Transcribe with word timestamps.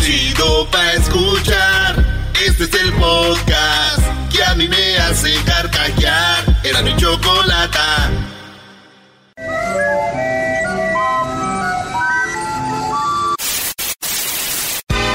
chido 0.00 0.66
pa' 0.70 0.92
escuchar. 0.92 2.04
Este 2.44 2.64
es 2.64 2.74
el 2.74 2.92
podcast 2.94 4.02
que 4.32 4.42
a 4.44 4.54
mí 4.54 4.68
me 4.68 4.98
hace 4.98 5.34
carcajear. 5.44 6.44
Era 6.64 6.82
mi 6.82 6.96
chocolata. 6.96 8.10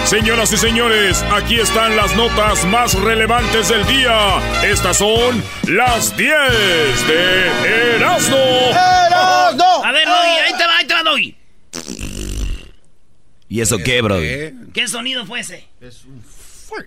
Señoras 0.05 0.53
y 0.53 0.57
señores, 0.57 1.23
aquí 1.31 1.59
están 1.59 1.95
las 1.97 2.15
notas 2.15 2.63
más 2.65 2.93
relevantes 2.93 3.69
del 3.69 3.85
día. 3.87 4.37
Estas 4.63 4.97
son 4.97 5.43
las 5.67 6.15
10 6.15 7.07
de 7.07 7.95
Erasmo. 7.95 8.37
¡Erasmo! 8.37 9.83
A 9.83 9.91
ver, 9.91 10.07
Doggy, 10.07 10.37
ahí 10.45 10.53
te 10.57 10.65
va, 10.67 10.77
ahí 10.77 10.85
te 10.85 10.93
va, 10.93 11.03
Doggy. 11.03 11.35
¿Y 13.55 13.61
eso 13.61 13.77
qué, 13.77 14.01
bro? 14.01 14.19
¿Qué 14.73 14.87
sonido 14.87 15.25
fue 15.25 15.39
ese? 15.39 15.67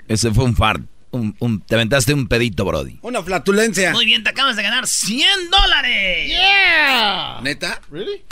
Ese 0.06 0.32
fue 0.32 0.44
un 0.44 0.54
fart. 0.54 0.82
Un, 1.10 1.34
un- 1.38 1.62
te 1.62 1.74
aventaste 1.74 2.12
un 2.12 2.28
pedito, 2.28 2.66
Brody. 2.66 2.98
Una 3.00 3.22
flatulencia. 3.22 3.92
Muy 3.92 4.04
bien, 4.04 4.22
te 4.22 4.28
acabas 4.28 4.56
de 4.56 4.62
ganar 4.62 4.86
100 4.86 5.48
dólares. 5.50 6.28
Yeah. 6.28 7.40
¿Neta? 7.42 7.80
¿Really? 7.90 8.22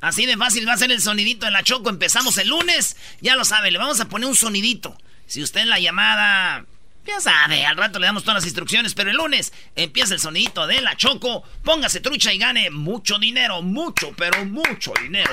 Así 0.00 0.24
de 0.24 0.36
fácil 0.38 0.66
va 0.66 0.72
a 0.72 0.78
ser 0.78 0.90
el 0.90 1.02
sonidito 1.02 1.44
de 1.44 1.52
la 1.52 1.62
Choco. 1.62 1.90
Empezamos 1.90 2.38
el 2.38 2.48
lunes. 2.48 2.96
Ya 3.20 3.36
lo 3.36 3.44
sabe, 3.44 3.70
le 3.70 3.76
vamos 3.76 4.00
a 4.00 4.08
poner 4.08 4.26
un 4.26 4.34
sonidito. 4.34 4.96
Si 5.26 5.42
usted 5.42 5.60
en 5.60 5.68
la 5.68 5.78
llamada... 5.78 6.64
Ya 7.06 7.20
sabe, 7.20 7.66
al 7.66 7.76
rato 7.76 7.98
le 7.98 8.06
damos 8.06 8.22
todas 8.22 8.36
las 8.36 8.44
instrucciones, 8.44 8.94
pero 8.94 9.10
el 9.10 9.16
lunes 9.16 9.52
empieza 9.76 10.14
el 10.14 10.20
sonidito 10.20 10.66
de 10.66 10.80
la 10.80 10.96
Choco. 10.96 11.42
Póngase 11.62 12.00
trucha 12.00 12.32
y 12.32 12.38
gane 12.38 12.70
mucho 12.70 13.18
dinero, 13.18 13.60
mucho, 13.60 14.14
pero 14.16 14.42
mucho 14.46 14.94
dinero. 15.02 15.30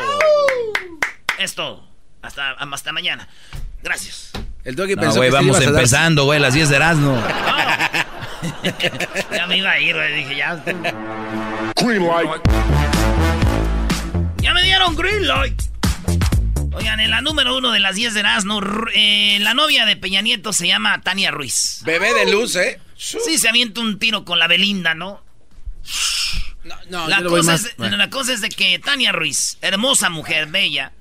Es 1.39 1.55
todo. 1.55 1.87
Hasta, 2.21 2.51
hasta 2.51 2.91
mañana. 2.91 3.27
Gracias. 3.83 4.31
El 4.63 4.75
doggy 4.75 4.95
No, 4.95 5.01
pensó 5.01 5.17
güey, 5.17 5.29
que 5.29 5.35
vamos 5.35 5.59
empezando, 5.59 6.25
güey, 6.25 6.39
las 6.39 6.53
10 6.53 6.69
de 6.69 6.75
Erasmo. 6.75 7.23
Ya 9.31 9.45
me 9.45 9.57
iba 9.57 9.69
a 9.71 9.79
ir, 9.79 9.95
güey. 9.95 10.15
Dije, 10.15 10.35
ya. 10.35 10.55
Green 11.75 12.07
light. 12.07 12.41
Ya 14.37 14.53
me 14.53 14.63
dieron 14.63 14.95
green 14.95 15.27
light. 15.27 15.61
Oigan, 16.73 16.99
en 16.99 17.11
la 17.11 17.21
número 17.21 17.55
uno 17.55 17.71
de 17.71 17.79
las 17.79 17.95
10 17.95 18.13
de 18.13 18.19
Erasmo, 18.21 18.61
eh, 18.93 19.37
la 19.41 19.53
novia 19.53 19.85
de 19.85 19.95
Peña 19.95 20.21
Nieto 20.21 20.53
se 20.53 20.67
llama 20.67 21.01
Tania 21.01 21.31
Ruiz. 21.31 21.81
Bebé 21.83 22.13
de 22.13 22.31
luz, 22.31 22.55
¿eh? 22.55 22.79
Sí, 22.95 23.37
se 23.37 23.49
avienta 23.49 23.81
un 23.81 23.99
tiro 23.99 24.25
con 24.25 24.39
la 24.39 24.47
Belinda, 24.47 24.93
¿no? 24.93 25.23
No, 26.63 26.75
no, 26.89 27.07
la, 27.07 27.23
cosa 27.23 27.59
la 27.77 28.09
cosa 28.09 28.33
es 28.33 28.41
de 28.41 28.49
que 28.49 28.79
Tania 28.79 29.11
Ruiz, 29.11 29.57
hermosa 29.61 30.09
mujer, 30.09 30.47
bella, 30.47 30.93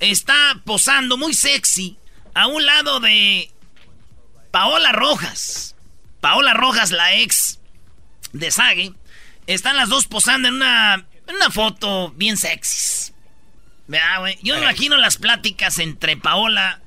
está 0.00 0.60
posando 0.64 1.16
muy 1.16 1.34
sexy 1.34 1.96
a 2.34 2.46
un 2.46 2.64
lado 2.66 3.00
de 3.00 3.50
Paola 4.50 4.92
Rojas. 4.92 5.74
Paola 6.20 6.54
Rojas, 6.54 6.90
la 6.90 7.14
ex 7.16 7.60
de 8.32 8.50
Sage. 8.50 8.92
Están 9.46 9.76
las 9.76 9.88
dos 9.88 10.06
posando 10.06 10.48
en 10.48 10.54
una, 10.54 11.06
en 11.26 11.36
una 11.36 11.50
foto 11.50 12.10
bien 12.16 12.36
sexy. 12.36 13.12
¿Verdad, 13.86 14.20
güey? 14.20 14.38
Yo 14.42 14.54
me 14.54 14.62
imagino 14.62 14.96
las 14.96 15.18
pláticas 15.18 15.78
entre 15.78 16.16
Paola, 16.16 16.80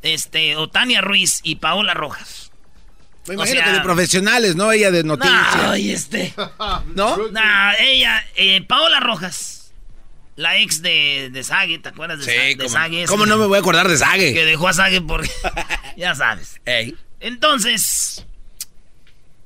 este, 0.00 0.56
o 0.56 0.68
Tania 0.70 1.02
Ruiz 1.02 1.40
y 1.42 1.56
Paola 1.56 1.92
Rojas. 1.92 2.50
Me 3.26 3.32
o 3.32 3.34
imagino 3.34 3.56
sea- 3.60 3.64
que 3.66 3.72
de 3.72 3.80
profesionales, 3.82 4.56
¿no? 4.56 4.72
Ella 4.72 4.90
de 4.90 5.04
noticias. 5.04 5.54
Ay, 5.56 5.90
este. 5.90 6.32
¿No? 6.94 7.18
Nah, 7.32 7.74
ella, 7.78 8.24
eh, 8.36 8.62
Paola 8.62 8.98
Rojas, 9.00 9.59
la 10.40 10.56
ex 10.58 10.80
de, 10.80 11.28
de 11.30 11.44
Sage, 11.44 11.78
¿te 11.80 11.90
acuerdas 11.90 12.18
de, 12.18 12.24
Sa- 12.24 12.30
de 12.32 12.56
¿cómo, 12.56 12.68
Sage? 12.70 13.04
¿Cómo 13.06 13.26
no 13.26 13.36
me 13.36 13.44
voy 13.46 13.56
a 13.56 13.60
acordar 13.60 13.88
de 13.88 13.96
Sage? 13.98 14.32
Que 14.32 14.44
dejó 14.46 14.68
a 14.68 14.72
Sage 14.72 15.02
porque, 15.02 15.30
ya 15.98 16.14
sabes. 16.14 16.60
Ey. 16.64 16.96
Entonces, 17.20 18.24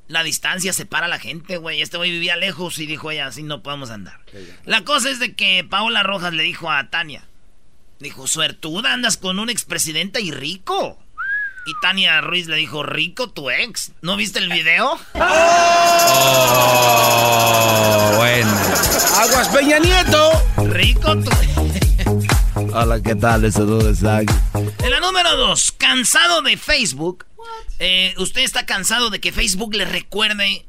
la 0.07 0.23
distancia 0.23 0.71
separa 0.71 1.07
a 1.07 1.09
la 1.09 1.19
gente, 1.19 1.57
güey. 1.57 1.81
Este 1.81 1.97
güey 1.97 2.11
vivía 2.11 2.35
lejos 2.37 2.77
y 2.79 2.85
dijo 2.85 3.11
ella, 3.11 3.27
así 3.27 3.43
no 3.43 3.61
podemos 3.61 3.89
andar. 3.89 4.21
La 4.65 4.83
cosa 4.83 5.09
es 5.09 5.19
de 5.19 5.33
que 5.35 5.65
Paola 5.69 6.03
Rojas 6.03 6.33
le 6.33 6.43
dijo 6.43 6.71
a 6.71 6.89
Tania, 6.89 7.25
dijo, 7.99 8.27
suertuda, 8.27 8.93
andas 8.93 9.17
con 9.17 9.39
un 9.39 9.49
expresidente 9.49 10.21
y 10.21 10.31
rico. 10.31 10.97
Y 11.67 11.73
Tania 11.79 12.21
Ruiz 12.21 12.45
le 12.45 12.57
dijo, 12.57 12.83
rico 12.83 13.31
tu 13.31 13.49
ex. 13.49 13.91
¿No 14.01 14.15
viste 14.15 14.37
el 14.37 14.51
video? 14.51 14.99
Oh, 15.15 15.21
bueno. 18.17 18.51
Aguas 19.15 19.47
Peña 19.49 19.79
Nieto. 19.79 20.31
Rico 20.67 21.15
tu 21.17 21.31
Hola, 22.71 23.01
¿qué 23.01 23.15
tal? 23.15 23.51
Dude 23.51 23.87
de 23.87 23.95
Sag. 23.95 24.27
En 24.83 24.91
la 24.91 24.99
número 24.99 25.35
dos, 25.37 25.71
cansado 25.71 26.43
de 26.43 26.55
Facebook. 26.55 27.25
Eh, 27.79 28.13
usted 28.17 28.41
está 28.41 28.67
cansado 28.67 29.09
de 29.09 29.19
que 29.19 29.31
Facebook 29.31 29.73
le 29.73 29.85
recuerde. 29.85 30.67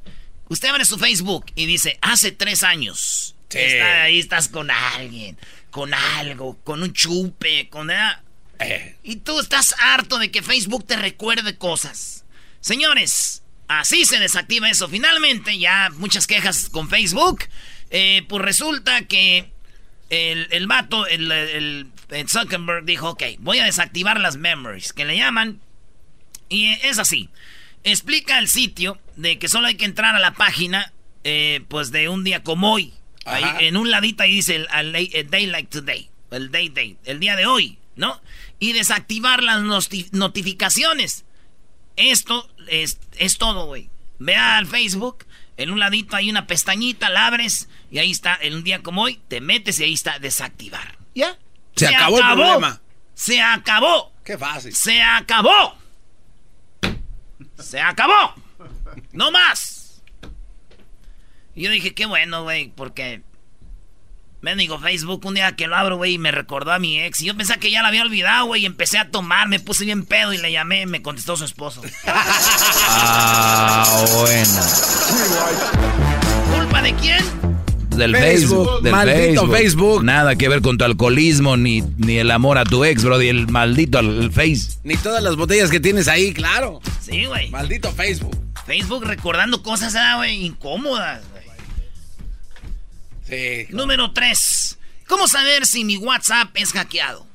Usted 0.48 0.68
abre 0.70 0.86
su 0.86 0.96
Facebook 0.98 1.44
y 1.54 1.66
dice, 1.66 1.98
hace 2.00 2.32
tres 2.32 2.62
años. 2.62 3.34
Sí. 3.50 3.58
Está 3.58 4.04
ahí 4.04 4.18
estás 4.18 4.48
con 4.48 4.70
alguien, 4.70 5.36
con 5.70 5.92
algo, 5.92 6.56
con 6.64 6.82
un 6.82 6.94
chupe, 6.94 7.68
con... 7.68 7.90
ah, 7.90 8.22
Eh. 8.60 8.96
Y 9.02 9.16
tú 9.16 9.38
estás 9.40 9.74
harto 9.78 10.18
de 10.18 10.30
que 10.30 10.42
Facebook 10.42 10.86
te 10.86 10.96
recuerde 10.96 11.56
cosas. 11.56 12.24
Señores, 12.60 13.42
así 13.68 14.04
se 14.04 14.18
desactiva 14.18 14.70
eso. 14.70 14.88
Finalmente, 14.88 15.58
ya 15.58 15.90
muchas 15.96 16.26
quejas 16.26 16.68
con 16.70 16.88
Facebook. 16.88 17.44
Eh, 17.90 18.24
pues 18.28 18.42
resulta 18.42 19.02
que 19.06 19.50
el, 20.10 20.48
el 20.50 20.66
vato, 20.66 21.06
el, 21.06 21.30
el- 21.30 21.86
el 22.08 22.28
Zuckerberg 22.28 22.84
dijo, 22.84 23.10
ok, 23.10 23.22
voy 23.38 23.58
a 23.58 23.64
desactivar 23.64 24.20
las 24.20 24.36
memories, 24.36 24.92
que 24.92 25.04
le 25.04 25.16
llaman. 25.16 25.60
Y 26.48 26.66
es 26.84 26.98
así. 26.98 27.28
Explica 27.84 28.38
el 28.38 28.48
sitio 28.48 28.98
de 29.16 29.38
que 29.38 29.48
solo 29.48 29.66
hay 29.66 29.74
que 29.76 29.84
entrar 29.84 30.14
a 30.14 30.20
la 30.20 30.32
página, 30.34 30.92
eh, 31.24 31.62
pues 31.68 31.90
de 31.90 32.08
un 32.08 32.22
día 32.24 32.42
como 32.42 32.72
hoy. 32.72 32.92
Ahí, 33.24 33.66
en 33.66 33.76
un 33.76 33.90
ladito 33.90 34.22
ahí 34.22 34.32
dice 34.36 34.54
el, 34.56 34.68
el- 34.72 35.10
el 35.12 35.30
day 35.30 35.46
like 35.46 35.68
today. 35.68 36.08
El 36.30 36.50
day 36.52 36.68
day. 36.68 36.96
El 37.04 37.18
día 37.18 37.34
de 37.34 37.46
hoy, 37.46 37.78
¿no? 37.96 38.20
Y 38.58 38.72
desactivar 38.72 39.42
las 39.42 39.62
notificaciones. 40.12 41.24
Esto 41.96 42.48
es, 42.68 42.98
es 43.18 43.38
todo, 43.38 43.66
güey. 43.66 43.90
Ve 44.18 44.36
al 44.36 44.66
Facebook. 44.66 45.26
En 45.56 45.70
un 45.70 45.78
ladito 45.78 46.16
hay 46.16 46.28
una 46.28 46.46
pestañita, 46.46 47.08
la 47.08 47.26
abres 47.26 47.68
y 47.90 47.98
ahí 47.98 48.10
está, 48.10 48.38
en 48.40 48.54
un 48.54 48.64
día 48.64 48.82
como 48.82 49.02
hoy, 49.02 49.20
te 49.28 49.40
metes 49.40 49.80
y 49.80 49.84
ahí 49.84 49.94
está 49.94 50.18
desactivar. 50.18 50.98
¿Ya? 51.14 51.38
Se 51.74 51.86
acabó 51.86 52.18
el 52.18 52.24
problema. 52.24 52.80
Se 53.14 53.40
acabó. 53.40 54.12
Qué 54.24 54.36
fácil. 54.36 54.74
Se 54.74 55.00
acabó. 55.00 55.76
Se 57.58 57.80
acabó. 57.80 58.34
No 59.12 59.30
más. 59.30 60.02
Y 61.54 61.62
yo 61.62 61.70
dije, 61.70 61.94
qué 61.94 62.04
bueno, 62.06 62.42
güey, 62.42 62.68
porque... 62.68 63.22
Me 64.42 64.54
digo 64.54 64.78
Facebook 64.78 65.24
un 65.24 65.34
día 65.34 65.56
que 65.56 65.66
lo 65.66 65.74
abro, 65.76 65.97
güey, 65.97 66.14
y 66.14 66.19
me 66.19 66.30
recordó 66.30 66.70
a 66.72 66.78
mi 66.78 67.00
ex. 67.00 67.20
Y 67.22 67.26
yo 67.26 67.36
pensé 67.36 67.58
que 67.58 67.70
ya 67.70 67.82
la 67.82 67.88
había 67.88 68.02
olvidado, 68.02 68.47
güey, 68.47 68.62
y 68.62 68.66
empecé 68.66 68.98
a 68.98 69.10
tomar, 69.10 69.48
me 69.48 69.58
puse 69.58 69.84
bien 69.84 70.04
pedo 70.04 70.32
y 70.32 70.38
le 70.38 70.52
llamé, 70.52 70.86
me 70.86 71.02
contestó 71.02 71.36
su 71.36 71.44
esposo. 71.44 71.82
Ah, 72.88 74.04
bueno. 74.14 74.60
¿Culpa 76.56 76.82
de 76.82 76.94
quién? 76.94 77.24
Del 77.97 78.14
Facebook, 78.16 78.64
Facebook. 78.66 78.82
del 78.82 78.92
maldito 78.92 79.48
Facebook. 79.50 80.04
Nada 80.04 80.36
que 80.36 80.48
ver 80.48 80.60
con 80.60 80.76
tu 80.78 80.84
alcoholismo 80.84 81.56
ni, 81.56 81.82
ni 81.97 82.18
el 82.18 82.30
amor 82.30 82.58
a 82.58 82.64
tu 82.64 82.84
ex, 82.84 83.04
Brody. 83.04 83.28
El 83.28 83.48
maldito 83.48 83.98
al- 83.98 84.22
el 84.22 84.30
Face. 84.32 84.78
Ni 84.84 84.97
todas 84.97 85.22
las 85.22 85.36
botellas 85.36 85.70
que 85.70 85.80
tienes 85.80 86.06
ahí, 86.08 86.32
claro. 86.34 86.80
Sí, 87.00 87.24
güey. 87.24 87.50
Maldito 87.50 87.91
Facebook. 87.92 88.36
Facebook 88.66 89.04
recordando 89.04 89.62
cosas, 89.62 89.94
ah, 89.97 90.16
güey, 90.16 90.44
incómodas, 90.44 91.22
güey. 91.32 91.45
Sí. 93.28 93.66
Número 93.70 94.12
3. 94.12 94.78
¿Cómo 95.06 95.28
saber 95.28 95.66
si 95.66 95.84
mi 95.84 95.97
WhatsApp 95.97 96.50
es 96.54 96.72
hackeado? 96.72 97.26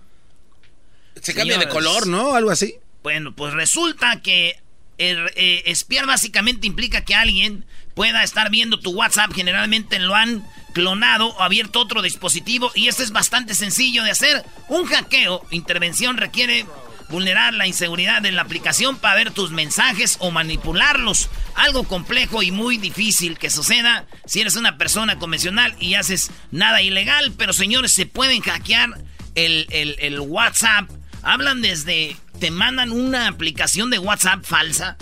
Se 1.21 1.33
cambia 1.33 1.57
de 1.57 1.69
color, 1.69 2.07
¿no? 2.07 2.35
Algo 2.35 2.51
así. 2.51 2.75
Bueno, 3.03 3.33
pues 3.35 3.53
resulta 3.53 4.21
que 4.21 4.57
el, 4.97 5.31
eh, 5.35 5.63
espiar 5.65 6.05
básicamente 6.05 6.67
implica 6.67 7.03
que 7.03 7.15
alguien 7.15 7.65
pueda 7.95 8.23
estar 8.23 8.49
viendo 8.49 8.79
tu 8.79 8.91
WhatsApp. 8.91 9.31
Generalmente 9.33 9.99
lo 9.99 10.15
han 10.15 10.45
clonado 10.73 11.27
o 11.27 11.41
abierto 11.41 11.79
otro 11.79 12.01
dispositivo 12.01 12.71
y 12.75 12.87
esto 12.87 13.03
es 13.03 13.11
bastante 13.11 13.53
sencillo 13.55 14.03
de 14.03 14.11
hacer. 14.11 14.45
Un 14.69 14.85
hackeo, 14.85 15.45
intervención 15.51 16.17
requiere 16.17 16.65
vulnerar 17.11 17.53
la 17.53 17.67
inseguridad 17.67 18.21
de 18.21 18.31
la 18.31 18.41
aplicación 18.41 18.97
para 18.97 19.15
ver 19.15 19.31
tus 19.31 19.51
mensajes 19.51 20.17
o 20.19 20.31
manipularlos. 20.31 21.29
Algo 21.55 21.83
complejo 21.83 22.41
y 22.41 22.51
muy 22.51 22.77
difícil 22.77 23.37
que 23.37 23.49
suceda 23.49 24.05
si 24.25 24.41
eres 24.41 24.55
una 24.55 24.77
persona 24.77 25.19
convencional 25.19 25.75
y 25.79 25.93
haces 25.95 26.31
nada 26.51 26.81
ilegal. 26.81 27.33
Pero 27.37 27.53
señores, 27.53 27.91
se 27.91 28.05
pueden 28.05 28.41
hackear 28.41 28.89
el, 29.35 29.67
el- 29.69 29.95
el 29.99 30.19
WhatsApp. 30.21 30.89
Hablan 31.21 31.61
desde... 31.61 32.15
Te 32.39 32.49
mandan 32.49 32.91
una 32.91 33.27
aplicación 33.27 33.91
de 33.91 33.99
WhatsApp 33.99 34.43
falsa. 34.43 34.97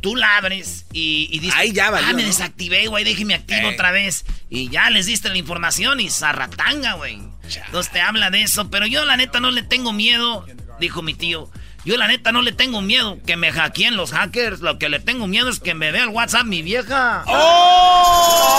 Tú 0.00 0.14
la 0.14 0.36
abres 0.36 0.86
y, 0.92 1.28
y 1.32 1.40
dices... 1.40 1.56
Ahí 1.58 1.72
ya 1.72 1.90
valió, 1.90 2.08
Ah, 2.08 2.12
me 2.12 2.22
¿no? 2.22 2.28
desactivé, 2.28 2.86
güey, 2.86 3.02
déjeme 3.02 3.34
activo 3.34 3.70
Eh. 3.70 3.74
otra 3.74 3.90
vez. 3.90 4.24
Y 4.48 4.68
ya 4.68 4.88
les 4.90 5.06
diste 5.06 5.28
la 5.30 5.36
información 5.38 5.98
y 5.98 6.08
zarratanga, 6.10 6.92
güey. 6.92 7.18
Entonces 7.66 7.92
te 7.92 8.00
habla 8.00 8.30
de 8.30 8.42
eso. 8.42 8.70
Pero 8.70 8.86
yo 8.86 9.04
la 9.04 9.16
neta 9.16 9.40
no 9.40 9.50
le 9.50 9.64
tengo 9.64 9.92
miedo, 9.92 10.46
dijo 10.80 11.02
mi 11.02 11.14
tío. 11.14 11.48
Yo 11.84 11.96
la 11.96 12.08
neta 12.08 12.32
no 12.32 12.42
le 12.42 12.50
tengo 12.52 12.82
miedo 12.82 13.18
que 13.24 13.36
me 13.36 13.52
hackeen 13.52 13.96
los 13.96 14.10
hackers. 14.10 14.60
Lo 14.60 14.78
que 14.78 14.88
le 14.88 14.98
tengo 14.98 15.26
miedo 15.28 15.48
es 15.48 15.60
que 15.60 15.74
me 15.74 15.92
vea 15.92 16.02
el 16.04 16.08
WhatsApp 16.08 16.44
mi 16.44 16.62
vieja. 16.62 17.22
¡Oh! 17.28 18.56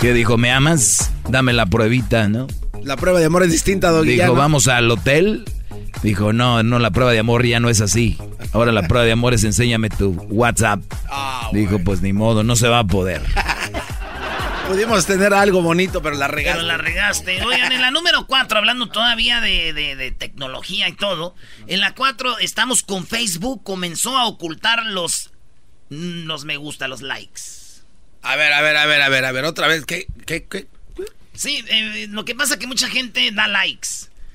¿Qué 0.00 0.12
dijo? 0.14 0.38
¿Me 0.38 0.50
amas? 0.52 1.10
Dame 1.28 1.52
la 1.52 1.66
pruebita, 1.66 2.28
¿no? 2.28 2.46
La 2.82 2.96
prueba 2.96 3.18
de 3.18 3.26
amor 3.26 3.42
es 3.42 3.52
distinta, 3.52 3.90
Doggy. 3.90 4.12
Dijo, 4.12 4.34
vamos 4.34 4.68
al 4.68 4.90
hotel. 4.90 5.44
Dijo, 6.02 6.32
no, 6.32 6.62
no, 6.62 6.78
la 6.78 6.90
prueba 6.90 7.12
de 7.12 7.18
amor 7.18 7.44
ya 7.44 7.60
no 7.60 7.68
es 7.68 7.80
así. 7.82 8.16
Ahora 8.52 8.72
la 8.72 8.88
prueba 8.88 9.04
de 9.04 9.12
amor 9.12 9.34
es 9.34 9.44
enséñame 9.44 9.90
tu 9.90 10.12
WhatsApp. 10.30 10.80
Ah, 11.10 11.50
Dijo, 11.52 11.78
pues 11.80 12.00
ni 12.00 12.12
modo, 12.14 12.42
no 12.42 12.56
se 12.56 12.68
va 12.68 12.78
a 12.78 12.84
poder. 12.84 13.20
Pudimos 14.70 15.04
tener 15.04 15.34
algo 15.34 15.62
bonito, 15.62 16.00
pero 16.00 16.14
la 16.16 16.28
regaste. 16.28 16.58
Pero 16.58 16.66
la 16.68 16.76
regaste. 16.76 17.42
Oigan, 17.42 17.72
en 17.72 17.80
la 17.80 17.90
número 17.90 18.26
4, 18.28 18.56
hablando 18.58 18.86
todavía 18.88 19.40
de, 19.40 19.72
de- 19.72 19.96
de 19.96 20.12
tecnología 20.12 20.88
y 20.88 20.92
todo, 20.92 21.34
en 21.66 21.80
la 21.80 21.92
4 21.94 22.38
estamos 22.38 22.84
con 22.84 23.04
Facebook, 23.04 23.64
comenzó 23.64 24.16
a 24.16 24.26
ocultar 24.26 24.86
los, 24.86 25.30
mm, 25.88 26.24
los 26.26 26.44
me 26.44 26.56
gusta, 26.56 26.86
los 26.86 27.02
likes. 27.02 27.40
A 28.22 28.36
ver, 28.36 28.52
a 28.52 28.62
ver, 28.62 28.76
a 28.76 28.86
ver, 28.86 29.02
a 29.02 29.08
ver, 29.08 29.24
a 29.24 29.32
ver, 29.32 29.44
otra 29.44 29.66
vez. 29.66 29.84
¿Qué? 29.86 30.06
¿Qué? 30.24 30.44
¿Qué? 30.44 30.68
Sí, 31.34 31.64
eh, 31.68 32.06
lo 32.08 32.24
que 32.24 32.36
pasa 32.36 32.54
es 32.54 32.60
que 32.60 32.68
mucha 32.68 32.88
gente 32.88 33.32
da 33.32 33.48
likes. 33.48 33.88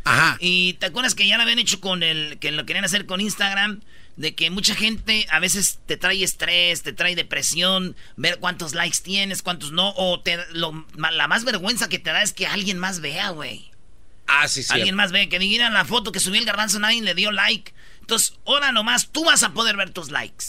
Ajá. 0.03 0.35
Y 0.41 0.73
te 0.73 0.88
acuerdas 0.88 1.15
que 1.15 1.25
ya 1.27 1.38
lo 1.38 1.43
habían 1.43 1.59
hecho 1.59 1.79
con 1.79 2.03
el, 2.03 2.39
que 2.39 2.51
lo 2.51 2.65
querían 2.65 2.83
hacer 2.83 3.05
con 3.05 3.21
Instagram, 3.21 3.79
de 4.15 4.33
que 4.35 4.50
mucha 4.50 4.75
gente 4.75 5.27
a 5.29 5.39
veces 5.39 5.79
te 5.85 5.97
trae 5.97 6.23
estrés, 6.23 6.83
te 6.83 6.94
trae 6.94 7.15
depresión, 7.15 7.95
ver 8.15 8.39
cuántos 8.39 8.73
likes 8.73 9.00
tienes, 9.03 9.41
cuántos 9.41 9.71
no, 9.71 9.94
o 9.97 10.21
te, 10.21 10.39
lo- 10.51 10.85
la 10.95 11.27
más 11.27 11.44
vergüenza 11.44 11.89
que 11.89 12.00
te 12.00 12.12
da 12.12 12.21
es 12.21 12.31
que 12.33 12.47
alguien 12.47 12.77
más 12.79 13.01
vea, 13.01 13.29
güey. 13.29 13.71
Ah, 14.27 14.47
sí, 14.47 14.63
sí. 14.63 14.73
Alguien 14.73 14.95
más 14.95 15.12
ve, 15.12 15.29
que 15.29 15.38
digan 15.38 15.73
la 15.73 15.85
foto 15.85 16.12
que 16.12 16.19
subió 16.19 16.39
el 16.39 16.45
garbanzo, 16.47 16.79
nadie 16.79 17.01
le 17.01 17.13
dio 17.13 17.31
like. 17.31 17.73
Entonces, 18.00 18.38
ahora 18.45 18.71
nomás 18.71 19.09
tú 19.12 19.23
vas 19.25 19.44
a 19.44 19.53
poder 19.53 19.77
ver 19.77 19.91
tus 19.91 20.09
likes. 20.12 20.45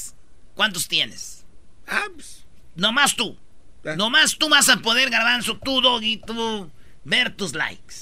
¿Cuántos 0.54 0.88
tienes? 0.88 1.44
Ah, 1.86 2.04
pues. 2.14 2.44
Nomás 2.74 3.16
tú. 3.16 3.38
Ah. 3.84 3.94
Nomás 3.96 4.38
tú 4.38 4.48
vas 4.48 4.68
a 4.68 4.78
poder, 4.78 5.10
garbanzo, 5.10 5.58
tú, 5.58 5.80
Doggy, 5.80 6.18
tú, 6.26 6.70
ver 7.04 7.34
tus 7.36 7.54
likes. 7.54 7.94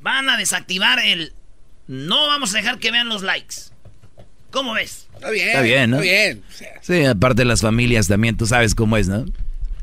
Van 0.00 0.28
a 0.28 0.36
desactivar 0.36 0.98
el... 0.98 1.32
No 1.86 2.26
vamos 2.26 2.52
a 2.54 2.58
dejar 2.58 2.78
que 2.78 2.90
vean 2.90 3.08
los 3.08 3.22
likes. 3.22 3.54
¿Cómo 4.50 4.72
ves? 4.74 5.06
Está 5.14 5.30
bien. 5.30 5.48
Está 5.48 5.60
bien, 5.62 5.90
¿no? 5.90 5.96
Está 6.00 6.10
bien. 6.10 6.42
O 6.48 6.52
sea, 6.52 6.68
Sí, 6.82 7.04
aparte 7.04 7.42
de 7.42 7.46
las 7.46 7.60
familias 7.60 8.08
también, 8.08 8.36
tú 8.36 8.46
sabes 8.46 8.74
cómo 8.74 8.96
es, 8.96 9.08
¿no? 9.08 9.24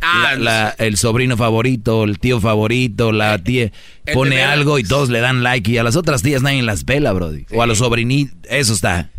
Ah, 0.02 0.34
La- 0.34 0.36
la- 0.36 0.76
el 0.78 0.98
sobrino 0.98 1.36
favorito, 1.38 2.04
el 2.04 2.20
tío 2.20 2.40
favorito, 2.42 3.12
la 3.12 3.38
tía 3.40 3.72
el 4.06 4.14
pone 4.14 4.44
algo 4.44 4.78
y 4.80 4.84
todos 4.84 5.10
le 5.10 5.20
dan 5.20 5.42
like 5.44 5.72
y 5.72 5.78
a 5.78 5.84
las 5.84 5.96
otras 5.96 6.22
tías 6.22 6.42
nadie 6.42 6.62
las 6.62 6.84
pela, 6.84 7.12
brody. 7.14 7.46
O 7.52 7.62
a 7.64 7.68
los 7.68 7.80
sobrinitos, 7.80 8.36
eso 8.50 8.74
está, 8.74 9.10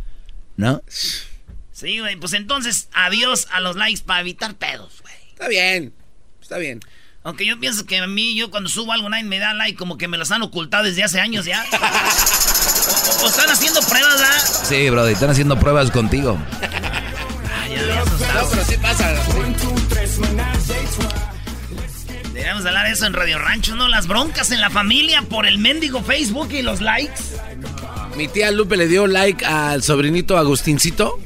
¿no? 0.57 0.83
Sí, 1.73 1.99
güey. 2.01 2.17
Pues 2.17 2.33
entonces, 2.35 2.89
adiós 2.93 3.49
a 3.53 3.61
los 3.61 3.77
likes 3.77 4.03
para 4.05 4.21
evitar 4.21 4.55
pedos, 4.55 5.01
güey. 5.03 5.15
Está 5.31 5.49
bien. 5.49 5.93
Está 6.41 6.59
bien. 6.59 6.81
Aunque 7.25 7.45
yo 7.45 7.59
pienso 7.59 7.85
que 7.87 7.99
a 7.99 8.07
mí, 8.07 8.37
yo 8.37 8.51
cuando 8.53 8.69
subo 8.71 8.93
algo, 8.93 9.09
nadie 9.09 9.25
me 9.25 9.39
da 9.41 9.53
like, 9.55 9.77
como 9.77 9.99
que 9.99 10.07
me 10.07 10.17
los 10.19 10.31
han 10.31 10.43
ocultado 10.43 10.85
desde 10.85 11.03
hace 11.03 11.21
años 11.21 11.45
ya. 11.45 11.65
o, 13.23 13.27
están 13.29 13.51
haciendo 13.51 13.81
pruebas, 13.83 14.19
¿verdad? 14.19 14.65
Sí, 14.65 14.91
brody, 14.91 15.13
están 15.13 15.31
haciendo 15.31 15.59
pruebas 15.59 15.91
contigo. 15.91 16.39
Ay, 17.63 17.75
ya, 17.75 17.87
ya 17.87 18.03
asustado. 18.03 18.43
No, 18.43 18.51
pero 18.51 18.65
sí 18.65 18.77
pasa. 18.77 19.15
Deberíamos 22.33 22.67
hablar 22.67 22.87
de 22.87 22.93
eso 22.93 23.07
en 23.07 23.13
Radio 23.13 23.39
Rancho, 23.39 23.75
¿no? 23.75 23.89
Las 23.89 24.07
broncas 24.07 24.51
en 24.51 24.61
la 24.61 24.71
familia 24.71 25.23
por 25.23 25.47
el 25.47 25.59
mendigo 25.59 26.03
Facebook 26.03 26.53
y 26.53 26.63
los 26.63 26.81
likes. 26.81 27.21
Mi 28.17 28.29
tía 28.29 28.51
Lupe 28.51 28.77
le 28.77 28.89
dio 28.89 29.07
like 29.07 29.45
al 29.45 29.83
sobrinito 29.83 30.39
Agustincito. 30.39 31.19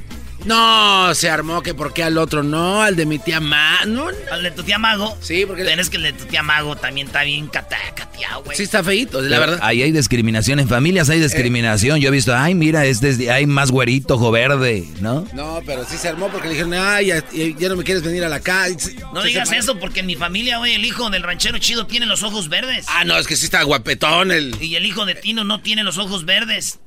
No, 0.44 1.14
se 1.14 1.28
armó 1.28 1.62
que 1.62 1.74
por 1.74 1.92
qué 1.92 2.02
al 2.02 2.16
otro 2.18 2.42
no, 2.42 2.82
al 2.82 2.96
de 2.96 3.06
mi 3.06 3.18
tía 3.18 3.40
Ma. 3.40 3.84
No, 3.86 4.10
no. 4.10 4.16
Al 4.32 4.42
de 4.42 4.50
tu 4.50 4.62
tía 4.62 4.78
Mago. 4.78 5.16
Sí, 5.20 5.44
porque- 5.46 5.64
Pero 5.64 5.80
es 5.82 5.90
que 5.90 5.96
el 5.98 6.02
de 6.04 6.12
tu 6.12 6.24
tía 6.24 6.42
Mago 6.42 6.76
también 6.76 7.08
está 7.08 7.22
bien 7.24 7.46
cateado, 7.48 8.42
güey. 8.44 8.56
Sí 8.56 8.62
está 8.62 8.82
feíto, 8.82 9.20
la 9.20 9.38
verdad. 9.38 9.58
Ahí 9.62 9.82
hay 9.82 9.92
discriminación, 9.92 10.58
en 10.60 10.68
familias 10.68 11.10
hay 11.10 11.20
discriminación. 11.20 12.00
Yo 12.00 12.08
he 12.08 12.12
visto, 12.12 12.34
ay, 12.34 12.54
mira, 12.54 12.84
este 12.86 13.10
es 13.10 13.28
hay 13.28 13.46
más 13.46 13.70
güerito, 13.70 14.14
ojo 14.14 14.30
verde, 14.30 14.86
¿no? 15.00 15.26
No, 15.34 15.60
pero 15.66 15.84
sí 15.84 15.96
se 15.98 16.08
armó 16.08 16.28
porque 16.28 16.48
le 16.48 16.54
dijeron, 16.54 16.74
ay, 16.74 17.06
ya, 17.06 17.24
ya 17.58 17.68
no 17.68 17.76
me 17.76 17.84
quieres 17.84 18.02
venir 18.02 18.24
a 18.24 18.28
la 18.28 18.40
calle. 18.40 18.76
No 19.12 19.22
Se 19.22 19.28
digas 19.28 19.52
eso 19.52 19.78
porque 19.78 20.00
en 20.00 20.06
mi 20.06 20.16
familia, 20.16 20.58
güey, 20.58 20.74
el 20.74 20.84
hijo 20.84 21.10
del 21.10 21.22
ranchero 21.22 21.58
chido 21.58 21.86
tiene 21.86 22.06
los 22.06 22.22
ojos 22.22 22.48
verdes. 22.48 22.86
Ah, 22.88 23.04
no, 23.04 23.18
es 23.18 23.26
que 23.26 23.36
sí 23.36 23.44
está 23.44 23.62
guapetón 23.62 24.32
el... 24.32 24.56
Y 24.62 24.74
el 24.76 24.86
hijo 24.86 25.04
de 25.04 25.14
Tino 25.14 25.44
no 25.44 25.60
tiene 25.60 25.84
los 25.84 25.98
ojos 25.98 26.24
verdes. 26.24 26.78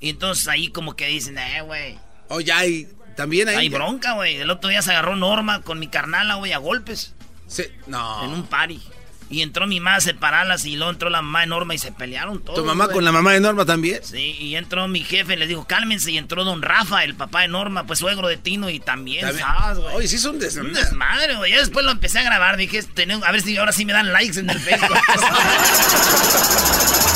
Y 0.00 0.10
entonces 0.10 0.46
ahí 0.48 0.68
como 0.68 0.94
que 0.94 1.06
dicen, 1.06 1.38
eh, 1.38 1.62
güey. 1.62 1.98
Oh, 2.28 2.40
ya 2.40 2.58
hay... 2.58 2.88
También 3.16 3.48
hay... 3.48 3.56
Hay 3.56 3.68
bronca, 3.70 4.12
güey. 4.12 4.36
El 4.36 4.50
otro 4.50 4.68
día 4.68 4.82
se 4.82 4.90
agarró 4.90 5.16
Norma 5.16 5.62
con 5.62 5.78
mi 5.78 5.88
carnala, 5.88 6.34
güey, 6.34 6.52
a 6.52 6.58
golpes. 6.58 7.14
Sí, 7.46 7.64
no. 7.86 8.24
En 8.24 8.30
un 8.30 8.46
party. 8.46 8.82
Y 9.28 9.42
entró 9.42 9.66
mi 9.66 9.80
mamá 9.80 9.96
a 9.96 10.00
separarlas 10.00 10.64
y 10.66 10.76
luego 10.76 10.92
entró 10.92 11.10
la 11.10 11.20
mamá 11.20 11.40
de 11.40 11.46
Norma 11.48 11.74
y 11.74 11.78
se 11.78 11.90
pelearon 11.90 12.44
todos. 12.44 12.60
¿Tu 12.60 12.64
mamá 12.64 12.84
güey. 12.84 12.94
con 12.94 13.04
la 13.04 13.10
mamá 13.10 13.32
de 13.32 13.40
Norma 13.40 13.64
también? 13.64 13.98
Sí, 14.04 14.36
y 14.38 14.54
entró 14.54 14.86
mi 14.86 15.02
jefe, 15.02 15.36
le 15.36 15.48
dijo, 15.48 15.66
cálmense, 15.66 16.12
y 16.12 16.18
entró 16.18 16.44
don 16.44 16.62
Rafa, 16.62 17.02
el 17.02 17.16
papá 17.16 17.40
de 17.40 17.48
Norma, 17.48 17.84
pues 17.88 17.98
suegro 17.98 18.28
de 18.28 18.36
Tino, 18.36 18.70
y 18.70 18.78
también, 18.78 19.22
También. 19.26 19.44
¿sabes, 19.44 19.78
güey? 19.78 19.96
Oye, 19.96 20.06
sí 20.06 20.14
es 20.16 20.24
un 20.26 20.38
des- 20.38 20.54
Un 20.56 20.72
desmadre, 20.72 21.34
güey. 21.36 21.50
Ya 21.50 21.58
después 21.58 21.84
lo 21.84 21.90
empecé 21.90 22.20
a 22.20 22.22
grabar, 22.22 22.56
dije, 22.56 22.80
"Tenemos- 22.84 23.26
a 23.26 23.32
ver 23.32 23.42
si 23.42 23.56
ahora 23.56 23.72
sí 23.72 23.84
me 23.84 23.94
dan 23.94 24.12
likes 24.12 24.38
en 24.38 24.48
el 24.48 24.60
Facebook. 24.60 24.96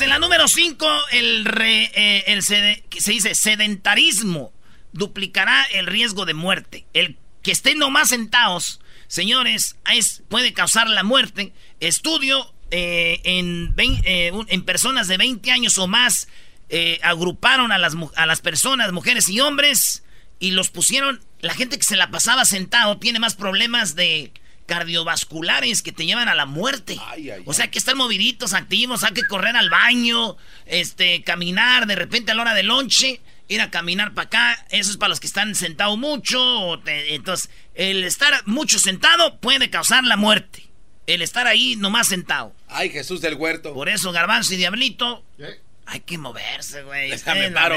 En 0.00 0.08
la 0.08 0.18
número 0.18 0.48
5, 0.48 0.86
el, 1.12 1.46
eh, 1.60 2.40
se 2.42 3.10
dice 3.12 3.34
sedentarismo 3.34 4.52
duplicará 4.92 5.64
el 5.64 5.86
riesgo 5.86 6.24
de 6.24 6.34
muerte. 6.34 6.86
El 6.94 7.18
que 7.42 7.52
estén 7.52 7.78
nomás 7.78 8.08
sentados, 8.08 8.80
señores, 9.06 9.76
es, 9.92 10.22
puede 10.28 10.54
causar 10.54 10.88
la 10.88 11.02
muerte. 11.02 11.52
Estudio 11.80 12.52
eh, 12.70 13.20
en, 13.24 13.74
eh, 13.76 14.32
en 14.48 14.62
personas 14.64 15.08
de 15.08 15.18
20 15.18 15.50
años 15.50 15.76
o 15.78 15.86
más 15.86 16.28
agruparon 17.02 17.70
a 17.70 17.76
las, 17.76 17.94
a 18.16 18.24
las 18.24 18.40
personas, 18.40 18.92
mujeres 18.92 19.28
y 19.28 19.40
hombres, 19.40 20.04
y 20.38 20.52
los 20.52 20.70
pusieron. 20.70 21.20
La 21.40 21.52
gente 21.52 21.76
que 21.76 21.84
se 21.84 21.96
la 21.96 22.10
pasaba 22.10 22.46
sentado 22.46 22.96
tiene 22.98 23.18
más 23.18 23.34
problemas 23.34 23.94
de 23.94 24.32
cardiovasculares 24.66 25.82
que 25.82 25.92
te 25.92 26.06
llevan 26.06 26.28
a 26.28 26.34
la 26.34 26.46
muerte. 26.46 26.96
Ay, 27.08 27.30
ay, 27.30 27.42
o 27.46 27.52
sea, 27.52 27.70
que 27.70 27.78
estar 27.78 27.94
moviditos, 27.96 28.52
activos, 28.54 29.04
hay 29.04 29.12
que 29.12 29.26
correr 29.26 29.56
al 29.56 29.70
baño, 29.70 30.36
este, 30.66 31.22
caminar, 31.22 31.86
de 31.86 31.94
repente 31.96 32.32
a 32.32 32.34
la 32.34 32.42
hora 32.42 32.54
del 32.54 32.66
lonche, 32.66 33.20
ir 33.48 33.60
a 33.60 33.70
caminar 33.70 34.14
para 34.14 34.26
acá. 34.26 34.66
Eso 34.70 34.90
es 34.90 34.96
para 34.96 35.10
los 35.10 35.20
que 35.20 35.26
están 35.26 35.54
sentados 35.54 35.98
mucho. 35.98 36.40
o 36.42 36.78
te- 36.80 37.14
entonces, 37.14 37.50
el 37.74 38.04
estar 38.04 38.32
mucho 38.46 38.78
sentado 38.78 39.38
puede 39.38 39.68
causar 39.70 40.04
la 40.04 40.16
muerte. 40.16 40.68
El 41.06 41.20
estar 41.20 41.46
ahí 41.48 41.74
nomás 41.76 42.06
sentado. 42.06 42.54
Ay, 42.68 42.88
Jesús 42.88 43.20
del 43.20 43.34
huerto. 43.34 43.74
Por 43.74 43.88
eso, 43.88 44.12
Garbanzo 44.12 44.54
y 44.54 44.56
Diablito, 44.56 45.24
hay 45.86 46.00
que 46.00 46.16
moverse, 46.16 46.82
güey. 46.84 47.10
Déjame 47.10 47.50
paro. 47.50 47.76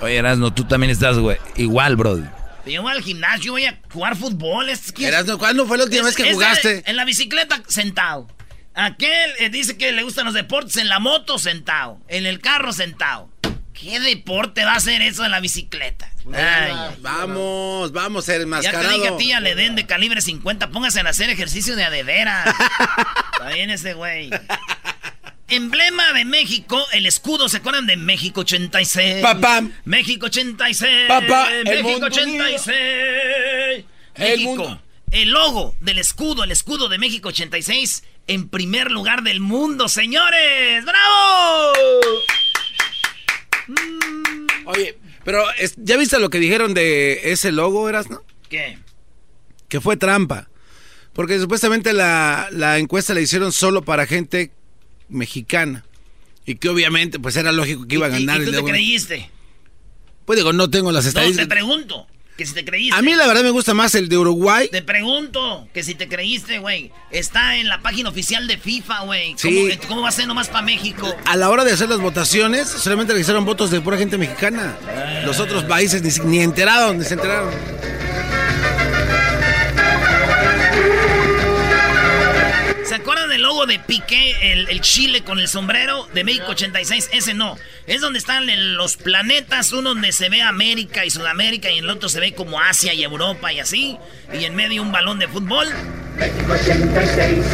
Oye, 0.00 0.16
Erasmo, 0.16 0.52
tú 0.52 0.64
también 0.64 0.90
estás, 0.90 1.18
güey, 1.18 1.38
igual, 1.56 1.96
brody. 1.96 2.24
Yo 2.66 2.82
voy 2.82 2.92
al 2.92 3.02
gimnasio, 3.02 3.52
voy 3.52 3.64
a 3.64 3.78
jugar 3.92 4.16
fútbol. 4.16 4.68
Es 4.68 4.92
que- 4.92 5.10
¿Cuándo 5.38 5.66
fue 5.66 5.78
la 5.78 5.84
última 5.84 6.04
vez 6.04 6.16
que 6.16 6.32
jugaste? 6.32 6.82
en 6.86 6.96
la 6.96 7.04
bicicleta 7.04 7.62
sentado. 7.68 8.28
Aquel 8.74 9.30
eh, 9.38 9.48
dice 9.48 9.78
que 9.78 9.92
le 9.92 10.02
gustan 10.02 10.26
los 10.26 10.34
deportes 10.34 10.76
en 10.76 10.88
la 10.88 10.98
moto 10.98 11.38
sentado. 11.38 12.00
En 12.08 12.26
el 12.26 12.40
carro 12.40 12.72
sentado. 12.72 13.30
¿Qué 13.72 14.00
deporte 14.00 14.64
va 14.64 14.74
a 14.74 14.80
ser 14.80 15.02
eso 15.02 15.24
en 15.24 15.30
la 15.30 15.40
bicicleta? 15.40 16.10
Ay. 16.34 16.96
Vamos, 17.00 17.92
vamos 17.92 18.24
a 18.24 18.32
ser 18.32 18.46
ya 18.62 18.70
te 18.80 18.88
dije 18.88 19.08
a 19.08 19.16
ti, 19.16 19.28
ya 19.28 19.40
le 19.40 19.54
den 19.54 19.76
de 19.76 19.86
calibre 19.86 20.20
50. 20.20 20.70
Póngase 20.70 21.00
a 21.00 21.08
hacer 21.08 21.30
ejercicio 21.30 21.76
de 21.76 21.84
adevera. 21.84 22.44
Está 23.32 23.48
bien 23.50 23.70
ese 23.70 23.94
güey. 23.94 24.30
Emblema 25.48 26.12
de 26.12 26.24
México, 26.24 26.84
el 26.92 27.06
escudo, 27.06 27.48
¿se 27.48 27.58
acuerdan 27.58 27.86
de 27.86 27.96
México 27.96 28.40
86? 28.40 29.22
Papá. 29.22 29.62
México 29.84 30.26
86. 30.26 31.06
Papá, 31.06 31.48
México 31.64 31.88
mundo 31.88 32.06
86. 32.06 33.84
El 34.16 34.30
México. 34.30 34.50
mundo. 34.50 34.82
El 35.12 35.30
logo 35.30 35.76
del 35.80 35.98
escudo, 35.98 36.42
el 36.42 36.50
escudo 36.50 36.88
de 36.88 36.98
México 36.98 37.28
86, 37.28 38.02
en 38.26 38.48
primer 38.48 38.90
lugar 38.90 39.22
del 39.22 39.38
mundo, 39.38 39.88
señores. 39.88 40.84
¡Bravo! 40.84 41.72
Oye, 44.64 44.98
pero 45.24 45.44
¿ya 45.76 45.96
viste 45.96 46.18
lo 46.18 46.28
que 46.28 46.40
dijeron 46.40 46.74
de 46.74 47.30
ese 47.30 47.52
logo, 47.52 47.88
Erasmo? 47.88 48.20
¿Qué? 48.48 48.78
Que 49.68 49.80
fue 49.80 49.96
trampa. 49.96 50.48
Porque 51.12 51.38
supuestamente 51.38 51.92
la, 51.92 52.48
la 52.50 52.78
encuesta 52.78 53.14
la 53.14 53.20
hicieron 53.20 53.52
solo 53.52 53.82
para 53.82 54.06
gente 54.06 54.50
mexicana. 55.08 55.84
Y 56.44 56.54
que 56.56 56.68
obviamente, 56.68 57.18
pues 57.18 57.36
era 57.36 57.52
lógico 57.52 57.86
que 57.88 57.96
iba 57.96 58.06
a 58.06 58.10
¿Y- 58.10 58.22
y- 58.22 58.26
ganar 58.26 58.40
¿Y, 58.42 58.44
tú 58.44 58.50
el 58.50 58.64
te 58.64 58.70
creíste? 58.70 59.30
Pues 60.24 60.36
digo, 60.38 60.52
no 60.52 60.70
tengo 60.70 60.92
las 60.92 61.04
No, 61.04 61.12
te 61.12 61.18
estadísticas. 61.18 61.48
pregunto. 61.48 62.06
que 62.36 62.44
si 62.44 62.52
te 62.52 62.66
creíste. 62.66 62.94
A 62.94 63.00
mí 63.00 63.14
la 63.14 63.26
verdad 63.26 63.42
me 63.42 63.48
gusta 63.48 63.72
más 63.72 63.94
el 63.94 64.10
de 64.10 64.18
Uruguay. 64.18 64.68
Te 64.70 64.82
pregunto 64.82 65.66
que 65.72 65.82
si 65.82 65.94
te 65.94 66.06
creíste, 66.06 66.58
güey. 66.58 66.92
Está 67.10 67.56
en 67.56 67.66
la 67.66 67.80
página 67.80 68.10
oficial 68.10 68.46
de 68.46 68.58
FIFA, 68.58 69.04
güey. 69.04 69.34
Sí. 69.38 69.70
¿Cómo, 69.78 69.88
¿Cómo, 69.88 70.02
va 70.02 70.10
a 70.10 70.12
ser 70.12 70.26
nomás 70.26 70.48
para 70.48 70.60
México? 70.60 71.10
A 71.24 71.34
la 71.38 71.48
hora 71.48 71.64
de 71.64 71.72
hacer 71.72 71.88
las 71.88 71.98
votaciones, 71.98 72.68
solamente 72.68 73.14
registraron 73.14 73.46
votos 73.46 73.70
de 73.70 73.80
pura 73.80 73.96
gente 73.96 74.18
mexicana. 74.18 74.76
Los 75.24 75.40
otros 75.40 75.64
países 75.64 76.02
ni, 76.02 76.28
ni 76.28 76.40
enteraron, 76.40 76.98
ni 76.98 77.06
se 77.06 77.14
enteraron. 77.14 77.54
¿Se 82.96 83.02
acuerdan 83.02 83.28
del 83.28 83.42
logo 83.42 83.66
de 83.66 83.78
Piqué, 83.78 84.52
el, 84.52 84.80
chile 84.80 85.22
con 85.22 85.38
el 85.38 85.48
sombrero 85.48 86.08
de 86.14 86.24
México 86.24 86.46
86? 86.48 87.10
Ese 87.12 87.34
no. 87.34 87.58
Es 87.86 88.00
donde 88.00 88.18
están 88.18 88.46
los 88.74 88.96
planetas, 88.96 89.70
uno 89.72 89.90
donde 89.90 90.12
se 90.12 90.30
ve 90.30 90.40
América 90.40 91.04
y 91.04 91.10
Sudamérica 91.10 91.70
y 91.70 91.76
en 91.76 91.84
el 91.84 91.90
otro 91.90 92.08
se 92.08 92.20
ve 92.20 92.32
como 92.32 92.58
Asia 92.58 92.94
y 92.94 93.04
Europa 93.04 93.52
y 93.52 93.60
así. 93.60 93.98
Y 94.32 94.44
en 94.44 94.56
medio 94.56 94.80
un 94.80 94.92
balón 94.92 95.18
de 95.18 95.28
fútbol. 95.28 95.68
México 96.16 96.52
86. 96.54 97.44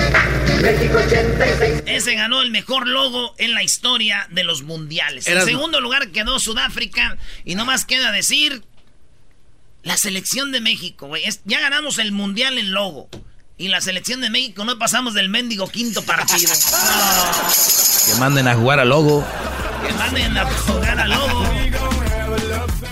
México 0.63 0.99
86. 1.07 1.83
Ese 1.87 2.15
ganó 2.15 2.41
el 2.41 2.53
mejor 2.53 2.87
logo 2.87 3.35
en 3.39 3.55
la 3.55 3.65
historia 3.65 4.29
de 4.31 4.45
los 4.45 4.63
mundiales. 4.63 5.27
En 5.27 5.45
segundo 5.45 5.81
lugar 5.81 6.13
quedó 6.13 6.39
Sudáfrica 6.39 7.19
y 7.45 7.57
no 7.57 7.65
más 7.65 7.85
queda 7.85 8.13
decir 8.13 8.63
la 9.83 9.97
selección 9.97 10.53
de 10.53 10.61
México, 10.61 11.09
güey. 11.09 11.25
Ya 11.47 11.59
ganamos 11.59 11.99
el 11.99 12.13
mundial 12.13 12.59
en 12.59 12.71
logo. 12.71 13.11
Y 13.63 13.69
la 13.69 13.81
selección 13.81 14.21
de 14.21 14.29
México 14.29 14.65
no 14.65 14.77
pasamos 14.77 15.15
del 15.15 15.29
mendigo 15.29 15.69
quinto 15.69 16.03
partido. 16.03 16.51
Que 18.07 18.19
manden 18.19 18.49
a 18.49 18.57
jugar 18.57 18.81
a 18.81 18.85
Logo. 18.85 19.25
Que 19.87 19.95
manden 19.95 20.37
a 20.37 20.45
jugar 20.45 20.99
a 20.99 21.07
Logo. 21.07 21.45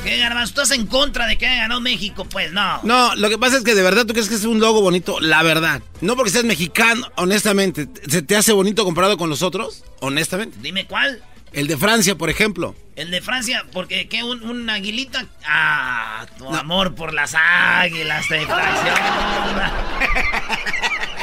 ¿Qué, 0.04 0.18
Garbanzo? 0.18 0.50
¿Estás 0.50 0.70
en 0.70 0.86
contra 0.86 1.26
de 1.26 1.36
que 1.36 1.48
haya 1.48 1.62
ganado 1.62 1.80
México? 1.80 2.24
Pues 2.24 2.52
no. 2.52 2.78
No, 2.84 3.16
lo 3.16 3.28
que 3.28 3.36
pasa 3.36 3.56
es 3.56 3.64
que 3.64 3.74
de 3.74 3.82
verdad 3.82 4.06
tú 4.06 4.12
crees 4.12 4.28
que 4.28 4.36
es 4.36 4.44
un 4.44 4.60
logo 4.60 4.80
bonito. 4.80 5.18
La 5.18 5.42
verdad. 5.42 5.82
No 6.00 6.14
porque 6.14 6.30
seas 6.30 6.44
mexicano, 6.44 7.04
honestamente. 7.16 7.88
¿Se 8.08 8.22
te 8.22 8.36
hace 8.36 8.52
bonito 8.52 8.84
comparado 8.84 9.18
con 9.18 9.28
los 9.28 9.42
otros? 9.42 9.82
Honestamente. 9.98 10.56
Dime 10.60 10.86
cuál. 10.86 11.20
El 11.52 11.66
de 11.66 11.76
Francia, 11.76 12.16
por 12.16 12.30
ejemplo. 12.30 12.76
El 12.96 13.10
de 13.10 13.20
Francia, 13.20 13.64
porque 13.72 14.08
¿qué? 14.08 14.22
Un, 14.22 14.70
aguilita. 14.70 15.26
Ah, 15.44 16.26
tu 16.38 16.48
amor 16.48 16.94
por 16.94 17.12
las 17.12 17.34
águilas 17.34 18.26
te 18.28 18.44
traiciona. 18.46 19.72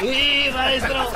sí, 0.00 0.46
maestro. 0.52 1.10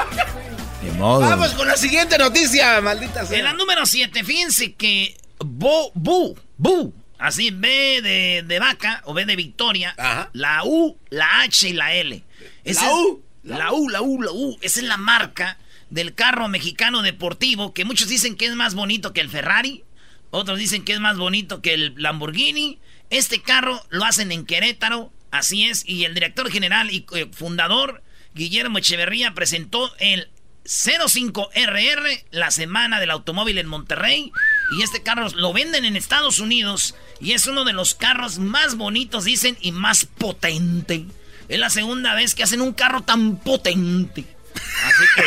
Vamos 0.99 1.52
con 1.54 1.69
la 1.69 1.76
siguiente 1.76 2.16
noticia, 2.16 2.81
maldita 2.81 3.26
sea. 3.26 3.38
En 3.38 3.45
la 3.45 3.52
número 3.52 3.87
7, 3.87 4.25
fíjense 4.25 4.75
que 4.75 5.16
Bo, 5.38 5.90
Bu, 5.95 6.37
Bu, 6.57 6.95
así 7.19 7.50
B 7.50 8.00
de, 8.02 8.42
de, 8.47 8.59
vaca 8.59 9.02
o 9.04 9.14
B 9.14 9.25
de 9.25 9.37
victoria, 9.37 9.95
la 10.33 10.62
U, 10.64 10.97
la 11.11 11.42
H 11.42 11.69
y 11.69 11.73
la 11.73 11.95
L. 11.95 12.23
la 12.64 12.95
U. 12.95 13.23
La 13.45 13.73
U, 13.73 13.88
la 13.88 14.02
U, 14.02 14.23
la 14.23 14.31
U. 14.31 14.57
Esa 14.61 14.81
es 14.81 14.87
la 14.87 14.97
marca 14.97 15.59
del 15.92 16.14
carro 16.14 16.49
mexicano 16.49 17.02
deportivo 17.02 17.75
que 17.75 17.84
muchos 17.84 18.08
dicen 18.08 18.34
que 18.37 18.46
es 18.46 18.56
más 18.56 18.75
bonito 18.75 19.12
que 19.12 19.20
el 19.20 19.28
Ferrari, 19.28 19.84
otros 20.30 20.58
dicen 20.58 20.84
que 20.84 20.94
es 20.94 21.00
más 21.00 21.18
bonito 21.18 21.61
que 21.61 21.75
el 21.75 21.94
Lamborghini. 21.99 22.78
Este 23.11 23.42
carro 23.42 23.84
lo 23.90 24.06
hacen 24.06 24.32
en 24.32 24.46
Querétaro, 24.46 25.12
así 25.30 25.66
es, 25.66 25.87
y 25.87 26.04
el 26.04 26.14
director 26.14 26.50
general 26.50 26.90
y 26.90 27.04
eh, 27.14 27.28
fundador 27.30 28.02
Guillermo 28.34 28.78
Echeverría 28.78 29.34
presentó 29.34 29.92
el 29.99 30.30
05RR, 30.64 32.25
la 32.30 32.50
semana 32.50 32.99
del 32.99 33.11
automóvil 33.11 33.58
en 33.58 33.66
Monterrey. 33.66 34.32
Y 34.78 34.82
este 34.82 35.02
carro 35.02 35.28
lo 35.34 35.52
venden 35.52 35.84
en 35.84 35.96
Estados 35.96 36.38
Unidos 36.38 36.94
y 37.20 37.32
es 37.32 37.46
uno 37.46 37.66
de 37.66 37.75
los 37.75 37.94
carros 37.94 38.38
más 38.38 38.76
bonitos, 38.76 39.25
dicen, 39.25 39.58
y 39.61 39.72
más 39.72 40.06
potente. 40.06 41.04
Es 41.50 41.58
la 41.58 41.68
segunda 41.68 42.14
vez 42.14 42.34
que 42.34 42.44
hacen 42.44 42.62
un 42.62 42.72
carro 42.72 43.02
tan 43.02 43.37
potente. 43.37 44.25
Así 44.54 45.04
que. 45.16 45.23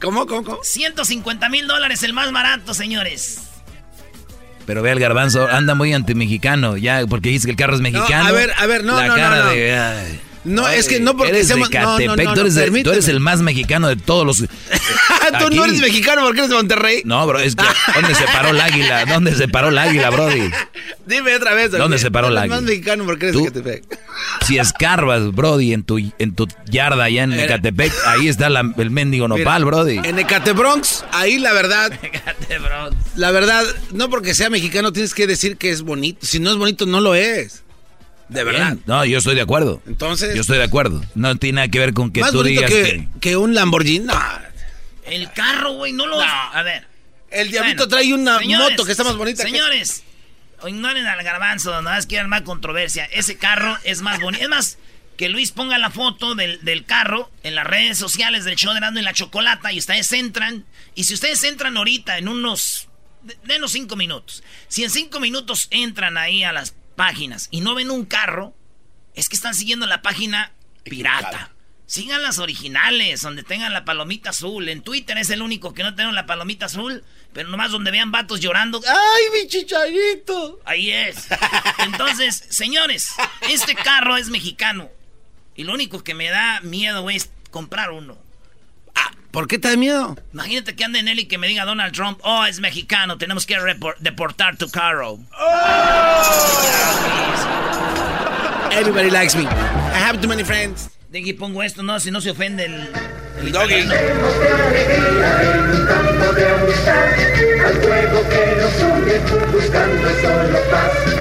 ¿Cómo, 0.00 0.26
cómo, 0.26 0.42
cómo? 0.42 0.58
150 0.62 1.48
mil 1.48 1.66
dólares 1.66 2.02
el 2.02 2.12
más 2.12 2.32
barato, 2.32 2.74
señores. 2.74 3.38
Pero 4.66 4.82
ve 4.82 4.90
el 4.90 5.00
garbanzo, 5.00 5.48
anda 5.48 5.74
muy 5.74 5.92
anti-mexicano, 5.92 6.76
ya, 6.76 7.04
porque 7.08 7.30
dice 7.30 7.46
que 7.46 7.52
el 7.52 7.56
carro 7.56 7.74
es 7.74 7.80
mexicano. 7.80 8.26
a 8.26 8.32
ver, 8.32 8.52
a 8.56 8.66
ver, 8.66 8.84
no, 8.84 8.96
la 8.96 9.08
no, 9.08 9.14
cara 9.14 9.44
no, 9.44 9.50
de. 9.50 10.20
no, 10.44 10.68
es 10.68 10.88
que 10.88 11.00
no 11.00 11.16
porque 11.16 11.30
eres 11.32 11.48
de 11.48 11.60
Catepec, 11.60 12.34
tú, 12.34 12.40
eres 12.40 12.82
tú, 12.84 12.90
eres 12.92 13.08
el 13.08 13.20
más 13.20 13.40
mexicano 13.40 13.88
de 13.88 13.96
todos 13.96 14.26
los. 14.26 14.44
tú 15.38 15.50
no 15.54 15.64
eres 15.64 15.80
mexicano 15.80 16.22
porque 16.22 16.40
eres 16.40 16.50
de 16.50 16.56
Monterrey. 16.56 17.02
No, 17.04 17.26
bro, 17.26 17.38
es 17.38 17.56
que. 17.56 17.64
¿Dónde 17.94 18.14
se 18.14 18.24
paró 18.24 18.50
el 18.50 18.60
águila? 18.60 19.04
¿Dónde 19.06 19.34
se 19.34 19.48
paró 19.48 19.68
el 19.68 19.78
águila, 19.78 20.10
Brody? 20.10 20.50
Dime 21.06 21.34
otra 21.34 21.54
vez. 21.54 21.70
¿Dónde 21.72 21.98
se 21.98 22.10
paró 22.10 22.28
el 22.28 22.38
águila? 22.38 22.56
más 22.56 22.62
mexicano 22.64 23.04
porque 23.04 23.28
eres 23.28 23.36
de 23.40 23.44
Catepec. 23.44 23.98
Si 24.46 24.58
escarbas, 24.58 25.32
Brody, 25.32 25.72
en 25.72 25.82
tu, 25.82 25.98
en 25.98 26.34
tu 26.34 26.46
yarda 26.66 27.04
allá 27.04 27.24
en 27.24 27.32
Ecatepec, 27.32 27.92
ahí 28.06 28.28
está 28.28 28.46
el 28.46 28.90
mendigo 28.90 29.26
nopal, 29.26 29.64
Brody. 29.64 29.98
En 30.04 30.18
Ecatebronx, 30.18 31.04
ahí 31.12 31.38
la 31.38 31.52
verdad. 31.52 31.92
Ecatebronx. 32.02 32.96
La 33.16 33.30
verdad, 33.30 33.64
no 33.92 34.10
porque 34.10 34.34
sea 34.34 34.50
mexicano 34.50 34.92
tienes 34.92 35.14
que 35.14 35.26
decir 35.26 35.56
que 35.56 35.70
es 35.70 35.82
bonito. 35.82 36.24
Si 36.26 36.40
no 36.40 36.50
es 36.50 36.56
bonito, 36.56 36.86
no 36.86 37.00
lo 37.00 37.14
es. 37.14 37.62
De 38.28 38.44
verdad. 38.44 38.76
No, 38.86 39.04
yo 39.04 39.18
estoy 39.18 39.34
de 39.34 39.42
acuerdo. 39.42 39.82
Entonces. 39.86 40.34
Yo 40.34 40.40
estoy 40.40 40.58
de 40.58 40.64
acuerdo. 40.64 41.02
No 41.14 41.36
tiene 41.36 41.56
nada 41.56 41.68
que 41.68 41.78
ver 41.78 41.92
con 41.92 42.10
que 42.10 42.22
tú 42.30 42.42
digas 42.42 42.70
que, 42.70 43.08
que... 43.20 43.36
un 43.36 43.54
Lamborghini. 43.54 44.06
No. 44.06 44.14
El 45.04 45.32
carro, 45.32 45.72
güey, 45.72 45.92
no 45.92 46.06
lo. 46.06 46.20
A 46.20 46.62
ver. 46.62 46.86
El 47.30 47.50
diablito 47.50 47.88
trae 47.88 48.12
una 48.12 48.40
moto 48.40 48.84
que 48.84 48.92
está 48.92 49.04
más 49.04 49.16
bonita. 49.16 49.42
Señores, 49.42 50.04
ignoren 50.66 51.06
al 51.06 51.22
garbanzo, 51.22 51.70
nada 51.70 51.82
más 51.82 52.06
quieren 52.06 52.28
más 52.28 52.42
controversia. 52.42 53.06
Ese 53.06 53.38
carro 53.38 53.76
es 53.84 54.02
más 54.02 54.20
bonito. 54.20 54.42
Es 54.42 54.48
más, 54.48 54.78
que 55.16 55.28
Luis 55.28 55.52
ponga 55.52 55.78
la 55.78 55.90
foto 55.90 56.34
del, 56.34 56.84
carro 56.86 57.30
en 57.42 57.54
las 57.54 57.66
redes 57.66 57.98
sociales 57.98 58.44
del 58.44 58.56
show 58.56 58.74
de 58.74 58.80
Nando 58.80 59.00
y 59.00 59.02
la 59.02 59.12
Chocolata 59.12 59.72
y 59.72 59.78
ustedes 59.78 60.12
entran. 60.12 60.66
Y 60.94 61.04
si 61.04 61.14
ustedes 61.14 61.42
entran 61.44 61.76
ahorita 61.76 62.18
en 62.18 62.28
unos. 62.28 62.88
Denos 63.44 63.70
cinco 63.70 63.94
minutos. 63.94 64.42
Si 64.66 64.82
en 64.82 64.90
cinco 64.90 65.20
minutos 65.20 65.68
entran 65.70 66.18
ahí 66.18 66.42
a 66.42 66.52
las 66.52 66.74
páginas 66.96 67.46
y 67.52 67.60
no 67.60 67.76
ven 67.76 67.92
un 67.92 68.04
carro, 68.04 68.52
es 69.14 69.28
que 69.28 69.36
están 69.36 69.54
siguiendo 69.54 69.86
la 69.86 70.02
página 70.02 70.52
pirata. 70.82 71.51
Sigan 71.92 72.22
las 72.22 72.38
originales, 72.38 73.20
donde 73.20 73.42
tengan 73.42 73.74
la 73.74 73.84
palomita 73.84 74.30
azul. 74.30 74.66
En 74.70 74.80
Twitter 74.80 75.18
es 75.18 75.28
el 75.28 75.42
único 75.42 75.74
que 75.74 75.82
no 75.82 75.94
tiene 75.94 76.10
la 76.12 76.24
palomita 76.24 76.64
azul, 76.64 77.04
pero 77.34 77.50
nomás 77.50 77.70
donde 77.70 77.90
vean 77.90 78.10
vatos 78.10 78.40
llorando. 78.40 78.80
¡Ay, 78.88 79.22
mi 79.34 79.46
chicharito! 79.46 80.58
Ahí 80.64 80.90
es. 80.90 81.28
Entonces, 81.84 82.46
señores, 82.48 83.10
este 83.50 83.74
carro 83.74 84.16
es 84.16 84.30
mexicano. 84.30 84.88
Y 85.54 85.64
lo 85.64 85.74
único 85.74 86.02
que 86.02 86.14
me 86.14 86.30
da 86.30 86.62
miedo 86.62 87.10
es 87.10 87.30
comprar 87.50 87.90
uno. 87.90 88.16
Ah, 88.94 89.10
¿Por 89.30 89.46
qué 89.46 89.58
te 89.58 89.68
da 89.68 89.76
miedo? 89.76 90.16
Imagínate 90.32 90.74
que 90.74 90.84
ande 90.84 91.00
en 91.00 91.08
él 91.08 91.18
y 91.18 91.26
que 91.26 91.36
me 91.36 91.46
diga 91.46 91.66
Donald 91.66 91.92
Trump, 91.92 92.20
oh, 92.22 92.46
es 92.46 92.58
mexicano, 92.58 93.18
tenemos 93.18 93.44
que 93.44 93.58
deportar 93.98 94.56
tu 94.56 94.70
carro. 94.70 95.18
Oh. 95.38 95.52
Everybody 98.72 99.10
likes 99.10 99.36
me. 99.36 99.44
I 99.44 99.98
have 99.98 100.22
too 100.22 100.28
many 100.28 100.42
friends. 100.42 100.88
De 101.12 101.18
aquí 101.18 101.34
pongo 101.34 101.62
esto, 101.62 101.82
no, 101.82 102.00
si 102.00 102.10
no 102.10 102.22
se 102.22 102.30
ofende 102.30 102.64
el, 102.64 102.88
el 103.42 103.52
doggy. 103.52 103.86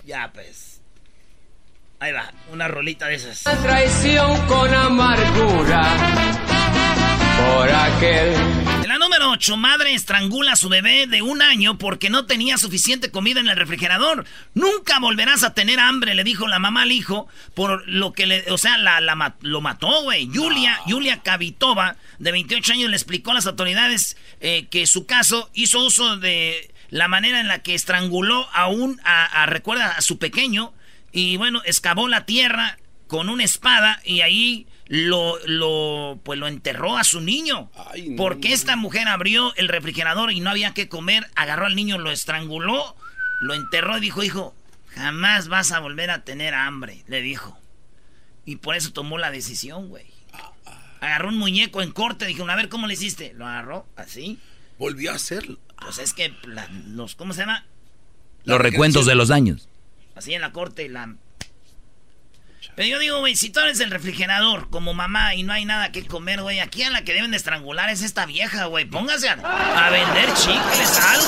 Ya, 0.05 0.31
pues. 0.33 0.79
Ahí 1.99 2.13
va, 2.13 2.31
una 2.53 2.69
rolita 2.69 3.07
de 3.07 3.15
esas. 3.15 3.43
La 3.43 3.57
traición 3.57 4.47
con 4.47 4.73
amargura 4.73 5.81
por 7.45 7.69
aquel 7.69 8.33
la 8.87 8.97
número 9.21 9.33
8, 9.33 9.57
madre 9.57 9.93
estrangula 9.93 10.53
a 10.53 10.55
su 10.55 10.67
bebé 10.67 11.05
de 11.05 11.21
un 11.21 11.43
año 11.43 11.77
porque 11.77 12.09
no 12.09 12.25
tenía 12.25 12.57
suficiente 12.57 13.11
comida 13.11 13.39
en 13.39 13.49
el 13.49 13.55
refrigerador. 13.55 14.25
Nunca 14.55 14.99
volverás 14.99 15.43
a 15.43 15.53
tener 15.53 15.79
hambre, 15.79 16.15
le 16.15 16.23
dijo 16.23 16.47
la 16.47 16.57
mamá 16.57 16.81
al 16.81 16.91
hijo, 16.91 17.27
por 17.53 17.87
lo 17.87 18.13
que 18.13 18.25
le, 18.25 18.51
o 18.51 18.57
sea, 18.57 18.79
la, 18.79 18.99
lo 19.41 19.61
mató, 19.61 20.01
güey. 20.01 20.27
Julia, 20.33 20.79
Julia 20.87 21.21
Kavitova, 21.21 21.97
de 22.17 22.31
28 22.31 22.73
años, 22.73 22.89
le 22.89 22.95
explicó 22.95 23.29
a 23.29 23.35
las 23.35 23.45
autoridades 23.45 24.17
eh, 24.39 24.67
que 24.71 24.87
su 24.87 25.05
caso 25.05 25.51
hizo 25.53 25.85
uso 25.85 26.17
de 26.17 26.73
la 26.89 27.07
manera 27.07 27.39
en 27.39 27.47
la 27.47 27.59
que 27.59 27.75
estranguló 27.75 28.49
a 28.53 28.69
un, 28.69 28.99
a, 29.03 29.45
recuerda, 29.45 29.91
a 29.91 30.01
su 30.01 30.17
pequeño, 30.17 30.73
y 31.11 31.37
bueno, 31.37 31.61
excavó 31.65 32.07
la 32.07 32.25
tierra 32.25 32.79
con 33.05 33.29
una 33.29 33.43
espada 33.43 34.01
y 34.03 34.21
ahí 34.21 34.65
lo, 34.91 35.37
lo, 35.45 36.19
pues 36.21 36.37
lo 36.37 36.49
enterró 36.49 36.97
a 36.97 37.05
su 37.05 37.21
niño. 37.21 37.71
porque 38.17 38.51
esta 38.51 38.75
mujer 38.75 39.07
abrió 39.07 39.55
el 39.55 39.69
refrigerador 39.69 40.33
y 40.33 40.41
no 40.41 40.49
había 40.49 40.73
que 40.73 40.89
comer, 40.89 41.27
agarró 41.35 41.65
al 41.65 41.77
niño, 41.77 41.97
lo 41.97 42.11
estranguló, 42.11 42.97
lo 43.39 43.53
enterró 43.53 43.97
y 43.97 44.01
dijo, 44.01 44.21
hijo, 44.21 44.53
jamás 44.89 45.47
vas 45.47 45.71
a 45.71 45.79
volver 45.79 46.11
a 46.11 46.25
tener 46.25 46.53
hambre, 46.53 47.05
le 47.07 47.21
dijo. 47.21 47.57
Y 48.45 48.57
por 48.57 48.75
eso 48.75 48.91
tomó 48.91 49.17
la 49.17 49.31
decisión, 49.31 49.87
güey. 49.87 50.07
Agarró 50.99 51.29
un 51.29 51.37
muñeco 51.37 51.81
en 51.81 51.91
corte, 51.91 52.25
dijo, 52.25 52.45
a 52.45 52.55
ver, 52.57 52.67
¿cómo 52.67 52.85
le 52.85 52.95
hiciste? 52.95 53.33
Lo 53.33 53.47
agarró, 53.47 53.87
así. 53.95 54.39
Volvió 54.77 55.13
a 55.13 55.15
hacerlo. 55.15 55.57
Pues 55.79 55.99
es 55.99 56.13
que 56.13 56.33
los, 56.87 57.15
¿cómo 57.15 57.33
se 57.33 57.41
llama? 57.41 57.65
Los 58.43 58.59
recuentos 58.59 59.05
de 59.05 59.15
los 59.15 59.29
daños. 59.29 59.69
Así 60.15 60.33
en 60.33 60.41
la 60.41 60.51
corte, 60.51 60.89
la 60.89 61.15
Pero 62.75 62.87
yo 62.87 62.99
digo, 62.99 63.19
güey, 63.19 63.35
si 63.35 63.49
tú 63.49 63.59
eres 63.59 63.79
el 63.81 63.91
refrigerador 63.91 64.69
como 64.69 64.93
mamá 64.93 65.35
y 65.35 65.43
no 65.43 65.53
hay 65.53 65.65
nada 65.65 65.91
que 65.91 66.05
comer, 66.05 66.41
güey, 66.41 66.59
aquí 66.59 66.83
a 66.83 66.89
la 66.89 67.03
que 67.03 67.13
deben 67.13 67.31
de 67.31 67.37
estrangular 67.37 67.89
es 67.89 68.01
esta 68.01 68.25
vieja, 68.25 68.65
güey. 68.65 68.85
Póngase 68.85 69.27
a, 69.29 69.33
a 69.33 69.89
vender 69.89 70.33
chicles, 70.35 70.99
algo. 70.99 71.27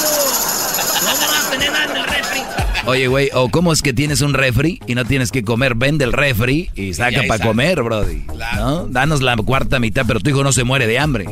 No 1.04 1.28
vas 1.28 1.48
a 1.48 1.52
tener 1.52 1.72
nada 1.72 1.86
en 1.86 1.98
el 1.98 2.04
refri. 2.06 2.42
Oye, 2.86 3.08
güey, 3.08 3.30
o 3.34 3.50
cómo 3.50 3.74
es 3.74 3.82
que 3.82 3.94
tienes 3.94 4.22
un 4.22 4.34
refri 4.34 4.80
y 4.88 4.96
no 4.96 5.06
tienes 5.06 5.32
que 5.32 5.44
comer, 5.44 5.76
vende 5.76 6.06
el 6.06 6.14
refri 6.14 6.70
y 6.76 6.94
saca 6.94 7.24
para 7.28 7.44
comer, 7.44 7.84
brody. 7.84 8.26
¿No? 8.56 8.88
Danos 8.88 9.22
la 9.22 9.36
cuarta 9.38 9.80
mitad, 9.80 10.06
pero 10.08 10.20
tu 10.20 10.30
hijo 10.30 10.44
no 10.44 10.54
se 10.54 10.64
muere 10.64 10.88
de 10.88 11.00
hambre. 11.00 11.26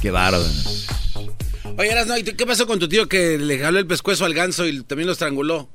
Qué 0.00 0.10
bárbaro. 0.10 0.44
Oye, 1.76 2.04
¿no? 2.06 2.16
¿y 2.16 2.22
qué 2.22 2.46
pasó 2.46 2.66
con 2.66 2.78
tu 2.78 2.88
tío 2.88 3.08
que 3.08 3.36
le 3.36 3.58
jaló 3.58 3.78
el 3.80 3.86
pescuezo 3.86 4.24
al 4.24 4.34
ganso 4.34 4.66
y 4.66 4.82
también 4.84 5.06
lo 5.06 5.12
estranguló? 5.12 5.68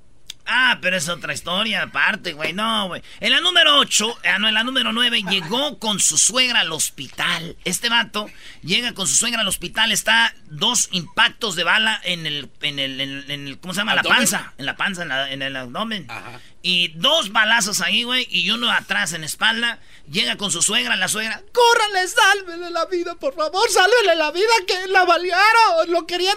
Ah, 0.50 0.80
pero 0.82 0.98
es 0.98 1.08
otra 1.10 1.34
historia 1.34 1.84
aparte, 1.84 2.34
güey. 2.34 2.54
No, 2.54 2.88
güey. 2.88 3.02
En 3.20 3.32
la 3.32 3.40
número 3.40 3.78
8, 3.78 4.18
ah, 4.26 4.40
no, 4.40 4.48
en 4.48 4.54
la 4.54 4.64
número 4.64 4.92
9, 4.92 5.24
llegó 5.30 5.78
con 5.80 6.00
su 6.00 6.18
suegra 6.18 6.62
al 6.62 6.72
hospital. 6.72 7.56
Este 7.66 7.90
vato 7.90 8.30
llega 8.64 8.94
con 8.94 9.08
su 9.08 9.16
suegra 9.16 9.42
al 9.42 9.48
hospital. 9.48 9.92
Está 9.92 10.34
dos 10.46 10.90
impactos 10.92 11.56
de 11.56 11.64
bala 11.64 12.02
en 12.04 12.26
el, 12.26 12.50
en 12.62 12.80
el, 12.80 13.00
en 13.00 13.48
el 13.48 13.60
¿cómo 13.60 13.74
se 13.74 13.82
llama? 13.82 13.96
La 13.96 14.04
panza. 14.04 14.54
En 14.58 14.66
la 14.66 14.76
panza, 14.76 15.04
en, 15.04 15.12
en 15.12 15.42
el 15.42 15.56
abdomen. 15.56 16.06
Ajá. 16.10 16.40
Y 16.62 16.90
dos 16.90 17.32
balazos 17.32 17.80
ahí, 17.82 18.04
güey, 18.04 18.28
y 18.30 18.50
uno 18.52 18.72
atrás 18.72 19.14
en 19.14 19.24
espalda. 19.24 19.80
Llega 20.10 20.36
con 20.36 20.52
su 20.52 20.62
suegra, 20.62 20.96
la 20.96 21.08
suegra. 21.08 21.42
¡Córrale, 21.54 22.08
sálvele 22.08 22.70
la 22.72 22.86
vida, 22.86 23.16
por 23.16 23.36
favor! 23.36 23.70
¡Sálvele 23.70 24.16
la 24.16 24.32
vida 24.32 24.52
que 24.68 24.88
la 24.88 25.06
balearon! 25.06 25.90
Lo 25.90 26.06
querían 26.06 26.36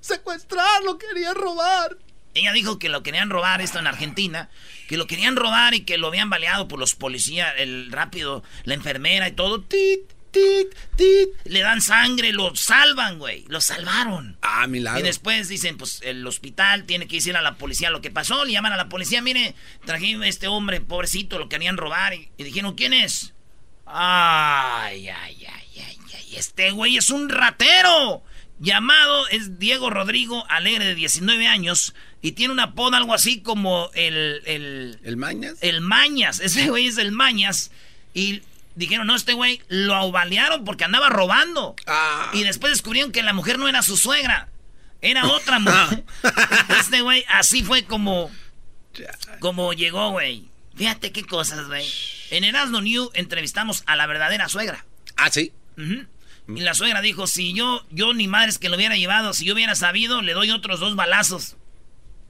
secuestrar, 0.00 0.82
lo 0.82 0.98
querían 0.98 1.34
robar. 1.34 1.96
Ella 2.34 2.52
dijo 2.52 2.78
que 2.78 2.88
lo 2.88 3.02
querían 3.02 3.30
robar, 3.30 3.60
esto 3.60 3.78
en 3.78 3.86
Argentina, 3.86 4.48
que 4.88 4.96
lo 4.96 5.06
querían 5.06 5.36
robar 5.36 5.74
y 5.74 5.80
que 5.80 5.98
lo 5.98 6.08
habían 6.08 6.30
baleado 6.30 6.66
por 6.68 6.78
los 6.78 6.94
policías, 6.94 7.52
el 7.58 7.92
rápido, 7.92 8.42
la 8.64 8.74
enfermera 8.74 9.28
y 9.28 9.32
todo. 9.32 9.60
Tit, 9.60 10.00
tit, 10.30 10.68
tit. 10.96 11.28
Le 11.44 11.60
dan 11.60 11.82
sangre, 11.82 12.32
lo 12.32 12.54
salvan, 12.56 13.18
güey. 13.18 13.44
Lo 13.48 13.60
salvaron. 13.60 14.38
Ah, 14.40 14.66
milagro. 14.66 15.00
Y 15.00 15.02
después 15.02 15.48
dicen, 15.48 15.76
pues 15.76 16.00
el 16.02 16.26
hospital 16.26 16.84
tiene 16.84 17.06
que 17.06 17.16
decir 17.16 17.36
a 17.36 17.42
la 17.42 17.56
policía 17.56 17.90
lo 17.90 18.00
que 18.00 18.10
pasó. 18.10 18.44
Le 18.44 18.52
llaman 18.52 18.72
a 18.72 18.78
la 18.78 18.88
policía, 18.88 19.20
mire, 19.20 19.54
trajimos 19.84 20.24
a 20.24 20.28
este 20.28 20.48
hombre, 20.48 20.80
pobrecito, 20.80 21.38
lo 21.38 21.50
querían 21.50 21.76
robar. 21.76 22.14
Y, 22.14 22.30
y 22.38 22.44
dijeron, 22.44 22.74
¿quién 22.74 22.94
es? 22.94 23.34
Ay, 23.84 25.08
ay, 25.08 25.46
ay, 25.46 25.76
ay, 25.76 25.98
ay. 26.14 26.36
Este 26.36 26.70
güey 26.70 26.96
es 26.96 27.10
un 27.10 27.28
ratero. 27.28 28.24
Llamado 28.58 29.26
es 29.28 29.58
Diego 29.58 29.90
Rodrigo 29.90 30.44
Alegre, 30.48 30.84
de 30.84 30.94
19 30.94 31.48
años 31.48 31.94
y 32.22 32.32
tiene 32.32 32.52
una 32.52 32.62
apodo 32.64 32.96
algo 32.96 33.12
así 33.14 33.40
como 33.40 33.90
el... 33.94 34.42
¿El, 34.46 35.00
¿El 35.02 35.16
Mañas? 35.16 35.58
El 35.60 35.80
Mañas. 35.80 36.38
Ese 36.38 36.68
güey 36.68 36.86
es 36.86 36.96
el 36.96 37.10
Mañas. 37.10 37.72
Y 38.14 38.42
dijeron, 38.76 39.08
no, 39.08 39.16
este 39.16 39.32
güey 39.32 39.60
lo 39.68 39.96
aubalearon 39.96 40.64
porque 40.64 40.84
andaba 40.84 41.08
robando. 41.08 41.74
Ah. 41.88 42.30
Y 42.32 42.44
después 42.44 42.72
descubrieron 42.72 43.10
que 43.10 43.24
la 43.24 43.32
mujer 43.32 43.58
no 43.58 43.68
era 43.68 43.82
su 43.82 43.96
suegra. 43.96 44.48
Era 45.00 45.26
otra 45.26 45.58
mujer. 45.58 46.04
este 46.78 47.00
güey 47.00 47.24
así 47.28 47.64
fue 47.64 47.84
como... 47.84 48.30
Como 49.40 49.72
llegó, 49.72 50.10
güey. 50.10 50.44
Fíjate 50.76 51.10
qué 51.10 51.24
cosas, 51.24 51.66
güey. 51.66 51.86
En 52.30 52.44
Erasmo 52.44 52.80
New 52.80 53.10
entrevistamos 53.14 53.82
a 53.86 53.96
la 53.96 54.06
verdadera 54.06 54.48
suegra. 54.48 54.84
Ah, 55.16 55.28
sí. 55.28 55.52
Y 55.76 56.60
la 56.60 56.74
suegra 56.74 57.00
dijo, 57.00 57.26
si 57.26 57.52
yo, 57.52 57.84
yo 57.90 58.14
ni 58.14 58.28
madres 58.28 58.58
que 58.58 58.68
lo 58.68 58.76
hubiera 58.76 58.96
llevado, 58.96 59.32
si 59.34 59.44
yo 59.44 59.54
hubiera 59.54 59.74
sabido, 59.74 60.22
le 60.22 60.34
doy 60.34 60.50
otros 60.50 60.78
dos 60.78 60.94
balazos. 60.94 61.56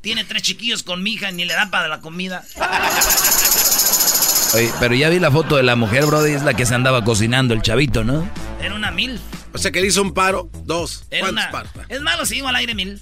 Tiene 0.03 0.25
tres 0.25 0.43
chiquillos 0.43 0.83
con 0.83 1.03
mi 1.03 1.13
hija, 1.13 1.31
ni 1.31 1.45
le 1.45 1.55
da 1.55 1.71
para 1.71 1.89
la 1.89 2.01
comida. 2.01 2.45
Oye, 4.55 4.71
pero 4.81 4.95
ya 4.95 5.09
vi 5.09 5.19
la 5.19 5.31
foto 5.31 5.57
de 5.57 5.63
la 5.63 5.77
mujer, 5.77 6.05
brody, 6.05 6.33
es 6.33 6.43
la 6.43 6.55
que 6.55 6.67
se 6.67 6.75
andaba 6.75 7.05
cocinando 7.05 7.55
el 7.55 7.63
chavito, 7.63 8.05
¿no? 8.05 8.29
Era 8.61 8.75
una 8.75 8.91
mil. 8.91 9.19
O 9.55 9.59
sea 9.59 9.71
que 9.71 9.81
le 9.81 9.87
hizo 9.87 10.03
un 10.03 10.13
paro, 10.13 10.51
dos. 10.65 11.05
¿Cuántos 11.21 11.47
paros? 11.47 11.73
Es 11.89 12.01
malo 12.03 12.27
si 12.27 12.35
digo 12.35 12.49
al 12.49 12.57
aire 12.57 12.75
mil. 12.75 13.01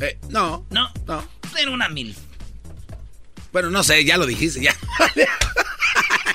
Eh, 0.00 0.18
no. 0.30 0.66
No. 0.70 0.90
No. 1.06 1.22
Era 1.56 1.70
una 1.70 1.88
mil. 1.88 2.16
Bueno, 3.52 3.70
no 3.70 3.84
sé, 3.84 4.04
ya 4.04 4.16
lo 4.16 4.26
dijiste, 4.26 4.62
ya. 4.62 4.74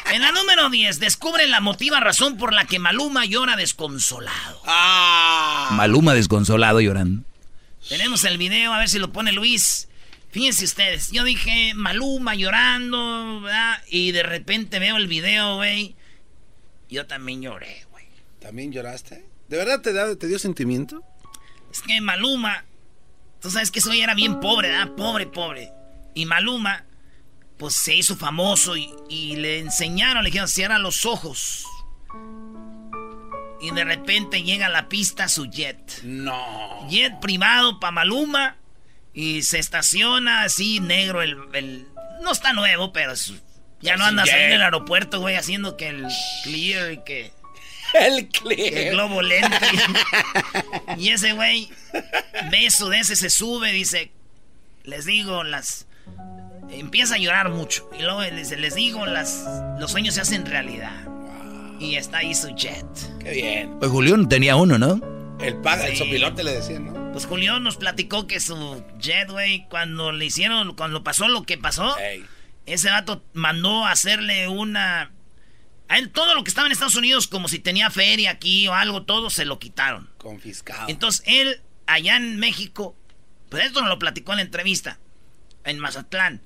En 0.09 0.21
la 0.21 0.31
número 0.31 0.69
10, 0.69 1.01
descubre 1.01 1.45
la 1.47 1.59
motiva 1.59 1.99
razón 1.99 2.37
por 2.37 2.53
la 2.53 2.63
que 2.63 2.79
Maluma 2.79 3.25
llora 3.25 3.57
desconsolado. 3.57 4.61
Ah. 4.65 5.67
Maluma 5.73 6.13
desconsolado 6.13 6.79
llorando. 6.79 7.23
Tenemos 7.89 8.23
el 8.23 8.37
video, 8.37 8.73
a 8.73 8.79
ver 8.79 8.87
si 8.87 8.99
lo 8.99 9.11
pone 9.11 9.33
Luis. 9.33 9.86
Fíjense 10.37 10.65
ustedes, 10.65 11.09
yo 11.09 11.23
dije 11.23 11.73
Maluma 11.73 12.35
llorando, 12.35 13.41
¿verdad? 13.41 13.81
Y 13.89 14.11
de 14.11 14.21
repente 14.21 14.77
veo 14.77 14.97
el 14.97 15.07
video, 15.07 15.55
güey. 15.55 15.95
Yo 16.89 17.07
también 17.07 17.41
lloré, 17.41 17.87
güey. 17.89 18.05
¿También 18.39 18.71
lloraste? 18.71 19.25
¿De 19.47 19.57
verdad 19.57 19.81
te, 19.81 20.15
te 20.15 20.27
dio 20.27 20.37
sentimiento? 20.37 21.03
Es 21.71 21.81
que 21.81 21.99
Maluma, 22.01 22.65
tú 23.41 23.49
sabes 23.49 23.71
que 23.71 23.81
soy 23.81 24.01
era 24.01 24.13
bien 24.13 24.39
pobre, 24.39 24.69
¿verdad? 24.69 24.93
Pobre, 24.95 25.25
pobre. 25.25 25.71
Y 26.13 26.27
Maluma, 26.27 26.85
pues 27.57 27.73
se 27.73 27.95
hizo 27.95 28.15
famoso 28.15 28.77
y, 28.77 28.93
y 29.09 29.37
le 29.37 29.57
enseñaron, 29.57 30.23
le 30.23 30.29
dijeron, 30.29 30.47
cierra 30.47 30.77
los 30.77 31.07
ojos. 31.07 31.65
Y 33.59 33.71
de 33.71 33.83
repente 33.83 34.43
llega 34.43 34.67
a 34.67 34.69
la 34.69 34.87
pista 34.87 35.29
su 35.29 35.47
jet. 35.47 36.03
No. 36.03 36.87
Jet 36.91 37.19
privado 37.21 37.79
para 37.79 37.91
Maluma. 37.91 38.57
Y 39.17 39.41
se 39.41 39.57
estaciona 39.57 40.43
así, 40.43 40.79
negro. 40.79 41.23
El, 41.23 41.87
no 42.21 42.31
está 42.31 42.53
nuevo, 42.53 42.93
pero 42.93 43.13
ya 43.81 43.97
no 43.97 44.05
anda 44.05 44.23
en 44.25 44.51
el 44.51 44.61
aeropuerto, 44.61 45.19
güey, 45.19 45.35
haciendo 45.35 45.75
que 45.75 45.87
el 45.87 46.05
clear 46.43 46.91
y 46.91 46.97
que. 47.03 47.31
El 47.95 48.27
clear. 48.27 48.73
El 48.75 48.91
globo 48.91 49.23
lente. 49.23 49.57
y 50.97 51.09
ese 51.09 51.31
güey, 51.31 51.67
beso 52.51 52.89
de 52.89 52.99
ese 52.99 53.15
se 53.15 53.31
sube, 53.31 53.71
dice. 53.71 54.11
Les 54.83 55.05
digo, 55.05 55.43
las. 55.43 55.87
Empieza 56.69 57.15
a 57.15 57.17
llorar 57.17 57.49
mucho. 57.49 57.89
Y 57.97 58.03
luego 58.03 58.21
les, 58.21 58.51
les 58.51 58.75
digo, 58.75 59.07
las, 59.07 59.47
los 59.79 59.89
sueños 59.89 60.13
se 60.13 60.21
hacen 60.21 60.45
realidad. 60.45 61.07
Y 61.79 61.95
está 61.95 62.19
ahí 62.19 62.35
su 62.35 62.49
jet. 62.55 62.85
Qué 63.19 63.31
bien. 63.31 63.79
Pues 63.79 63.89
Julián 63.89 64.29
tenía 64.29 64.55
uno, 64.57 64.77
¿no? 64.77 65.01
El 65.39 65.55
paga, 65.55 65.87
el 65.87 65.97
sopilote 65.97 66.43
le 66.43 66.53
decían, 66.53 66.85
¿no? 66.85 67.06
Pues 67.17 67.25
Julián 67.25 67.63
nos 67.63 67.77
platicó 67.77 68.27
que 68.27 68.39
su 68.39 68.85
jet, 68.99 69.27
güey, 69.31 69.65
cuando 69.69 70.11
le 70.11 70.23
hicieron, 70.23 70.75
cuando 70.75 71.03
pasó 71.03 71.27
lo 71.27 71.45
que 71.45 71.57
pasó, 71.57 71.97
ese 72.67 72.91
vato 72.91 73.25
mandó 73.33 73.87
a 73.87 73.91
hacerle 73.91 74.47
una. 74.47 75.11
A 75.87 75.97
él 75.97 76.11
todo 76.11 76.35
lo 76.35 76.43
que 76.43 76.49
estaba 76.49 76.67
en 76.67 76.73
Estados 76.73 76.93
Unidos, 76.93 77.27
como 77.27 77.47
si 77.47 77.57
tenía 77.57 77.89
feria 77.89 78.29
aquí 78.29 78.67
o 78.67 78.75
algo, 78.75 79.01
todo 79.01 79.31
se 79.31 79.45
lo 79.45 79.57
quitaron. 79.57 80.07
Confiscado. 80.19 80.85
Entonces 80.89 81.23
él, 81.25 81.59
allá 81.87 82.17
en 82.17 82.37
México, 82.37 82.95
pues 83.49 83.65
esto 83.65 83.79
nos 83.81 83.89
lo 83.89 83.97
platicó 83.97 84.33
en 84.33 84.37
la 84.37 84.43
entrevista, 84.43 84.99
en 85.63 85.79
Mazatlán. 85.79 86.43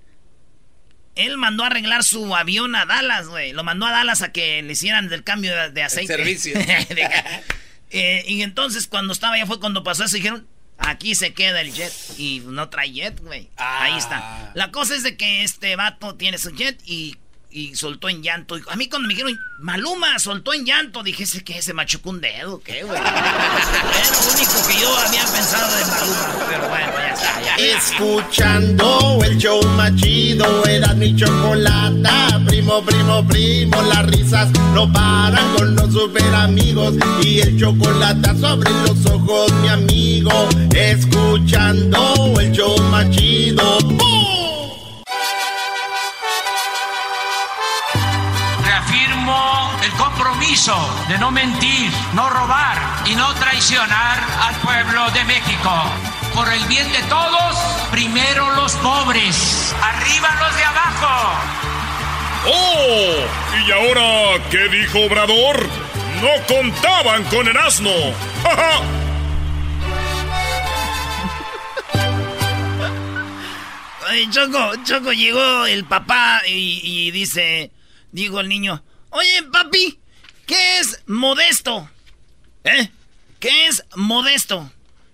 Él 1.16 1.38
mandó 1.38 1.66
a 1.66 1.68
arreglar 1.68 2.06
su 2.06 2.34
avión 2.34 2.78
a 2.78 2.86
Dallas, 2.86 3.28
güey. 3.28 3.52
Lo 3.52 3.66
mandó 3.66 3.88
a 3.88 3.92
Dallas 3.92 4.22
a 4.22 4.32
que 4.32 4.62
le 4.62 4.72
hicieran 4.72 5.12
el 5.12 5.26
cambio 5.26 5.52
de, 5.70 5.84
aceite. 5.84 6.14
El 6.14 6.20
servicio. 6.20 6.54
Eh, 7.94 8.24
y 8.26 8.42
entonces 8.42 8.88
cuando 8.88 9.12
estaba 9.12 9.36
allá 9.36 9.46
fue 9.46 9.60
cuando 9.60 9.84
pasó 9.84 10.06
eso. 10.06 10.16
Dijeron, 10.16 10.48
aquí 10.82 11.16
se 11.16 11.34
queda 11.34 11.62
el 11.62 11.74
jet. 11.74 11.94
Y 12.18 12.42
no 12.46 12.70
trae 12.70 12.92
jet, 12.92 13.20
güey. 13.22 13.50
Ahí 13.58 13.98
está. 13.98 14.20
Ah. 14.22 14.52
La 14.54 14.72
cosa 14.72 14.96
es 14.96 15.04
de 15.04 15.18
que 15.18 15.44
este 15.44 15.76
vato 15.76 16.16
tiene 16.16 16.38
su 16.38 16.52
jet 16.52 16.80
y 16.86 17.18
y 17.52 17.76
soltó 17.76 18.10
en 18.10 18.24
llanto. 18.24 18.56
A 18.70 18.76
mí 18.76 18.88
cuando 18.88 19.08
me 19.08 19.14
dijeron, 19.14 19.40
Maluma 19.60 20.18
soltó 20.20 20.54
en 20.54 20.66
llanto, 20.66 21.04
dije, 21.04 21.24
¿ese 21.24 21.44
qué? 21.44 21.62
¿Se 21.62 21.74
machucó 21.74 22.10
un 22.10 22.22
dedo? 22.22 22.62
¿Qué, 22.62 22.84
güey? 22.84 23.00
es 24.02 24.12
lo 24.12 24.34
único 24.34 24.68
que 24.68 24.82
yo 24.82 24.98
había 24.98 25.26
pensado 25.26 25.76
de 25.76 25.86
Maluma. 25.86 26.46
Pero 26.50 26.70
bueno, 26.70 26.92
ya 26.98 27.14
está, 27.14 27.42
ya. 27.42 27.56
Escuchando 27.56 29.20
el 29.24 29.38
show 29.38 29.62
machido, 29.76 30.66
era 30.66 30.94
mi 30.94 31.16
chocolata. 31.16 32.42
Primo, 32.48 32.84
primo, 32.84 33.28
primo, 33.28 33.82
las 33.84 34.06
risas 34.08 34.50
no 34.74 34.92
paran 34.92 35.56
con 35.56 35.76
los 35.76 35.94
super 35.94 36.34
amigos. 36.34 36.96
Y 37.22 37.40
el 37.42 37.60
chocolate 37.60 38.40
sobre 38.40 38.72
los 38.72 39.06
ojos, 39.06 39.52
mi 39.62 39.68
amigo. 39.68 40.50
Escuchando 40.74 42.40
el 42.40 42.52
show 42.52 42.78
machido. 42.90 43.80
Compromiso 50.62 51.06
de 51.08 51.18
no 51.18 51.32
mentir, 51.32 51.92
no 52.14 52.30
robar 52.30 52.78
y 53.06 53.16
no 53.16 53.34
traicionar 53.36 54.20
al 54.42 54.56
pueblo 54.58 55.10
de 55.12 55.24
México. 55.26 55.72
Por 56.34 56.52
el 56.52 56.64
bien 56.66 56.92
de 56.92 57.02
todos, 57.04 57.56
primero 57.92 58.52
los 58.52 58.74
pobres, 58.76 59.76
arriba 59.82 60.30
los 60.40 60.56
de 60.56 60.64
abajo. 60.64 61.34
¡Oh! 62.48 63.68
¿Y 63.68 63.72
ahora 63.72 64.44
qué 64.50 64.68
dijo 64.70 65.00
Obrador? 65.06 65.68
No 66.22 66.30
contaban 66.48 67.24
con 67.26 67.48
el 67.48 67.58
asno. 67.58 67.92
Choco, 74.30 74.72
Choco, 74.84 75.14
llegó 75.14 75.66
el 75.66 75.86
papá 75.86 76.42
y, 76.48 76.82
y 76.84 77.12
dice... 77.12 77.72
Digo 78.14 78.42
el 78.42 78.50
niño, 78.50 78.84
oye, 79.12 79.42
papi, 79.54 80.01
¿qué 80.52 80.80
es 80.80 81.00
modesto? 81.08 81.90
¿Eh? 82.66 82.92
¿Qué 83.40 83.68
es 83.68 83.86
modesto? 83.96 84.70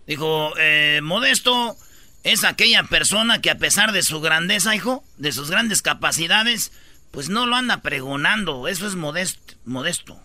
Dijo, 0.08 0.54
eh, 0.58 1.00
modesto 1.04 1.78
es 2.23 2.43
aquella 2.43 2.82
persona 2.84 3.39
que 3.39 3.52
a 3.52 3.60
pesar 3.60 3.91
de 3.91 4.02
su 4.02 4.19
grandeza, 4.19 4.76
hijo, 4.76 5.04
de 5.17 5.32
sus 5.32 5.52
grandes 5.52 5.84
capacidades, 5.84 6.71
pues 7.12 7.30
no 7.30 7.45
lo 7.45 7.56
anda 7.56 7.84
pregonando. 7.84 8.67
Eso 8.67 8.88
es 8.88 8.95
modesto. 8.95 9.54
modesto. 9.63 10.19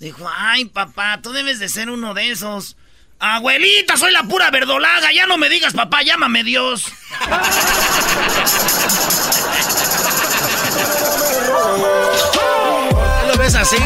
Dijo, 0.00 0.26
ay, 0.34 0.64
papá, 0.64 1.20
tú 1.22 1.32
debes 1.32 1.58
de 1.58 1.68
ser 1.68 1.90
uno 1.90 2.14
de 2.14 2.30
esos. 2.30 2.78
Abuelita, 3.18 3.98
soy 3.98 4.12
la 4.12 4.22
pura 4.22 4.50
verdolaga. 4.50 5.12
Ya 5.12 5.26
no 5.26 5.36
me 5.36 5.50
digas, 5.50 5.74
papá, 5.74 6.02
llámame 6.02 6.42
Dios. 6.42 6.86
¿Lo 13.26 13.36
ves 13.36 13.54
así, 13.54 13.76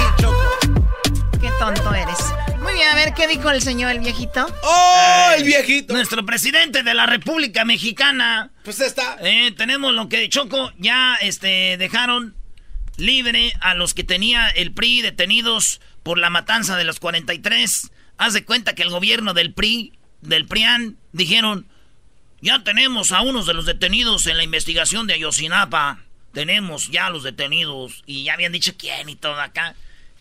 ver, 3.05 3.15
¿qué 3.15 3.27
dijo 3.27 3.51
el 3.51 3.61
señor, 3.61 3.91
el 3.93 4.01
viejito? 4.01 4.47
¡Oh, 4.63 5.31
el 5.37 5.45
viejito! 5.45 5.95
Nuestro 5.95 6.25
presidente 6.25 6.83
de 6.83 6.95
la 6.95 7.07
República 7.07 7.65
Mexicana. 7.65 8.51
Pues 8.65 8.81
está. 8.81 9.17
Eh, 9.21 9.53
tenemos 9.57 9.93
lo 9.93 10.09
que 10.09 10.29
Choco 10.29 10.73
ya 10.79 11.17
este, 11.21 11.77
dejaron 11.79 12.37
libre 12.97 13.53
a 13.61 13.75
los 13.75 13.95
que 13.95 14.05
tenía 14.05 14.49
el 14.49 14.73
PRI 14.73 15.03
detenidos 15.03 15.81
por 16.03 16.19
la 16.19 16.31
matanza 16.31 16.77
de 16.77 16.85
los 16.85 17.01
43. 17.01 17.91
Haz 18.19 18.33
de 18.35 18.45
cuenta 18.45 18.75
que 18.75 18.83
el 18.83 18.91
gobierno 18.91 19.35
del 19.35 19.53
PRI, 19.53 19.93
del 20.21 20.47
PRIAN, 20.47 20.97
dijeron, 21.13 21.67
ya 22.41 22.63
tenemos 22.63 23.13
a 23.13 23.23
unos 23.23 23.47
de 23.47 23.55
los 23.55 23.67
detenidos 23.67 24.27
en 24.27 24.37
la 24.37 24.45
investigación 24.45 25.07
de 25.07 25.15
Ayotzinapa. 25.15 26.01
Tenemos 26.33 26.89
ya 26.89 27.11
los 27.11 27.25
detenidos 27.25 28.03
y 28.07 28.25
ya 28.25 28.35
habían 28.35 28.53
dicho 28.53 28.75
quién 28.77 29.09
y 29.09 29.17
todo 29.17 29.41
acá. 29.41 29.75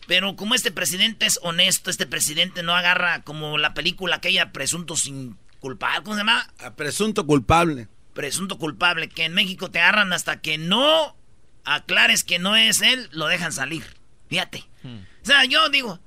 Pero 0.06 0.36
como 0.36 0.54
este 0.54 0.72
presidente 0.72 1.26
es 1.26 1.38
honesto, 1.42 1.90
este 1.90 2.06
presidente 2.06 2.62
no 2.62 2.74
agarra 2.74 3.22
como 3.22 3.58
la 3.58 3.74
película 3.74 4.16
aquella 4.16 4.52
presunto 4.52 4.96
sin 4.96 5.36
culpable, 5.60 6.02
¿cómo 6.02 6.14
se 6.14 6.20
llama? 6.20 6.52
A 6.58 6.74
presunto 6.74 7.26
culpable. 7.26 7.88
Presunto 8.14 8.58
culpable, 8.58 9.08
que 9.08 9.24
en 9.24 9.32
México 9.32 9.70
te 9.70 9.78
agarran 9.80 10.12
hasta 10.12 10.40
que 10.40 10.58
no 10.58 11.16
aclares 11.64 12.24
que 12.24 12.38
no 12.38 12.56
es 12.56 12.82
él, 12.82 13.08
lo 13.12 13.26
dejan 13.26 13.52
salir. 13.52 13.84
Fíjate. 14.28 14.64
Hmm. 14.82 14.98
O 15.22 15.24
sea, 15.24 15.44
yo 15.44 15.68
digo, 15.68 16.00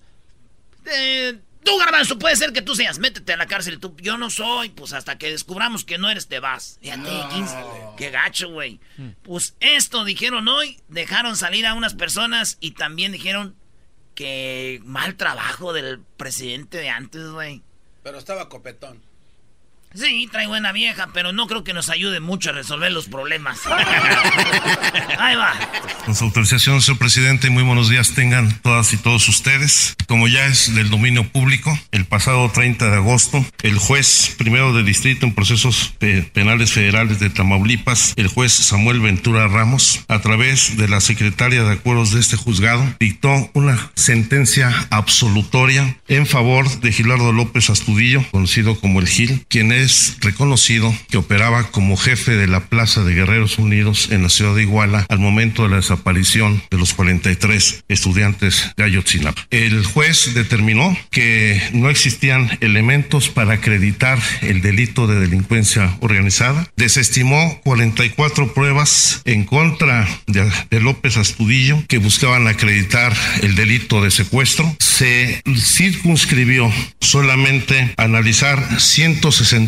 eh, 0.86 1.40
tú, 1.64 1.78
Garbanzo, 1.78 2.20
puede 2.20 2.36
ser 2.36 2.52
que 2.52 2.62
tú 2.62 2.76
seas, 2.76 3.00
métete 3.00 3.34
a 3.34 3.38
la 3.38 3.48
cárcel. 3.48 3.80
Tú, 3.80 3.96
yo 4.02 4.18
no 4.18 4.30
soy, 4.30 4.70
pues 4.70 4.94
hasta 4.94 5.18
que 5.18 5.32
descubramos 5.32 5.86
que 5.86 5.98
no 5.98 6.10
eres, 6.10 6.28
te 6.28 6.40
vas. 6.40 6.78
Fíjate, 6.82 7.10
qué 7.98 8.10
gacho, 8.12 8.50
güey. 8.50 8.80
Hmm. 8.98 9.12
Pues 9.24 9.56
esto 9.62 10.04
dijeron 10.04 10.48
hoy, 10.48 10.80
dejaron 10.90 11.38
salir 11.38 11.66
a 11.66 11.74
unas 11.74 11.94
personas 11.94 12.58
y 12.60 12.72
también 12.72 13.14
dijeron 13.14 13.56
que 14.16 14.82
mal 14.84 15.16
trabajo 15.16 15.74
del 15.74 16.00
presidente 16.18 16.78
de 16.80 16.90
antes, 16.90 17.30
güey. 17.30 17.62
Pero 18.02 18.18
estaba 18.18 18.50
copetón. 18.50 19.02
Sí, 19.96 20.28
trae 20.30 20.46
buena 20.46 20.74
vieja, 20.74 21.08
pero 21.14 21.32
no 21.32 21.48
creo 21.48 21.64
que 21.64 21.74
nos 21.74 21.90
ayude 21.90 22.20
mucho 22.20 22.50
a 22.50 22.54
resolver 22.54 22.92
los 22.92 23.08
problemas. 23.08 23.62
Ahí 25.20 25.38
va. 25.38 25.54
Con 26.06 26.14
su 26.14 26.26
autorización, 26.26 26.82
señor 26.82 27.00
presidente, 27.00 27.50
muy 27.50 27.64
buenos 27.64 27.90
días 27.90 28.14
tengan 28.14 28.60
todas 28.62 28.92
y 28.92 28.98
todos 28.98 29.30
ustedes. 29.30 29.96
Como 30.06 30.28
ya 30.28 30.48
es 30.48 30.76
del 30.76 30.90
dominio 30.90 31.28
público, 31.30 31.80
el 31.92 32.04
pasado 32.04 32.52
30 32.52 32.90
de 32.90 32.96
agosto, 32.98 33.46
el 33.64 33.78
juez 33.78 34.36
primero 34.38 34.74
de 34.74 34.84
distrito 34.84 35.26
en 35.26 35.34
procesos 35.34 35.94
penales 36.34 36.74
federales 36.74 37.20
de 37.20 37.30
Tamaulipas, 37.30 38.14
el 38.18 38.28
juez 38.28 38.52
Samuel 38.52 39.00
Ventura 39.00 39.48
Ramos, 39.48 40.04
a 40.10 40.20
través 40.20 40.76
de 40.76 40.90
la 40.90 41.00
secretaria 41.00 41.64
de 41.64 41.72
acuerdos 41.72 42.12
de 42.12 42.20
este 42.20 42.36
juzgado, 42.36 42.86
dictó 43.00 43.50
una 43.54 43.92
sentencia 43.96 44.88
absolutoria 44.90 45.98
en 46.10 46.28
favor 46.28 46.70
de 46.82 46.92
Gilardo 46.92 47.32
López 47.32 47.70
Astudillo, 47.70 48.24
conocido 48.32 48.78
como 48.80 49.00
el 49.00 49.08
Gil, 49.08 49.46
quien 49.48 49.72
es 49.72 49.85
reconocido 50.22 50.96
que 51.10 51.18
operaba 51.18 51.72
como 51.72 51.98
jefe 51.98 52.36
de 52.36 52.48
la 52.48 52.66
Plaza 52.68 53.04
de 53.04 53.14
Guerreros 53.14 53.58
Unidos 53.58 54.10
en 54.12 54.24
la 54.24 54.30
ciudad 54.30 54.56
de 54.56 54.64
Iguala 54.64 55.06
al 55.10 55.20
momento 55.20 55.64
de 55.64 55.70
la 55.70 55.76
desaparición 55.78 56.62
de 56.70 56.78
los 56.78 56.94
43 56.94 57.84
estudiantes 57.88 58.72
de 58.78 58.84
Ayotzinapa. 58.84 59.48
El 59.52 59.86
juez 59.86 60.34
determinó 60.34 60.98
que 61.12 61.62
no 61.74 61.90
existían 61.90 62.58
elementos 62.62 63.30
para 63.30 63.56
acreditar 63.56 64.20
el 64.42 64.62
delito 64.62 65.08
de 65.08 65.20
delincuencia 65.20 65.98
organizada, 66.02 66.68
desestimó 66.76 67.60
44 67.64 68.54
pruebas 68.54 69.22
en 69.26 69.46
contra 69.46 70.08
de, 70.28 70.50
de 70.70 70.80
López 70.82 71.18
Astudillo 71.18 71.84
que 71.88 71.98
buscaban 71.98 72.48
acreditar 72.48 73.14
el 73.42 73.56
delito 73.56 74.02
de 74.02 74.12
secuestro, 74.12 74.76
se 74.80 75.42
circunscribió 75.58 76.72
solamente 77.00 77.94
a 77.98 78.04
analizar 78.04 78.80
160 78.80 79.65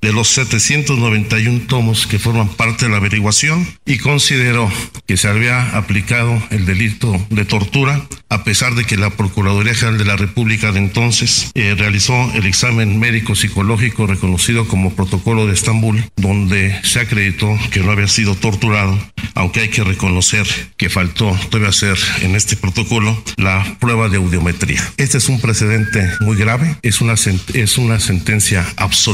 de 0.00 0.12
los 0.12 0.28
791 0.28 1.62
tomos 1.66 2.06
que 2.06 2.18
forman 2.18 2.48
parte 2.48 2.84
de 2.84 2.90
la 2.90 2.98
averiguación 2.98 3.66
y 3.84 3.98
consideró 3.98 4.70
que 5.06 5.16
se 5.16 5.28
había 5.28 5.76
aplicado 5.76 6.40
el 6.50 6.66
delito 6.66 7.14
de 7.30 7.44
tortura 7.44 8.06
a 8.28 8.44
pesar 8.44 8.74
de 8.74 8.84
que 8.84 8.96
la 8.96 9.10
Procuraduría 9.10 9.74
General 9.74 9.98
de 9.98 10.04
la 10.04 10.16
República 10.16 10.72
de 10.72 10.78
entonces 10.78 11.50
eh, 11.54 11.74
realizó 11.76 12.14
el 12.34 12.46
examen 12.46 12.98
médico 12.98 13.34
psicológico 13.34 14.06
reconocido 14.06 14.68
como 14.68 14.94
protocolo 14.94 15.46
de 15.46 15.54
Estambul 15.54 16.04
donde 16.16 16.78
se 16.84 17.00
acreditó 17.00 17.48
que 17.70 17.80
no 17.80 17.92
había 17.92 18.08
sido 18.08 18.34
torturado 18.34 18.98
aunque 19.34 19.60
hay 19.60 19.68
que 19.68 19.84
reconocer 19.84 20.46
que 20.76 20.90
faltó 20.90 21.36
todavía 21.50 21.70
hacer 21.70 21.98
en 22.22 22.36
este 22.36 22.56
protocolo 22.56 23.20
la 23.36 23.76
prueba 23.80 24.08
de 24.08 24.18
audiometría. 24.18 24.80
Este 24.96 25.18
es 25.18 25.28
un 25.28 25.40
precedente 25.40 26.08
muy 26.20 26.36
grave, 26.36 26.76
es 26.82 27.00
una, 27.00 27.14
es 27.14 27.78
una 27.78 27.98
sentencia 27.98 28.64
absoluta 28.76 29.13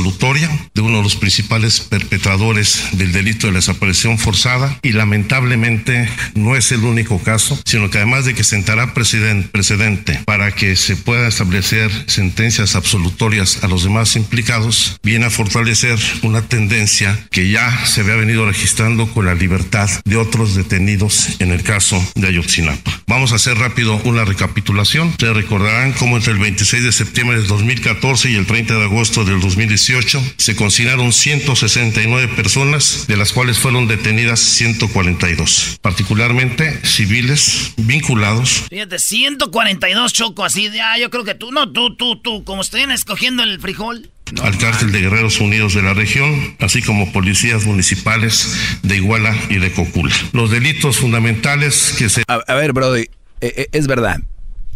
de 0.75 0.81
uno 0.81 0.99
de 0.99 1.03
los 1.03 1.17
principales 1.17 1.81
perpetradores 1.81 2.85
del 2.93 3.13
delito 3.13 3.47
de 3.47 3.53
la 3.53 3.59
desaparición 3.59 4.19
forzada 4.19 4.79
y 4.83 4.93
lamentablemente 4.93 6.09
no 6.35 6.57
es 6.57 6.73
el 6.73 6.85
único 6.85 7.19
caso, 7.23 7.61
sino 7.67 7.91
que 7.91 7.99
además 7.99 8.25
de 8.25 8.35
que 8.35 8.43
sentará 8.43 8.95
precedente 8.95 10.21
para 10.25 10.53
que 10.53 10.77
se 10.77 10.97
pueda 10.97 11.29
establecer 11.29 11.91
sentencias 12.07 12.77
absolutorias 12.77 13.63
a 13.63 13.69
los 13.69 13.85
demás 13.85 14.17
implicados, 14.17 14.99
viene 15.03 15.27
a 15.27 15.31
fortalecer 15.31 15.99
una 16.23 16.43
tendencia 16.43 17.19
que 17.31 17.51
ya 17.51 17.85
se 17.85 18.01
había 18.01 18.15
venido 18.15 18.47
registrando 18.47 19.13
con 19.13 19.27
la 19.27 19.35
libertad 19.35 19.91
de 20.05 20.17
otros 20.17 20.55
detenidos 20.55 21.41
en 21.41 21.51
el 21.51 21.63
caso 21.63 22.03
de 22.15 22.29
Ayotzinapa. 22.29 23.03
Vamos 23.07 23.33
a 23.33 23.37
hacer 23.37 23.59
rápido 23.59 24.01
una 24.05 24.25
recapitulación. 24.25 25.09
Ustedes 25.09 25.37
recordarán 25.37 25.93
cómo 25.93 26.17
entre 26.17 26.33
el 26.33 26.39
26 26.39 26.85
de 26.85 26.93
septiembre 26.93 27.37
del 27.37 27.49
2014 27.49 28.31
y 28.31 28.37
el 28.37 28.47
30 28.47 28.75
de 28.75 28.85
agosto 28.85 29.25
del 29.25 29.41
2018 29.41 29.90
se 30.37 30.55
consignaron 30.55 31.13
169 31.13 32.29
personas, 32.37 33.07
de 33.09 33.17
las 33.17 33.33
cuales 33.33 33.59
fueron 33.59 33.89
detenidas 33.89 34.39
142, 34.39 35.79
particularmente 35.83 36.81
civiles 36.85 37.73
vinculados. 37.77 38.65
Fíjate, 38.71 38.99
142 38.99 40.13
choco 40.13 40.45
así, 40.45 40.71
ah, 40.81 40.99
yo 40.99 41.11
creo 41.11 41.25
que 41.25 41.35
tú, 41.35 41.51
no, 41.51 41.73
tú, 41.73 41.97
tú, 41.97 42.21
tú, 42.21 42.45
como 42.45 42.63
estén 42.63 42.91
escogiendo 42.93 43.43
el 43.43 43.61
frijol. 43.61 44.11
al 44.43 44.59
cártel 44.59 44.93
de 44.93 45.01
Guerreros 45.01 45.41
Unidos 45.41 45.75
de 45.75 45.83
la 45.83 45.93
región, 45.93 46.57
así 46.61 46.83
como 46.83 47.13
policías 47.13 47.65
municipales 47.65 48.57
de 48.83 48.97
Iguala 48.97 49.37
y 49.49 49.57
de 49.57 49.73
Cocula. 49.73 50.15
Los 50.33 50.51
delitos 50.51 50.99
fundamentales 50.99 51.95
que 51.99 52.09
se... 52.09 52.23
A, 52.29 52.55
ver, 52.55 52.73
Brody, 52.73 53.03
eh, 53.03 53.09
eh, 53.41 53.67
es 53.73 53.89
verdad, 53.89 54.21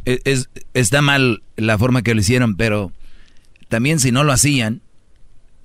e, 0.07 0.21
es, 0.25 0.49
está 0.75 1.03
mal 1.03 1.43
la 1.57 1.79
forma 1.79 2.03
que 2.03 2.15
lo 2.15 2.21
hicieron, 2.21 2.57
pero 2.57 2.93
también 3.69 4.01
si 4.01 4.11
no 4.13 4.25
lo 4.25 4.33
hacían, 4.33 4.83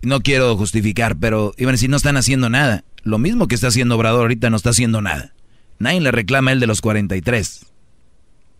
no 0.01 0.21
quiero 0.21 0.55
justificar, 0.57 1.17
pero 1.17 1.53
iban 1.57 1.73
a 1.73 1.73
decir, 1.73 1.89
no 1.89 1.97
están 1.97 2.17
haciendo 2.17 2.49
nada. 2.49 2.83
Lo 3.03 3.17
mismo 3.17 3.47
que 3.47 3.55
está 3.55 3.67
haciendo 3.67 3.95
Obrador 3.95 4.21
ahorita 4.21 4.49
no 4.49 4.57
está 4.57 4.71
haciendo 4.71 5.01
nada. 5.01 5.33
Nadie 5.77 6.01
le 6.01 6.11
reclama 6.11 6.51
él 6.51 6.59
de 6.59 6.67
los 6.67 6.81
43. 6.81 7.65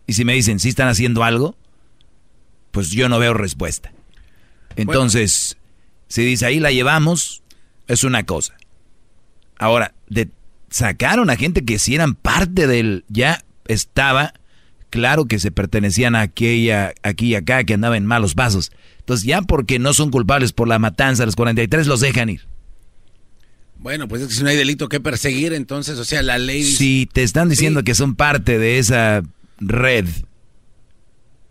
Y 0.06 0.12
si 0.14 0.24
me 0.24 0.34
dicen, 0.34 0.58
si 0.58 0.70
están 0.70 0.88
haciendo 0.88 1.22
algo, 1.22 1.56
pues 2.70 2.90
yo 2.90 3.08
no 3.08 3.18
veo 3.18 3.34
respuesta. 3.34 3.92
Entonces, 4.76 5.56
si 6.08 6.24
dice 6.24 6.46
ahí 6.46 6.60
la 6.60 6.72
llevamos, 6.72 7.42
es 7.86 8.04
una 8.04 8.24
cosa. 8.24 8.54
Ahora, 9.58 9.94
de, 10.08 10.30
sacaron 10.70 11.30
a 11.30 11.36
gente 11.36 11.64
que 11.64 11.78
si 11.78 11.94
eran 11.94 12.14
parte 12.14 12.66
del, 12.66 13.04
ya 13.08 13.44
estaba 13.66 14.34
claro 14.90 15.26
que 15.26 15.38
se 15.38 15.50
pertenecían 15.50 16.14
a 16.14 16.20
aquella, 16.22 16.92
aquí 17.02 17.28
y 17.28 17.34
acá, 17.34 17.64
que 17.64 17.74
andaban 17.74 17.98
en 17.98 18.06
malos 18.06 18.34
pasos. 18.34 18.70
Entonces 18.98 19.26
ya 19.26 19.42
porque 19.42 19.78
no 19.78 19.94
son 19.94 20.10
culpables 20.10 20.52
por 20.52 20.68
la 20.68 20.78
matanza 20.78 21.24
los 21.24 21.36
43 21.36 21.86
los 21.86 22.00
dejan 22.00 22.28
ir. 22.28 22.46
Bueno, 23.78 24.08
pues 24.08 24.22
es 24.22 24.28
que 24.28 24.34
si 24.34 24.42
no 24.42 24.50
hay 24.50 24.56
delito 24.56 24.90
que 24.90 25.00
perseguir, 25.00 25.54
entonces, 25.54 25.98
o 25.98 26.04
sea, 26.04 26.22
la 26.22 26.36
ley... 26.36 26.62
Si 26.64 27.08
te 27.10 27.22
están 27.22 27.48
diciendo 27.48 27.82
que 27.82 27.94
son 27.94 28.14
parte 28.14 28.58
de 28.58 28.78
esa 28.78 29.22
red, 29.58 30.06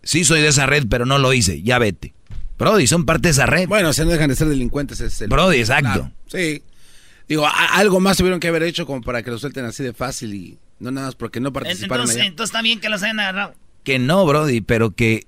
sí 0.04 0.24
soy 0.24 0.40
de 0.40 0.48
esa 0.48 0.66
red, 0.66 0.86
pero 0.88 1.06
no 1.06 1.18
lo 1.18 1.32
hice, 1.32 1.60
ya 1.62 1.80
vete. 1.80 2.14
Brody, 2.56 2.86
son 2.86 3.04
parte 3.04 3.28
de 3.28 3.32
esa 3.32 3.46
red. 3.46 3.66
Bueno, 3.66 3.92
se 3.92 4.04
no 4.04 4.12
dejan 4.12 4.28
de 4.28 4.36
ser 4.36 4.48
delincuentes. 4.48 5.00
Es 5.00 5.20
el... 5.22 5.28
Brody, 5.28 5.58
exacto. 5.58 6.10
sí. 6.26 6.62
Digo, 7.28 7.46
algo 7.46 8.00
más 8.00 8.16
tuvieron 8.16 8.40
que 8.40 8.48
haber 8.48 8.64
hecho 8.64 8.86
como 8.86 9.02
para 9.02 9.22
que 9.22 9.30
lo 9.30 9.38
suelten 9.38 9.64
así 9.64 9.82
de 9.82 9.92
fácil 9.92 10.34
y... 10.34 10.58
No 10.80 10.90
nada 10.90 11.08
más 11.08 11.14
porque 11.14 11.40
no 11.40 11.52
participaron 11.52 12.04
entonces, 12.04 12.26
entonces 12.26 12.50
está 12.50 12.62
bien 12.62 12.80
que 12.80 12.88
los 12.88 13.02
hayan 13.02 13.20
agarrado. 13.20 13.54
Que 13.84 13.98
no, 13.98 14.26
Brody, 14.26 14.60
pero 14.62 14.90
que, 14.90 15.26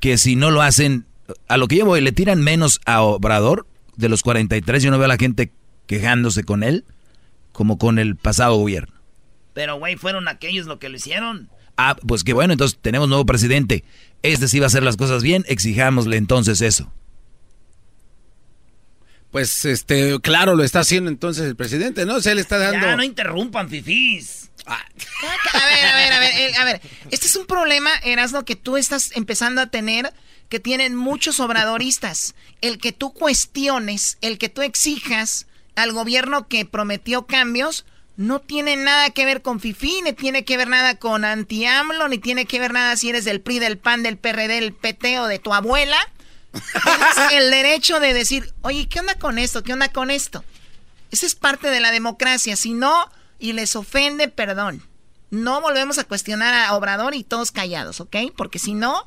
que 0.00 0.16
si 0.18 0.36
no 0.36 0.50
lo 0.50 0.62
hacen, 0.62 1.04
a 1.48 1.56
lo 1.56 1.68
que 1.68 1.76
yo 1.76 1.84
voy, 1.84 2.00
le 2.00 2.12
tiran 2.12 2.42
menos 2.42 2.80
a 2.86 3.02
Obrador 3.02 3.66
de 3.96 4.08
los 4.08 4.22
43, 4.22 4.82
yo 4.82 4.90
no 4.90 4.98
veo 4.98 5.06
a 5.06 5.08
la 5.08 5.16
gente 5.16 5.52
quejándose 5.86 6.44
con 6.44 6.62
él 6.62 6.84
como 7.52 7.76
con 7.76 7.98
el 7.98 8.14
pasado 8.14 8.56
gobierno. 8.56 8.94
Pero, 9.52 9.78
güey, 9.78 9.96
fueron 9.96 10.28
aquellos 10.28 10.66
lo 10.66 10.78
que 10.78 10.88
lo 10.88 10.96
hicieron. 10.96 11.48
Ah, 11.76 11.96
pues 12.06 12.22
que 12.22 12.32
bueno, 12.32 12.52
entonces 12.52 12.78
tenemos 12.80 13.08
nuevo 13.08 13.26
presidente. 13.26 13.82
Este 14.22 14.46
sí 14.46 14.60
va 14.60 14.66
a 14.66 14.68
hacer 14.68 14.84
las 14.84 14.96
cosas 14.96 15.24
bien, 15.24 15.44
exijámosle 15.48 16.16
entonces 16.16 16.60
eso. 16.60 16.92
Pues, 19.30 19.64
este, 19.64 20.18
claro, 20.20 20.54
lo 20.54 20.64
está 20.64 20.80
haciendo 20.80 21.10
entonces 21.10 21.44
el 21.44 21.56
presidente, 21.56 22.06
¿no? 22.06 22.16
O 22.16 22.20
sea, 22.20 22.34
le 22.34 22.40
está 22.40 22.58
dando... 22.58 22.86
Ya, 22.86 22.96
no 22.96 23.02
interrumpan, 23.02 23.68
fifís. 23.68 24.50
Ah. 24.66 24.84
A 25.52 25.66
ver, 25.66 25.84
a 25.84 25.96
ver, 25.96 26.12
a 26.12 26.20
ver, 26.20 26.56
a 26.56 26.64
ver. 26.64 26.80
Este 27.10 27.26
es 27.26 27.36
un 27.36 27.46
problema, 27.46 27.90
Erasmo, 28.04 28.44
que 28.44 28.56
tú 28.56 28.76
estás 28.76 29.12
empezando 29.16 29.60
a 29.60 29.66
tener, 29.68 30.12
que 30.48 30.60
tienen 30.60 30.94
muchos 30.94 31.40
obradoristas. 31.40 32.34
El 32.60 32.78
que 32.78 32.92
tú 32.92 33.12
cuestiones, 33.12 34.18
el 34.20 34.38
que 34.38 34.48
tú 34.48 34.62
exijas 34.62 35.46
al 35.74 35.92
gobierno 35.92 36.48
que 36.48 36.64
prometió 36.64 37.26
cambios, 37.26 37.84
no 38.16 38.40
tiene 38.40 38.76
nada 38.76 39.10
que 39.10 39.24
ver 39.24 39.42
con 39.42 39.60
FIFI, 39.60 40.02
ni 40.02 40.12
tiene 40.12 40.44
que 40.44 40.56
ver 40.56 40.68
nada 40.68 40.96
con 40.96 41.24
anti-AMLO, 41.24 42.08
ni 42.08 42.18
tiene 42.18 42.46
que 42.46 42.58
ver 42.58 42.72
nada 42.72 42.96
si 42.96 43.10
eres 43.10 43.24
del 43.24 43.40
PRI, 43.40 43.60
del 43.60 43.78
PAN, 43.78 44.02
del 44.02 44.16
PRD, 44.16 44.60
del 44.60 44.72
PT 44.72 45.20
o 45.20 45.26
de 45.28 45.38
tu 45.38 45.54
abuela. 45.54 45.96
Tienes 46.52 47.32
el 47.32 47.50
derecho 47.50 48.00
de 48.00 48.14
decir, 48.14 48.54
oye, 48.62 48.88
¿qué 48.88 49.00
onda 49.00 49.14
con 49.16 49.38
esto? 49.38 49.62
¿Qué 49.62 49.72
onda 49.72 49.92
con 49.92 50.10
esto? 50.10 50.44
Esa 51.10 51.26
es 51.26 51.34
parte 51.34 51.70
de 51.70 51.80
la 51.80 51.90
democracia. 51.90 52.56
Si 52.56 52.72
no, 52.72 53.10
y 53.38 53.52
les 53.52 53.76
ofende, 53.76 54.28
perdón. 54.28 54.82
No 55.30 55.60
volvemos 55.60 55.98
a 55.98 56.04
cuestionar 56.04 56.54
a 56.54 56.74
Obrador 56.74 57.14
y 57.14 57.22
todos 57.22 57.52
callados, 57.52 58.00
¿ok? 58.00 58.16
Porque 58.36 58.58
si 58.58 58.74
no, 58.74 59.06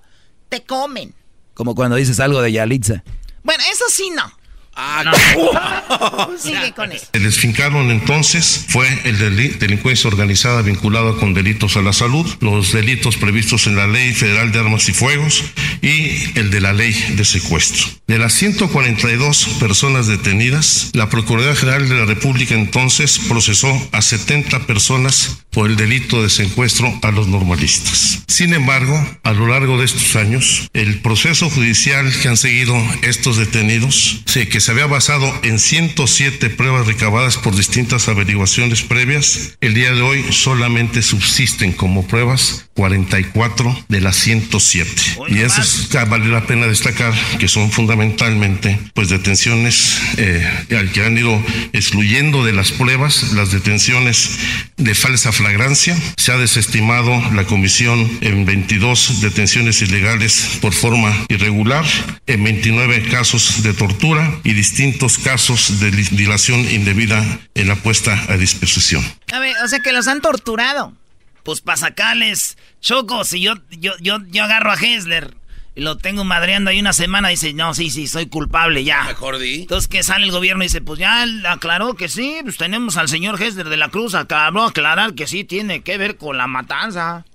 te 0.50 0.64
comen. 0.64 1.16
Como 1.54 1.76
cuando 1.76 1.96
dices 1.96 2.20
algo 2.20 2.42
de 2.42 2.52
Yalitza. 2.52 3.04
Bueno, 3.44 3.64
eso 3.72 3.86
sí 3.90 4.12
no. 4.12 4.32
Ah, 4.74 5.04
no. 5.04 6.38
Sigue 6.38 6.72
con 6.76 6.92
eso. 6.92 7.08
El 7.14 7.24
desfincaron 7.24 7.92
entonces 7.92 8.66
fue 8.70 8.88
el 9.04 9.18
de 9.20 9.50
delincuencia 9.50 10.10
organizada 10.10 10.62
vinculada 10.62 11.14
con 11.16 11.34
delitos 11.34 11.76
a 11.78 11.82
la 11.82 11.94
salud, 11.94 12.26
los 12.40 12.72
delitos 12.72 13.18
previstos 13.18 13.68
en 13.68 13.76
la 13.76 13.88
Ley 13.88 14.14
Federal 14.14 14.52
de 14.52 14.60
Armas 14.60 14.88
y 14.90 14.94
Fuegos 14.94 15.44
y 15.82 16.38
el 16.40 16.52
de 16.52 16.62
la 16.62 16.74
Ley 16.74 16.94
de 17.16 17.26
Secuestro. 17.26 17.86
De 18.08 18.18
las 18.18 18.34
142 18.34 19.46
personas 19.60 20.08
detenidas, 20.08 20.92
la 20.94 21.10
Procuraduría 21.10 21.56
General 21.56 21.88
de 21.88 21.96
la 21.96 22.06
República 22.06 22.56
entonces 22.56 23.20
procesó 23.28 23.70
a 23.92 24.02
70 24.02 24.68
personas 24.68 25.42
por 25.52 25.70
el 25.70 25.76
delito 25.76 26.24
de 26.24 26.30
secuestro 26.30 26.98
a 27.02 27.12
los 27.12 27.28
normalistas. 27.28 28.24
Sin 28.28 28.54
embargo, 28.54 28.98
a 29.24 29.34
lo 29.34 29.48
largo 29.48 29.78
de 29.78 29.86
estos 29.86 30.16
años, 30.16 30.70
el 30.74 31.02
proceso 31.02 31.50
judicial 31.50 32.12
que 32.22 32.30
han 32.30 32.38
seguido 32.38 32.76
estos 33.02 33.38
detenidos, 33.38 34.22
que 34.50 34.61
se 34.62 34.72
había 34.72 34.86
basado 34.86 35.34
en 35.44 35.58
107 35.58 36.52
pruebas 36.52 36.86
recabadas 36.86 37.38
por 37.38 37.56
distintas 37.56 38.08
averiguaciones 38.08 38.84
previas, 38.84 39.58
el 39.60 39.74
día 39.74 39.92
de 39.92 40.02
hoy 40.02 40.24
solamente 40.32 41.02
subsisten 41.02 41.74
como 41.74 42.08
pruebas 42.08 42.70
44 42.82 43.86
de 43.90 44.02
las 44.02 44.16
107. 44.16 44.90
y 45.28 45.42
eso 45.42 45.62
es, 45.62 45.88
vale 46.10 46.30
la 46.30 46.48
pena 46.48 46.66
destacar 46.66 47.14
que 47.38 47.48
son 47.48 47.72
fundamentalmente 47.72 48.80
pues 48.96 49.10
detenciones 49.10 50.02
eh, 50.18 50.66
que 50.68 51.06
han 51.06 51.16
ido 51.16 51.40
excluyendo 51.74 52.44
de 52.44 52.54
las 52.54 52.72
pruebas 52.72 53.34
las 53.34 53.52
detenciones 53.52 54.40
de 54.78 54.96
falsa 54.96 55.32
flagrancia. 55.32 55.96
Se 56.18 56.32
ha 56.32 56.38
desestimado 56.38 57.12
la 57.34 57.44
comisión 57.44 58.18
en 58.22 58.46
22 58.48 59.22
detenciones 59.22 59.84
ilegales 59.84 60.58
por 60.60 60.74
forma 60.74 61.14
irregular, 61.30 61.86
en 62.26 62.44
29 62.44 63.10
casos 63.12 63.62
de 63.62 63.76
tortura 63.76 64.40
y 64.44 64.54
distintos 64.54 65.20
casos 65.20 65.80
de 65.80 65.92
dilación 65.92 66.62
indebida 66.62 67.24
en 67.54 67.68
la 67.68 67.76
puesta 67.76 68.26
a 68.28 68.38
disposición. 68.38 69.06
A 69.32 69.38
ver, 69.38 69.54
o 69.64 69.68
sea 69.68 69.82
que 69.82 69.92
los 69.92 70.08
han 70.08 70.22
torturado. 70.22 70.98
Pues 71.44 71.62
para 71.62 71.78
sacarles, 71.78 72.58
Choco, 72.82 73.24
si 73.24 73.42
yo, 73.42 73.54
yo, 73.70 73.94
yo, 74.00 74.18
yo 74.28 74.44
agarro 74.44 74.72
a 74.72 74.76
Hessler 74.76 75.36
y 75.74 75.82
lo 75.82 75.98
tengo 75.98 76.24
madreando 76.24 76.72
ahí 76.72 76.80
una 76.80 76.94
semana, 76.94 77.30
dice, 77.30 77.54
no, 77.54 77.74
sí, 77.74 77.90
sí, 77.90 78.08
soy 78.08 78.26
culpable, 78.26 78.84
ya. 78.84 79.04
Mejor 79.04 79.38
di. 79.38 79.62
Entonces 79.62 79.88
que 79.88 80.04
sale 80.04 80.26
el 80.26 80.32
gobierno 80.32 80.64
y 80.64 80.68
dice, 80.68 80.82
pues 80.82 81.00
ya 81.00 81.26
aclaró 81.46 81.94
que 81.94 82.10
sí, 82.10 82.40
pues 82.44 82.58
tenemos 82.58 82.98
al 82.98 83.08
señor 83.08 83.42
Hessler 83.42 83.70
de 83.70 83.78
la 83.78 83.90
Cruz, 83.90 84.16
acabó 84.16 84.64
aclarar 84.64 85.14
que 85.14 85.28
sí 85.28 85.44
tiene 85.44 85.82
que 85.82 85.98
ver 85.98 86.18
con 86.18 86.38
la 86.38 86.48
matanza. 86.48 87.26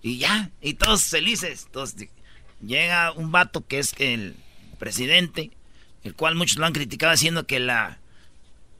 Y 0.00 0.18
ya, 0.18 0.50
y 0.62 0.74
todos 0.74 1.04
felices. 1.04 1.64
Entonces 1.66 2.08
llega 2.64 3.12
un 3.12 3.32
vato 3.32 3.66
que 3.66 3.80
es 3.80 3.94
el 3.98 4.34
presidente, 4.78 5.50
el 6.04 6.14
cual 6.14 6.36
muchos 6.36 6.56
lo 6.56 6.66
han 6.66 6.72
criticado 6.72 7.12
diciendo 7.12 7.46
que 7.46 7.58
la, 7.58 7.98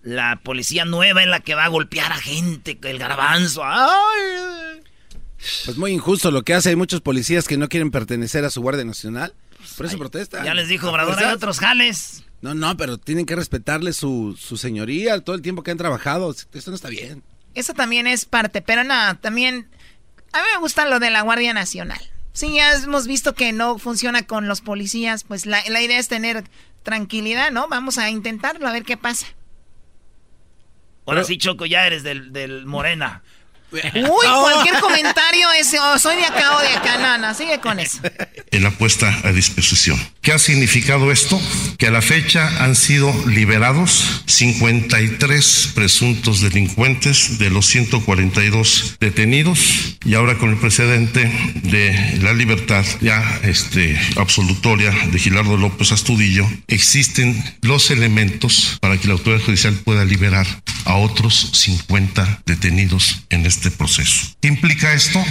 la 0.02 0.36
policía 0.42 0.84
nueva 0.84 1.22
es 1.22 1.28
la 1.28 1.40
que 1.40 1.54
va 1.54 1.64
a 1.64 1.68
golpear 1.68 2.12
a 2.12 2.18
gente, 2.18 2.78
el 2.82 2.98
garbanzo. 2.98 3.62
¡Ay! 3.64 4.77
Pues 5.64 5.76
muy 5.76 5.92
injusto 5.92 6.30
lo 6.30 6.42
que 6.42 6.54
hace. 6.54 6.70
Hay 6.70 6.76
muchos 6.76 7.00
policías 7.00 7.46
que 7.46 7.56
no 7.56 7.68
quieren 7.68 7.90
pertenecer 7.90 8.44
a 8.44 8.50
su 8.50 8.60
Guardia 8.60 8.84
Nacional. 8.84 9.34
Por 9.76 9.86
eso 9.86 9.98
protesta. 9.98 10.44
Ya 10.44 10.54
les 10.54 10.68
dijo 10.68 10.90
Obrador, 10.90 11.18
hay 11.18 11.32
otros 11.32 11.58
jales. 11.58 12.24
No, 12.40 12.54
no, 12.54 12.76
pero 12.76 12.98
tienen 12.98 13.26
que 13.26 13.36
respetarle 13.36 13.92
su, 13.92 14.36
su 14.38 14.56
señoría 14.56 15.20
todo 15.20 15.34
el 15.34 15.42
tiempo 15.42 15.62
que 15.62 15.70
han 15.70 15.78
trabajado. 15.78 16.30
Esto 16.30 16.70
no 16.70 16.76
está 16.76 16.88
bien. 16.88 17.22
Eso 17.54 17.74
también 17.74 18.06
es 18.06 18.24
parte, 18.24 18.62
pero 18.62 18.84
no, 18.84 19.18
también... 19.18 19.68
A 20.32 20.38
mí 20.38 20.44
me 20.54 20.60
gusta 20.60 20.86
lo 20.86 21.00
de 21.00 21.10
la 21.10 21.22
Guardia 21.22 21.54
Nacional. 21.54 22.00
Sí, 22.32 22.54
ya 22.54 22.72
hemos 22.74 23.06
visto 23.06 23.34
que 23.34 23.52
no 23.52 23.78
funciona 23.78 24.26
con 24.26 24.46
los 24.46 24.60
policías, 24.60 25.24
pues 25.24 25.46
la, 25.46 25.62
la 25.68 25.82
idea 25.82 25.98
es 25.98 26.06
tener 26.06 26.44
tranquilidad, 26.84 27.50
¿no? 27.50 27.66
Vamos 27.68 27.98
a 27.98 28.10
intentarlo, 28.10 28.68
a 28.68 28.72
ver 28.72 28.84
qué 28.84 28.96
pasa. 28.96 29.26
Ahora 31.06 31.24
sí, 31.24 31.38
Choco, 31.38 31.66
ya 31.66 31.86
eres 31.86 32.02
del, 32.02 32.32
del 32.32 32.66
Morena. 32.66 33.22
Uy, 33.70 33.80
cualquier 34.42 34.80
comentario 34.80 35.50
es, 35.58 35.74
oh, 35.80 35.98
soy 35.98 36.16
de 36.16 36.24
acá 36.24 36.56
o 36.56 36.60
de 36.60 36.68
acá, 36.68 36.98
nana, 36.98 37.34
sigue 37.34 37.60
con 37.60 37.78
eso. 37.80 37.98
En 38.50 38.62
la 38.62 38.70
puesta 38.70 39.20
a 39.24 39.32
disposición. 39.32 39.98
¿Qué 40.22 40.32
ha 40.32 40.38
significado 40.38 41.12
esto? 41.12 41.40
Que 41.78 41.86
a 41.86 41.90
la 41.90 42.02
fecha 42.02 42.64
han 42.64 42.74
sido 42.74 43.12
liberados 43.26 44.22
53 44.26 45.72
presuntos 45.74 46.40
delincuentes 46.40 47.38
de 47.38 47.50
los 47.50 47.66
142 47.66 48.96
detenidos 49.00 49.96
y 50.04 50.14
ahora 50.14 50.38
con 50.38 50.50
el 50.50 50.58
precedente 50.58 51.30
de 51.62 52.18
la 52.22 52.32
libertad 52.32 52.84
ya 53.00 53.40
este, 53.42 53.98
absolutoria 54.16 54.90
de 55.10 55.18
Gilardo 55.18 55.56
López 55.56 55.92
Astudillo, 55.92 56.46
existen 56.66 57.42
los 57.62 57.90
elementos 57.90 58.78
para 58.80 58.98
que 58.98 59.08
la 59.08 59.14
autoridad 59.14 59.44
judicial 59.44 59.74
pueda 59.74 60.04
liberar 60.04 60.46
a 60.84 60.96
otros 60.96 61.50
50 61.54 62.42
detenidos 62.46 63.22
en 63.30 63.44
este 63.46 63.57
este. 63.60 64.36
¿Qué 64.40 64.48
implica 64.48 64.92
esto 64.92 65.22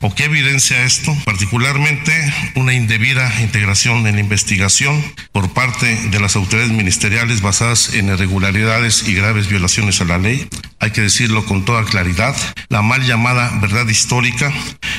o 0.00 0.14
qué 0.14 0.24
evidencia 0.24 0.84
esto? 0.84 1.16
Particularmente 1.24 2.12
una 2.56 2.74
indebida 2.74 3.32
integración 3.40 4.06
en 4.06 4.16
la 4.16 4.20
investigación 4.20 5.02
por 5.32 5.52
parte 5.52 5.86
de 6.10 6.20
las 6.20 6.36
autoridades 6.36 6.72
ministeriales 6.72 7.40
basadas 7.40 7.94
en 7.94 8.08
irregularidades 8.08 9.08
y 9.08 9.14
graves 9.14 9.48
violaciones 9.48 10.00
a 10.00 10.04
la 10.04 10.18
ley. 10.18 10.48
Hay 10.78 10.90
que 10.90 11.00
decirlo 11.00 11.44
con 11.44 11.64
toda 11.64 11.84
claridad, 11.84 12.36
la 12.68 12.82
mal 12.82 13.04
llamada 13.06 13.58
verdad 13.60 13.88
histórica 13.88 14.52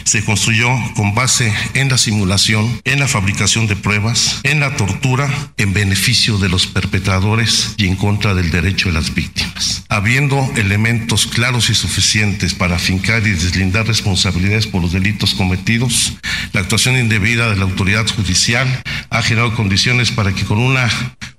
se 0.04 0.24
construyó 0.24 0.70
con 0.96 1.14
base 1.14 1.54
en 1.74 1.90
la 1.90 1.98
simulación, 1.98 2.82
en 2.86 3.00
la 3.00 3.08
fabricación 3.08 3.68
de 3.68 3.76
pruebas, 3.76 4.40
en 4.44 4.60
la 4.60 4.76
tortura, 4.76 5.30
en 5.58 5.74
beneficio 5.74 6.38
de 6.38 6.50
los 6.50 6.66
perpetradores 6.66 7.76
y 7.78 7.88
en 7.88 7.96
contra 7.96 8.34
del 8.34 8.50
derecho 8.50 8.88
de 8.88 8.94
las 8.94 9.14
víctimas. 9.14 9.84
Habiendo 9.90 10.50
elementos 10.56 11.28
claros 11.28 11.70
y 11.70 11.76
suficientes 11.76 12.54
para 12.54 12.78
afincar 12.78 13.26
y 13.28 13.32
deslindar 13.32 13.86
responsabilidades 13.86 14.68
por 14.68 14.82
los 14.82 14.94
delitos 14.94 15.34
cometidos. 15.36 16.14
La 16.54 16.62
actuación 16.62 16.98
indebida 16.98 17.50
de 17.50 17.58
la 17.58 17.64
autoridad 17.64 18.08
judicial 18.08 18.84
ha 19.10 19.22
generado 19.22 19.56
condiciones 19.56 20.12
para 20.12 20.34
que 20.34 20.46
con 20.46 20.58
una 20.60 20.90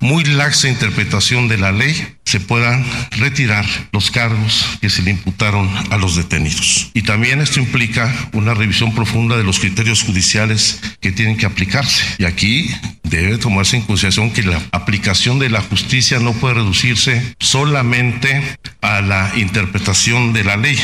muy 0.01 0.25
laxa 0.25 0.69
interpretación 0.69 1.49
de 1.49 1.59
la 1.59 1.73
ley 1.73 2.18
se 2.29 2.41
puedan 2.41 2.85
retirar 3.13 3.65
los 3.91 4.11
cargos 4.11 4.79
que 4.83 4.91
se 4.91 5.01
le 5.01 5.13
imputaron 5.13 5.67
a 5.91 5.97
los 5.97 6.15
detenidos. 6.15 6.91
Y 6.93 7.01
también 7.01 7.41
esto 7.41 7.59
implica 7.59 8.15
una 8.35 8.53
revisión 8.53 8.95
profunda 8.95 9.39
de 9.39 9.45
los 9.45 9.59
criterios 9.59 10.03
judiciales 10.03 10.79
que 11.01 11.11
tienen 11.11 11.39
que 11.39 11.47
aplicarse. 11.47 12.05
Y 12.19 12.27
aquí 12.27 12.71
debe 13.09 13.39
tomarse 13.39 13.77
en 13.77 13.83
consideración 13.83 14.31
que 14.31 14.43
la 14.43 14.63
aplicación 14.73 15.39
de 15.39 15.51
la 15.51 15.63
justicia 15.63 16.19
no 16.19 16.33
puede 16.33 16.55
reducirse 16.55 17.35
solamente 17.39 18.59
a 18.81 19.01
la 19.01 19.33
interpretación 19.37 20.33
de 20.33 20.45
la 20.45 20.57
ley. 20.57 20.79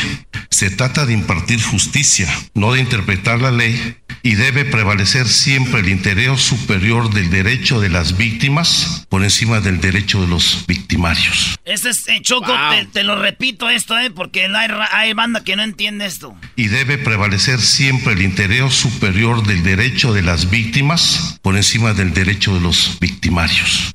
Se 0.49 0.69
trata 0.69 1.05
de 1.05 1.13
impartir 1.13 1.61
justicia, 1.61 2.27
no 2.53 2.73
de 2.73 2.79
interpretar 2.79 3.41
la 3.41 3.51
ley, 3.51 3.97
y 4.23 4.35
debe 4.35 4.65
prevalecer 4.65 5.27
siempre 5.27 5.81
el 5.81 5.89
interés 5.89 6.41
superior 6.41 7.13
del 7.13 7.29
derecho 7.29 7.79
de 7.79 7.89
las 7.89 8.17
víctimas 8.17 9.05
por 9.09 9.23
encima 9.23 9.59
del 9.59 9.79
derecho 9.79 10.21
de 10.21 10.27
los 10.27 10.65
victimarios. 10.67 11.59
Este 11.63 11.89
es, 11.89 12.07
eh, 12.07 12.19
Choco, 12.21 12.51
te, 12.91 13.03
lo 13.03 13.21
repito 13.21 13.69
esto, 13.69 13.97
eh, 13.99 14.09
porque 14.09 14.45
hay, 14.45 14.69
hay 14.91 15.13
banda 15.13 15.43
que 15.43 15.55
no 15.55 15.61
entiende 15.61 16.07
esto. 16.07 16.35
Y 16.55 16.69
debe 16.69 16.97
prevalecer 16.97 17.61
siempre 17.61 18.13
el 18.13 18.23
interés 18.23 18.73
superior 18.73 19.45
del 19.45 19.61
derecho 19.61 20.13
de 20.13 20.23
las 20.23 20.49
víctimas 20.49 21.39
por 21.43 21.55
encima 21.55 21.93
del 21.93 22.14
derecho 22.15 22.55
de 22.55 22.61
los 22.61 22.97
victimarios. 22.99 23.91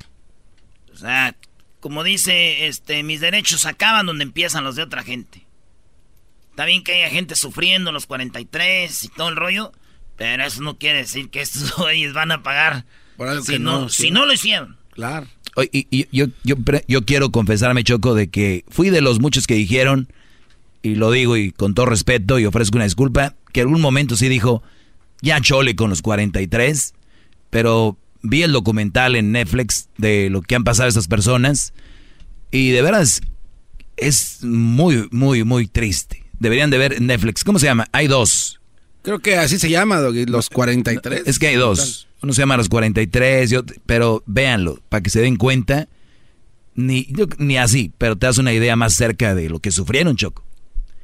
O 0.93 0.95
sea, 0.95 1.35
como 1.81 2.03
dice, 2.03 2.67
este, 2.67 3.03
mis 3.03 3.19
derechos 3.19 3.65
acaban 3.65 4.05
donde 4.05 4.23
empiezan 4.23 4.63
los 4.63 4.75
de 4.77 4.83
otra 4.83 5.03
gente. 5.03 5.45
Está 6.51 6.65
bien 6.65 6.83
que 6.83 6.93
haya 6.93 7.09
gente 7.09 7.35
sufriendo 7.35 7.91
los 7.91 8.05
43 8.05 9.03
y 9.03 9.07
todo 9.09 9.29
el 9.29 9.35
rollo, 9.35 9.71
pero 10.15 10.43
eso 10.43 10.61
no 10.61 10.77
quiere 10.77 10.99
decir 10.99 11.29
que 11.29 11.41
estos 11.41 11.75
güeyes 11.77 12.13
van 12.13 12.31
a 12.31 12.43
pagar 12.43 12.85
si, 13.43 13.59
no, 13.59 13.89
si 13.89 14.11
no 14.11 14.25
lo 14.25 14.33
hicieron. 14.33 14.77
Claro. 14.91 15.27
Y, 15.71 16.07
yo, 16.15 16.27
yo, 16.43 16.55
yo 16.87 17.05
quiero 17.05 17.31
confesarme, 17.31 17.83
Choco, 17.83 18.15
de 18.15 18.29
que 18.29 18.63
fui 18.69 18.89
de 18.89 19.01
los 19.01 19.19
muchos 19.19 19.47
que 19.47 19.55
dijeron, 19.55 20.07
y 20.81 20.95
lo 20.95 21.11
digo 21.11 21.35
y 21.35 21.51
con 21.51 21.73
todo 21.73 21.87
respeto 21.87 22.39
y 22.39 22.45
ofrezco 22.45 22.77
una 22.77 22.85
disculpa, 22.85 23.35
que 23.51 23.61
en 23.61 23.67
algún 23.67 23.81
momento 23.81 24.15
sí 24.15 24.29
dijo, 24.29 24.63
ya 25.21 25.41
chole 25.41 25.75
con 25.75 25.89
los 25.89 26.01
43, 26.01 26.93
pero 27.49 27.97
vi 28.21 28.43
el 28.43 28.51
documental 28.51 29.15
en 29.15 29.31
Netflix 29.31 29.89
de 29.97 30.29
lo 30.29 30.41
que 30.41 30.55
han 30.55 30.63
pasado 30.63 30.89
estas 30.89 31.07
personas 31.07 31.73
y 32.51 32.71
de 32.71 32.81
veras 32.81 33.21
es 33.97 34.43
muy, 34.43 35.07
muy, 35.11 35.43
muy 35.43 35.67
triste. 35.67 36.25
Deberían 36.39 36.69
de 36.69 36.77
ver 36.77 37.01
Netflix. 37.01 37.43
¿Cómo 37.43 37.59
se 37.59 37.67
llama? 37.67 37.87
Hay 37.91 38.07
dos. 38.07 38.59
Creo 39.03 39.19
que 39.19 39.37
así 39.37 39.57
se 39.57 39.69
llama, 39.69 39.99
los 39.99 40.49
43. 40.49 41.23
Es 41.25 41.39
que 41.39 41.47
hay 41.47 41.55
dos. 41.55 42.07
Uno 42.21 42.33
se 42.33 42.41
llama 42.41 42.57
Los 42.57 42.69
43, 42.69 43.51
pero 43.87 44.21
véanlo, 44.27 44.79
para 44.89 45.01
que 45.01 45.09
se 45.09 45.21
den 45.21 45.37
cuenta. 45.37 45.87
Ni, 46.73 47.07
ni 47.37 47.57
así, 47.57 47.91
pero 47.97 48.15
te 48.15 48.27
das 48.27 48.37
una 48.37 48.53
idea 48.53 48.75
más 48.75 48.93
cerca 48.93 49.35
de 49.35 49.49
lo 49.49 49.59
que 49.59 49.71
sufrieron, 49.71 50.15
Choco. 50.15 50.43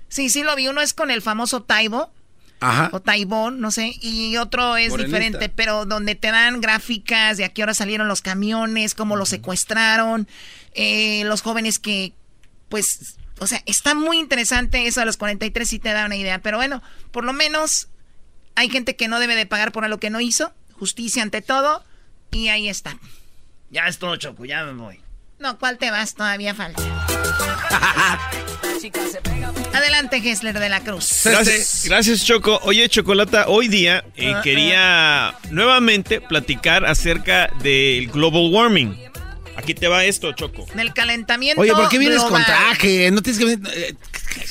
Sí, 0.09 0.29
sí 0.29 0.43
lo 0.43 0.55
vi. 0.55 0.67
Uno 0.67 0.81
es 0.81 0.93
con 0.93 1.11
el 1.11 1.21
famoso 1.21 1.63
Taibo. 1.63 2.11
Ajá. 2.59 2.89
O 2.91 2.99
Taibón, 2.99 3.59
no 3.59 3.71
sé. 3.71 3.93
Y 4.01 4.37
otro 4.37 4.77
es 4.77 4.95
diferente, 4.95 5.49
pero 5.49 5.85
donde 5.85 6.15
te 6.15 6.31
dan 6.31 6.59
gráficas 6.61 7.37
de 7.37 7.45
a 7.45 7.49
qué 7.49 7.63
hora 7.63 7.73
salieron 7.73 8.07
los 8.07 8.21
camiones, 8.21 8.95
cómo 8.95 9.15
los 9.15 9.29
secuestraron, 9.29 10.27
eh, 10.73 11.23
los 11.25 11.41
jóvenes 11.41 11.79
que, 11.79 12.13
pues, 12.69 13.17
o 13.39 13.47
sea, 13.47 13.61
está 13.65 13.93
muy 13.93 14.17
interesante 14.17 14.87
eso 14.87 15.01
a 15.01 15.05
los 15.05 15.17
43 15.17 15.69
si 15.69 15.79
te 15.79 15.93
da 15.93 16.05
una 16.05 16.15
idea. 16.15 16.39
Pero 16.39 16.57
bueno, 16.57 16.81
por 17.11 17.23
lo 17.23 17.33
menos 17.33 17.89
hay 18.55 18.69
gente 18.69 18.95
que 18.95 19.07
no 19.07 19.19
debe 19.19 19.35
de 19.35 19.45
pagar 19.45 19.71
por 19.71 19.85
algo 19.85 19.99
que 19.99 20.09
no 20.09 20.19
hizo. 20.19 20.51
Justicia 20.73 21.21
ante 21.21 21.41
todo. 21.41 21.83
Y 22.31 22.49
ahí 22.49 22.67
está. 22.69 22.97
Ya 23.69 23.87
es 23.87 23.99
todo, 23.99 24.15
Choco, 24.15 24.45
ya 24.45 24.63
me 24.65 24.73
voy. 24.73 24.99
No, 25.39 25.59
¿cuál 25.59 25.77
te 25.77 25.91
vas? 25.91 26.15
Todavía 26.15 26.55
falta. 26.55 26.81
Adelante, 29.73 30.21
Gessler 30.21 30.57
de 30.57 30.69
la 30.69 30.81
Cruz. 30.81 31.21
Gracias, 31.23 31.83
gracias, 31.85 32.25
Choco. 32.25 32.59
Oye, 32.63 32.87
Chocolata, 32.89 33.47
hoy 33.47 33.67
día 33.67 34.03
eh, 34.15 34.33
ah, 34.35 34.41
quería 34.43 35.27
ah. 35.29 35.39
nuevamente 35.49 36.21
platicar 36.21 36.85
acerca 36.85 37.49
del 37.61 38.07
global 38.07 38.51
warming. 38.51 38.95
Aquí 39.55 39.73
te 39.73 39.87
va 39.87 40.05
esto, 40.05 40.31
Choco. 40.33 40.67
Del 40.75 40.93
calentamiento 40.93 41.61
Oye, 41.61 41.71
¿por 41.71 41.89
qué 41.89 41.97
vienes 41.97 42.21
con 42.21 42.43
traje? 42.43 43.09
No 43.09 43.23
tienes 43.23 43.43
que... 43.43 43.53
Eh, 43.53 43.95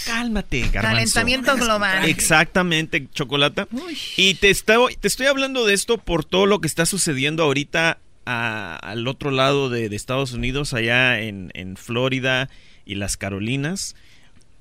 cálmate, 0.04 0.60
garbanzo. 0.62 0.82
Calentamiento 0.82 1.56
global. 1.56 2.04
Exactamente, 2.08 3.06
Chocolata. 3.14 3.68
Y 4.16 4.34
te, 4.34 4.50
estoy, 4.50 4.96
te 4.96 5.06
estoy 5.06 5.26
hablando 5.26 5.64
de 5.64 5.74
esto 5.74 5.98
por 5.98 6.24
todo 6.24 6.46
lo 6.46 6.60
que 6.60 6.66
está 6.66 6.86
sucediendo 6.86 7.44
ahorita 7.44 7.98
al 8.24 9.06
otro 9.06 9.30
lado 9.30 9.70
de, 9.70 9.86
Estados 9.94 10.32
Unidos, 10.32 10.74
allá 10.74 11.20
en, 11.20 11.52
en 11.54 11.76
Florida 11.76 12.48
y 12.84 12.96
las 12.96 13.16
Carolinas. 13.16 13.94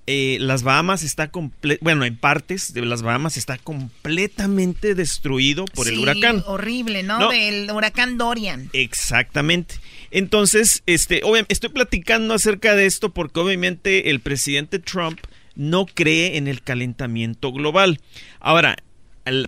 Eh, 0.08 0.38
las 0.40 0.62
Bahamas 0.62 1.02
está 1.02 1.32
bueno, 1.82 2.06
en 2.06 2.16
partes 2.16 2.74
de 2.74 2.86
las 2.86 3.02
Bahamas 3.02 3.38
está 3.38 3.58
completamente 3.58 4.94
destruido 4.94 5.66
por 5.66 5.88
el 5.88 5.98
huracán. 5.98 6.44
Horrible, 6.46 7.02
¿no? 7.02 7.30
Del 7.30 7.72
huracán 7.72 8.18
Dorian. 8.18 8.70
Exactamente. 8.74 9.76
Entonces, 10.12 10.84
este, 10.86 11.22
estoy 11.50 11.70
platicando 11.70 12.36
acerca 12.36 12.76
de 12.76 12.86
esto 12.86 13.14
porque 13.14 13.40
obviamente 13.40 14.12
el 14.12 14.20
presidente 14.20 14.78
Trump 14.78 15.20
no 15.56 15.88
cree 15.88 16.38
en 16.38 16.48
el 16.48 16.62
calentamiento 16.62 17.52
global. 17.52 18.00
Ahora, 18.40 18.78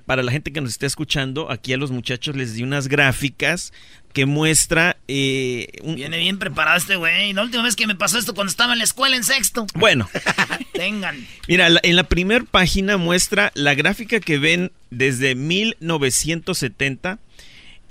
para 0.06 0.24
la 0.24 0.32
gente 0.32 0.52
que 0.52 0.62
nos 0.62 0.72
está 0.72 0.88
escuchando, 0.88 1.52
aquí 1.52 1.72
a 1.72 1.78
los 1.78 1.92
muchachos 1.92 2.36
les 2.36 2.56
di 2.56 2.64
unas 2.64 2.88
gráficas 2.88 3.74
que 4.18 4.26
muestra... 4.26 4.98
Eh, 5.08 5.68
Viene 5.84 6.18
bien 6.18 6.40
preparado 6.40 6.76
este 6.76 6.96
güey. 6.96 7.34
La 7.34 7.44
última 7.44 7.62
vez 7.62 7.76
que 7.76 7.86
me 7.86 7.94
pasó 7.94 8.18
esto 8.18 8.34
cuando 8.34 8.50
estaba 8.50 8.74
en 8.74 8.80
la 8.80 8.84
escuela 8.84 9.16
en 9.16 9.24
sexto. 9.24 9.68
Bueno. 9.76 10.10
Tengan. 10.74 11.28
Mira, 11.48 11.68
en 11.84 11.96
la 11.96 12.04
primera 12.04 12.44
página 12.44 12.98
muestra 12.98 13.52
la 13.54 13.76
gráfica 13.76 14.20
que 14.20 14.40
ven 14.40 14.72
desde 14.90 15.36
1970 15.36 17.20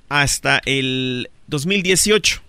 hasta 0.09 0.61
el 0.65 1.31
2018. 1.47 2.43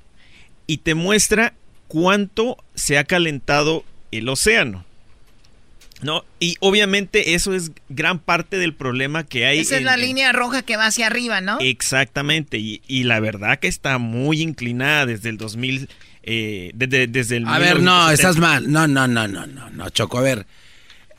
Y 0.66 0.78
te 0.78 0.96
muestra 0.96 1.54
cuánto 1.88 2.58
se 2.74 2.98
ha 2.98 3.04
calentado 3.04 3.86
el 4.10 4.28
océano. 4.28 4.87
¿No? 6.02 6.24
Y 6.40 6.56
obviamente 6.60 7.34
eso 7.34 7.54
es 7.54 7.72
gran 7.90 8.20
parte 8.20 8.58
del 8.58 8.74
problema 8.74 9.24
que 9.24 9.46
hay. 9.46 9.60
Esa 9.60 9.78
es 9.78 9.84
la 9.84 9.98
línea 9.98 10.32
roja 10.32 10.62
que 10.62 10.78
va 10.78 10.86
hacia 10.86 11.08
arriba, 11.08 11.42
¿no? 11.42 11.58
Exactamente, 11.60 12.58
y, 12.60 13.04
la 13.04 13.20
verdad 13.20 13.60
que 13.60 13.68
está 13.68 13.98
muy 13.98 14.42
inclinada 14.42 15.06
desde 15.06 15.30
el 15.30 15.38
2000, 15.38 15.90
eh, 16.24 16.72
desde, 16.74 17.08
desde, 17.08 17.38
el... 17.38 17.48
A 17.48 17.60
ver, 17.60 17.82
no, 17.82 18.10
estás 18.12 18.38
mal, 18.38 18.72
no, 18.72 18.88
no, 18.88 19.08
no, 19.08 19.28
no, 19.28 19.48
no, 19.48 19.70
no, 19.70 19.90
Choco, 19.90 20.18
a 20.18 20.22
ver. 20.22 20.46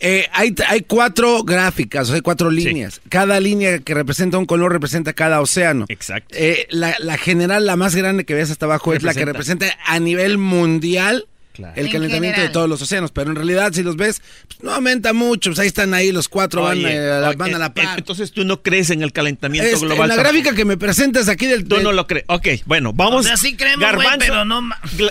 Eh, 0.01 0.29
hay, 0.33 0.55
hay 0.69 0.83
cuatro 0.83 1.43
gráficas, 1.43 2.11
hay 2.11 2.21
cuatro 2.21 2.51
líneas. 2.51 3.01
Cada 3.09 3.41
línea 3.41 3.81
que 3.81 3.95
representa 3.95 4.39
un 4.39 4.47
color 4.47 4.73
representa 4.73 5.13
cada 5.13 5.41
océano. 5.41 5.87
Exacto. 5.89 6.37
Eh, 6.39 6.69
la, 6.71 6.95
la, 7.01 7.19
general, 7.19 7.67
la 7.67 7.75
más 7.75 7.97
grande 7.97 8.25
que 8.25 8.35
ves 8.35 8.51
hasta 8.51 8.67
abajo 8.67 8.93
es 8.93 9.03
la 9.03 9.13
que 9.13 9.25
representa 9.25 9.67
a 9.85 9.99
nivel 9.99 10.39
mundial 10.39 11.27
el 11.75 11.91
calentamiento 11.91 12.41
de 12.41 12.49
todos 12.49 12.69
los 12.69 12.81
océanos, 12.83 13.11
pero 13.11 13.31
en 13.31 13.37
realidad 13.37 13.73
si 13.73 13.83
los 13.83 13.97
ves, 13.97 14.23
pues, 14.47 14.63
no 14.63 14.73
aumenta 14.73 15.13
mucho, 15.13 15.51
pues 15.51 15.59
ahí 15.59 15.67
están 15.67 15.95
ahí 15.95 16.13
los 16.13 16.29
cuatro 16.29 16.63
van, 16.63 16.79
eh, 16.85 16.99
a 16.99 17.21
la 17.21 17.31
eh, 17.31 17.71
par. 17.71 17.99
Entonces 17.99 18.33
tú 18.33 18.45
no 18.45 18.63
crees 18.63 18.91
en 18.91 19.03
el 19.03 19.13
calentamiento 19.13 19.69
este, 19.69 19.87
global. 19.87 20.11
En 20.11 20.17
la 20.17 20.23
gráfica 20.23 20.55
que 20.55 20.65
me 20.65 20.77
presentas 20.77 21.29
aquí 21.29 21.47
del... 21.47 21.67
Tú 21.67 21.81
no 21.81 21.93
lo 21.93 22.07
crees. 22.07 22.25
Ok, 22.29 22.49
bueno, 22.67 22.93
vamos. 22.93 23.27
O 23.27 23.37
sea, 23.37 23.57
creemos, 23.57 23.81
Garbanzo, 23.81 24.19
pero 24.19 24.45
no... 24.45 24.63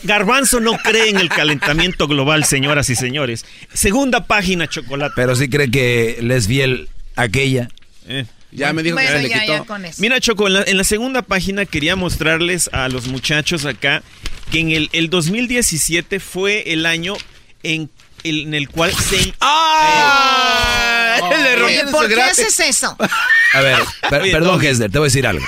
Garbanzo 0.03 0.59
no 0.59 0.77
cree 0.77 1.09
en 1.09 1.17
el 1.17 1.29
calentamiento 1.29 2.07
global, 2.07 2.45
señoras 2.45 2.89
y 2.89 2.95
señores. 2.95 3.45
Segunda 3.73 4.25
página, 4.25 4.67
Chocolate. 4.67 5.13
Pero 5.15 5.35
sí 5.35 5.49
cree 5.49 5.69
que 5.69 6.17
les 6.21 6.47
fiel 6.47 6.89
aquella. 7.15 7.69
Eh. 8.07 8.25
Ya 8.51 8.73
me 8.73 8.83
dijo 8.83 8.97
que 8.97 9.21
le 9.21 9.29
quitó. 9.29 9.65
Mira, 9.99 10.19
Choco, 10.19 10.47
en 10.47 10.77
la, 10.77 10.83
segunda 10.83 11.21
página 11.21 11.65
quería 11.65 11.95
mostrarles 11.95 12.69
a 12.71 12.87
los 12.89 13.07
muchachos 13.07 13.65
acá 13.65 14.03
que 14.51 14.59
en 14.59 14.71
el, 14.71 14.89
el 14.93 15.09
2017 15.09 16.19
fue 16.19 16.71
el 16.71 16.85
año 16.85 17.15
en 17.63 17.89
en 18.23 18.53
el 18.53 18.69
cual 18.69 18.93
se... 18.93 19.33
¡Ah! 19.41 21.17
¿Por 21.91 22.07
qué 22.07 22.21
haces 22.21 22.59
eso? 22.59 22.95
A 23.53 23.61
ver, 23.61 23.79
perdón, 24.09 24.63
Hesler, 24.63 24.91
te 24.91 24.97
voy 24.99 25.05
a 25.05 25.09
decir 25.09 25.25
algo. 25.25 25.45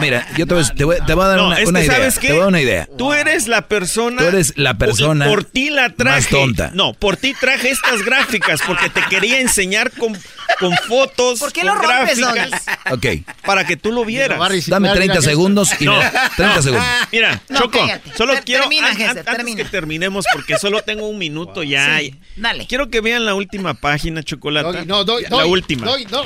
Mira, 0.00 0.26
yo 0.36 0.46
te 0.46 0.54
voy, 0.54 0.64
te 0.76 0.84
voy, 0.84 0.96
a 0.96 1.28
dar 1.28 1.40
una, 1.40 1.60
idea. 1.60 2.10
Te 2.10 2.28
voy 2.28 2.36
a 2.36 2.40
dar 2.40 2.48
una 2.48 2.60
idea. 2.60 2.88
Tú 2.96 3.12
eres 3.12 3.48
la 3.48 3.66
persona... 3.68 4.22
Tú 4.22 4.28
eres 4.28 4.52
la 4.56 4.74
persona 4.74 5.26
por, 5.26 5.44
ti 5.44 5.70
la 5.70 5.90
traje, 5.90 6.20
más 6.20 6.28
tonta. 6.28 6.70
No, 6.74 6.92
por 6.94 7.16
ti 7.16 7.34
traje 7.34 7.70
estas 7.70 8.02
gráficas 8.02 8.60
porque 8.66 8.90
te 8.90 9.02
quería 9.08 9.40
enseñar 9.40 9.90
con, 9.92 10.16
con 10.58 10.76
fotos, 10.88 11.40
¿Por 11.40 11.52
qué 11.52 11.64
lo 11.64 11.74
rompes, 11.74 12.18
gráficas. 12.18 12.62
Ok. 12.90 13.06
Para 13.44 13.66
que 13.66 13.76
tú 13.76 13.92
lo 13.92 14.04
vieras. 14.04 14.38
Dame 14.66 14.90
30 14.90 15.22
segundos 15.22 15.70
y 15.80 15.84
no, 15.84 15.98
30 16.36 16.62
segundos. 16.62 16.86
Mira, 17.10 17.40
Choco, 17.56 17.78
solo 18.16 18.34
quiero... 18.44 18.64
antes 18.64 19.56
que 19.56 19.64
terminemos 19.64 20.24
porque 20.32 20.58
solo 20.58 20.82
tengo 20.82 21.08
un 21.08 21.18
minuto 21.18 21.51
ya. 21.62 22.00
dale. 22.36 22.66
Quiero 22.66 22.88
que 22.88 23.00
vean 23.00 23.26
la 23.26 23.34
última 23.34 23.74
página, 23.74 24.22
Chocolata. 24.22 24.84
No, 24.84 25.04
doy, 25.04 25.24
la 25.28 25.44
última. 25.46 25.86
Doy, 25.86 26.06
no. 26.06 26.22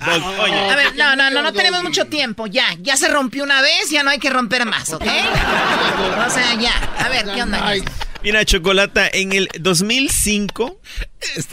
A 0.00 0.76
ver, 0.76 0.94
no, 0.96 1.16
no, 1.16 1.30
no, 1.30 1.42
no 1.42 1.52
tenemos 1.52 1.82
mucho 1.82 2.06
tiempo. 2.06 2.46
Ya, 2.46 2.76
ya 2.80 2.96
se 2.96 3.08
rompió 3.08 3.44
una 3.44 3.62
vez, 3.62 3.90
ya 3.90 4.02
no 4.02 4.10
hay 4.10 4.18
que 4.18 4.30
romper 4.30 4.66
más, 4.66 4.92
¿ok? 4.92 5.02
O 5.02 6.30
sea, 6.30 6.54
ya. 6.60 6.74
A 6.98 7.08
ver, 7.08 7.24
¿qué 7.34 7.42
onda? 7.42 7.74
Mira, 8.24 8.42
Chocolata, 8.46 9.06
en 9.12 9.34
el 9.34 9.50
2005 9.60 10.80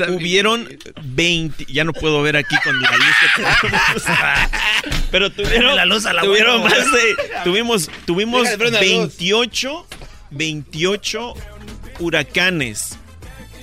hubieron 0.08 0.70
20, 1.04 1.66
ya 1.66 1.84
no 1.84 1.92
puedo 1.92 2.22
ver 2.22 2.38
aquí 2.38 2.56
con 2.64 2.82
la 2.82 2.92
luz 2.96 3.08
que 3.36 3.42
pero 5.12 5.30
tuvieron, 5.30 5.76
la 5.76 5.86
luz 5.86 6.06
a 6.06 6.14
la 6.14 6.22
tuvieron 6.22 6.64
más 6.64 6.74
de, 6.74 7.18
tuvimos, 7.44 7.90
tuvimos 8.06 8.48
28, 8.58 9.88
28 10.30 11.34
huracanes 12.02 12.98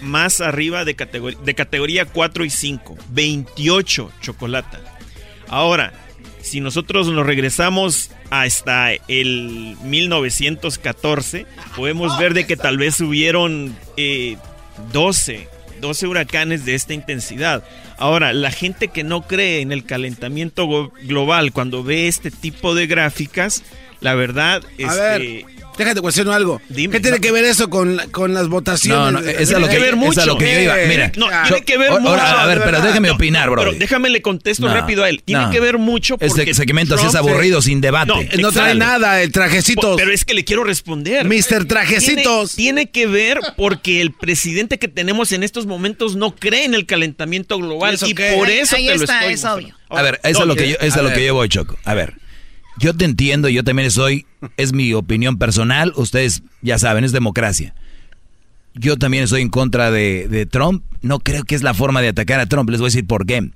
más 0.01 0.41
arriba 0.41 0.85
de, 0.85 0.95
categoría, 0.95 1.39
de 1.41 1.55
categoría 1.55 2.05
4 2.07 2.45
y 2.45 2.51
5. 2.51 2.97
28 3.11 4.13
Chocolata. 4.21 4.81
Ahora, 5.49 5.93
si 6.43 6.61
nosotros 6.61 7.09
nos 7.09 7.27
regresamos 7.27 8.11
hasta 8.31 8.93
el 9.09 9.77
1914, 9.83 11.47
podemos 11.77 12.19
ver 12.19 12.35
de 12.35 12.47
que 12.47 12.57
tal 12.57 12.79
vez 12.79 13.01
hubieron 13.01 13.77
12, 14.93 15.35
eh, 15.35 15.49
12 15.81 16.07
huracanes 16.07 16.65
de 16.65 16.75
esta 16.75 16.95
intensidad. 16.95 17.65
Ahora, 17.99 18.33
la 18.33 18.51
gente 18.51 18.89
que 18.89 19.05
no 19.05 19.23
cree 19.23 19.61
en 19.61 19.73
el 19.73 19.85
calentamiento 19.85 20.93
global 21.03 21.53
cuando 21.53 21.83
ve 21.83 22.09
este 22.09 22.31
tipo 22.31 22.75
de 22.75 22.87
gráficas, 22.87 23.65
la 24.01 24.15
verdad, 24.15 24.63
es 24.79 24.93
este, 24.93 25.45
Déjate 25.79 26.01
cuestionar 26.01 26.35
algo. 26.35 26.61
¿Qué 26.75 27.01
tiene 27.01 27.21
que 27.21 27.31
ver 27.31 27.45
eso 27.45 27.71
con, 27.71 27.99
con 28.11 28.35
las 28.35 28.49
votaciones? 28.49 29.13
No, 29.13 29.21
no, 29.21 29.21
es 29.21 29.53
a 29.53 29.61
lo 29.61 29.69
que, 29.69 29.79
ver 29.79 29.97
mucho. 29.97 30.13
Es 30.13 30.19
a 30.19 30.27
lo 30.27 30.37
que 30.37 30.53
yo 30.53 30.61
iba. 30.61 30.75
Mira, 30.89 31.13
no, 31.17 31.29
tiene 31.47 31.65
que 31.65 31.79
ver 31.79 31.93
mucho. 32.01 32.15
a 32.15 32.47
ver, 32.47 32.61
pero 32.65 32.81
déjame 32.81 33.11
opinar, 33.11 33.49
bro. 33.51 33.63
Pero 33.63 33.79
déjame 33.79 34.11
le 34.11 34.21
contesto 34.21 34.67
rápido 34.69 35.05
a 35.05 35.09
él. 35.09 35.23
Tiene 35.25 35.51
que 35.51 35.61
ver 35.61 35.79
mucho 35.79 36.19
porque 36.19 36.43
Este 36.43 36.55
segmento 36.55 36.97
así 36.97 37.07
es 37.07 37.15
aburrido, 37.15 37.63
sin 37.63 37.81
debate. 37.81 38.29
No, 38.39 38.53
trae 38.53 38.75
nada, 38.75 39.23
el 39.23 39.33
trajecitos. 39.33 39.97
Pero 39.97 40.13
es 40.13 40.25
que 40.25 40.35
le 40.35 40.45
quiero 40.45 40.65
responder. 40.65 41.27
Mister 41.27 41.65
Trajecitos. 41.65 42.57
Tiene, 42.57 42.91
que 42.91 43.07
ver 43.07 43.41
porque 43.57 44.01
el 44.01 44.13
presidente 44.13 44.79
que 44.79 44.89
tenemos 44.89 45.33
en 45.33 45.43
estos 45.43 45.67
momentos 45.67 46.17
no 46.17 46.35
cree 46.35 46.65
en 46.65 46.75
el 46.75 46.87
calentamiento 46.87 47.59
global 47.59 47.99
y 48.07 48.15
por 48.15 48.49
eso 48.51 48.77
Ahí 48.77 48.87
te 48.87 48.95
está, 48.95 49.23
lo 49.23 49.29
es 49.29 49.45
obvio. 49.45 49.75
A 49.91 50.03
ver, 50.03 50.21
eso 50.23 50.41
es 50.41 50.47
lo 50.47 50.57
que 50.57 50.71
yo, 50.71 50.77
eso 50.81 50.99
es 50.99 51.03
lo 51.03 51.13
que 51.13 51.25
yo 51.25 51.35
voy, 51.35 51.49
Choco. 51.49 51.77
A 51.85 51.95
ver. 51.95 52.15
Yo 52.79 52.95
te 52.95 53.05
entiendo, 53.05 53.49
yo 53.49 53.65
también 53.65 53.91
soy, 53.91 54.27
es 54.57 54.73
mi 54.73 54.93
opinión 54.93 55.37
personal, 55.37 55.93
ustedes 55.97 56.43
ya 56.63 56.79
saben, 56.79 57.05
es 57.05 57.13
democracia. 57.13 57.75
Yo 58.75 58.97
también 58.97 59.25
estoy 59.25 59.43
en 59.43 59.49
contra 59.49 59.91
de, 59.91 60.47
Trump, 60.51 60.85
no 61.03 61.19
creo 61.19 61.43
que 61.45 61.57
es 61.57 61.63
la 61.63 61.75
forma 61.75 62.01
de 62.01 62.09
atacar 62.09 62.39
a 62.39 62.47
Trump, 62.47 62.71
les 62.71 62.79
voy 62.79 62.87
a 62.87 62.91
decir 62.91 63.07
por 63.07 63.27
qué. 63.27 63.51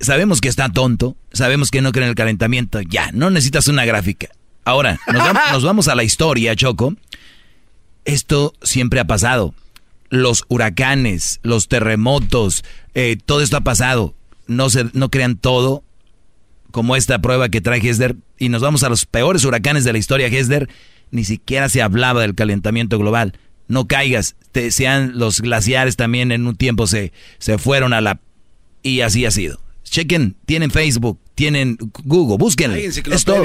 Sabemos 0.00 0.40
que 0.40 0.48
está 0.48 0.68
tonto, 0.68 1.16
sabemos 1.32 1.70
que 1.70 1.82
no 1.82 1.92
cree 1.92 2.04
en 2.04 2.10
el 2.10 2.16
calentamiento, 2.16 2.80
ya, 2.80 3.12
no 3.12 3.30
necesitas 3.30 3.68
una 3.68 3.84
gráfica. 3.84 4.28
Ahora, 4.64 4.98
nos 5.12 5.62
vamos, 5.62 5.88
a 5.88 5.94
la 5.94 6.04
historia, 6.04 6.56
Choco. 6.56 6.94
Esto 8.04 8.54
siempre 8.62 9.00
ha 9.00 9.04
pasado. 9.04 9.54
Los 10.08 10.44
huracanes, 10.48 11.40
los 11.42 11.68
terremotos, 11.68 12.64
eh, 12.94 13.16
todo 13.24 13.40
esto 13.40 13.56
ha 13.56 13.62
pasado. 13.62 14.14
No, 14.46 14.70
se, 14.70 14.86
no 14.92 15.08
crean 15.08 15.36
todo 15.36 15.84
como 16.72 16.96
esta 16.96 17.20
prueba 17.20 17.48
que 17.48 17.60
trae 17.60 17.78
Hesder, 17.78 18.16
y 18.38 18.48
nos 18.48 18.62
vamos 18.62 18.82
a 18.82 18.88
los 18.88 19.06
peores 19.06 19.44
huracanes 19.44 19.84
de 19.84 19.92
la 19.92 19.98
historia, 19.98 20.26
Hesder, 20.26 20.68
ni 21.12 21.24
siquiera 21.24 21.68
se 21.68 21.82
hablaba 21.82 22.22
del 22.22 22.34
calentamiento 22.34 22.98
global. 22.98 23.34
No 23.68 23.86
caigas, 23.86 24.34
te, 24.50 24.72
sean 24.72 25.12
los 25.18 25.40
glaciares 25.40 25.96
también 25.96 26.32
en 26.32 26.46
un 26.46 26.56
tiempo 26.56 26.86
se, 26.88 27.12
se 27.38 27.58
fueron 27.58 27.92
a 27.92 28.00
la... 28.00 28.20
Y 28.82 29.02
así 29.02 29.24
ha 29.24 29.30
sido. 29.30 29.60
Chequen, 29.92 30.36
tienen 30.46 30.70
Facebook, 30.70 31.20
tienen 31.34 31.76
Google, 32.04 32.38
búsquenle. 32.38 32.86
Es 32.86 33.24
todo. 33.26 33.42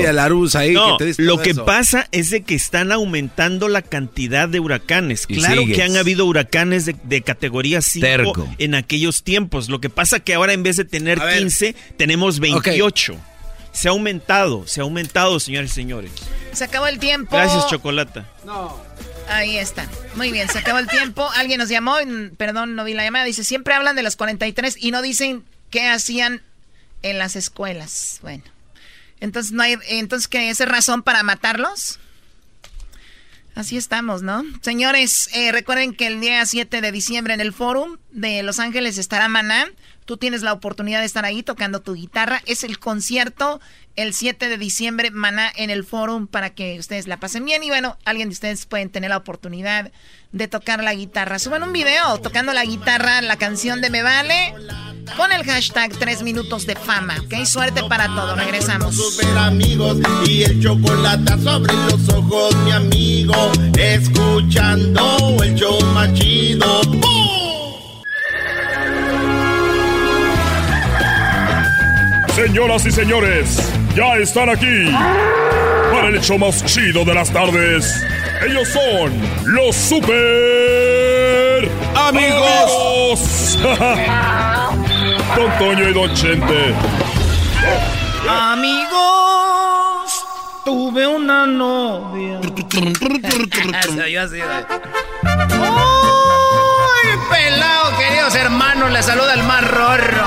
ahí 0.54 0.74
no, 0.74 0.98
lo 1.18 1.41
que 1.41 1.54
pasa 1.54 2.08
es 2.14 2.30
de 2.30 2.43
que 2.43 2.56
están 2.56 2.93
aumentando 2.93 3.68
la 3.68 3.82
cantidad 3.82 4.48
de 4.48 4.62
huracanes. 4.62 5.28
claro 5.28 5.66
que 5.66 5.84
han 5.84 5.98
habido 5.98 6.26
huracanes 6.26 6.86
de, 6.86 7.22
categoría 7.22 7.82
5 7.82 8.56
en 8.60 8.76
aquellos 8.76 9.24
tiempos. 9.24 9.68
Lo 9.68 9.82
que 9.82 9.89
pasa 9.89 10.22
que 10.22 10.36
ahora 10.36 10.54
en 10.54 10.64
vez 10.64 10.78
de 10.78 10.86
tener 10.86 11.20
15, 11.20 11.76
tenemos 11.98 12.39
28. 12.39 13.18
Se 13.74 13.89
ha 13.89 13.91
aumentado, 13.91 14.66
se 14.68 14.80
ha 14.80 14.84
aumentado, 14.84 15.41
señores 15.41 15.72
y 15.72 15.74
señores. 15.74 16.12
Se 16.54 16.64
acabó 16.64 16.88
el 16.88 16.98
tiempo. 16.98 17.36
Gracias, 17.36 17.68
Chocolata. 17.68 18.26
No. 18.45 18.82
Ahí 19.30 19.58
está. 19.58 19.89
Muy 20.16 20.32
bien, 20.32 20.48
se 20.48 20.60
acabó 20.60 20.80
el 20.80 20.88
tiempo. 20.88 21.30
Alguien 21.36 21.60
nos 21.60 21.68
llamó, 21.68 21.98
perdón, 22.38 22.76
no 22.78 22.86
vi 22.86 22.93
la 22.93 23.04
llamada. 23.04 23.26
Dice, 23.26 23.43
siempre 23.43 23.74
hablan 23.74 23.98
de 23.98 24.04
los 24.04 24.16
43 24.16 24.78
y 24.80 24.91
no 24.91 25.02
dicen 25.02 25.43
qué 25.70 25.88
hacían 25.88 26.41
en 27.01 27.18
las 27.18 27.36
escuelas. 27.36 28.20
Bueno, 28.22 28.43
entonces 29.20 29.51
no 29.51 29.63
hay, 29.63 29.78
entonces 29.89 30.28
qué 30.28 30.49
es 30.49 30.59
razón 30.59 31.03
para 31.03 31.24
matarlos. 31.24 31.99
Así 33.57 33.76
estamos, 33.76 34.22
¿no? 34.22 34.43
Señores, 34.61 35.30
eh, 35.34 35.51
recuerden 35.51 35.95
que 35.95 36.05
el 36.05 36.22
día 36.22 36.45
7 36.45 36.80
de 36.80 36.91
diciembre 36.91 37.34
en 37.34 37.41
el 37.41 37.53
Forum 37.53 37.97
de 38.11 38.43
Los 38.43 38.59
Ángeles 38.59 38.99
estará 38.99 39.30
Maná. 39.30 39.65
Tú 40.05 40.18
tienes 40.18 40.43
la 40.43 40.53
oportunidad 40.53 40.99
de 40.99 41.07
estar 41.07 41.26
ahí 41.26 41.41
tocando 41.41 41.82
tu 41.82 41.95
guitarra. 41.95 42.43
Es 42.45 42.63
el 42.63 42.78
concierto 42.78 43.59
el 43.95 44.13
7 44.13 44.47
de 44.47 44.59
diciembre, 44.59 45.09
Maná 45.09 45.51
en 45.55 45.72
el 45.72 45.84
Forum 45.84 46.28
para 46.28 46.51
que 46.51 46.78
ustedes 46.78 47.07
la 47.07 47.20
pasen 47.20 47.45
bien. 47.45 47.63
Y 47.63 47.70
bueno, 47.70 47.97
alguien 48.05 48.30
de 48.30 48.34
ustedes 48.34 48.68
pueden 48.68 48.91
tener 48.91 49.09
la 49.09 49.18
oportunidad 49.18 49.91
de 50.32 50.47
tocar 50.47 50.84
la 50.84 50.93
guitarra. 50.93 51.39
Suban 51.39 51.63
un 51.63 51.74
video 51.74 52.20
tocando 52.20 52.53
la 52.53 52.63
guitarra, 52.63 53.24
la 53.24 53.38
canción 53.38 53.82
de 53.82 53.89
Me 53.89 54.03
Vale, 54.03 54.53
con 55.16 55.32
el 55.32 55.43
hashtag 55.43 55.91
3 55.97 56.24
minutos 56.24 56.66
de 56.66 56.76
fama. 56.76 57.16
Ok, 57.24 57.45
suerte 57.45 57.84
para 57.88 58.08
todo. 58.08 58.36
Regresamos. 58.36 58.95
Super 58.95 59.38
amigos 59.38 59.97
y 60.28 60.43
el 60.43 60.62
chocolate 60.62 61.38
sobre 61.43 61.74
los 61.74 62.10
ojos, 62.10 62.55
mi 62.58 62.72
amigo. 62.72 63.51
Escuchando 63.78 65.38
el 65.43 65.55
show 65.55 65.80
machido. 65.93 66.82
Señoras 72.36 72.86
y 72.86 72.91
señores, 72.91 73.58
ya 73.95 74.16
están 74.18 74.49
aquí 74.49 74.91
para 75.91 76.10
el 76.10 76.22
show 76.22 76.38
más 76.38 76.64
chido 76.66 77.03
de 77.03 77.16
las 77.16 77.32
tardes. 77.32 77.91
Ellos 78.47 78.68
son 78.68 79.12
los 79.45 79.76
super 79.76 81.70
amigos. 81.95 83.58
Don 85.38 85.51
Toño 85.59 85.88
y 85.89 85.93
Don 85.93 86.11
Chente. 86.15 86.73
Amigos, 88.27 88.97
tuve 90.65 91.05
una 91.05 91.45
novia. 91.45 92.39
¡Uy, 92.41 92.49
pelado, 97.29 97.97
queridos 97.99 98.33
hermanos! 98.33 98.91
Le 98.91 99.03
saluda 99.03 99.35
el 99.35 99.43
más 99.43 99.69
rorro. 99.69 100.25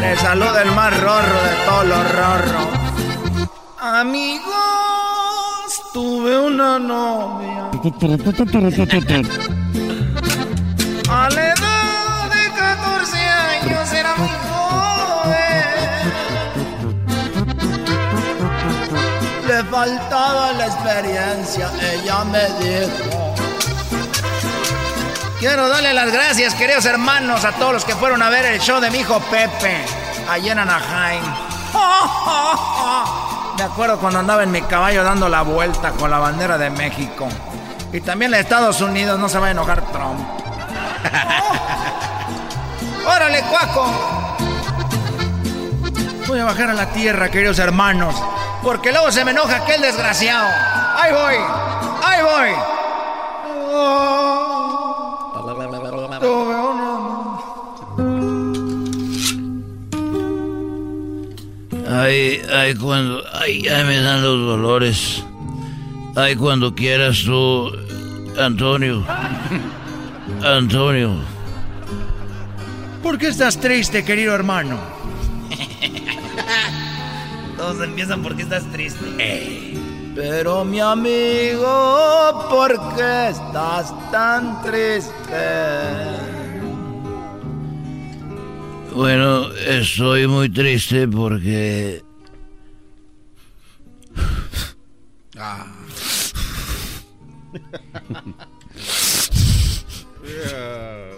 Le 0.00 0.16
saluda 0.16 0.62
el 0.62 0.70
más 0.70 1.00
rorro 1.00 1.42
de 1.42 1.56
todos 1.66 1.86
los 1.86 2.12
rorros. 2.12 2.68
Amigos, 3.80 4.44
tuve 5.92 6.38
una 6.38 6.78
novia. 6.78 7.68
A 11.08 11.28
faltaba 19.76 20.52
la 20.52 20.66
experiencia, 20.68 21.70
ella 21.82 22.24
me 22.24 22.44
dijo. 22.64 23.34
Quiero 25.38 25.68
darle 25.68 25.92
las 25.92 26.10
gracias, 26.10 26.54
queridos 26.54 26.86
hermanos, 26.86 27.44
a 27.44 27.52
todos 27.52 27.74
los 27.74 27.84
que 27.84 27.94
fueron 27.94 28.22
a 28.22 28.30
ver 28.30 28.46
el 28.46 28.58
show 28.58 28.80
de 28.80 28.90
mi 28.90 29.00
hijo 29.00 29.20
Pepe, 29.30 29.84
allá 30.30 30.52
en 30.52 30.60
Anaheim. 30.60 31.22
Me 33.58 33.64
acuerdo 33.64 33.98
cuando 33.98 34.20
andaba 34.20 34.44
en 34.44 34.50
mi 34.50 34.62
caballo 34.62 35.04
dando 35.04 35.28
la 35.28 35.42
vuelta 35.42 35.90
con 35.90 36.10
la 36.10 36.20
bandera 36.20 36.56
de 36.56 36.70
México. 36.70 37.28
Y 37.92 38.00
también 38.00 38.30
de 38.30 38.40
Estados 38.40 38.80
Unidos, 38.80 39.18
no 39.18 39.28
se 39.28 39.38
va 39.38 39.48
a 39.48 39.50
enojar 39.50 39.82
Trump. 39.92 40.26
¡Órale, 43.06 43.42
cuaco! 43.42 43.92
Voy 46.26 46.40
a 46.40 46.46
bajar 46.46 46.70
a 46.70 46.74
la 46.74 46.86
tierra, 46.86 47.30
queridos 47.30 47.58
hermanos, 47.58 48.16
porque 48.62 48.92
luego 48.92 49.10
se 49.12 49.24
me 49.24 49.30
enoja 49.30 49.56
aquel 49.56 49.80
desgraciado. 49.80 50.48
¡Ahí 50.96 51.12
voy! 51.12 51.34
¡Ahí 52.02 52.22
voy! 52.22 52.76
Ay, 61.88 62.42
ay, 62.52 62.74
cuando. 62.74 63.22
Ay, 63.32 63.62
ya 63.62 63.84
me 63.84 63.96
dan 64.00 64.22
los 64.22 64.38
dolores. 64.38 65.24
Ay, 66.14 66.36
cuando 66.36 66.74
quieras 66.74 67.22
tú, 67.24 67.72
Antonio. 68.38 69.04
Antonio. 70.44 71.16
¿Por 73.02 73.18
qué 73.18 73.28
estás 73.28 73.58
triste, 73.58 74.04
querido 74.04 74.34
hermano? 74.34 74.78
Todos 77.56 77.82
empiezan 77.82 78.22
porque 78.22 78.42
estás 78.42 78.64
triste. 78.72 79.06
Pero 80.14 80.64
mi 80.64 80.80
amigo, 80.80 82.46
¿por 82.50 82.72
qué 82.96 83.28
estás 83.28 83.94
tan 84.10 84.62
triste? 84.62 85.12
Bueno, 88.94 89.52
estoy 89.52 90.26
muy 90.26 90.48
triste 90.48 91.06
porque... 91.06 92.02
Ah. 95.38 95.66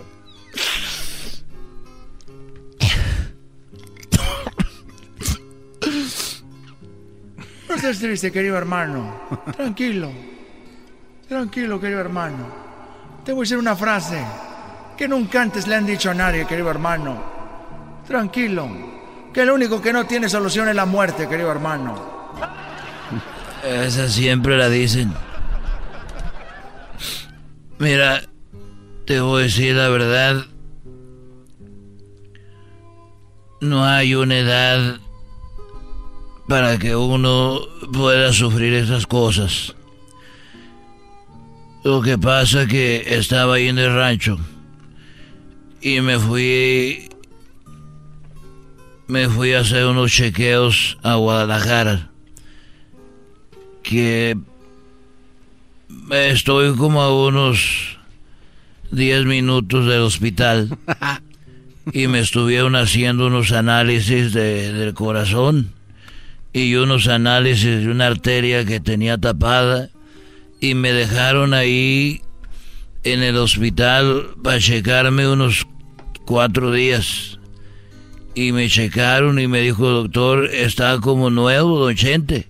No 7.69 7.75
estés 7.75 7.99
triste, 7.99 8.33
querido 8.33 8.57
hermano. 8.57 9.29
Tranquilo. 9.57 10.11
Tranquilo, 11.29 11.79
querido 11.79 12.01
hermano. 12.01 12.47
Te 13.25 13.33
voy 13.33 13.41
a 13.41 13.45
decir 13.45 13.59
una 13.59 13.77
frase 13.77 14.25
que 14.97 15.07
nunca 15.07 15.43
antes 15.43 15.67
le 15.67 15.75
han 15.75 15.85
dicho 15.85 16.11
a 16.11 16.15
nadie, 16.15 16.47
querido 16.47 16.71
hermano. 16.71 17.23
Tranquilo. 18.07 18.69
Que 19.35 19.45
lo 19.45 19.55
único 19.55 19.83
que 19.83 19.93
no 19.93 20.07
tiene 20.07 20.29
solución 20.29 20.69
es 20.69 20.75
la 20.75 20.87
muerte, 20.87 21.29
querido 21.29 21.51
hermano. 21.51 22.33
Esa 23.63 24.09
siempre 24.09 24.57
la 24.57 24.71
dicen. 24.71 25.13
Mira, 27.79 28.23
te 29.05 29.21
voy 29.21 29.43
a 29.43 29.45
decir 29.45 29.77
la 29.77 29.89
verdad. 29.91 30.47
No 33.61 33.85
hay 33.85 34.15
una 34.15 34.39
edad 34.39 35.01
para 36.49 36.79
que 36.79 36.97
uno 36.97 37.61
pueda 37.93 38.33
sufrir 38.33 38.73
esas 38.73 39.07
cosas. 39.07 39.75
Lo 41.85 42.01
que 42.01 42.19
pasa 42.19 42.63
es 42.63 42.69
que 42.69 43.05
estaba 43.07 43.55
ahí 43.55 43.69
en 43.69 43.79
el 43.79 43.95
rancho 43.95 44.39
y 45.81 46.01
me 46.01 46.19
fui 46.19 47.09
me 49.07 49.29
fui 49.29 49.53
a 49.53 49.61
hacer 49.61 49.87
unos 49.87 50.11
chequeos 50.11 50.99
a 51.03 51.15
Guadalajara 51.15 52.11
que 53.83 54.37
estoy 56.11 56.75
como 56.77 57.01
a 57.01 57.27
unos 57.27 57.99
10 58.91 59.25
minutos 59.25 59.87
del 59.87 60.01
hospital 60.01 60.77
y 61.93 62.07
me 62.07 62.21
estuvieron 62.21 62.75
haciendo 62.75 63.29
unos 63.29 63.53
análisis 63.53 64.33
del 64.33 64.93
corazón 64.95 65.78
y 66.59 66.75
unos 66.75 67.07
análisis 67.07 67.85
de 67.85 67.89
una 67.89 68.09
arteria 68.09 68.65
que 68.65 68.81
tenía 68.81 69.17
tapada 69.17 69.91
y 70.61 70.75
me 70.75 70.93
dejaron 70.93 71.55
ahí 71.55 72.21
en 73.05 73.23
el 73.23 73.37
hospital 73.37 74.31
para 74.43 74.59
checarme 74.59 75.29
unos 75.29 75.67
cuatro 76.25 76.73
días. 76.73 77.39
Y 78.35 78.51
me 78.51 78.69
checaron 78.69 79.39
y 79.39 79.47
me 79.47 79.61
dijo, 79.61 79.89
doctor, 79.89 80.47
está 80.53 80.99
como 81.01 81.31
nuevo, 81.31 81.79
don 81.79 81.95
Chente. 81.95 82.49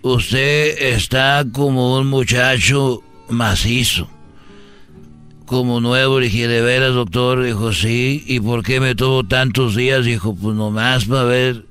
Usted 0.00 0.94
está 0.94 1.44
como 1.52 1.98
un 1.98 2.06
muchacho 2.06 3.02
macizo. 3.28 4.08
Como 5.44 5.80
nuevo, 5.80 6.20
le 6.20 6.26
dije, 6.26 6.48
¿de 6.48 6.62
veras, 6.62 6.94
doctor? 6.94 7.44
Dijo, 7.44 7.72
sí. 7.72 8.24
¿Y 8.26 8.40
por 8.40 8.62
qué 8.62 8.80
me 8.80 8.94
tuvo 8.94 9.24
tantos 9.24 9.76
días? 9.76 10.04
Dijo, 10.06 10.34
pues 10.34 10.56
nomás 10.56 11.04
para 11.04 11.24
ver 11.24 11.66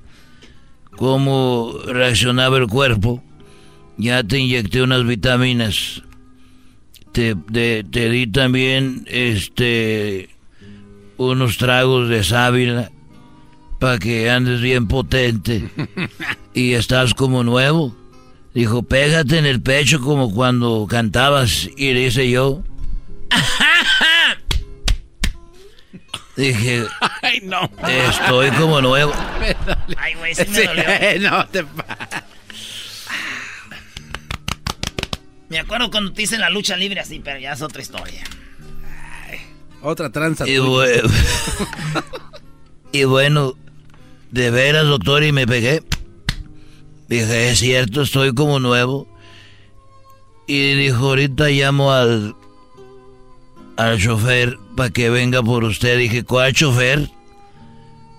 cómo 0.98 1.74
reaccionaba 1.86 2.58
el 2.58 2.68
cuerpo. 2.68 3.24
Ya 3.98 4.24
te 4.24 4.40
inyecté 4.40 4.82
unas 4.82 5.06
vitaminas. 5.06 6.02
Te, 7.12 7.36
te, 7.36 8.10
di 8.10 8.28
también 8.28 9.06
este 9.08 10.30
unos 11.18 11.58
tragos 11.58 12.10
de 12.10 12.26
sábila 12.26 12.92
para 13.80 13.98
que 14.00 14.30
andes 14.30 14.60
bien 14.60 14.88
potente 14.88 15.70
y 16.54 16.74
estás 16.74 17.14
como 17.14 17.44
nuevo. 17.44 17.96
Dijo, 18.54 18.84
pégate 18.84 19.38
en 19.38 19.46
el 19.46 19.62
pecho 19.62 20.02
como 20.02 20.34
cuando 20.34 20.88
cantabas 20.90 21.70
y 21.78 21.94
le 21.94 22.08
hice 22.08 22.30
yo. 22.30 22.64
Dije, 26.36 26.86
Ay, 27.22 27.42
no. 27.44 27.70
Estoy 27.88 28.52
como 28.52 28.82
nuevo. 28.82 29.14
Ay, 29.98 30.16
güey, 30.16 30.36
sí 30.36 30.44
me 30.50 30.64
dolió. 30.64 30.84
no 31.30 31.48
te 31.48 31.66
Me 35.50 35.60
acuerdo 35.60 35.92
cuando 35.92 36.12
te 36.12 36.24
hice 36.24 36.38
la 36.38 36.50
lucha 36.50 36.76
libre 36.76 37.00
así, 37.00 37.22
pero 37.24 37.40
ya 37.40 37.54
es 37.54 37.62
otra 37.62 37.82
historia. 37.82 38.24
otra 39.82 40.10
tranza. 40.12 40.48
Y, 40.48 40.58
bueno, 40.58 41.10
y 42.92 43.04
bueno, 43.04 43.54
de 44.32 44.52
veras, 44.52 44.86
doctor, 44.86 45.24
y 45.24 45.32
me 45.32 45.48
pegué. 45.48 45.84
Dije, 47.08 47.52
es 47.52 47.60
cierto, 47.60 48.02
estoy 48.02 48.34
como 48.34 48.60
nuevo. 48.60 49.08
Y 50.48 50.74
dijo, 50.76 51.08
ahorita 51.08 51.48
llamo 51.50 51.94
al, 51.94 52.36
al 53.78 54.00
chofer 54.00 54.58
para 54.76 54.90
que 54.90 55.10
venga 55.10 55.44
por 55.44 55.64
usted. 55.64 55.98
Dije, 55.98 56.24
¿cuál 56.24 56.54
chofer? 56.54 57.10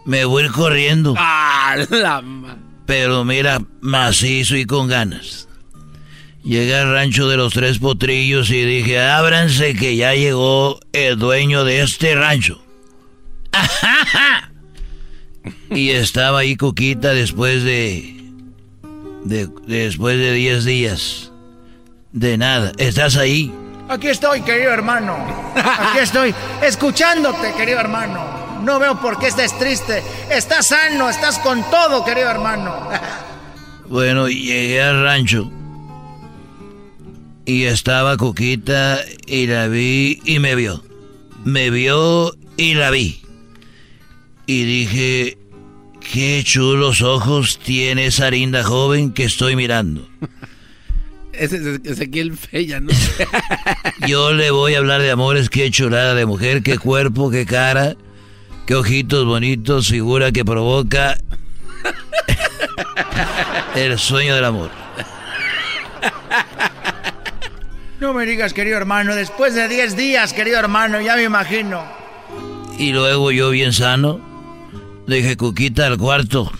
Me 0.04 0.24
voy 0.24 0.42
a 0.42 0.46
ir 0.46 0.52
corriendo. 0.52 1.14
Ah, 1.68 2.22
Pero 2.86 3.24
mira, 3.24 3.60
macizo 3.80 4.56
y 4.56 4.64
con 4.64 4.86
ganas. 4.86 5.48
Llegué 6.44 6.76
al 6.76 6.92
rancho 6.92 7.28
de 7.28 7.36
los 7.36 7.52
tres 7.52 7.80
potrillos 7.80 8.50
y 8.50 8.64
dije, 8.64 9.00
ábranse 9.00 9.74
que 9.74 9.96
ya 9.96 10.14
llegó 10.14 10.78
el 10.92 11.18
dueño 11.18 11.64
de 11.64 11.82
este 11.82 12.14
rancho. 12.14 12.62
y 15.70 15.90
estaba 15.90 16.38
ahí 16.38 16.56
Coquita 16.56 17.14
después 17.14 17.64
de, 17.64 18.14
de 19.24 19.48
después 19.66 20.18
de 20.18 20.32
10 20.32 20.64
días. 20.64 21.32
De 22.12 22.38
nada. 22.38 22.72
¿Estás 22.78 23.16
ahí? 23.16 23.52
Aquí 23.88 24.08
estoy, 24.08 24.42
querido 24.42 24.72
hermano. 24.72 25.16
Aquí 25.54 25.98
estoy, 25.98 26.34
escuchándote, 26.62 27.52
querido 27.56 27.78
hermano. 27.78 28.60
No 28.62 28.78
veo 28.80 29.00
por 29.00 29.18
qué 29.18 29.28
estés 29.28 29.56
triste. 29.58 30.02
Estás 30.30 30.68
sano, 30.68 31.08
estás 31.08 31.38
con 31.38 31.62
todo, 31.70 32.04
querido 32.04 32.30
hermano. 32.30 32.88
Bueno, 33.88 34.28
llegué 34.28 34.82
al 34.82 35.02
rancho. 35.04 35.50
Y 37.44 37.64
estaba 37.64 38.16
Coquita 38.16 38.98
y 39.24 39.46
la 39.46 39.68
vi 39.68 40.20
y 40.24 40.40
me 40.40 40.56
vio. 40.56 40.82
Me 41.44 41.70
vio 41.70 42.34
y 42.56 42.74
la 42.74 42.90
vi. 42.90 43.22
Y 44.46 44.64
dije, 44.64 45.38
qué 46.12 46.42
chulos 46.44 47.02
ojos 47.02 47.60
tiene 47.60 48.06
esa 48.06 48.30
linda 48.30 48.64
joven 48.64 49.12
que 49.12 49.22
estoy 49.22 49.54
mirando. 49.54 50.08
Ese 51.38 51.56
es 51.56 51.80
Ezequiel 51.84 52.36
Fella, 52.36 52.80
¿no? 52.80 52.90
Yo 54.06 54.32
le 54.32 54.50
voy 54.50 54.74
a 54.74 54.78
hablar 54.78 55.02
de 55.02 55.10
amores, 55.10 55.50
qué 55.50 55.70
chulada 55.70 56.14
de 56.14 56.26
mujer, 56.26 56.62
qué 56.62 56.78
cuerpo, 56.78 57.30
qué 57.30 57.44
cara, 57.44 57.96
qué 58.66 58.74
ojitos 58.74 59.24
bonitos, 59.24 59.88
figura 59.88 60.32
que 60.32 60.44
provoca 60.44 61.18
el 63.74 63.98
sueño 63.98 64.34
del 64.34 64.44
amor. 64.44 64.70
No 68.00 68.12
me 68.12 68.26
digas, 68.26 68.52
querido 68.52 68.76
hermano, 68.76 69.14
después 69.14 69.54
de 69.54 69.68
10 69.68 69.96
días, 69.96 70.32
querido 70.32 70.58
hermano, 70.58 71.00
ya 71.00 71.16
me 71.16 71.24
imagino. 71.24 71.82
Y 72.78 72.92
luego 72.92 73.30
yo 73.30 73.50
bien 73.50 73.72
sano, 73.72 74.20
le 75.06 75.16
dije, 75.16 75.36
Cuquita, 75.36 75.86
al 75.86 75.96
cuarto. 75.96 76.52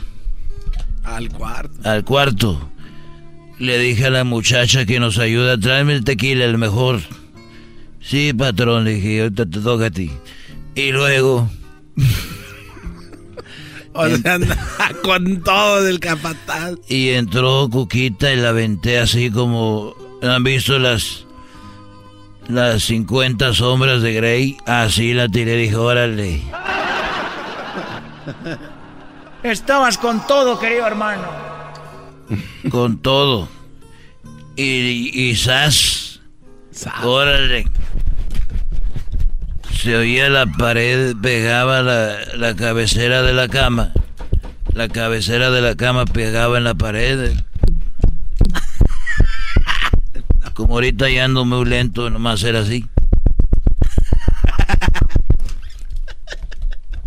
Al 1.05 1.29
cuarto. 1.29 1.89
Al 1.89 2.05
cuarto. 2.05 2.71
Le 3.59 3.79
dije 3.79 4.07
a 4.07 4.11
la 4.11 4.25
muchacha 4.25 4.85
que 4.85 5.01
nos 5.01 5.19
ayuda, 5.19 5.59
tráeme 5.59 5.95
el 5.95 6.05
tequila, 6.05 6.45
el 6.45 6.59
mejor. 6.59 7.01
Sí, 8.01 8.33
patrón, 8.35 8.85
le 8.85 8.95
dije, 8.95 9.23
ahorita 9.23 9.47
te 9.47 9.61
toca 9.61 9.87
a 9.87 9.91
ti. 9.91 10.11
Y 10.75 10.93
luego... 10.93 11.51
o 13.95 14.09
sea, 14.09 14.39
con 15.03 15.43
todo 15.43 15.83
del 15.83 15.99
capataz. 16.01 16.75
Y 16.89 17.11
entró 17.11 17.69
Cuquita 17.71 18.33
y 18.33 18.37
la 18.37 18.51
aventé 18.51 18.99
así 18.99 19.31
como... 19.31 19.95
¿Han 20.23 20.45
visto 20.45 20.79
las... 20.79 21.25
Las 22.49 22.85
50 22.85 23.55
sombras 23.55 24.03
de 24.03 24.13
Grey? 24.13 24.57
Así 24.67 25.15
la 25.15 25.29
tiré, 25.29 25.57
dije, 25.57 25.75
órale. 25.75 26.43
Estabas 29.43 29.99
con 29.99 30.25
todo, 30.27 30.59
querido 30.59 30.87
hermano. 30.87 31.56
Con 32.71 32.99
todo. 32.99 33.49
Y, 34.57 35.11
y 35.15 35.37
sas. 35.37 36.21
Órale. 37.03 37.67
Se 39.73 39.97
oía 39.97 40.29
la 40.29 40.47
pared, 40.47 41.15
pegaba 41.21 41.83
la, 41.83 42.17
la 42.37 42.57
cabecera 42.57 43.23
de 43.23 43.33
la 43.33 43.49
cama. 43.49 43.93
La 44.75 44.89
cabecera 44.89 45.51
de 45.51 45.63
la 45.63 45.77
cama 45.77 46.05
pegaba 46.05 46.59
en 46.59 46.65
la 46.65 46.75
pared. 46.75 47.35
como 50.57 50.75
ahorita 50.75 51.11
ya 51.11 51.27
ando 51.27 51.45
muy 51.45 51.67
lento, 51.67 52.09
nomás 52.09 52.43
era 52.43 52.61
así. 52.61 52.87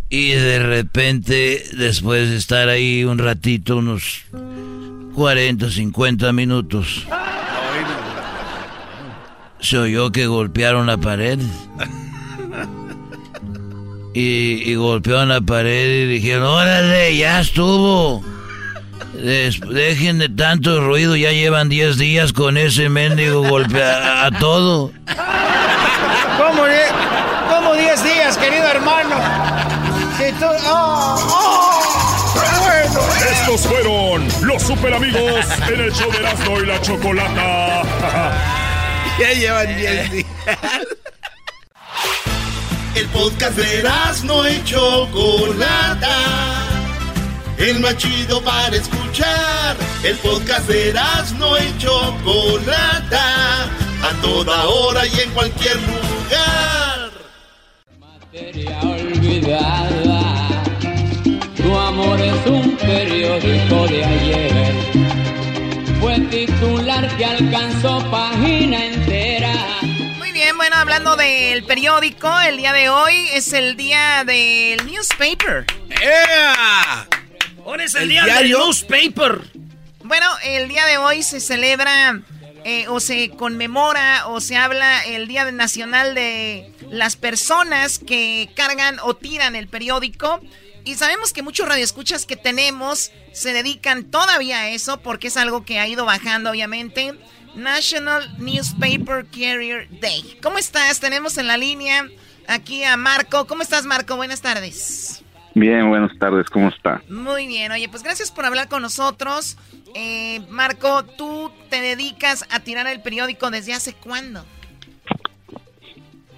Y 0.07 0.29
de 0.29 0.59
repente, 0.59 1.63
después 1.75 2.29
de 2.29 2.37
estar 2.37 2.69
ahí 2.69 3.03
un 3.03 3.17
ratito, 3.17 3.77
unos 3.77 4.25
40, 5.19 5.69
50 5.69 6.31
minutos, 6.31 7.05
se 9.59 9.77
oyó 9.77 10.13
que 10.13 10.27
golpearon 10.27 10.87
la 10.87 10.95
pared. 10.95 11.37
Y, 14.13 14.73
golpearon 14.75 15.27
la 15.27 15.41
pared 15.41 16.03
y 16.03 16.07
dijeron, 16.07 16.43
órale, 16.43 17.17
ya 17.17 17.41
estuvo. 17.41 18.23
dejen 19.13 20.19
de 20.19 20.29
tanto 20.29 20.79
ruido, 20.79 21.17
ya 21.17 21.31
llevan 21.31 21.67
10 21.67 21.97
días 21.97 22.31
con 22.31 22.55
ese 22.55 22.87
mendigo 22.87 23.41
golpe 23.41 23.83
a, 23.83 24.31
todo. 24.39 24.93
¿Cómo, 26.37 26.63
¿Cómo 27.49 27.73
10 27.73 28.03
días, 28.05 28.37
querido 28.37 28.67
hermano? 28.67 29.17
Oh, 30.41 31.17
oh. 31.29 31.58
Estos 33.49 33.65
fueron 33.65 34.27
los 34.43 34.61
super 34.61 34.93
amigos 34.93 35.43
en 35.67 35.79
el 35.79 35.91
show 35.91 36.11
de 36.11 36.19
Erasmo 36.19 36.59
y 36.59 36.65
la 36.67 36.79
Chocolata. 36.81 37.81
ya 39.19 39.33
llevan 39.33 39.75
10 39.75 40.11
días. 40.11 40.27
El 42.93 43.07
podcast 43.07 43.57
de 43.57 43.89
no 44.25 44.47
y 44.47 44.63
Chocolata. 44.65 46.15
El 47.57 47.79
más 47.79 47.97
chido 47.97 48.39
para 48.43 48.75
escuchar. 48.75 49.75
El 50.03 50.15
podcast 50.17 50.67
de 50.67 50.93
no 51.39 51.57
y 51.57 51.77
Chocolata. 51.79 53.63
A 53.63 54.21
toda 54.21 54.67
hora 54.67 55.07
y 55.07 55.21
en 55.21 55.31
cualquier 55.31 55.75
lugar. 55.77 57.09
Materia 57.99 58.79
olvidada. 58.81 60.08
Que 67.17 67.25
alcanzó 67.25 67.99
página 68.11 68.85
entera 68.85 69.79
bien, 70.39 70.55
bueno, 70.55 70.77
hablando 70.77 71.17
del 71.17 71.65
periódico, 71.65 72.31
el 72.39 72.55
día 72.55 72.71
de 72.71 72.87
hoy 72.87 73.27
es 73.33 73.51
el 73.51 73.75
día 73.75 74.23
del 74.23 74.85
newspaper. 74.85 75.65
¡Yeah! 75.89 77.07
Hoy 77.65 77.81
es 77.81 77.93
el, 77.95 78.07
día 78.07 78.23
del 78.23 78.49
newspaper. 78.49 79.41
Bueno, 80.01 80.25
el 80.45 80.69
día 80.69 80.85
de 80.85 80.97
hoy 80.97 81.23
se 81.23 81.41
celebra 81.41 82.21
eh, 82.63 82.87
o 82.87 83.01
se 83.01 83.31
conmemora 83.31 84.27
o 84.27 84.39
se 84.39 84.55
habla 84.55 85.03
el 85.03 85.27
Día 85.27 85.51
Nacional 85.51 86.15
de 86.15 86.73
las 86.89 87.17
personas 87.17 87.99
que 87.99 88.49
cargan 88.55 88.97
o 89.03 89.13
tiran 89.17 89.57
el 89.57 89.67
periódico. 89.67 90.39
Y 90.89 90.95
sabemos 90.95 91.33
que 91.33 91.43
muchos 91.43 91.67
radioescuchas 91.67 92.25
que 92.25 92.35
tenemos 92.35 93.11
se 93.31 93.53
dedican 93.53 94.05
todavía 94.05 94.61
a 94.61 94.69
eso 94.69 94.99
porque 95.01 95.27
es 95.27 95.37
algo 95.37 95.63
que 95.63 95.77
ha 95.77 95.87
ido 95.87 96.03
bajando, 96.03 96.49
obviamente. 96.49 97.13
National 97.53 98.35
Newspaper 98.39 99.27
Carrier 99.27 99.87
Day. 100.01 100.39
¿Cómo 100.41 100.57
estás? 100.57 100.99
Tenemos 100.99 101.37
en 101.37 101.45
la 101.45 101.57
línea 101.57 102.07
aquí 102.47 102.83
a 102.83 102.97
Marco. 102.97 103.45
¿Cómo 103.45 103.61
estás, 103.61 103.85
Marco? 103.85 104.15
Buenas 104.15 104.41
tardes. 104.41 105.23
Bien, 105.53 105.87
buenas 105.89 106.17
tardes. 106.17 106.49
¿Cómo 106.49 106.69
está? 106.69 107.03
Muy 107.07 107.45
bien. 107.45 107.71
Oye, 107.71 107.87
pues 107.87 108.01
gracias 108.01 108.31
por 108.31 108.45
hablar 108.45 108.67
con 108.67 108.81
nosotros. 108.81 109.57
Eh, 109.93 110.41
Marco, 110.49 111.05
¿tú 111.05 111.51
te 111.69 111.81
dedicas 111.81 112.47
a 112.49 112.61
tirar 112.61 112.87
el 112.87 113.03
periódico 113.03 113.51
desde 113.51 113.73
hace 113.73 113.93
cuándo? 113.93 114.43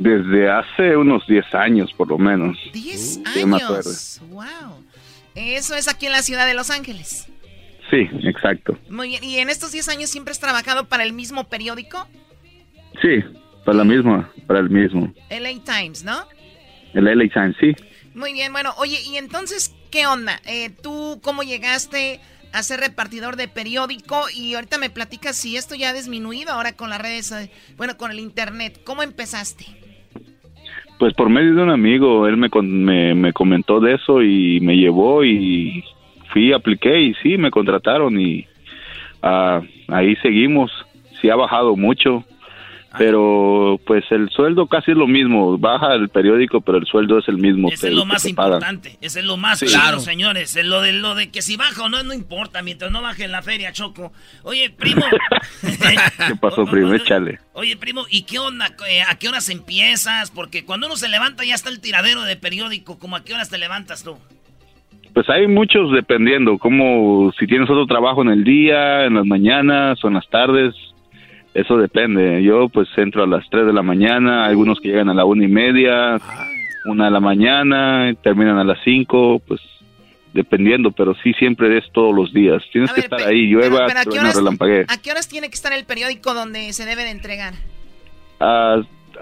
Desde 0.01 0.49
hace 0.49 0.97
unos 0.97 1.27
10 1.27 1.53
años, 1.53 1.93
por 1.95 2.07
lo 2.07 2.17
menos. 2.17 2.57
10 2.73 3.19
años. 3.37 4.19
Wow. 4.29 4.83
Eso 5.35 5.75
es 5.75 5.87
aquí 5.87 6.07
en 6.07 6.11
la 6.11 6.23
ciudad 6.23 6.47
de 6.47 6.55
Los 6.55 6.71
Ángeles. 6.71 7.27
Sí, 7.91 8.09
exacto. 8.23 8.79
Muy 8.89 9.09
bien. 9.09 9.23
¿Y 9.23 9.37
en 9.37 9.51
estos 9.51 9.71
10 9.71 9.89
años 9.89 10.09
siempre 10.09 10.31
has 10.31 10.39
trabajado 10.39 10.89
para 10.89 11.03
el 11.03 11.13
mismo 11.13 11.49
periódico? 11.49 12.07
Sí, 12.99 13.23
para 13.63 13.77
la 13.77 13.83
misma, 13.83 14.31
para 14.47 14.59
el 14.59 14.71
mismo. 14.71 15.13
LA 15.29 15.63
Times, 15.63 16.03
¿no? 16.03 16.25
El 16.95 17.05
LA 17.05 17.29
Times, 17.31 17.55
sí. 17.59 17.75
Muy 18.15 18.33
bien, 18.33 18.51
bueno, 18.51 18.73
oye, 18.77 18.99
y 19.05 19.17
entonces, 19.17 19.75
¿qué 19.91 20.07
onda? 20.07 20.41
Eh, 20.45 20.71
¿Tú 20.71 21.19
cómo 21.21 21.43
llegaste 21.43 22.21
a 22.53 22.63
ser 22.63 22.79
repartidor 22.79 23.35
de 23.35 23.47
periódico? 23.47 24.25
Y 24.33 24.55
ahorita 24.55 24.79
me 24.79 24.89
platicas 24.89 25.35
si 25.35 25.57
esto 25.57 25.75
ya 25.75 25.89
ha 25.89 25.93
disminuido 25.93 26.53
ahora 26.53 26.75
con 26.75 26.89
las 26.89 26.99
redes, 26.99 27.31
eh, 27.31 27.51
bueno, 27.77 27.97
con 27.97 28.09
el 28.09 28.19
internet. 28.19 28.81
¿Cómo 28.83 29.03
empezaste? 29.03 29.80
Pues 31.01 31.15
por 31.15 31.31
medio 31.31 31.55
de 31.55 31.63
un 31.63 31.71
amigo, 31.71 32.27
él 32.27 32.37
me, 32.37 32.47
me, 32.61 33.15
me 33.15 33.33
comentó 33.33 33.79
de 33.79 33.95
eso 33.95 34.21
y 34.21 34.59
me 34.61 34.77
llevó 34.77 35.25
y 35.25 35.83
fui, 36.31 36.53
apliqué 36.53 37.01
y 37.01 37.15
sí, 37.15 37.39
me 37.39 37.49
contrataron 37.49 38.21
y 38.21 38.45
ah, 39.23 39.61
ahí 39.87 40.15
seguimos. 40.17 40.71
Sí 41.19 41.31
ha 41.31 41.35
bajado 41.35 41.75
mucho, 41.75 42.23
pero 42.97 43.79
pues 43.85 44.03
el 44.11 44.29
sueldo 44.29 44.67
casi 44.67 44.91
es 44.91 44.97
lo 44.97 45.07
mismo. 45.07 45.57
Baja 45.57 45.93
el 45.93 46.09
periódico, 46.09 46.61
pero 46.61 46.77
el 46.77 46.85
sueldo 46.85 47.19
es 47.19 47.27
el 47.27 47.37
mismo. 47.37 47.69
Ese 47.69 47.87
es 47.87 47.93
lo 47.93 48.05
más 48.05 48.25
importante, 48.25 48.97
ese 49.01 49.19
es 49.19 49.25
lo 49.25 49.37
más 49.37 49.59
claro, 49.59 49.99
señores. 49.99 50.57
Lo 50.63 50.81
de, 50.81 50.93
lo 50.93 51.15
de 51.15 51.31
que 51.31 51.41
si 51.41 51.57
baja 51.57 51.83
o 51.83 51.89
no, 51.89 52.03
no 52.03 52.13
importa, 52.13 52.61
mientras 52.61 52.91
no 52.91 53.01
baje 53.01 53.23
en 53.23 53.31
la 53.31 53.41
feria, 53.41 53.71
Choco. 53.71 54.11
Oye, 54.43 54.69
primo. 54.69 55.03
¿Qué 55.61 56.35
pasó, 56.39 56.65
primo? 56.65 56.93
Échale. 56.93 57.39
Oye, 57.53 57.77
primo, 57.77 58.05
¿y 58.09 58.23
qué 58.23 58.39
onda? 58.39 58.67
Eh, 58.89 59.01
¿A 59.07 59.15
qué 59.15 59.29
horas 59.29 59.49
empiezas? 59.49 60.31
Porque 60.31 60.65
cuando 60.65 60.87
uno 60.87 60.97
se 60.97 61.09
levanta 61.09 61.45
ya 61.45 61.55
está 61.55 61.69
el 61.69 61.79
tiradero 61.79 62.23
de 62.23 62.35
periódico. 62.35 62.99
¿Cómo 62.99 63.15
a 63.15 63.23
qué 63.23 63.33
horas 63.33 63.49
te 63.49 63.57
levantas 63.57 64.03
tú? 64.03 64.17
Pues 65.13 65.29
hay 65.29 65.47
muchos 65.47 65.91
dependiendo, 65.91 66.57
como 66.57 67.33
si 67.37 67.45
tienes 67.45 67.69
otro 67.69 67.85
trabajo 67.85 68.21
en 68.21 68.29
el 68.29 68.43
día, 68.45 69.05
en 69.05 69.15
las 69.15 69.25
mañanas 69.25 70.01
o 70.03 70.07
en 70.07 70.13
las 70.13 70.27
tardes, 70.29 70.73
eso 71.53 71.77
depende. 71.77 72.43
Yo 72.43 72.69
pues 72.69 72.87
entro 72.97 73.23
a 73.23 73.27
las 73.27 73.47
3 73.49 73.65
de 73.65 73.73
la 73.73 73.81
mañana, 73.81 74.45
algunos 74.45 74.79
que 74.79 74.89
llegan 74.89 75.09
a 75.09 75.13
la 75.13 75.25
una 75.25 75.45
y 75.45 75.47
media, 75.47 76.19
una 76.85 77.05
de 77.05 77.11
la 77.11 77.19
mañana, 77.19 78.13
terminan 78.23 78.57
a 78.57 78.63
las 78.63 78.79
5, 78.83 79.41
pues 79.47 79.61
dependiendo, 80.33 80.91
pero 80.91 81.13
sí 81.15 81.33
siempre 81.33 81.77
es 81.77 81.83
todos 81.91 82.15
los 82.15 82.33
días. 82.33 82.63
Tienes 82.71 82.93
que 82.93 83.01
estar 83.01 83.21
ahí, 83.21 83.47
llueva, 83.47 83.85
pero, 83.87 83.99
¿a, 83.99 84.03
qué 84.03 84.19
horas, 84.19 84.37
¿a 84.87 85.01
qué 85.01 85.11
horas 85.11 85.27
tiene 85.27 85.49
que 85.49 85.55
estar 85.55 85.73
el 85.73 85.85
periódico 85.85 86.33
donde 86.33 86.71
se 86.73 86.85
debe 86.85 87.03
de 87.03 87.11
entregar? 87.11 87.53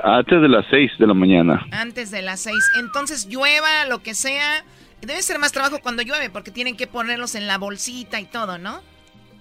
antes 0.01 0.41
de 0.41 0.47
las 0.47 0.65
6 0.69 0.91
de 0.97 1.07
la 1.07 1.13
mañana. 1.13 1.65
Antes 1.71 2.09
de 2.09 2.21
las 2.21 2.39
6. 2.41 2.55
Entonces 2.79 3.27
llueva, 3.27 3.85
lo 3.89 4.01
que 4.01 4.13
sea, 4.13 4.63
Debe 5.01 5.21
ser 5.21 5.39
más 5.39 5.51
trabajo 5.51 5.79
cuando 5.81 6.01
llueve 6.01 6.29
porque 6.29 6.51
tienen 6.51 6.75
que 6.75 6.87
ponerlos 6.87 7.35
en 7.35 7.47
la 7.47 7.57
bolsita 7.57 8.19
y 8.19 8.25
todo, 8.25 8.57
¿no? 8.57 8.81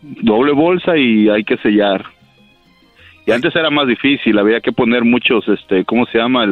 Doble 0.03 0.53
bolsa 0.53 0.97
y 0.97 1.29
hay 1.29 1.43
que 1.43 1.57
sellar. 1.59 2.05
Y 3.29 3.33
antes 3.33 3.55
era 3.55 3.69
más 3.69 3.87
difícil, 3.87 4.39
había 4.39 4.61
que 4.61 4.73
poner 4.73 5.05
muchos, 5.05 5.47
este, 5.49 5.85
¿cómo 5.85 6.07
se 6.07 6.17
llama? 6.17 6.47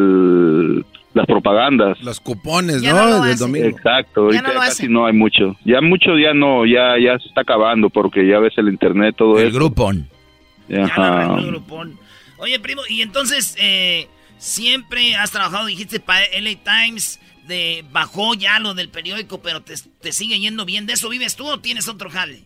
las 1.15 1.25
propagandas. 1.25 1.99
Los 2.03 2.21
cupones, 2.21 2.83
¿no? 2.83 3.25
Del 3.25 3.39
domingo. 3.39 3.67
Exacto, 3.67 4.25
ahorita 4.25 4.53
casi 4.53 4.87
no 4.87 5.07
hay 5.07 5.15
mucho. 5.15 5.57
Ya 5.65 5.81
mucho 5.81 6.19
ya 6.19 6.35
no, 6.35 6.67
ya 6.67 6.99
ya 7.03 7.19
se 7.19 7.29
está 7.29 7.41
acabando 7.41 7.89
porque 7.89 8.29
ya 8.29 8.39
ves 8.41 8.53
el 8.59 8.69
internet, 8.69 9.15
todo 9.17 9.39
eso. 9.39 9.47
El 9.47 9.53
grupón. 9.55 10.11
Ajá. 10.71 11.39
El 11.39 11.47
grupón. 11.47 11.99
Oye, 12.37 12.61
primo, 12.61 12.83
y 12.91 13.01
entonces, 13.01 13.57
eh, 13.59 14.09
siempre 14.37 15.15
has 15.15 15.31
trabajado, 15.31 15.65
dijiste, 15.65 15.99
para 15.99 16.27
LA 16.39 16.57
Times, 16.63 17.21
de 17.47 17.87
bajó 17.91 18.35
ya 18.35 18.59
lo 18.59 18.75
del 18.75 18.91
periódico, 18.91 19.41
pero 19.41 19.63
te, 19.63 20.13
sigue 20.13 20.39
yendo 20.39 20.67
bien. 20.67 20.85
¿De 20.85 20.93
eso 20.93 21.09
vives 21.09 21.37
tú 21.37 21.47
o 21.47 21.59
tienes 21.59 21.89
otro 21.89 22.11
jale? 22.11 22.43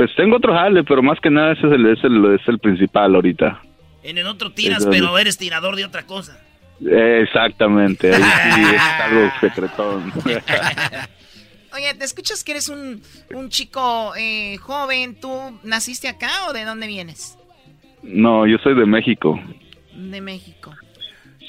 Pues 0.00 0.14
tengo 0.16 0.36
otro 0.36 0.54
jale, 0.54 0.82
pero 0.82 1.02
más 1.02 1.20
que 1.20 1.28
nada 1.28 1.52
ese 1.52 1.66
es 1.66 1.72
el, 1.74 1.84
es 1.84 2.02
el, 2.04 2.34
es 2.34 2.48
el 2.48 2.58
principal 2.58 3.14
ahorita. 3.14 3.60
En 4.02 4.16
el 4.16 4.26
otro 4.26 4.50
tiras, 4.50 4.86
pero 4.90 5.18
eres 5.18 5.36
tirador 5.36 5.76
de 5.76 5.84
otra 5.84 6.06
cosa. 6.06 6.42
Exactamente, 6.80 8.10
ahí 8.14 8.22
sí 8.22 8.62
es 8.76 8.80
algo 8.80 9.30
secretón. 9.42 10.10
Oye, 11.74 11.92
¿te 11.98 12.04
escuchas 12.06 12.42
que 12.42 12.52
eres 12.52 12.70
un, 12.70 13.02
un 13.34 13.50
chico 13.50 14.14
eh, 14.16 14.56
joven? 14.56 15.20
¿Tú 15.20 15.28
naciste 15.64 16.08
acá 16.08 16.30
o 16.48 16.54
de 16.54 16.64
dónde 16.64 16.86
vienes? 16.86 17.38
No, 18.02 18.46
yo 18.46 18.56
soy 18.56 18.74
de 18.76 18.86
México. 18.86 19.38
De 19.94 20.22
México. 20.22 20.72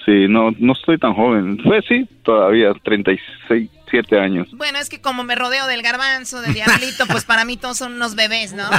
Sí, 0.03 0.27
no, 0.27 0.51
no 0.59 0.73
estoy 0.73 0.97
tan 0.97 1.13
joven. 1.13 1.55
Pues 1.63 1.85
sí, 1.87 2.05
todavía 2.23 2.73
36, 2.83 3.69
7 3.91 4.17
años. 4.19 4.47
Bueno, 4.53 4.79
es 4.79 4.89
que 4.89 4.99
como 5.01 5.23
me 5.23 5.35
rodeo 5.35 5.67
del 5.67 5.83
garbanzo, 5.83 6.41
del 6.41 6.53
diablito, 6.53 7.05
pues 7.07 7.25
para 7.25 7.45
mí 7.45 7.57
todos 7.57 7.77
son 7.77 7.93
unos 7.93 8.15
bebés, 8.15 8.53
¿no? 8.53 8.63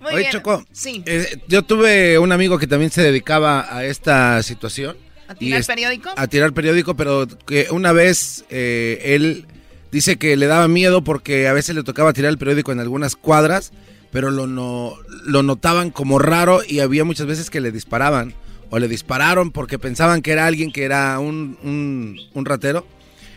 Muy 0.00 0.12
Oye, 0.14 0.28
Choco, 0.30 0.64
sí. 0.70 1.02
Eh, 1.06 1.40
yo 1.48 1.62
tuve 1.62 2.18
un 2.18 2.30
amigo 2.30 2.58
que 2.58 2.66
también 2.66 2.90
se 2.90 3.02
dedicaba 3.02 3.74
a 3.74 3.84
esta 3.84 4.42
situación. 4.42 4.96
¿A 5.26 5.34
tirar 5.34 5.64
periódico? 5.64 6.10
A 6.14 6.26
tirar 6.28 6.52
periódico, 6.52 6.94
pero 6.94 7.26
que 7.46 7.68
una 7.70 7.90
vez 7.92 8.44
eh, 8.50 9.00
él 9.06 9.46
dice 9.90 10.18
que 10.18 10.36
le 10.36 10.46
daba 10.46 10.68
miedo 10.68 11.02
porque 11.02 11.48
a 11.48 11.52
veces 11.52 11.74
le 11.74 11.82
tocaba 11.82 12.12
tirar 12.12 12.30
el 12.30 12.38
periódico 12.38 12.70
en 12.70 12.78
algunas 12.78 13.16
cuadras 13.16 13.72
pero 14.16 14.30
lo, 14.30 14.46
no, 14.46 14.94
lo 15.24 15.42
notaban 15.42 15.90
como 15.90 16.18
raro 16.18 16.60
y 16.66 16.80
había 16.80 17.04
muchas 17.04 17.26
veces 17.26 17.50
que 17.50 17.60
le 17.60 17.70
disparaban 17.70 18.32
o 18.70 18.78
le 18.78 18.88
dispararon 18.88 19.50
porque 19.50 19.78
pensaban 19.78 20.22
que 20.22 20.32
era 20.32 20.46
alguien 20.46 20.72
que 20.72 20.84
era 20.84 21.18
un, 21.18 21.58
un, 22.32 22.44
ratero. 22.44 22.86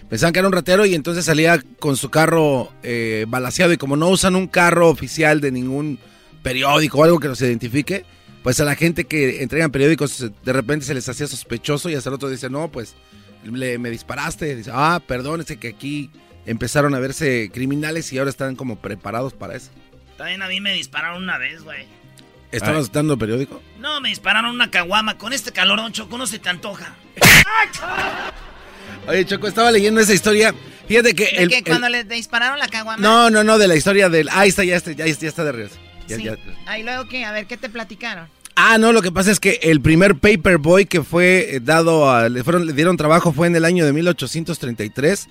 Pensaban 0.10 0.34
que 0.34 0.40
era 0.40 0.48
un 0.48 0.54
ratero 0.54 0.86
y 0.86 0.96
entonces 0.96 1.26
salía 1.26 1.62
con 1.80 1.96
su 1.96 2.10
carro 2.10 2.72
eh, 2.82 3.26
balaseado 3.28 3.74
y 3.74 3.78
como 3.78 3.96
no 3.96 4.10
usan 4.10 4.36
un 4.36 4.48
carro 4.48 4.90
oficial 4.90 5.40
de 5.40 5.52
ningún 5.52 6.00
periódico 6.42 7.00
o 7.00 7.04
algo 7.04 7.20
que 7.20 7.28
los 7.28 7.42
identifique, 7.42 8.06
pues 8.44 8.60
a 8.60 8.66
la 8.66 8.76
gente 8.76 9.06
que 9.06 9.44
entregan 9.44 9.72
periódicos 9.72 10.32
de 10.44 10.54
repente 10.54 10.86
se 10.86 10.94
les 10.94 11.08
hacía 11.08 11.28
sospechoso 11.28 11.90
y 11.90 11.96
hasta 11.96 12.10
el 12.10 12.16
otro 12.16 12.30
dice, 12.30 12.50
no, 12.50 12.72
pues 12.72 12.96
le, 13.44 13.78
me 13.78 13.90
disparaste. 13.92 14.64
Ah, 14.72 15.02
perdón, 15.06 15.44
que 15.44 15.68
aquí 15.68 16.10
empezaron 16.46 16.96
a 16.96 17.00
verse 17.00 17.52
criminales 17.54 18.12
y 18.12 18.18
ahora 18.18 18.32
están 18.32 18.56
como 18.56 18.78
preparados 18.78 19.34
para 19.34 19.56
eso. 19.56 19.70
También 20.18 20.42
a 20.42 20.48
mí 20.48 20.60
me 20.60 20.74
dispararon 20.74 21.24
una 21.24 21.38
vez, 21.38 21.62
güey. 21.64 21.86
¿Estabas 22.52 22.92
dando 22.92 23.18
periódico? 23.18 23.62
No, 23.80 24.02
me 24.02 24.10
dispararon 24.10 24.52
una 24.52 24.72
caguama. 24.72 25.18
Con 25.18 25.34
este 25.34 25.52
calorón, 25.52 25.92
Choco, 25.92 26.18
no 26.18 26.26
se 26.26 26.40
te 26.40 26.50
antoja. 26.50 26.96
Oye, 29.08 29.26
Choco, 29.26 29.48
estaba 29.48 29.72
leyendo 29.72 30.02
esa 30.02 30.14
historia. 30.14 30.54
Fíjate 30.88 31.14
que... 31.14 31.26
¿De 31.26 31.48
que 31.48 31.64
cuando 31.64 31.90
le 31.90 32.04
dispararon 32.04 32.58
la 32.58 32.68
caguama? 32.68 33.02
No, 33.02 33.30
no, 33.30 33.44
no, 33.44 33.58
de 33.58 33.68
la 33.68 33.76
historia 33.76 34.10
del... 34.10 34.30
Ahí 34.30 34.50
está, 34.50 34.64
ya 34.64 34.78
está, 34.78 34.92
ya, 34.92 35.06
está 35.06 35.44
de 35.44 35.52
ríos. 35.52 35.72
sí. 36.08 36.28
Ahí 36.66 36.84
luego, 36.84 37.08
¿qué? 37.08 37.26
A 37.26 37.32
ver, 37.32 37.46
¿qué 37.46 37.58
te 37.58 37.70
platicaron? 37.70 38.28
Ah, 38.56 38.78
no, 38.78 38.92
lo 38.92 39.02
que 39.02 39.12
pasa 39.12 39.32
es 39.32 39.40
que 39.40 39.60
el 39.64 39.80
primer 39.80 40.16
Paperboy 40.16 40.86
que 40.86 41.02
fue 41.02 41.56
eh, 41.56 41.60
dado 41.62 42.12
a, 42.12 42.28
le, 42.28 42.44
fueron, 42.44 42.66
le 42.66 42.74
dieron 42.74 42.98
trabajo 42.98 43.32
fue 43.32 43.48
en 43.48 43.56
el 43.56 43.64
año 43.64 43.86
de 43.86 43.94
1833. 43.94 45.30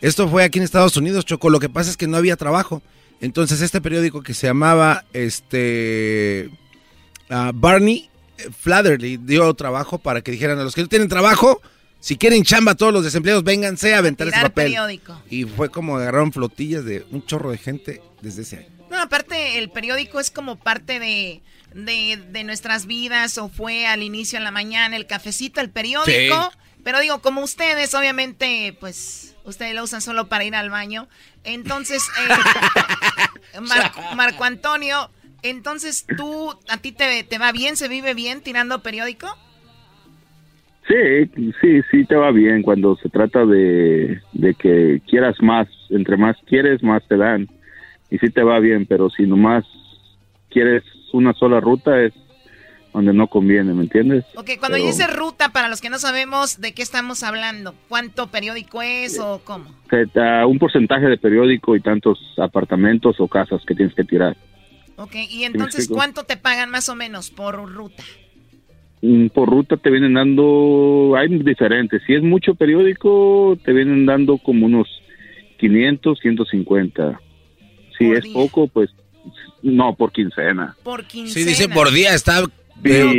Esto 0.00 0.28
fue 0.28 0.44
aquí 0.44 0.60
en 0.60 0.64
Estados 0.64 0.96
Unidos, 0.96 1.26
Choco. 1.26 1.50
Lo 1.50 1.60
que 1.60 1.68
pasa 1.68 1.90
es 1.90 1.98
que 1.98 2.06
no 2.06 2.16
había 2.16 2.36
trabajo. 2.36 2.82
Entonces 3.20 3.60
este 3.60 3.80
periódico 3.80 4.22
que 4.22 4.34
se 4.34 4.46
llamaba 4.46 5.04
este 5.12 6.50
uh, 7.30 7.52
Barney 7.54 8.08
Flatherly 8.58 9.18
dio 9.18 9.52
trabajo 9.54 9.98
para 9.98 10.22
que 10.22 10.32
dijeran 10.32 10.58
a 10.58 10.64
los 10.64 10.74
que 10.74 10.82
no 10.82 10.88
tienen 10.88 11.08
trabajo, 11.08 11.60
si 12.00 12.16
quieren 12.16 12.42
chamba 12.42 12.74
todos 12.74 12.92
los 12.92 13.04
desempleados, 13.04 13.44
vénganse 13.44 13.94
a 13.94 13.98
aventar 13.98 14.28
ese 14.28 14.40
papel. 14.40 14.66
Periódico. 14.66 15.20
Y 15.28 15.44
fue 15.44 15.70
como 15.70 15.96
agarraron 15.96 16.32
flotillas 16.32 16.84
de 16.84 17.04
un 17.10 17.24
chorro 17.26 17.50
de 17.50 17.58
gente 17.58 18.00
desde 18.22 18.42
ese 18.42 18.56
año. 18.58 18.68
No, 18.90 19.00
aparte 19.00 19.58
el 19.58 19.70
periódico 19.70 20.18
es 20.18 20.30
como 20.30 20.56
parte 20.56 20.98
de 20.98 21.42
de, 21.74 22.44
nuestras 22.44 22.86
vidas 22.86 23.38
o 23.38 23.48
fue 23.48 23.86
al 23.86 24.02
inicio 24.02 24.38
en 24.38 24.44
la 24.44 24.50
mañana 24.50 24.96
el 24.96 25.06
cafecito, 25.06 25.60
el 25.60 25.70
periódico. 25.70 26.52
Pero 26.82 27.00
digo, 27.00 27.20
como 27.20 27.42
ustedes, 27.42 27.94
obviamente, 27.94 28.76
pues 28.80 29.29
ustedes 29.44 29.74
lo 29.74 29.84
usan 29.84 30.00
solo 30.00 30.28
para 30.28 30.44
ir 30.44 30.54
al 30.54 30.70
baño. 30.70 31.08
Entonces, 31.44 32.02
eh, 32.20 33.60
Marco, 34.16 34.44
Antonio, 34.44 35.10
entonces 35.42 36.06
tú, 36.16 36.54
¿a 36.68 36.78
ti 36.78 36.92
te, 36.92 37.24
te 37.24 37.38
va 37.38 37.52
bien? 37.52 37.76
¿Se 37.76 37.88
vive 37.88 38.14
bien 38.14 38.42
tirando 38.42 38.82
periódico? 38.82 39.26
Sí, 40.88 41.52
sí, 41.60 41.80
sí 41.90 42.04
te 42.04 42.16
va 42.16 42.32
bien 42.32 42.62
cuando 42.62 42.96
se 42.96 43.08
trata 43.08 43.46
de, 43.46 44.20
de 44.32 44.54
que 44.54 45.00
quieras 45.08 45.36
más. 45.40 45.68
Entre 45.90 46.16
más 46.16 46.36
quieres, 46.46 46.82
más 46.82 47.06
te 47.06 47.16
dan. 47.16 47.48
Y 48.10 48.18
sí 48.18 48.30
te 48.30 48.42
va 48.42 48.58
bien, 48.58 48.86
pero 48.86 49.08
si 49.10 49.24
nomás 49.24 49.64
quieres 50.48 50.82
una 51.12 51.32
sola 51.34 51.60
ruta 51.60 52.00
es 52.00 52.12
donde 52.92 53.12
no 53.12 53.28
conviene, 53.28 53.72
¿me 53.72 53.82
entiendes? 53.82 54.24
Ok, 54.34 54.50
cuando 54.58 54.78
dice 54.78 55.06
ruta, 55.06 55.50
para 55.50 55.68
los 55.68 55.80
que 55.80 55.90
no 55.90 55.98
sabemos 55.98 56.60
de 56.60 56.72
qué 56.72 56.82
estamos 56.82 57.22
hablando, 57.22 57.74
¿cuánto 57.88 58.28
periódico 58.28 58.82
es 58.82 59.18
o 59.18 59.40
cómo? 59.44 59.66
un 60.46 60.58
porcentaje 60.58 61.06
de 61.06 61.18
periódico 61.18 61.74
y 61.76 61.80
tantos 61.80 62.18
apartamentos 62.38 63.16
o 63.18 63.28
casas 63.28 63.60
que 63.66 63.74
tienes 63.74 63.94
que 63.94 64.04
tirar. 64.04 64.36
Ok, 64.96 65.14
y 65.28 65.44
entonces, 65.44 65.88
¿cuánto 65.88 66.24
te 66.24 66.36
pagan 66.36 66.70
más 66.70 66.88
o 66.88 66.94
menos 66.94 67.30
por 67.30 67.56
ruta? 67.72 68.02
Mm, 69.02 69.28
por 69.28 69.48
ruta 69.48 69.76
te 69.76 69.90
vienen 69.90 70.14
dando, 70.14 71.14
hay 71.16 71.28
diferentes. 71.38 72.02
Si 72.06 72.14
es 72.14 72.22
mucho 72.22 72.54
periódico, 72.54 73.56
te 73.64 73.72
vienen 73.72 74.04
dando 74.04 74.36
como 74.38 74.66
unos 74.66 74.88
500, 75.58 76.18
150. 76.20 77.20
Si 77.98 78.10
es 78.12 78.26
poco, 78.28 78.68
pues 78.68 78.90
no, 79.62 79.94
por 79.94 80.12
quincena. 80.12 80.76
Por 80.82 81.04
quincena. 81.04 81.44
Sí, 81.44 81.48
dice 81.48 81.68
por 81.68 81.90
día, 81.92 82.14
está... 82.14 82.44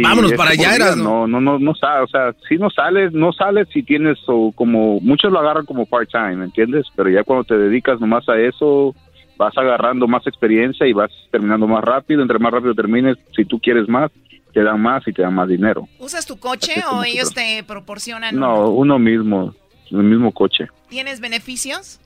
vámonos 0.02 0.34
para 0.34 0.52
allá, 0.52 0.76
era, 0.76 0.96
¿no? 0.96 1.28
No, 1.28 1.40
no, 1.42 1.60
no, 1.60 1.76
sale, 1.76 2.04
o 2.04 2.08
sea, 2.08 2.34
si 2.48 2.58
no 2.58 2.70
sales, 2.70 3.14
no 3.14 3.32
sales 3.32 3.68
si 3.72 3.84
tienes 3.84 4.18
o 4.28 4.52
como, 4.52 5.00
muchos 5.02 5.32
lo 5.32 5.40
agarran 5.40 5.66
como 5.66 5.86
part-time, 5.86 6.38
¿me 6.38 6.46
entiendes? 6.46 6.88
Pero 6.96 7.10
ya 7.10 7.24
cuando 7.24 7.44
te 7.44 7.58
dedicas 7.58 8.00
nomás 8.00 8.28
a 8.30 8.40
eso, 8.40 8.96
vas 9.38 9.58
agarrando 9.58 10.08
más 10.08 10.26
experiencia 10.28 10.88
y 10.88 10.94
vas 10.94 11.12
terminando 11.32 11.68
más 11.68 11.84
rápido, 11.84 12.22
entre 12.22 12.40
más 12.40 12.52
rápido 12.52 12.74
termines, 12.76 13.18
si 13.36 13.46
tú 13.46 13.60
quieres 13.60 13.88
más, 13.88 14.12
te 14.54 14.64
dan 14.64 14.82
más 14.82 15.08
y 15.08 15.14
te 15.14 15.22
dan 15.22 15.34
más 15.34 15.48
dinero. 15.48 15.88
¿Usas 16.00 16.26
tu 16.26 16.38
coche 16.38 16.76
o 16.92 17.04
ellos 17.04 17.34
te 17.34 17.64
proporcionan? 17.64 18.36
No, 18.36 18.70
uno 18.70 19.00
mismo, 19.00 19.54
el 19.90 20.04
mismo 20.04 20.32
coche. 20.32 20.68
¿Tienes 20.90 21.20
beneficios? 21.22 22.00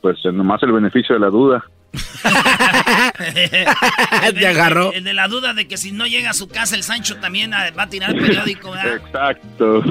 Pues 0.00 0.18
nomás 0.32 0.62
el 0.62 0.72
beneficio 0.72 1.14
de 1.14 1.20
la 1.20 1.28
duda. 1.28 1.64
Te 4.34 4.46
agarró. 4.46 4.92
El 4.92 5.04
de 5.04 5.14
la 5.14 5.28
duda 5.28 5.54
de 5.54 5.66
que 5.66 5.76
si 5.76 5.92
no 5.92 6.06
llega 6.06 6.30
a 6.30 6.34
su 6.34 6.48
casa 6.48 6.74
el 6.74 6.82
Sancho 6.82 7.16
también 7.16 7.52
va 7.52 7.82
a 7.82 7.88
tirar 7.88 8.14
el 8.14 8.20
periódico, 8.20 8.72
¿verdad? 8.72 8.96
Exacto. 8.96 9.82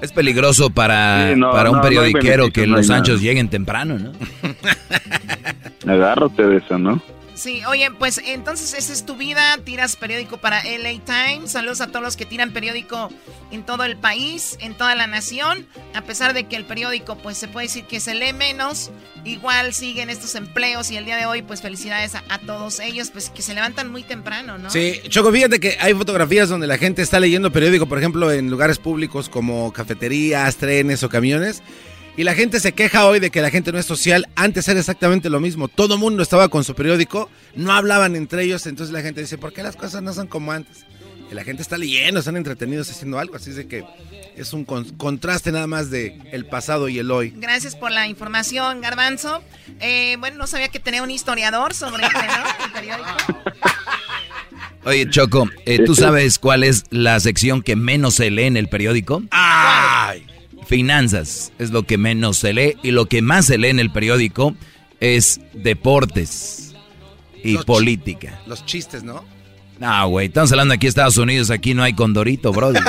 Es 0.00 0.12
peligroso 0.12 0.70
para, 0.70 1.34
para 1.52 1.70
un 1.70 1.80
periodiquero 1.80 2.50
que 2.50 2.66
los 2.66 2.86
Sanchos 2.86 3.20
lleguen 3.20 3.48
temprano, 3.48 3.98
¿no? 3.98 4.12
Agárrate 5.90 6.46
de 6.46 6.56
eso, 6.58 6.78
¿no? 6.78 7.02
Sí, 7.34 7.62
oye, 7.66 7.90
pues 7.90 8.20
entonces 8.24 8.74
esa 8.74 8.92
es 8.92 9.04
tu 9.04 9.16
vida, 9.16 9.58
tiras 9.64 9.96
periódico 9.96 10.38
para 10.38 10.62
LA 10.62 11.00
Times. 11.04 11.50
Saludos 11.50 11.80
a 11.80 11.88
todos 11.88 12.02
los 12.02 12.16
que 12.16 12.26
tiran 12.26 12.52
periódico 12.52 13.10
en 13.50 13.64
todo 13.64 13.84
el 13.84 13.96
país, 13.96 14.56
en 14.60 14.74
toda 14.74 14.94
la 14.94 15.08
nación. 15.08 15.66
A 15.94 16.02
pesar 16.02 16.32
de 16.32 16.44
que 16.44 16.54
el 16.54 16.64
periódico, 16.64 17.16
pues 17.18 17.36
se 17.36 17.48
puede 17.48 17.66
decir 17.66 17.84
que 17.84 17.98
se 17.98 18.14
lee 18.14 18.32
menos, 18.32 18.92
igual 19.24 19.74
siguen 19.74 20.10
estos 20.10 20.36
empleos 20.36 20.90
y 20.92 20.96
el 20.96 21.04
día 21.04 21.16
de 21.16 21.26
hoy, 21.26 21.42
pues 21.42 21.60
felicidades 21.60 22.14
a, 22.14 22.38
todos 22.46 22.78
ellos, 22.78 23.10
pues 23.10 23.30
que 23.30 23.42
se 23.42 23.54
levantan 23.54 23.90
muy 23.90 24.02
temprano, 24.02 24.58
¿no? 24.58 24.70
Sí, 24.70 25.00
Choco, 25.08 25.32
fíjate 25.32 25.58
que 25.58 25.76
hay 25.80 25.94
fotografías 25.94 26.48
donde 26.48 26.66
la 26.66 26.78
gente 26.78 27.02
está 27.02 27.18
leyendo 27.18 27.50
periódico, 27.50 27.86
por 27.86 27.98
ejemplo, 27.98 28.30
en 28.30 28.50
lugares 28.50 28.78
públicos 28.78 29.28
como 29.28 29.72
cafeterías, 29.72 30.56
trenes 30.56 31.02
o 31.02 31.08
camiones. 31.08 31.62
Y 32.16 32.22
la 32.22 32.34
gente 32.34 32.60
se 32.60 32.72
queja 32.72 33.06
hoy 33.06 33.18
de 33.18 33.30
que 33.30 33.42
la 33.42 33.50
gente 33.50 33.72
no 33.72 33.78
es 33.78 33.86
social. 33.86 34.28
Antes 34.36 34.68
era 34.68 34.78
exactamente 34.78 35.28
lo 35.30 35.40
mismo. 35.40 35.66
Todo 35.66 35.98
mundo 35.98 36.22
estaba 36.22 36.48
con 36.48 36.62
su 36.62 36.74
periódico, 36.74 37.28
no 37.56 37.72
hablaban 37.72 38.14
entre 38.14 38.44
ellos. 38.44 38.66
Entonces 38.66 38.92
la 38.92 39.02
gente 39.02 39.20
dice, 39.20 39.36
¿por 39.36 39.52
qué 39.52 39.64
las 39.64 39.74
cosas 39.74 40.00
no 40.00 40.12
son 40.12 40.28
como 40.28 40.52
antes? 40.52 40.84
Y 41.30 41.34
la 41.34 41.42
gente 41.42 41.62
está 41.62 41.76
leyendo, 41.76 42.20
están 42.20 42.36
entretenidos 42.36 42.88
haciendo 42.88 43.18
algo. 43.18 43.34
Así 43.34 43.50
de 43.50 43.66
que 43.66 43.84
es 44.36 44.52
un 44.52 44.64
contraste 44.64 45.50
nada 45.50 45.66
más 45.66 45.90
de 45.90 46.20
el 46.30 46.46
pasado 46.46 46.88
y 46.88 47.00
el 47.00 47.10
hoy. 47.10 47.34
Gracias 47.36 47.74
por 47.74 47.90
la 47.90 48.06
información, 48.06 48.80
Garbanzo. 48.80 49.42
Eh, 49.80 50.16
bueno, 50.20 50.36
no 50.36 50.46
sabía 50.46 50.68
que 50.68 50.78
tenía 50.78 51.02
un 51.02 51.10
historiador 51.10 51.74
sobre 51.74 52.06
este, 52.06 52.18
el 52.64 52.72
periódico. 52.72 53.10
Oye, 54.84 55.10
Choco, 55.10 55.48
eh, 55.66 55.80
¿tú 55.84 55.94
sabes 55.96 56.38
cuál 56.38 56.62
es 56.62 56.84
la 56.90 57.18
sección 57.18 57.60
que 57.60 57.74
menos 57.74 58.14
se 58.14 58.30
lee 58.30 58.44
en 58.44 58.56
el 58.56 58.68
periódico? 58.68 59.24
¡Ay! 59.32 60.26
Finanzas 60.74 61.52
es 61.60 61.70
lo 61.70 61.84
que 61.84 61.98
menos 61.98 62.38
se 62.38 62.52
lee 62.52 62.76
y 62.82 62.90
lo 62.90 63.06
que 63.06 63.22
más 63.22 63.46
se 63.46 63.58
lee 63.58 63.68
en 63.68 63.78
el 63.78 63.90
periódico 63.90 64.56
es 64.98 65.40
deportes 65.52 66.74
y 67.44 67.58
política. 67.58 68.40
los 68.46 68.66
chistes, 68.66 69.04
¿no? 69.04 69.24
No, 69.78 70.08
güey, 70.08 70.26
estamos 70.26 70.50
hablando 70.50 70.74
aquí 70.74 70.86
de 70.86 70.88
Estados 70.88 71.16
Unidos, 71.16 71.50
aquí 71.50 71.74
no 71.74 71.84
hay 71.84 71.92
condorito, 71.92 72.52
brother. 72.52 72.82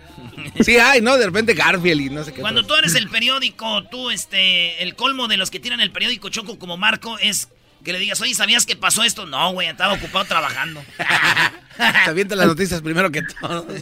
sí 0.60 0.78
hay, 0.78 1.02
¿no? 1.02 1.18
De 1.18 1.26
repente 1.26 1.52
Garfield 1.52 2.00
y 2.00 2.08
no 2.08 2.24
sé 2.24 2.32
qué. 2.32 2.40
Cuando 2.40 2.64
tú 2.64 2.74
eres 2.74 2.94
el 2.94 3.10
periódico, 3.10 3.84
tú, 3.90 4.08
este, 4.08 4.82
el 4.82 4.94
colmo 4.94 5.28
de 5.28 5.36
los 5.36 5.50
que 5.50 5.60
tiran 5.60 5.80
el 5.80 5.90
periódico 5.90 6.30
Choco 6.30 6.58
como 6.58 6.78
Marco 6.78 7.18
es 7.18 7.48
que 7.84 7.92
le 7.92 7.98
digas, 7.98 8.22
oye, 8.22 8.34
¿sabías 8.34 8.64
que 8.64 8.74
pasó 8.74 9.02
esto? 9.02 9.26
No, 9.26 9.52
güey, 9.52 9.68
estaba 9.68 9.92
ocupado 9.92 10.24
trabajando. 10.24 10.82
Te 11.76 12.10
avienta 12.10 12.36
las 12.36 12.46
noticias 12.46 12.80
primero 12.80 13.10
que 13.10 13.20
todo. 13.22 13.66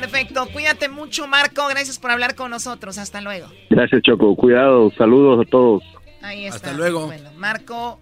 Perfecto, 0.00 0.46
cuídate 0.52 0.88
mucho 0.88 1.26
Marco, 1.26 1.66
gracias 1.66 1.98
por 1.98 2.12
hablar 2.12 2.36
con 2.36 2.50
nosotros, 2.50 2.98
hasta 2.98 3.20
luego. 3.20 3.50
Gracias 3.68 4.02
Choco, 4.02 4.36
cuidado, 4.36 4.92
saludos 4.96 5.44
a 5.44 5.50
todos. 5.50 5.82
Ahí 6.22 6.44
está. 6.44 6.56
Hasta 6.56 6.72
luego. 6.72 7.06
Bueno, 7.06 7.32
Marco, 7.36 8.00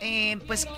eh, 0.00 0.38
pues 0.46 0.68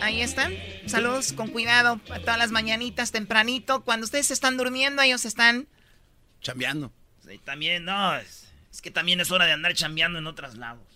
ahí 0.00 0.20
están, 0.20 0.52
saludos 0.86 1.32
con 1.32 1.48
cuidado 1.48 2.00
a 2.10 2.20
todas 2.20 2.38
las 2.38 2.52
mañanitas 2.52 3.10
tempranito, 3.10 3.82
cuando 3.82 4.04
ustedes 4.04 4.30
están 4.30 4.56
durmiendo 4.56 5.02
ellos 5.02 5.24
están... 5.24 5.66
Chambeando. 6.40 6.92
Sí, 7.26 7.40
también, 7.42 7.84
no, 7.84 8.16
es, 8.16 8.52
es 8.70 8.80
que 8.80 8.90
también 8.90 9.20
es 9.20 9.30
hora 9.32 9.46
de 9.46 9.52
andar 9.52 9.74
chambeando 9.74 10.18
en 10.20 10.26
otros 10.28 10.56
lados. 10.56 10.91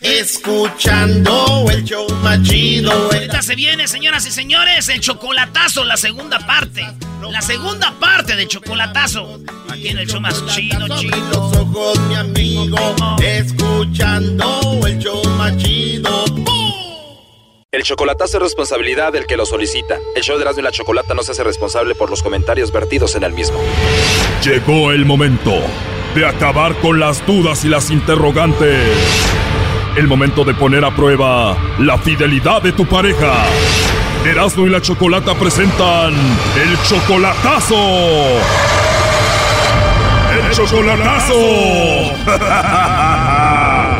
Escuchando 0.00 1.66
el 1.70 1.84
show 1.84 2.08
machido. 2.22 2.90
Ahorita 2.90 3.42
se 3.42 3.54
viene, 3.54 3.86
señoras 3.86 4.26
y 4.26 4.30
señores, 4.30 4.88
el 4.88 5.00
chocolatazo, 5.00 5.84
la 5.84 5.96
segunda 5.96 6.38
parte. 6.46 6.86
La 7.30 7.42
segunda 7.42 7.92
parte 7.98 8.36
del 8.36 8.48
chocolatazo. 8.48 9.40
Aquí 9.68 9.88
en 9.88 9.98
el 9.98 10.06
show 10.06 10.20
más 10.20 10.44
chido, 10.46 10.86
chido. 10.98 11.16
Los 11.30 11.56
ojos, 11.56 11.98
mi 12.08 12.14
amigo. 12.14 12.76
Escuchando 13.22 14.80
el 14.86 14.98
show 14.98 15.22
machido. 15.36 16.24
El 17.70 17.82
chocolatazo 17.82 18.36
es 18.36 18.42
responsabilidad 18.44 19.12
del 19.12 19.26
que 19.26 19.36
lo 19.36 19.44
solicita. 19.44 19.98
El 20.14 20.22
show 20.22 20.36
de 20.36 20.42
Erasmo 20.42 20.60
y 20.60 20.64
la 20.64 20.70
Chocolata 20.70 21.12
no 21.12 21.24
se 21.24 21.32
hace 21.32 21.42
responsable 21.42 21.96
por 21.96 22.08
los 22.08 22.22
comentarios 22.22 22.70
vertidos 22.70 23.16
en 23.16 23.24
el 23.24 23.32
mismo. 23.32 23.58
Llegó 24.44 24.92
el 24.92 25.04
momento 25.04 25.60
de 26.14 26.26
acabar 26.26 26.74
con 26.76 27.00
las 27.00 27.26
dudas 27.26 27.64
y 27.64 27.68
las 27.68 27.90
interrogantes. 27.90 28.88
El 29.96 30.06
momento 30.06 30.44
de 30.44 30.54
poner 30.54 30.84
a 30.84 30.94
prueba 30.94 31.56
la 31.78 31.98
fidelidad 31.98 32.62
de 32.62 32.72
tu 32.72 32.86
pareja. 32.86 33.32
Erasmo 34.24 34.66
y 34.66 34.70
la 34.70 34.80
Chocolata 34.80 35.34
presentan 35.34 36.14
el 36.14 36.78
chocolatazo. 36.82 37.74
El 40.32 40.50
chocolatazo. 40.52 41.34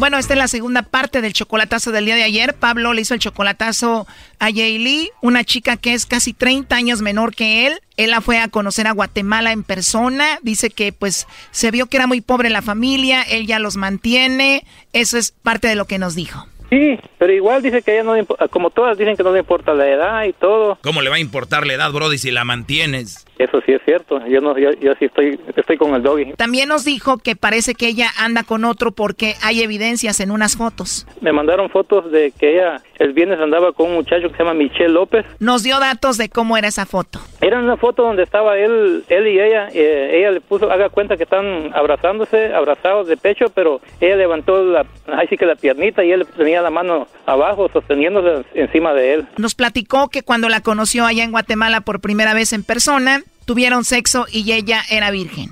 Bueno, 0.00 0.16
esta 0.16 0.32
es 0.32 0.38
la 0.38 0.48
segunda 0.48 0.80
parte 0.80 1.20
del 1.20 1.34
chocolatazo 1.34 1.92
del 1.92 2.06
día 2.06 2.16
de 2.16 2.22
ayer. 2.22 2.54
Pablo 2.54 2.94
le 2.94 3.02
hizo 3.02 3.12
el 3.12 3.20
chocolatazo 3.20 4.06
a 4.38 4.48
Lee, 4.48 5.10
una 5.20 5.44
chica 5.44 5.76
que 5.76 5.92
es 5.92 6.06
casi 6.06 6.32
30 6.32 6.74
años 6.74 7.02
menor 7.02 7.34
que 7.34 7.66
él. 7.66 7.80
Él 7.98 8.12
la 8.12 8.22
fue 8.22 8.38
a 8.38 8.48
conocer 8.48 8.86
a 8.86 8.92
Guatemala 8.92 9.52
en 9.52 9.62
persona. 9.62 10.38
Dice 10.40 10.70
que 10.70 10.94
pues 10.94 11.28
se 11.50 11.70
vio 11.70 11.84
que 11.84 11.98
era 11.98 12.06
muy 12.06 12.22
pobre 12.22 12.48
la 12.48 12.62
familia, 12.62 13.20
él 13.20 13.46
ya 13.46 13.58
los 13.58 13.76
mantiene. 13.76 14.64
Eso 14.94 15.18
es 15.18 15.32
parte 15.32 15.68
de 15.68 15.74
lo 15.74 15.84
que 15.84 15.98
nos 15.98 16.14
dijo. 16.14 16.46
Sí, 16.70 16.98
pero 17.18 17.34
igual 17.34 17.60
dice 17.60 17.82
que 17.82 17.92
ella 17.92 18.04
no 18.04 18.14
como 18.48 18.70
todas 18.70 18.96
dicen 18.96 19.18
que 19.18 19.22
no 19.22 19.34
le 19.34 19.40
importa 19.40 19.74
la 19.74 19.86
edad 19.86 20.24
y 20.24 20.32
todo. 20.32 20.78
¿Cómo 20.82 21.02
le 21.02 21.10
va 21.10 21.16
a 21.16 21.20
importar 21.20 21.66
la 21.66 21.74
edad, 21.74 21.92
Brody, 21.92 22.16
si 22.16 22.30
la 22.30 22.44
mantienes? 22.44 23.26
Eso 23.40 23.62
sí 23.64 23.72
es 23.72 23.80
cierto. 23.86 24.20
Yo 24.26 24.42
no, 24.42 24.58
yo, 24.58 24.70
sí 24.98 25.06
estoy, 25.06 25.40
estoy 25.56 25.78
con 25.78 25.94
el 25.94 26.02
doggy. 26.02 26.34
También 26.34 26.68
nos 26.68 26.84
dijo 26.84 27.16
que 27.16 27.36
parece 27.36 27.74
que 27.74 27.86
ella 27.86 28.10
anda 28.18 28.42
con 28.42 28.66
otro 28.66 28.92
porque 28.92 29.34
hay 29.42 29.62
evidencias 29.62 30.20
en 30.20 30.30
unas 30.30 30.58
fotos. 30.58 31.06
Me 31.22 31.32
mandaron 31.32 31.70
fotos 31.70 32.12
de 32.12 32.32
que 32.32 32.56
ella 32.56 32.82
el 32.98 33.14
viernes 33.14 33.40
andaba 33.40 33.72
con 33.72 33.88
un 33.88 33.94
muchacho 33.94 34.28
que 34.28 34.36
se 34.36 34.42
llama 34.42 34.52
Michelle 34.52 34.90
López. 34.90 35.24
Nos 35.38 35.62
dio 35.62 35.80
datos 35.80 36.18
de 36.18 36.28
cómo 36.28 36.58
era 36.58 36.68
esa 36.68 36.84
foto. 36.84 37.18
Era 37.40 37.58
una 37.58 37.78
foto 37.78 38.02
donde 38.02 38.24
estaba 38.24 38.58
él, 38.58 39.04
él 39.08 39.26
y 39.26 39.40
ella. 39.40 39.68
Eh, 39.72 40.18
ella 40.18 40.32
le 40.32 40.42
puso, 40.42 40.70
haga 40.70 40.90
cuenta 40.90 41.16
que 41.16 41.22
están 41.22 41.70
abrazándose, 41.74 42.52
abrazados 42.52 43.08
de 43.08 43.16
pecho, 43.16 43.46
pero 43.54 43.80
ella 44.02 44.16
levantó 44.16 44.62
la, 44.62 44.84
ahí 45.16 45.26
sí 45.28 45.38
que 45.38 45.46
la 45.46 45.56
piernita 45.56 46.04
y 46.04 46.12
él 46.12 46.26
tenía 46.36 46.60
la 46.60 46.68
mano 46.68 47.08
abajo 47.24 47.70
sosteniéndose 47.72 48.44
encima 48.52 48.92
de 48.92 49.14
él. 49.14 49.26
Nos 49.38 49.54
platicó 49.54 50.08
que 50.08 50.22
cuando 50.22 50.50
la 50.50 50.60
conoció 50.60 51.06
allá 51.06 51.24
en 51.24 51.30
Guatemala 51.30 51.80
por 51.80 52.00
primera 52.00 52.34
vez 52.34 52.52
en 52.52 52.64
persona, 52.64 53.22
tuvieron 53.50 53.82
sexo 53.82 54.26
y 54.30 54.52
ella 54.52 54.82
era 54.92 55.10
virgen. 55.10 55.48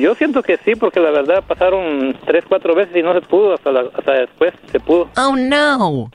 Yo 0.00 0.14
siento 0.14 0.42
que 0.42 0.56
sí, 0.64 0.76
porque 0.76 0.98
la 0.98 1.10
verdad 1.10 1.44
pasaron 1.46 2.16
tres, 2.24 2.42
cuatro 2.48 2.74
veces 2.74 2.96
y 2.96 3.02
no 3.02 3.12
se 3.12 3.20
pudo, 3.20 3.52
hasta, 3.52 3.68
hasta 3.94 4.12
después 4.12 4.54
se 4.72 4.80
pudo. 4.80 5.10
Oh, 5.18 5.36
no. 5.36 6.10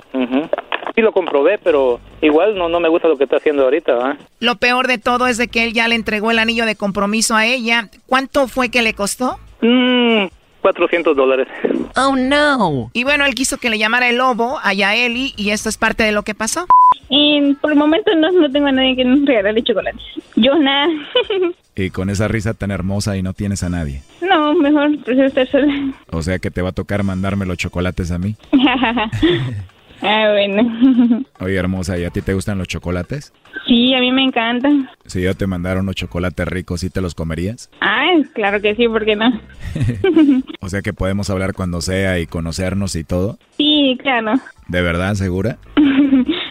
Sí 0.96 1.02
lo 1.02 1.12
comprobé, 1.12 1.60
pero 1.60 2.00
igual 2.22 2.58
no, 2.58 2.68
no 2.68 2.80
me 2.80 2.90
gusta 2.90 3.08
lo 3.08 3.16
que 3.16 3.26
está 3.26 3.38
haciendo 3.38 3.62
ahorita. 3.62 4.18
Lo 4.40 4.56
peor 4.56 4.88
de 4.88 4.98
todo 4.98 5.28
es 5.28 5.38
de 5.38 5.50
que 5.50 5.66
él 5.66 5.74
ya 5.74 5.88
le 5.88 5.94
entregó 5.94 6.32
el 6.32 6.40
anillo 6.40 6.66
de 6.66 6.76
compromiso 6.76 7.36
a 7.36 7.46
ella. 7.46 7.90
¿Cuánto 8.08 8.48
fue 8.48 8.70
que 8.70 8.82
le 8.82 8.96
costó? 8.96 9.38
Mmm, 9.62 10.26
400 10.62 11.16
dólares. 11.16 11.48
Oh, 11.96 12.16
no. 12.16 12.90
Y 12.94 13.04
bueno, 13.04 13.26
él 13.26 13.36
quiso 13.36 13.58
que 13.58 13.70
le 13.70 13.78
llamara 13.78 14.10
el 14.10 14.18
lobo 14.18 14.60
a 14.62 14.74
Yaeli 14.74 15.34
y 15.38 15.52
esto 15.52 15.70
es 15.70 15.78
parte 15.78 16.04
de 16.04 16.12
lo 16.12 16.24
que 16.24 16.36
pasó. 16.36 16.68
Y 17.10 17.54
por 17.56 17.72
el 17.72 17.78
momento 17.78 18.14
no, 18.16 18.32
no 18.32 18.52
tengo 18.52 18.68
a 18.68 18.72
nadie 18.72 18.96
que 18.96 19.06
nos 19.06 19.26
regale 19.26 19.64
chocolate. 19.64 19.98
Yo 20.36 20.56
nada. 20.58 20.88
y 21.76 21.90
con 21.90 22.10
esa 22.10 22.28
risa 22.28 22.54
tan 22.54 22.72
hermosa 22.72 23.18
y 23.18 23.24
no 23.24 23.34
tienes 23.34 23.64
a 23.64 23.70
nadie. 23.70 24.04
No, 24.22 24.54
mejor 24.54 24.98
prefiero 25.04 25.28
estar 25.28 25.48
sola. 25.48 25.74
O 26.12 26.22
sea 26.22 26.40
que 26.40 26.52
te 26.52 26.62
va 26.62 26.70
a 26.70 26.74
tocar 26.74 27.04
mandarme 27.04 27.46
los 27.46 27.58
chocolates 27.58 28.12
a 28.12 28.20
mí. 28.20 28.36
Ah, 30.02 30.30
bueno. 30.32 31.24
Oye, 31.40 31.56
hermosa, 31.56 31.98
¿y 31.98 32.06
a 32.06 32.10
ti 32.10 32.22
te 32.22 32.34
gustan 32.34 32.58
los 32.58 32.68
chocolates? 32.68 33.34
Sí, 33.68 33.94
a 33.94 34.00
mí 34.00 34.12
me 34.12 34.24
encantan. 34.24 34.90
Si 35.06 35.22
yo 35.22 35.36
te 35.36 35.48
mandara 35.48 35.82
unos 35.82 35.96
chocolates 35.96 36.48
ricos, 36.48 36.82
¿sí 36.82 36.90
te 36.90 37.02
los 37.02 37.16
comerías? 37.16 37.70
Ah, 37.82 38.08
claro 38.34 38.62
que 38.62 38.76
sí, 38.76 38.88
¿por 38.88 39.06
qué 39.06 39.16
no? 39.16 39.40
o 40.62 40.70
sea 40.70 40.82
que 40.82 40.94
podemos 40.94 41.30
hablar 41.30 41.54
cuando 41.54 41.82
sea 41.82 42.20
y 42.20 42.28
conocernos 42.28 42.96
y 42.96 43.04
todo. 43.04 43.38
Sí, 43.58 43.98
claro. 44.02 44.34
¿De 44.68 44.82
verdad, 44.82 45.16
segura? 45.16 45.58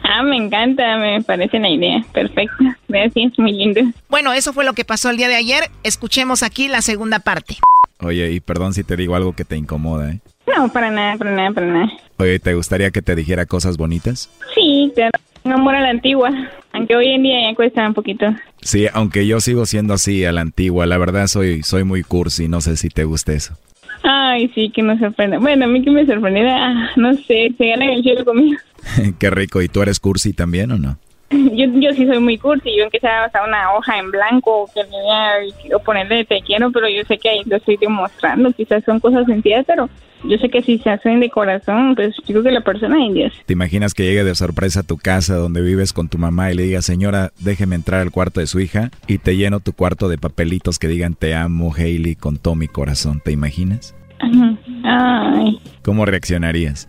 ah, 0.04 0.22
me 0.22 0.36
encanta, 0.36 0.98
me 0.98 1.22
parece 1.22 1.58
una 1.58 1.70
idea 1.70 2.04
perfecta. 2.12 2.78
Gracias, 2.88 3.38
muy 3.38 3.52
lindo. 3.52 3.80
Bueno, 4.08 4.32
eso 4.32 4.52
fue 4.52 4.64
lo 4.64 4.74
que 4.74 4.84
pasó 4.84 5.10
el 5.10 5.16
día 5.16 5.28
de 5.28 5.36
ayer. 5.36 5.64
Escuchemos 5.82 6.42
aquí 6.42 6.68
la 6.68 6.82
segunda 6.82 7.20
parte. 7.20 7.56
Oye, 8.00 8.30
y 8.30 8.40
perdón 8.40 8.74
si 8.74 8.84
te 8.84 8.96
digo 8.96 9.16
algo 9.16 9.34
que 9.34 9.44
te 9.44 9.56
incomoda, 9.56 10.12
¿eh? 10.12 10.20
No, 10.56 10.68
para 10.72 10.90
nada, 10.90 11.16
para 11.16 11.30
nada, 11.30 11.50
para 11.52 11.66
nada. 11.66 11.92
Oye, 12.18 12.38
¿te 12.38 12.54
gustaría 12.54 12.90
que 12.90 13.02
te 13.02 13.14
dijera 13.14 13.46
cosas 13.46 13.76
bonitas? 13.76 14.30
Sí, 14.54 14.92
claro. 14.94 15.18
Un 15.44 15.52
amor 15.52 15.74
a 15.74 15.80
la 15.80 15.90
antigua, 15.90 16.30
aunque 16.72 16.96
hoy 16.96 17.08
en 17.08 17.22
día 17.22 17.48
ya 17.48 17.54
cuesta 17.54 17.86
un 17.86 17.94
poquito. 17.94 18.26
Sí, 18.60 18.86
aunque 18.92 19.26
yo 19.26 19.40
sigo 19.40 19.66
siendo 19.66 19.94
así 19.94 20.24
a 20.24 20.32
la 20.32 20.40
antigua, 20.40 20.84
la 20.84 20.98
verdad 20.98 21.26
soy 21.26 21.62
soy 21.62 21.84
muy 21.84 22.02
cursi, 22.02 22.48
no 22.48 22.60
sé 22.60 22.76
si 22.76 22.88
te 22.88 23.04
guste 23.04 23.34
eso. 23.34 23.56
Ay, 24.02 24.48
sí, 24.54 24.70
que 24.70 24.82
me 24.82 24.98
sorprenda. 24.98 25.38
Bueno, 25.38 25.64
a 25.64 25.68
mí 25.68 25.82
que 25.82 25.90
me 25.90 26.06
sorprendiera, 26.06 26.66
ah, 26.66 26.90
no 26.96 27.14
sé, 27.14 27.52
se 27.56 27.68
gana 27.68 27.92
el 27.92 28.02
cielo 28.02 28.24
conmigo. 28.24 28.58
Qué 29.18 29.30
rico, 29.30 29.62
¿y 29.62 29.68
tú 29.68 29.82
eres 29.82 30.00
cursi 30.00 30.32
también 30.32 30.70
o 30.72 30.78
no? 30.78 30.98
Yo, 31.30 31.66
yo 31.74 31.92
sí 31.92 32.06
soy 32.06 32.20
muy 32.20 32.38
cursi, 32.38 32.70
yo 32.74 32.84
sea 33.00 33.24
hasta 33.24 33.44
una 33.44 33.74
hoja 33.74 33.98
en 33.98 34.10
blanco 34.10 34.68
que 34.74 34.82
me 34.84 35.74
o 35.74 35.78
ponerle 35.80 36.24
te 36.24 36.40
quiero, 36.40 36.72
pero 36.72 36.88
yo 36.88 37.02
sé 37.04 37.18
que 37.18 37.28
ahí 37.28 37.42
lo 37.44 37.56
estoy 37.56 37.76
demostrando, 37.76 38.50
quizás 38.52 38.82
son 38.84 38.98
cosas 38.98 39.26
sencillas, 39.26 39.64
pero 39.66 39.90
yo 40.24 40.36
sé 40.38 40.48
que 40.48 40.62
si 40.62 40.78
se 40.78 40.90
hacen 40.90 41.20
de 41.20 41.30
corazón, 41.30 41.94
pues 41.94 42.14
yo 42.16 42.34
creo 42.34 42.42
que 42.42 42.50
la 42.50 42.62
persona 42.62 43.06
es 43.06 43.14
Dios. 43.14 43.32
¿Te 43.46 43.52
imaginas 43.52 43.94
que 43.94 44.04
llegue 44.04 44.24
de 44.24 44.34
sorpresa 44.34 44.80
a 44.80 44.82
tu 44.82 44.96
casa 44.96 45.36
donde 45.36 45.60
vives 45.60 45.92
con 45.92 46.08
tu 46.08 46.18
mamá 46.18 46.50
y 46.50 46.54
le 46.54 46.64
diga, 46.64 46.82
señora, 46.82 47.32
déjeme 47.40 47.76
entrar 47.76 48.00
al 48.00 48.10
cuarto 48.10 48.40
de 48.40 48.46
su 48.46 48.60
hija 48.60 48.90
y 49.06 49.18
te 49.18 49.36
lleno 49.36 49.60
tu 49.60 49.72
cuarto 49.72 50.08
de 50.08 50.18
papelitos 50.18 50.78
que 50.78 50.88
digan 50.88 51.14
te 51.14 51.34
amo, 51.34 51.74
Hailey, 51.74 52.14
con 52.14 52.38
todo 52.38 52.54
mi 52.54 52.68
corazón? 52.68 53.20
¿Te 53.24 53.32
imaginas? 53.32 53.94
Ay. 54.84 55.60
¿Cómo 55.82 56.04
reaccionarías? 56.04 56.88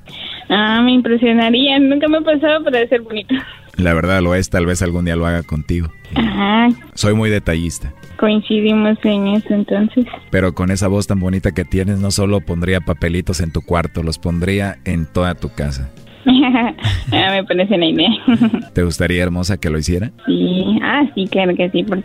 Ah, 0.49 0.81
me 0.81 0.93
impresionaría. 0.93 1.79
Nunca 1.79 2.07
me 2.07 2.17
ha 2.17 2.21
pasado, 2.21 2.63
pero 2.63 2.77
debe 2.77 2.89
ser 2.89 3.01
bonito. 3.01 3.35
La 3.77 3.93
verdad 3.93 4.21
lo 4.21 4.35
es, 4.35 4.49
tal 4.49 4.65
vez 4.65 4.81
algún 4.81 5.05
día 5.05 5.15
lo 5.15 5.25
haga 5.25 5.43
contigo. 5.43 5.89
Ajá. 6.15 6.69
Soy 6.95 7.13
muy 7.13 7.29
detallista. 7.29 7.93
Coincidimos 8.19 8.97
en 9.03 9.27
eso 9.27 9.53
entonces. 9.53 10.05
Pero 10.29 10.53
con 10.53 10.71
esa 10.71 10.89
voz 10.89 11.07
tan 11.07 11.19
bonita 11.19 11.53
que 11.53 11.63
tienes, 11.63 11.99
no 11.99 12.11
solo 12.11 12.41
pondría 12.41 12.81
papelitos 12.81 13.39
en 13.39 13.53
tu 13.53 13.61
cuarto, 13.61 14.03
los 14.03 14.19
pondría 14.19 14.77
en 14.83 15.05
toda 15.05 15.35
tu 15.35 15.49
casa. 15.49 15.89
ah, 16.25 17.31
me 17.31 17.43
parece 17.45 17.75
una 17.75 17.87
idea. 17.87 18.09
¿Te 18.73 18.83
gustaría, 18.83 19.23
hermosa, 19.23 19.57
que 19.57 19.69
lo 19.69 19.77
hiciera? 19.77 20.11
Sí, 20.25 20.79
ah, 20.83 21.03
sí, 21.15 21.27
claro 21.27 21.55
que 21.55 21.69
sí, 21.69 21.83
por 21.83 22.03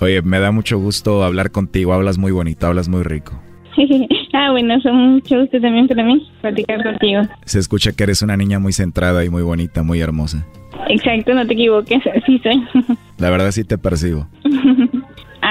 Oye, 0.00 0.20
me 0.20 0.38
da 0.40 0.52
mucho 0.52 0.78
gusto 0.78 1.24
hablar 1.24 1.50
contigo, 1.50 1.94
hablas 1.94 2.18
muy 2.18 2.32
bonito, 2.32 2.66
hablas 2.66 2.88
muy 2.88 3.02
rico. 3.02 3.40
ah, 4.34 4.50
bueno, 4.50 4.78
son 4.80 5.14
mucho 5.14 5.40
gusto 5.40 5.60
también 5.60 5.88
para 5.88 6.04
mí 6.04 6.26
platicar 6.42 6.82
contigo. 6.82 7.22
Se 7.46 7.58
escucha 7.58 7.92
que 7.92 8.04
eres 8.04 8.20
una 8.20 8.36
niña 8.36 8.58
muy 8.58 8.74
centrada 8.74 9.24
y 9.24 9.30
muy 9.30 9.42
bonita, 9.42 9.82
muy 9.82 10.00
hermosa. 10.00 10.46
Exacto, 10.88 11.34
no 11.34 11.46
te 11.46 11.54
equivoques, 11.54 12.02
así 12.06 12.38
soy. 12.40 12.62
La 13.18 13.30
verdad 13.30 13.50
sí 13.50 13.64
te 13.64 13.78
percibo. 13.78 14.28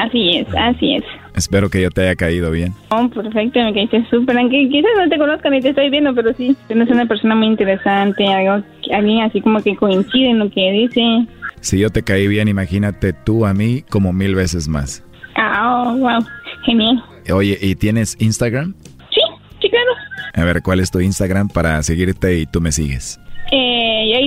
Así 0.04 0.38
es, 0.38 0.48
así 0.56 0.96
es. 0.96 1.04
Espero 1.36 1.70
que 1.70 1.82
yo 1.82 1.90
te 1.90 2.02
haya 2.02 2.16
caído 2.16 2.52
bien. 2.52 2.74
Oh, 2.90 3.10
perfecto, 3.10 3.60
me 3.60 3.74
caíste 3.74 4.06
súper. 4.10 4.38
Aunque 4.38 4.70
quizás 4.70 4.92
no 4.98 5.10
te 5.10 5.18
conozca 5.18 5.50
ni 5.50 5.62
te 5.62 5.70
estoy 5.70 5.90
viendo, 5.90 6.16
pero 6.16 6.34
sí, 6.34 6.56
eres 6.70 6.90
una 6.90 7.06
persona 7.06 7.36
muy 7.36 7.48
interesante, 7.48 8.26
algo, 8.26 8.66
alguien 8.94 9.22
así 9.22 9.42
como 9.42 9.62
que 9.62 9.76
coincide 9.76 10.30
en 10.30 10.40
lo 10.40 10.50
que 10.50 10.72
dice. 10.72 11.28
Si 11.60 11.80
yo 11.80 11.90
te 11.90 12.04
caí 12.04 12.28
bien, 12.28 12.48
imagínate 12.48 13.12
tú 13.12 13.46
a 13.46 13.54
mí 13.54 13.84
como 13.90 14.14
mil 14.14 14.36
veces 14.36 14.68
más. 14.68 15.04
Ah, 15.36 15.84
oh, 15.88 15.98
wow, 15.98 16.26
genial. 16.66 17.04
Oye, 17.34 17.58
¿y 17.60 17.76
tienes 17.76 18.16
Instagram? 18.20 18.74
Sí, 19.10 19.22
sí, 19.62 19.70
claro. 19.70 19.92
A 20.36 20.44
ver, 20.46 20.62
¿cuál 20.62 20.80
es 20.80 20.92
tu 20.92 21.00
Instagram 21.00 21.50
para 21.50 21.82
seguirte 21.84 22.38
y 22.38 22.46
tú 22.46 22.62
me 22.62 22.72
sigues? 22.72 23.20
Eh, 23.52 24.26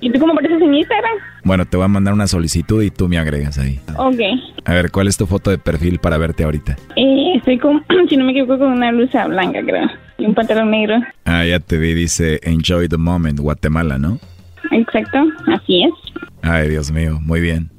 ¿Y 0.00 0.10
tú 0.10 0.18
cómo 0.18 0.32
apareces 0.32 0.60
en 0.60 0.74
Instagram? 0.74 1.12
Bueno, 1.44 1.64
te 1.66 1.76
voy 1.76 1.84
a 1.84 1.88
mandar 1.88 2.14
una 2.14 2.26
solicitud 2.26 2.82
y 2.82 2.90
tú 2.90 3.08
me 3.08 3.18
agregas 3.18 3.58
ahí. 3.58 3.80
Ok. 3.96 4.20
A 4.64 4.74
ver, 4.74 4.90
¿cuál 4.90 5.08
es 5.08 5.16
tu 5.16 5.26
foto 5.26 5.50
de 5.50 5.58
perfil 5.58 5.98
para 5.98 6.18
verte 6.18 6.44
ahorita? 6.44 6.76
Eh, 6.96 7.32
estoy 7.36 7.58
con, 7.58 7.84
si 8.08 8.16
no 8.16 8.24
me 8.24 8.32
equivoco, 8.32 8.58
con 8.58 8.72
una 8.72 8.92
blusa 8.92 9.26
blanca, 9.26 9.60
creo. 9.62 9.88
Y 10.18 10.26
un 10.26 10.34
pantalón 10.34 10.70
negro. 10.70 10.96
Ah, 11.24 11.44
ya 11.44 11.58
te 11.60 11.78
vi, 11.78 11.94
dice 11.94 12.40
Enjoy 12.42 12.88
the 12.88 12.96
Moment, 12.96 13.40
Guatemala, 13.40 13.98
¿no? 13.98 14.18
Exacto, 14.70 15.18
así 15.46 15.84
es. 15.84 15.92
Ay, 16.42 16.68
Dios 16.68 16.90
mío, 16.90 17.18
muy 17.22 17.40
bien. 17.40 17.70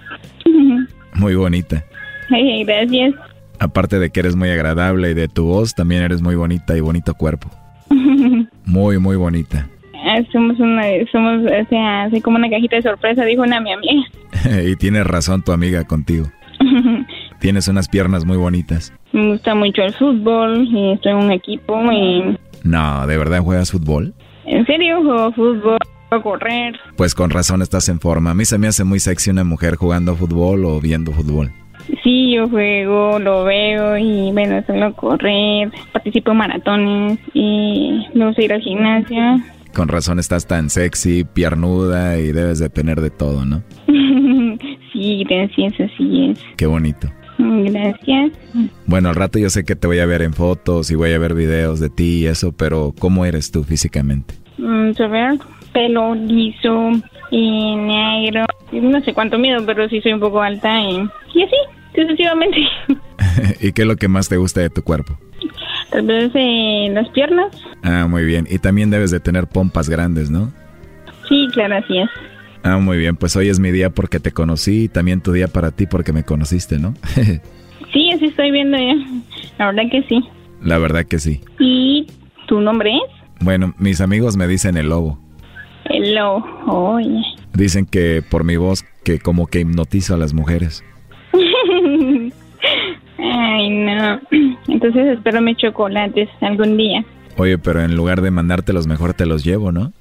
muy 1.14 1.36
bonita. 1.36 1.84
Ay, 2.30 2.64
gracias. 2.64 3.14
Aparte 3.60 4.00
de 4.00 4.10
que 4.10 4.20
eres 4.20 4.36
muy 4.36 4.50
agradable 4.50 5.12
y 5.12 5.14
de 5.14 5.28
tu 5.28 5.46
voz, 5.46 5.76
también 5.76 6.04
eres 6.04 6.22
muy 6.22 6.36
bonita 6.36 6.76
y 6.76 6.82
bonito 6.82 7.14
cuerpo. 7.14 7.50
muy, 8.66 8.98
muy 9.00 9.16
bonita. 9.16 9.70
Ah, 10.06 10.22
somos 10.32 10.60
una, 10.60 10.84
somos, 11.12 11.42
o 11.46 11.70
sea, 11.70 12.04
así 12.04 12.22
como 12.22 12.38
una 12.38 12.50
cajita 12.50 12.76
de 12.76 12.84
sorpresa, 12.84 13.26
dijo 13.26 13.42
una 13.42 13.60
mi 13.60 13.74
amiga. 13.74 14.04
y 14.64 14.76
tienes 14.76 15.06
razón 15.08 15.42
tu 15.42 15.52
amiga 15.52 15.84
contigo. 15.84 16.28
tienes 17.40 17.68
unas 17.68 17.90
piernas 17.90 18.24
muy 18.24 18.38
bonitas. 18.38 18.94
Me 19.14 19.32
gusta 19.32 19.56
mucho 19.56 19.82
el 19.82 19.94
fútbol 19.94 20.68
y 20.72 20.92
estoy 20.92 21.14
en 21.14 21.18
un 21.18 21.32
equipo 21.32 21.92
y... 21.92 22.38
No, 22.64 23.08
¿de 23.08 23.18
verdad 23.18 23.42
juegas 23.42 23.72
fútbol? 23.72 24.14
¿En 24.46 24.64
serio 24.68 25.02
juego 25.02 25.32
fútbol? 25.32 25.78
A 26.12 26.22
correr. 26.22 26.76
Pues 26.98 27.16
con 27.16 27.32
razón 27.32 27.64
estás 27.64 27.90
en 27.90 28.00
forma. 28.00 28.32
A 28.32 28.36
mí 28.36 28.46
se 28.46 28.60
me 28.60 28.68
hace 28.68 28.84
muy 28.84 29.00
sexy 29.00 29.32
una 29.32 29.44
mujer 29.44 29.76
jugando 29.76 30.16
fútbol 30.16 30.66
o 30.66 30.80
viendo 30.80 31.12
fútbol. 31.14 31.52
Sí, 32.04 32.34
yo 32.36 32.48
juego, 32.48 33.20
lo 33.20 33.44
veo 33.44 33.98
y 33.98 34.32
bueno, 34.32 34.64
suelo 34.66 34.94
correr, 34.96 35.72
participo 35.92 36.32
en 36.32 36.38
maratones 36.38 37.20
y 37.34 38.06
me 38.14 38.28
gusta 38.28 38.42
ir 38.44 38.54
al 38.54 38.62
gimnasio. 38.62 39.40
Con 39.76 39.90
razón 39.90 40.20
estás 40.20 40.48
tan 40.48 40.70
sexy, 40.70 41.26
piernuda 41.26 42.18
y 42.18 42.32
debes 42.32 42.60
de 42.60 42.70
tener 42.70 43.02
de 43.02 43.10
todo, 43.10 43.44
¿no? 43.44 43.62
sí, 44.94 45.26
gracias, 45.28 45.74
así 45.74 46.30
es. 46.30 46.40
Qué 46.56 46.66
bonito. 46.66 47.12
Gracias. 47.38 48.32
Bueno, 48.86 49.10
al 49.10 49.16
rato 49.16 49.38
yo 49.38 49.50
sé 49.50 49.66
que 49.66 49.76
te 49.76 49.88
voy 49.88 50.00
a 50.00 50.06
ver 50.06 50.22
en 50.22 50.34
fotos 50.34 50.90
y 50.92 50.96
voy 50.96 51.12
a 51.12 51.20
ver 51.20 51.34
videos 51.34 51.82
de 51.82 51.90
ti 51.90 52.20
y 52.20 52.26
eso, 52.28 52.54
pero 52.54 52.94
¿cómo 52.98 53.26
eres 53.26 53.52
tú 53.52 53.66
físicamente? 53.66 54.36
Mm, 54.58 54.92
a 54.98 55.08
ver, 55.08 55.40
pelo 55.74 56.16
liso 56.16 56.92
y 57.32 57.76
negro. 57.76 58.46
No 58.72 59.02
sé 59.02 59.14
cuánto 59.14 59.38
miedo, 59.38 59.62
pero 59.66 59.90
sí 59.90 60.00
soy 60.00 60.14
un 60.14 60.22
poco 60.22 60.42
alta 60.42 60.80
y, 60.82 60.96
y 61.34 61.44
así, 61.44 61.56
sucesivamente. 61.94 62.60
¿Y 63.62 63.74
qué 63.74 63.82
es 63.82 63.88
lo 63.88 63.96
que 63.96 64.08
más 64.08 64.30
te 64.30 64.38
gusta 64.38 64.62
de 64.62 64.70
tu 64.70 64.84
cuerpo? 64.84 65.18
Tal 65.96 66.08
vez 66.08 66.30
eh, 66.36 66.90
las 66.92 67.08
piernas. 67.12 67.56
Ah, 67.82 68.06
muy 68.06 68.26
bien. 68.26 68.46
Y 68.50 68.60
también 68.60 68.90
debes 68.90 69.12
de 69.12 69.22
tener 69.22 69.48
pompas 69.48 69.88
grandes, 69.88 70.30
¿no? 70.30 70.52
Sí, 71.30 71.48
claro, 71.54 71.78
así 71.78 72.00
es. 72.00 72.10
Ah, 72.64 72.80
muy 72.80 72.98
bien. 72.98 73.16
Pues 73.16 73.34
hoy 73.38 73.48
es 73.48 73.62
mi 73.62 73.72
día 73.72 73.90
porque 73.92 74.20
te 74.20 74.34
conocí 74.34 74.84
y 74.84 74.88
también 74.90 75.22
tu 75.22 75.32
día 75.32 75.48
para 75.48 75.72
ti 75.72 75.86
porque 75.86 76.12
me 76.12 76.24
conociste, 76.24 76.80
¿no? 76.80 76.96
sí, 77.94 78.12
así 78.12 78.26
estoy 78.26 78.52
viendo 78.52 78.78
ya. 78.78 78.94
La 79.58 79.68
verdad 79.68 79.84
que 79.90 80.04
sí. 80.10 80.22
La 80.62 80.80
verdad 80.80 81.06
que 81.06 81.18
sí. 81.18 81.40
¿Y 81.60 82.08
tu 82.50 82.60
nombre 82.60 82.92
es? 82.94 83.46
Bueno, 83.46 83.74
mis 83.78 84.02
amigos 84.02 84.36
me 84.36 84.48
dicen 84.48 84.76
el 84.76 84.90
lobo. 84.90 85.18
El 85.86 86.14
lobo, 86.14 86.96
oye. 86.96 87.24
Dicen 87.54 87.86
que 87.86 88.22
por 88.22 88.44
mi 88.44 88.58
voz 88.58 88.84
que 89.06 89.20
como 89.20 89.48
que 89.48 89.62
hipnotizo 89.62 90.16
a 90.16 90.18
las 90.18 90.34
mujeres. 90.34 90.84
Ay, 93.34 93.70
no. 93.70 94.20
Entonces 94.68 95.18
espero 95.18 95.42
mis 95.42 95.58
chocolates 95.58 96.30
algún 96.42 96.78
día. 96.78 97.04
Oye, 97.38 97.58
pero 97.58 97.82
en 97.82 97.96
lugar 97.96 98.22
de 98.22 98.32
mandártelos, 98.32 98.88
mejor 98.88 99.14
te 99.14 99.26
los 99.26 99.44
llevo, 99.44 99.72
¿no? 99.72 99.92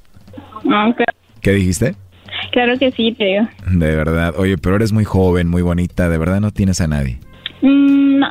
Okay. 0.64 1.06
¿Qué 1.40 1.52
dijiste? 1.52 1.96
Claro 2.52 2.78
que 2.78 2.90
sí, 2.92 3.12
te 3.12 3.24
digo. 3.24 3.48
De 3.70 3.96
verdad. 3.96 4.34
Oye, 4.38 4.56
pero 4.58 4.76
eres 4.76 4.92
muy 4.92 5.04
joven, 5.04 5.48
muy 5.48 5.62
bonita. 5.62 6.08
¿De 6.08 6.18
verdad 6.18 6.40
no 6.40 6.50
tienes 6.50 6.80
a 6.80 6.86
nadie? 6.86 7.18
Mm, 7.62 8.18
no. 8.18 8.28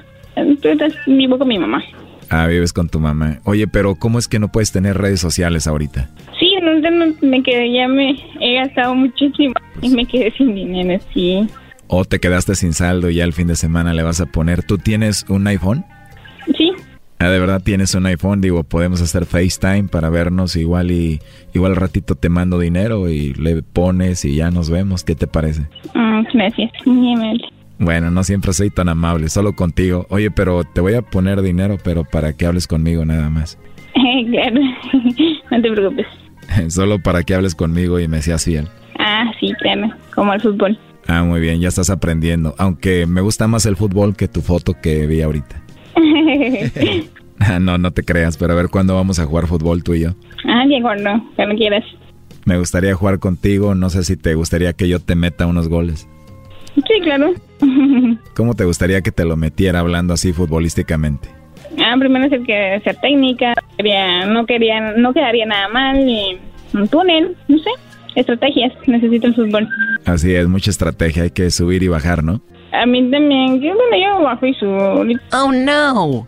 Vivo 1.07 1.37
con 1.37 1.47
mi 1.47 1.59
mamá. 1.59 1.83
Ah, 2.29 2.47
vives 2.47 2.73
con 2.73 2.89
tu 2.89 2.99
mamá. 2.99 3.39
Oye, 3.43 3.67
pero 3.67 3.95
¿cómo 3.95 4.17
es 4.17 4.27
que 4.27 4.39
no 4.39 4.47
puedes 4.47 4.71
tener 4.71 4.97
redes 4.97 5.19
sociales 5.19 5.67
ahorita? 5.67 6.09
Sí, 6.39 6.51
no, 6.61 7.13
me 7.21 7.43
quedé, 7.43 7.71
ya 7.71 7.87
me 7.87 8.15
he 8.39 8.55
gastado 8.55 8.95
muchísimo 8.95 9.53
y 9.81 9.89
me 9.89 10.05
quedé 10.05 10.31
sin 10.31 10.55
dinero, 10.55 10.99
sí. 11.13 11.47
O 11.95 12.05
te 12.05 12.19
quedaste 12.19 12.55
sin 12.55 12.73
saldo 12.73 13.11
y 13.11 13.15
ya 13.17 13.23
el 13.23 13.33
fin 13.33 13.45
de 13.45 13.55
semana 13.55 13.93
le 13.93 14.01
vas 14.01 14.19
a 14.19 14.25
poner. 14.25 14.63
¿Tú 14.63 14.79
tienes 14.79 15.27
un 15.29 15.45
iPhone? 15.45 15.85
Sí. 16.57 16.71
Ah, 17.19 17.29
de 17.29 17.37
verdad 17.37 17.61
tienes 17.63 17.93
un 17.93 18.07
iPhone, 18.07 18.41
digo, 18.41 18.63
podemos 18.63 18.99
hacer 18.99 19.27
FaceTime 19.27 19.89
para 19.89 20.09
vernos 20.09 20.55
igual 20.55 20.89
y 20.89 21.19
igual 21.53 21.73
al 21.73 21.75
ratito 21.75 22.15
te 22.15 22.29
mando 22.29 22.57
dinero 22.57 23.09
y 23.09 23.35
le 23.35 23.61
pones 23.61 24.25
y 24.25 24.37
ya 24.37 24.49
nos 24.49 24.71
vemos. 24.71 25.03
¿Qué 25.03 25.13
te 25.13 25.27
parece? 25.27 25.67
Mm, 25.93 26.23
gracias, 26.33 26.71
muy 26.87 27.13
amable. 27.13 27.45
Bueno, 27.77 28.09
no 28.09 28.23
siempre 28.23 28.53
soy 28.53 28.71
tan 28.71 28.89
amable, 28.89 29.29
solo 29.29 29.53
contigo. 29.53 30.07
Oye, 30.09 30.31
pero 30.31 30.63
te 30.63 30.81
voy 30.81 30.95
a 30.95 31.03
poner 31.03 31.43
dinero, 31.43 31.77
pero 31.83 32.05
para 32.05 32.33
que 32.33 32.47
hables 32.47 32.65
conmigo 32.65 33.05
nada 33.05 33.29
más. 33.29 33.59
claro, 34.31 34.59
no 35.51 35.61
te 35.61 35.71
preocupes. 35.71 36.07
solo 36.69 36.97
para 36.97 37.21
que 37.21 37.35
hables 37.35 37.53
conmigo 37.53 37.99
y 37.99 38.07
me 38.07 38.23
seas 38.23 38.45
fiel. 38.45 38.67
Ah, 38.97 39.31
sí, 39.39 39.53
claro, 39.59 39.91
como 40.15 40.33
el 40.33 40.41
fútbol. 40.41 40.75
Ah, 41.07 41.23
muy 41.23 41.41
bien, 41.41 41.59
ya 41.59 41.67
estás 41.67 41.89
aprendiendo. 41.89 42.55
Aunque 42.57 43.05
me 43.05 43.21
gusta 43.21 43.47
más 43.47 43.65
el 43.65 43.75
fútbol 43.75 44.15
que 44.15 44.27
tu 44.27 44.41
foto 44.41 44.73
que 44.81 45.07
vi 45.07 45.21
ahorita. 45.21 45.61
Ah, 47.39 47.59
no, 47.59 47.77
no 47.77 47.91
te 47.91 48.03
creas, 48.03 48.37
pero 48.37 48.53
a 48.53 48.55
ver 48.55 48.69
cuándo 48.69 48.95
vamos 48.95 49.19
a 49.19 49.25
jugar 49.25 49.47
fútbol 49.47 49.83
tú 49.83 49.95
y 49.95 50.01
yo. 50.01 50.11
Ah, 50.45 50.63
Diego, 50.65 50.95
no, 50.95 51.29
cuando 51.35 51.55
quieras. 51.55 51.83
Me 52.45 52.57
gustaría 52.57 52.93
jugar 52.93 53.19
contigo, 53.19 53.75
no 53.75 53.89
sé 53.89 54.03
si 54.05 54.15
te 54.15 54.35
gustaría 54.35 54.71
que 54.71 54.87
yo 54.87 54.99
te 54.99 55.15
meta 55.15 55.45
unos 55.45 55.67
goles. 55.67 56.07
Sí, 56.75 57.01
claro. 57.01 57.33
¿Cómo 58.35 58.53
te 58.53 58.63
gustaría 58.63 59.01
que 59.01 59.11
te 59.11 59.25
lo 59.25 59.35
metiera 59.35 59.79
hablando 59.79 60.13
así 60.13 60.31
futbolísticamente? 60.31 61.27
Ah, 61.83 61.95
primero 61.99 62.25
es 62.25 62.31
el 62.31 62.45
que 62.45 62.79
sea 62.83 62.93
técnica, 62.93 63.53
no 64.27 64.45
quería, 64.45 64.91
no 64.93 65.13
quedaría 65.13 65.45
nada 65.45 65.67
mal, 65.69 66.07
y 66.07 66.37
un 66.73 66.87
túnel, 66.87 67.35
no 67.47 67.57
sé, 67.57 67.69
estrategias, 68.15 68.73
necesito 68.87 69.27
el 69.27 69.35
fútbol. 69.35 69.67
Así 70.05 70.33
es, 70.33 70.47
mucha 70.47 70.71
estrategia, 70.71 71.23
hay 71.23 71.31
que 71.31 71.49
subir 71.51 71.83
y 71.83 71.87
bajar, 71.87 72.23
¿no? 72.23 72.41
A 72.71 72.85
mí 72.85 73.09
también, 73.11 73.61
yo, 73.61 73.73
bueno, 73.75 73.97
yo 73.97 74.23
bajo 74.23 74.45
y 74.45 74.53
subo. 74.55 75.05
Oh, 75.31 75.51
no. 75.51 76.27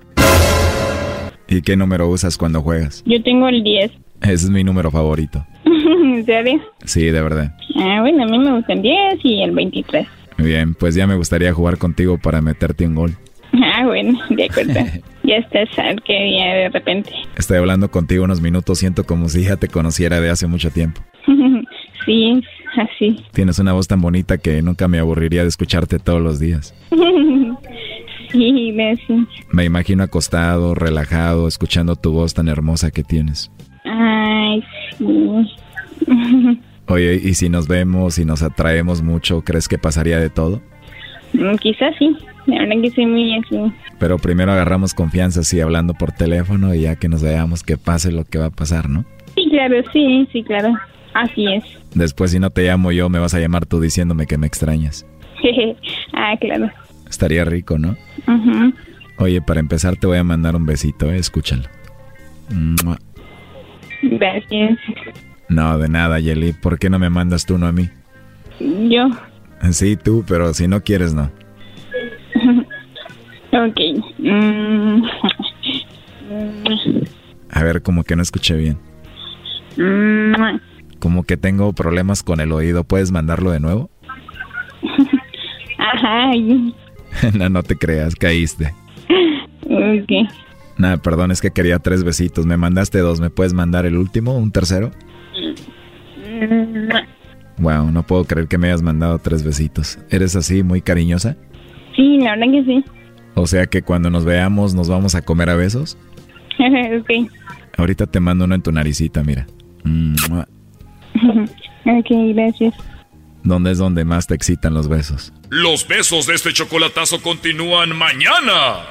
¿Y 1.48 1.62
qué 1.62 1.76
número 1.76 2.08
usas 2.10 2.38
cuando 2.38 2.62
juegas? 2.62 3.04
Yo 3.06 3.22
tengo 3.24 3.48
el 3.48 3.64
10. 3.64 3.92
Ese 4.22 4.34
es 4.34 4.50
mi 4.50 4.64
número 4.64 4.92
favorito. 4.92 5.46
¿En 5.66 6.26
serio? 6.26 6.62
Sí, 6.84 7.06
de 7.06 7.22
verdad. 7.22 7.56
Ah, 7.78 8.00
bueno, 8.02 8.24
a 8.24 8.28
mí 8.28 8.40
me 8.40 8.54
gusta 8.54 8.74
el 8.74 8.82
10 8.82 8.96
y 9.24 9.44
el 9.44 9.52
23. 9.52 10.08
Bien, 10.38 10.74
pues 10.74 10.96
ya 10.96 11.08
me 11.08 11.16
gustaría 11.16 11.54
jugar 11.54 11.78
contigo 11.78 12.18
para 12.18 12.42
meterte 12.42 12.86
un 12.86 12.96
gol. 12.96 13.18
Ah, 13.54 13.86
bueno, 13.86 14.20
de 14.30 14.46
acuerdo. 14.46 14.74
ya 15.24 15.36
estás 15.36 15.70
al 15.80 16.02
que 16.04 16.14
día 16.14 16.54
de 16.54 16.70
repente. 16.70 17.12
Estoy 17.38 17.58
hablando 17.58 17.90
contigo 17.90 18.24
unos 18.24 18.42
minutos, 18.42 18.80
siento 18.80 19.04
como 19.06 19.30
si 19.30 19.44
ya 19.44 19.58
te 19.58 19.68
conociera 19.68 20.20
de 20.20 20.30
hace 20.30 20.48
mucho 20.48 20.72
tiempo. 20.72 21.02
sí, 22.06 22.42
así. 22.78 23.24
Tienes 23.34 23.60
una 23.60 23.74
voz 23.74 23.88
tan 23.88 24.02
bonita 24.02 24.38
que 24.38 24.62
nunca 24.62 24.88
me 24.88 25.00
aburriría 25.00 25.44
de 25.44 25.50
escucharte 25.50 26.00
todos 26.00 26.22
los 26.22 26.40
días. 26.40 26.74
sí, 28.32 28.72
gracias. 28.72 29.28
Me 29.52 29.66
imagino 29.66 30.04
acostado, 30.04 30.76
relajado, 30.76 31.48
escuchando 31.48 31.96
tu 31.96 32.12
voz 32.12 32.34
tan 32.34 32.48
hermosa 32.48 32.92
que 32.92 33.04
tienes. 33.04 33.52
Ay, 33.84 34.64
sí. 34.98 35.06
Oye, 36.88 37.16
¿y 37.16 37.34
si 37.34 37.50
nos 37.50 37.68
vemos 37.68 38.20
y 38.20 38.26
nos 38.26 38.44
atraemos 38.44 39.02
mucho, 39.02 39.42
crees 39.42 39.68
que 39.68 39.80
pasaría 39.80 40.20
de 40.20 40.30
todo? 40.30 40.62
Mm, 41.34 41.56
quizás 41.56 41.96
sí, 41.98 42.16
la 42.46 42.60
verdad 42.60 42.82
que 42.82 42.92
soy 42.92 43.06
muy 43.08 43.36
así. 43.36 43.74
Pero 43.98 44.20
primero 44.20 44.52
agarramos 44.52 44.94
confianza 44.94 45.40
así 45.40 45.60
hablando 45.60 45.94
por 45.96 46.12
teléfono 46.12 46.76
y 46.76 46.82
ya 46.82 46.96
que 46.96 47.10
nos 47.10 47.24
veamos 47.24 47.64
que 47.64 47.78
pase 47.78 48.12
lo 48.12 48.24
que 48.24 48.38
va 48.38 48.48
a 48.48 48.52
pasar, 48.52 48.90
¿no? 48.90 49.04
Sí, 49.34 49.48
claro, 49.50 49.76
sí, 49.92 50.28
sí, 50.32 50.44
claro. 50.44 50.74
Así 51.16 51.46
es. 51.48 51.64
Después 51.94 52.32
si 52.32 52.40
no 52.40 52.50
te 52.50 52.64
llamo 52.64 52.92
yo, 52.92 53.08
me 53.08 53.20
vas 53.20 53.34
a 53.34 53.40
llamar 53.40 53.66
tú 53.66 53.80
diciéndome 53.80 54.28
que 54.28 54.38
me 54.38 54.48
extrañas. 54.48 55.06
ah, 56.14 56.36
claro. 56.40 56.70
Estaría 57.10 57.46
rico, 57.46 57.78
¿no? 57.78 57.96
Oye, 59.18 59.42
para 59.42 59.62
empezar 59.62 59.96
te 59.96 60.08
voy 60.08 60.18
a 60.18 60.26
mandar 60.26 60.58
un 60.58 60.66
besito, 60.66 61.10
¿eh? 61.10 61.16
escúchalo. 61.16 61.64
Gracias. 64.02 64.78
No, 65.48 65.78
de 65.78 65.88
nada, 65.88 66.20
Yeli. 66.20 66.52
¿Por 66.52 66.78
qué 66.78 66.90
no 66.90 67.00
me 67.00 67.10
mandas 67.10 67.46
tú, 67.46 67.58
no 67.58 67.68
a 67.68 67.72
mí? 67.72 67.90
Yo. 68.60 69.08
Sí, 69.72 69.96
tú, 69.96 70.26
pero 70.28 70.54
si 70.54 70.68
no 70.68 70.82
quieres, 70.82 71.14
no. 71.14 71.32
ok. 73.54 73.80
Mm. 74.18 75.04
A 77.52 77.64
ver, 77.64 77.82
como 77.82 78.04
que 78.04 78.18
no 78.18 78.22
escuché 78.22 78.58
bien. 78.58 78.78
Mm. 79.78 80.60
Como 81.00 81.24
que 81.24 81.38
tengo 81.38 81.74
problemas 81.74 82.24
con 82.24 82.40
el 82.40 82.52
oído. 82.52 82.84
¿Puedes 82.84 83.12
mandarlo 83.12 83.52
de 83.52 83.60
nuevo? 83.60 83.90
Ajá. 85.78 86.32
no, 87.34 87.50
no 87.50 87.64
te 87.64 87.76
creas, 87.78 88.16
caíste. 88.16 88.74
Ok. 89.64 90.30
Nada, 90.78 90.98
perdón, 90.98 91.32
es 91.32 91.42
que 91.42 91.52
quería 91.52 91.80
tres 91.80 92.04
besitos. 92.04 92.46
Me 92.46 92.58
mandaste 92.58 93.00
dos. 93.00 93.20
¿Me 93.20 93.30
puedes 93.30 93.54
mandar 93.54 93.86
el 93.86 93.98
último, 93.98 94.36
un 94.36 94.52
tercero? 94.52 94.92
Wow, 97.58 97.92
no 97.92 98.04
puedo 98.04 98.26
creer 98.26 98.48
que 98.48 98.58
me 98.58 98.68
hayas 98.68 98.82
mandado 98.82 99.20
tres 99.20 99.44
besitos. 99.44 100.00
¿Eres 100.10 100.36
así, 100.36 100.64
muy 100.64 100.82
cariñosa? 100.82 101.38
Sí, 101.96 102.20
la 102.20 102.36
verdad 102.36 102.52
que 102.52 102.64
sí. 102.66 102.86
O 103.36 103.48
sea 103.48 103.68
que 103.68 103.82
cuando 103.82 104.10
nos 104.10 104.26
veamos 104.26 104.74
nos 104.74 104.90
vamos 104.90 105.16
a 105.16 105.22
comer 105.22 105.50
a 105.50 105.56
besos. 105.56 105.98
ok. 106.60 107.32
Ahorita 107.78 108.08
te 108.08 108.20
mando 108.20 108.46
uno 108.46 108.56
en 108.56 108.62
tu 108.62 108.72
naricita, 108.72 109.24
mira. 109.24 109.46
Ok, 111.30 112.08
gracias. 112.34 112.74
¿Dónde 113.44 113.72
es 113.72 113.78
donde 113.78 114.06
más 114.06 114.28
te 114.28 114.34
excitan 114.34 114.74
los 114.74 114.88
besos? 114.88 115.32
Los 115.50 115.88
besos 115.88 116.26
de 116.26 116.34
este 116.34 116.52
chocolatazo 116.52 117.22
continúan 117.22 117.96
mañana. 117.96 118.82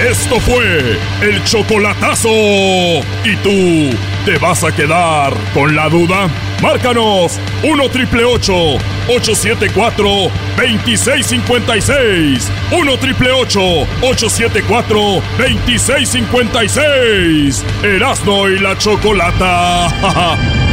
Esto 0.00 0.40
fue 0.40 0.98
el 1.22 1.44
chocolatazo. 1.44 2.28
¿Y 2.28 3.36
tú 3.42 3.96
¿Te 4.24 4.38
vas 4.38 4.64
a 4.64 4.70
quedar 4.70 5.32
con 5.54 5.74
la 5.74 5.88
duda? 5.88 6.28
Márcanos 6.60 7.40
1 7.62 7.88
triple 7.88 8.24
874 8.24 10.30
2656. 10.58 12.52
1 12.70 12.98
triple 12.98 13.32
874 13.32 15.22
2656. 15.38 17.64
Erasno 17.82 18.50
y 18.50 18.58
la 18.58 18.76
chocolata. 18.76 20.66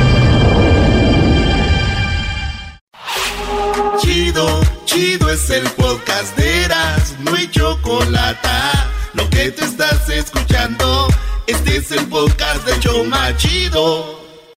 chido, 3.99 4.61
chido 4.85 5.29
es 5.29 5.49
el 5.49 5.63
podcast 5.71 6.35
de 6.37 6.63
Erasno 6.65 7.37
y 7.37 7.49
chocolata. 7.49 8.91
Lo 9.13 9.29
que 9.29 9.51
te 9.51 9.65
estás 9.65 10.09
escuchando. 10.09 11.07
Este 11.47 11.77
es 11.77 11.91
el 11.91 12.05
podcast 12.07 12.65
de 12.65 12.79
Choma 12.79 13.35
Chido. 13.37 14.16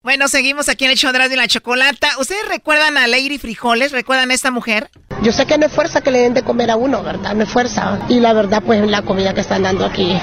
Bueno, 0.07 0.29
seguimos 0.29 0.69
aquí 0.69 0.85
en 0.85 0.91
el 0.91 0.97
show 0.97 1.11
de 1.11 1.35
la 1.35 1.49
chocolata. 1.49 2.07
¿Ustedes 2.17 2.47
recuerdan 2.47 2.97
a 2.97 3.07
Lady 3.07 3.37
Frijoles? 3.39 3.91
¿Recuerdan 3.91 4.31
a 4.31 4.35
esta 4.35 4.51
mujer? 4.51 4.89
Yo 5.21 5.33
sé 5.33 5.45
que 5.45 5.57
no 5.57 5.65
es 5.65 5.71
fuerza 5.73 5.99
que 5.99 6.11
le 6.11 6.19
den 6.19 6.33
de 6.33 6.43
comer 6.43 6.71
a 6.71 6.77
uno, 6.77 7.03
¿verdad? 7.03 7.35
No 7.35 7.43
es 7.43 7.49
fuerza. 7.49 7.99
Y 8.07 8.21
la 8.21 8.31
verdad, 8.31 8.63
pues 8.65 8.87
la 8.89 9.01
comida 9.01 9.33
que 9.33 9.41
están 9.41 9.63
dando 9.63 9.83
aquí, 9.83 10.17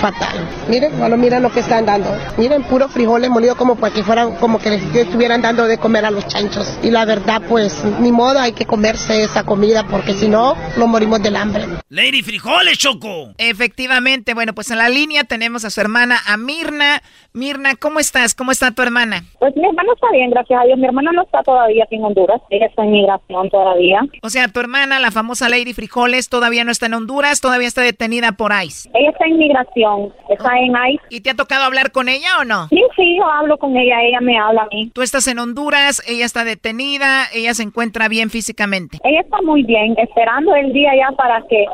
fatal. 0.00 0.48
Miren, 0.68 0.98
solo 0.98 1.16
miren 1.16 1.42
lo 1.44 1.52
que 1.52 1.60
están 1.60 1.86
dando. 1.86 2.10
Miren, 2.38 2.64
puro 2.64 2.88
frijoles 2.88 3.30
molidos 3.30 3.56
como 3.56 3.76
pues 3.76 3.92
que 3.92 4.02
fueran, 4.02 4.34
como 4.36 4.58
que 4.58 4.70
les 4.70 4.82
estuvieran 4.96 5.42
dando 5.42 5.66
de 5.66 5.78
comer 5.78 6.06
a 6.06 6.10
los 6.10 6.26
chanchos. 6.26 6.66
Y 6.82 6.90
la 6.90 7.04
verdad, 7.04 7.40
pues, 7.48 7.84
ni 8.00 8.10
modo, 8.10 8.40
hay 8.40 8.52
que 8.52 8.66
comerse 8.66 9.22
esa 9.22 9.44
comida 9.44 9.86
porque 9.86 10.14
si 10.14 10.26
no, 10.26 10.56
lo 10.76 10.88
morimos 10.88 11.22
del 11.22 11.36
hambre. 11.36 11.66
Lady 11.88 12.22
Frijoles, 12.22 12.78
Choco. 12.78 13.34
Efectivamente, 13.38 14.34
bueno, 14.34 14.54
pues 14.54 14.72
en 14.72 14.78
la 14.78 14.88
línea 14.88 15.22
tenemos 15.22 15.64
a 15.64 15.70
su 15.70 15.80
hermana, 15.80 16.20
a 16.26 16.36
Mirna. 16.36 17.02
Mirna, 17.32 17.76
¿cómo 17.76 18.00
estás? 18.00 18.34
¿Cómo 18.34 18.50
está 18.50 18.72
tu 18.72 18.82
hermana? 18.82 19.19
Pues 19.38 19.56
mi 19.56 19.64
hermana 19.64 19.92
está 19.94 20.10
bien, 20.12 20.30
gracias 20.30 20.60
a 20.60 20.64
Dios. 20.64 20.78
Mi 20.78 20.86
hermana 20.86 21.12
no 21.12 21.22
está 21.22 21.42
todavía 21.42 21.84
aquí 21.84 21.96
en 21.96 22.04
Honduras. 22.04 22.40
Ella 22.50 22.66
está 22.66 22.84
en 22.84 22.92
migración 22.92 23.50
todavía. 23.50 24.00
O 24.22 24.28
sea, 24.28 24.48
tu 24.48 24.60
hermana, 24.60 24.98
la 25.00 25.10
famosa 25.10 25.48
Lady 25.48 25.72
Frijoles, 25.72 26.28
todavía 26.28 26.64
no 26.64 26.70
está 26.70 26.86
en 26.86 26.94
Honduras, 26.94 27.40
todavía 27.40 27.68
está 27.68 27.82
detenida 27.82 28.32
por 28.32 28.52
ICE. 28.52 28.90
Ella 28.94 29.10
está 29.10 29.26
en 29.26 29.38
migración, 29.38 30.12
está 30.28 30.58
en 30.58 30.72
ICE. 30.92 31.02
¿Y 31.10 31.20
te 31.20 31.30
ha 31.30 31.34
tocado 31.34 31.64
hablar 31.64 31.92
con 31.92 32.08
ella 32.08 32.28
o 32.40 32.44
no? 32.44 32.68
Sí, 32.68 32.82
sí, 32.96 33.16
yo 33.16 33.24
hablo 33.24 33.58
con 33.58 33.76
ella, 33.76 34.02
ella 34.02 34.20
me 34.20 34.38
habla 34.38 34.62
a 34.62 34.66
mí. 34.66 34.90
Tú 34.94 35.02
estás 35.02 35.26
en 35.28 35.38
Honduras, 35.38 36.02
ella 36.08 36.24
está 36.24 36.44
detenida, 36.44 37.24
ella 37.34 37.54
se 37.54 37.62
encuentra 37.62 38.08
bien 38.08 38.30
físicamente. 38.30 38.98
Ella 39.04 39.20
está 39.20 39.40
muy 39.42 39.62
bien, 39.62 39.94
esperando 39.98 40.54
el 40.54 40.72
día 40.72 40.90
ya 40.96 41.14
para 41.16 41.42
que 41.48 41.66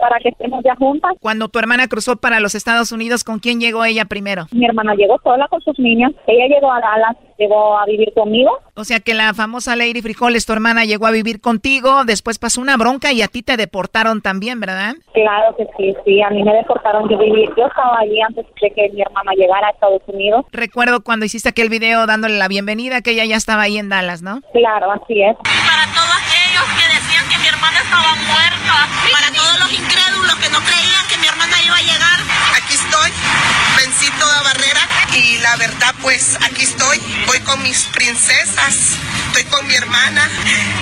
para 0.00 0.18
que 0.20 0.28
estemos 0.28 0.62
ya 0.64 0.74
juntas. 0.76 1.12
Cuando 1.20 1.48
tu 1.48 1.58
hermana 1.58 1.88
cruzó 1.88 2.16
para 2.16 2.40
los 2.40 2.54
Estados 2.54 2.92
Unidos, 2.92 3.24
¿con 3.24 3.38
quién 3.38 3.60
llegó 3.60 3.84
ella 3.84 4.04
primero? 4.04 4.46
Mi 4.52 4.64
hermana 4.64 4.94
llegó 4.94 5.18
sola 5.22 5.48
con 5.48 5.60
sus 5.62 5.78
niños. 5.78 6.12
Ella 6.26 6.46
llegó 6.46 6.70
a 6.74 6.80
Dallas, 6.80 7.16
llegó 7.38 7.78
a 7.78 7.86
vivir 7.86 8.12
conmigo. 8.14 8.58
O 8.74 8.84
sea 8.84 9.00
que 9.00 9.14
la 9.14 9.34
famosa 9.34 9.76
Lady 9.76 10.02
Frijoles, 10.02 10.46
tu 10.46 10.52
hermana, 10.52 10.84
llegó 10.84 11.06
a 11.06 11.10
vivir 11.10 11.40
contigo, 11.40 12.04
después 12.04 12.38
pasó 12.38 12.60
una 12.60 12.76
bronca 12.76 13.12
y 13.12 13.22
a 13.22 13.28
ti 13.28 13.42
te 13.42 13.56
deportaron 13.56 14.20
también, 14.22 14.60
¿verdad? 14.60 14.94
Claro 15.12 15.56
que 15.56 15.66
sí, 15.76 15.94
sí, 16.04 16.22
a 16.22 16.30
mí 16.30 16.42
me 16.42 16.52
deportaron. 16.54 17.08
Yo 17.08 17.18
viví, 17.18 17.48
yo 17.56 17.66
estaba 17.66 17.98
allí 18.00 18.20
antes 18.20 18.46
de 18.60 18.70
que 18.70 18.90
mi 18.90 19.02
hermana 19.02 19.32
llegara 19.36 19.68
a 19.68 19.70
Estados 19.70 20.02
Unidos. 20.06 20.44
Recuerdo 20.52 21.02
cuando 21.02 21.26
hiciste 21.26 21.48
aquel 21.48 21.68
video 21.68 22.06
dándole 22.06 22.38
la 22.38 22.48
bienvenida, 22.48 23.00
que 23.02 23.12
ella 23.12 23.24
ya 23.24 23.36
estaba 23.36 23.62
ahí 23.62 23.78
en 23.78 23.88
Dallas, 23.88 24.22
¿no? 24.22 24.40
Claro, 24.52 24.90
así 24.90 25.22
es. 25.22 25.36
Para 25.36 25.84
todos 25.94 26.14
aquellos 26.18 26.64
que 26.74 26.86
decían 26.94 27.24
que 27.30 27.38
mi 27.38 27.48
hermana 27.48 27.78
estaba 27.78 28.14
muerta, 28.26 28.76
para 29.12 29.28
todos 29.34 29.58
los 29.60 29.70
incrédulos 29.72 30.34
que 30.42 30.50
no 30.50 30.58
creían 30.60 31.04
que 31.08 31.18
mi 31.18 31.26
hermana 31.26 31.54
iba 31.64 31.76
a 31.76 31.82
llegar, 31.82 32.18
aquí 32.56 32.74
estoy, 32.74 33.10
vencí 33.78 34.10
toda 34.18 34.42
barrera 34.42 35.03
y 35.14 35.38
la 35.42 35.56
verdad 35.56 35.94
pues 36.02 36.36
aquí 36.44 36.64
estoy, 36.64 36.98
voy 37.26 37.38
con 37.40 37.62
mis 37.62 37.86
princesas, 37.94 38.98
estoy 39.28 39.44
con 39.50 39.66
mi 39.66 39.74
hermana 39.74 40.22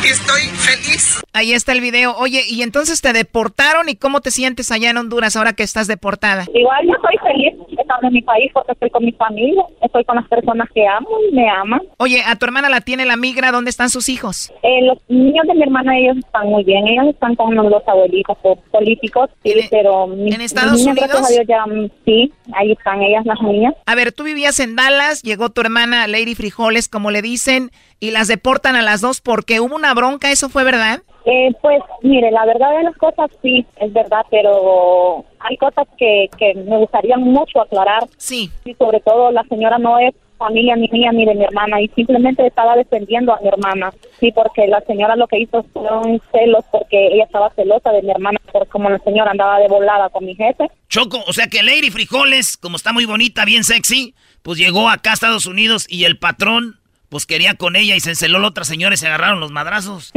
y 0.03 0.09
estoy 0.09 0.43
feliz. 0.57 1.21
Ahí 1.35 1.53
está 1.53 1.73
el 1.73 1.81
video. 1.81 2.15
Oye, 2.17 2.43
y 2.49 2.63
entonces 2.63 3.01
te 3.01 3.13
deportaron 3.13 3.89
y 3.89 3.97
cómo 3.97 4.21
te 4.21 4.31
sientes 4.31 4.71
allá 4.71 4.91
en 4.91 4.97
Honduras 4.97 5.37
ahora 5.37 5.53
que 5.53 5.63
estás 5.63 5.87
deportada? 5.87 6.45
Igual 6.55 6.87
yo 6.87 6.93
estoy 6.95 7.17
feliz 7.33 7.55
estando 7.79 8.09
en 8.09 8.15
mi 8.15 8.23
país 8.23 8.51
porque 8.53 8.73
estoy 8.73 8.91
con 8.91 9.05
mi 9.05 9.13
familia, 9.13 9.63
estoy 9.81 10.05
con 10.05 10.17
las 10.17 10.29
personas 10.29 10.69
que 10.75 10.87
amo 10.87 11.09
y 11.29 11.35
me 11.35 11.49
aman. 11.49 11.81
Oye, 11.99 12.23
a 12.27 12.37
tu 12.37 12.47
hermana 12.47 12.69
la 12.69 12.81
tiene 12.81 13.05
la 13.05 13.17
migra, 13.17 13.53
¿dónde 13.53 13.71
están 13.71 13.91
sus 13.91 14.09
hijos? 14.09 14.53
Eh, 14.63 14.83
los 14.85 14.99
niños 15.09 15.47
de 15.47 15.55
mi 15.55 15.63
hermana 15.63 15.99
ellos 15.99 16.19
están 16.19 16.49
muy 16.49 16.65
bien, 16.65 16.87
ellos 16.87 17.07
están 17.09 17.35
con 17.35 17.55
los 17.55 17.87
abuelitos 17.87 18.37
políticos, 18.71 19.31
sí, 19.43 19.55
pero 19.71 20.13
en 20.13 20.41
Estados 20.41 20.79
niñas, 20.79 20.99
Unidos 20.99 21.29
Dios, 21.29 21.47
ya, 21.49 21.65
sí, 22.05 22.33
ahí 22.55 22.73
están 22.73 23.03
ellas 23.03 23.25
las 23.27 23.41
niñas. 23.43 23.75
A 23.87 23.95
ver, 23.95 24.13
tú 24.13 24.22
vivías 24.23 24.61
en 24.61 24.77
Dallas, 24.77 25.23
llegó 25.23 25.51
tu 25.51 25.61
hermana 25.61 26.07
Lady 26.07 26.35
Frijoles, 26.35 26.89
como 26.89 27.11
le 27.11 27.23
dicen, 27.23 27.71
y 28.01 28.11
las 28.11 28.29
deportan 28.29 28.77
a 28.77 28.83
las 28.83 29.01
dos 29.01 29.21
porque 29.21 29.61
hubo 29.61 29.77
una 29.77 29.95
bronca, 29.95 30.31
¿eso 30.31 30.49
fue 30.49 30.65
verdad? 30.65 31.03
Eh, 31.25 31.51
pues 31.61 31.81
mire, 32.03 32.31
la 32.33 32.45
verdad 32.45 32.77
de 32.77 32.83
las 32.83 32.97
cosas 32.97 33.31
sí, 33.43 33.65
es 33.77 33.93
verdad, 33.93 34.27
pero 34.31 35.25
hay 35.39 35.57
cosas 35.57 35.87
que, 35.97 36.29
que 36.37 36.55
me 36.55 36.79
gustaría 36.79 37.17
mucho 37.17 37.61
aclarar. 37.61 38.05
Sí. 38.17 38.51
Y 38.65 38.75
sobre 38.75 39.01
todo 39.01 39.31
la 39.31 39.45
señora 39.45 39.79
no 39.79 39.99
es 39.99 40.15
familia 40.43 40.77
ni 40.77 40.89
mía 40.89 41.13
ni 41.13 41.25
de 41.25 41.35
mi 41.35 41.45
hermana 41.45 41.81
y 41.81 41.89
simplemente 41.89 42.47
estaba 42.47 42.77
defendiendo 42.77 43.33
a 43.33 43.41
mi 43.41 43.49
hermana. 43.49 43.93
Sí, 44.19 44.33
porque 44.33 44.67
la 44.67 44.81
señora 44.83 45.17
lo 45.17 45.29
que 45.29 45.39
hizo 45.39 45.63
fueron 45.73 46.21
celos 46.33 46.65
porque 46.71 47.15
ella 47.15 47.25
estaba 47.25 47.51
celosa 47.51 47.91
de 47.93 48.03
mi 48.03 48.11
hermana 48.11 48.39
por 48.53 48.67
como 48.69 48.91
la 48.91 48.99
señora 48.99 49.31
andaba 49.31 49.59
de 49.59 49.69
volada 49.69 50.11
con 50.11 50.25
mi 50.25 50.35
jefe. 50.35 50.69
Choco, 50.89 51.19
o 51.27 51.33
sea 51.33 51.47
que 51.47 51.63
Lady 51.63 51.91
Frijoles, 51.91 52.57
como 52.57 52.77
está 52.77 52.93
muy 52.93 53.05
bonita, 53.05 53.45
bien 53.45 53.65
sexy, 53.65 54.15
pues 54.43 54.59
llegó 54.59 54.89
acá 54.89 55.11
a 55.11 55.15
Estados 55.15 55.47
Unidos 55.47 55.87
y 55.89 56.05
el 56.05 56.19
patrón 56.19 56.82
pues 57.13 57.27
quería 57.27 57.53
con 57.57 57.77
ella 57.77 57.95
y 57.95 58.01
se 58.01 58.09
enceló 58.09 58.39
la 58.39 58.49
otra 58.49 58.65
señora 58.65 58.95
y 58.95 58.97
se 58.97 59.07
agarraron 59.07 59.39
los 59.39 59.53
madrazos. 59.53 60.11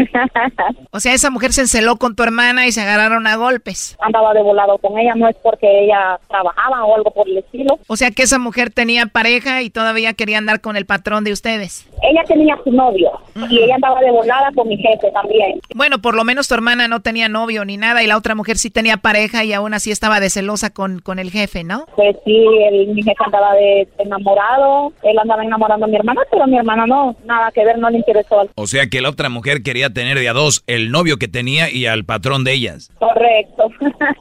o 0.92 1.00
sea, 1.02 1.14
esa 1.14 1.30
mujer 1.30 1.52
se 1.52 1.60
enceló 1.60 1.98
con 1.98 2.16
tu 2.16 2.24
hermana 2.24 2.68
y 2.68 2.72
se 2.72 2.80
agarraron 2.80 3.28
a 3.28 3.36
golpes. 3.36 3.98
Andaba 4.00 4.34
de 4.34 4.42
volado 4.42 4.78
con 4.78 4.98
ella, 4.98 5.12
no 5.14 5.28
es 5.28 5.36
porque 5.44 5.84
ella 5.84 6.18
trabajaba 6.30 6.86
o 6.86 6.96
algo 6.96 7.12
por 7.12 7.28
el 7.28 7.40
estilo. 7.40 7.78
O 7.88 7.98
sea, 7.98 8.12
que 8.12 8.24
esa 8.24 8.40
mujer 8.40 8.70
tenía 8.70 9.08
pareja 9.08 9.62
y 9.62 9.70
todavía 9.70 10.14
quería 10.14 10.38
andar 10.38 10.62
con 10.62 10.78
el 10.78 10.86
patrón 10.86 11.26
de 11.26 11.34
ustedes. 11.34 11.86
Ella 12.02 12.24
tenía 12.26 12.58
su 12.64 12.72
novio 12.72 13.12
y 13.50 13.60
ella 13.62 13.76
andaba 13.76 14.00
de 14.00 14.12
volada 14.12 14.50
con 14.56 14.70
mi 14.70 14.78
jefe 14.78 15.12
también. 15.12 15.60
Bueno, 15.76 16.00
por 16.00 16.16
lo 16.16 16.24
menos 16.24 16.48
tu 16.48 16.54
hermana 16.54 16.88
no 16.88 17.02
tenía 17.02 17.28
novio 17.28 17.66
ni 17.66 17.76
nada 17.76 18.04
y 18.04 18.08
la 18.08 18.16
otra 18.16 18.36
mujer 18.36 18.58
sí 18.58 18.70
tenía 18.70 18.96
pareja 18.96 19.44
y 19.44 19.52
aún 19.52 19.74
así 19.74 19.92
estaba 19.92 20.22
de 20.22 20.30
celosa 20.30 20.70
con, 20.70 21.00
con 21.00 21.20
el 21.20 21.30
jefe, 21.30 21.66
¿no? 21.66 21.88
Pues 21.98 22.16
sí, 22.24 22.46
el, 22.70 22.88
mi 22.88 23.04
jefe 23.04 23.22
andaba 23.26 23.54
de 23.56 23.86
enamorado, 23.98 24.94
él 25.04 25.20
andaba 25.20 25.44
enamorando 25.44 25.88
a 25.88 25.90
mi 25.90 25.98
hermana, 25.98 26.22
pero 26.32 26.48
mi 26.48 26.58
hermana 26.58 26.85
no, 26.88 27.16
nada 27.26 27.52
que 27.52 27.64
ver, 27.64 27.78
no 27.78 27.90
le 27.90 27.98
interesó. 27.98 28.50
O 28.56 28.68
sea 28.68 28.88
que 28.88 29.02
la 29.02 29.10
otra 29.10 29.30
mujer 29.30 29.64
quería 29.64 29.90
tener 29.92 30.20
de 30.20 30.30
a 30.30 30.34
dos 30.34 30.64
el 30.68 30.92
novio 30.92 31.18
que 31.18 31.28
tenía 31.28 31.70
y 31.70 31.86
al 31.86 32.06
patrón 32.06 32.44
de 32.44 32.54
ellas. 32.54 32.92
Correcto. 33.00 33.70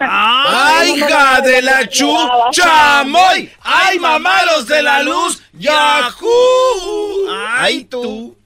¡Ay, 0.01 0.95
hija 0.97 1.41
de 1.41 1.63
la 1.63 1.89
chuchamoy! 1.89 3.51
¡Ay, 3.63 3.99
mamalos 3.99 4.67
de 4.67 4.83
la 4.83 5.03
luz! 5.03 5.43
¡Yahoo! 5.53 7.29
¡Ay, 7.57 7.85
tú! 7.85 8.37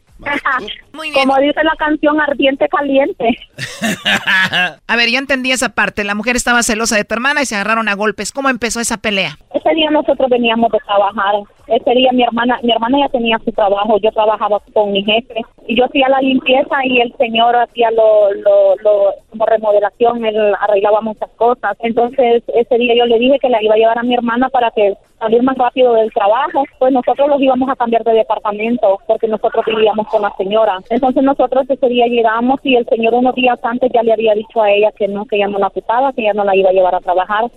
Muy 0.99 1.11
bien. 1.11 1.29
Como 1.29 1.39
dice 1.39 1.63
la 1.63 1.77
canción 1.79 2.21
Ardiente 2.21 2.69
Caliente. 2.69 3.39
a 4.89 4.97
ver, 4.97 5.09
ya 5.11 5.21
entendí 5.21 5.53
esa 5.53 5.69
parte. 5.69 6.03
La 6.03 6.17
mujer 6.17 6.35
estaba 6.35 6.65
celosa 6.65 6.97
de 6.97 7.05
tu 7.05 7.15
hermana 7.15 7.41
y 7.41 7.47
se 7.47 7.55
agarraron 7.55 7.89
a 7.89 7.95
golpes. 7.95 8.33
¿Cómo 8.33 8.49
empezó 8.49 8.81
esa 8.81 8.97
pelea? 8.97 9.39
Ese 9.55 9.75
día 9.75 9.91
nosotros 9.91 10.29
veníamos 10.29 10.73
de 10.73 10.79
trabajar. 10.81 11.37
Ese 11.69 11.91
día 11.93 12.11
mi 12.13 12.25
hermana, 12.25 12.59
mi 12.65 12.73
hermana 12.73 12.99
ya 12.99 13.09
tenía 13.11 13.39
su 13.45 13.53
trabajo. 13.53 13.99
Yo 14.03 14.11
trabajaba 14.11 14.61
con 14.73 14.91
mi 14.91 15.05
jefe 15.05 15.41
y 15.69 15.77
yo 15.77 15.85
hacía 15.85 16.09
la 16.09 16.21
limpieza 16.21 16.75
y 16.85 17.01
el 17.01 17.15
señor 17.17 17.55
hacía 17.55 17.91
lo, 17.93 18.33
lo, 18.35 18.77
lo 18.83 19.15
como 19.31 19.47
remodelación. 19.47 20.25
Él 20.25 20.55
arreglaba 20.61 21.01
muchas 21.01 21.31
cosas. 21.37 21.77
Entonces 21.81 22.43
ese 22.49 22.79
día 22.79 22.95
yo 22.97 23.07
le 23.07 23.21
dije 23.21 23.39
que 23.39 23.51
la 23.51 23.63
iba 23.63 23.75
a 23.75 23.79
llevar 23.79 23.99
a 23.99 24.03
mi 24.03 24.15
hermana 24.15 24.49
para 24.49 24.73
que 24.73 24.95
salir 25.19 25.43
más 25.43 25.57
rápido 25.57 25.95
del 25.95 26.13
trabajo. 26.13 26.65
Pues 26.79 26.93
nosotros 26.93 27.29
los 27.29 27.41
íbamos 27.41 27.69
a 27.69 27.77
cambiar 27.77 28.03
de 28.05 28.15
departamento 28.15 28.99
porque 29.07 29.29
nosotros 29.29 29.65
vivíamos 29.67 30.09
con 30.09 30.23
la 30.23 30.33
señora. 30.37 30.79
Entonces 30.91 31.23
nosotros 31.23 31.67
ese 31.69 31.89
día 31.89 32.07
llegamos 32.07 32.61
y 32.63 32.77
el 32.77 32.87
señor 32.87 33.15
unos 33.15 33.35
días 33.35 33.59
antes 33.63 33.91
ya 33.93 34.03
le 34.03 34.13
había 34.13 34.35
dicho 34.35 34.63
a 34.63 34.71
ella 34.71 34.91
que 34.93 35.09
no, 35.09 35.27
que 35.27 35.37
ella 35.37 35.49
no 35.49 35.59
la 35.59 35.69
ocupaba, 35.69 36.13
que 36.13 36.23
ella 36.23 36.33
no 36.35 36.45
la 36.45 36.57
iba 36.57 36.71
a 36.71 36.73
llevar 36.73 36.95
a 36.95 37.01
trabajar. 37.01 37.51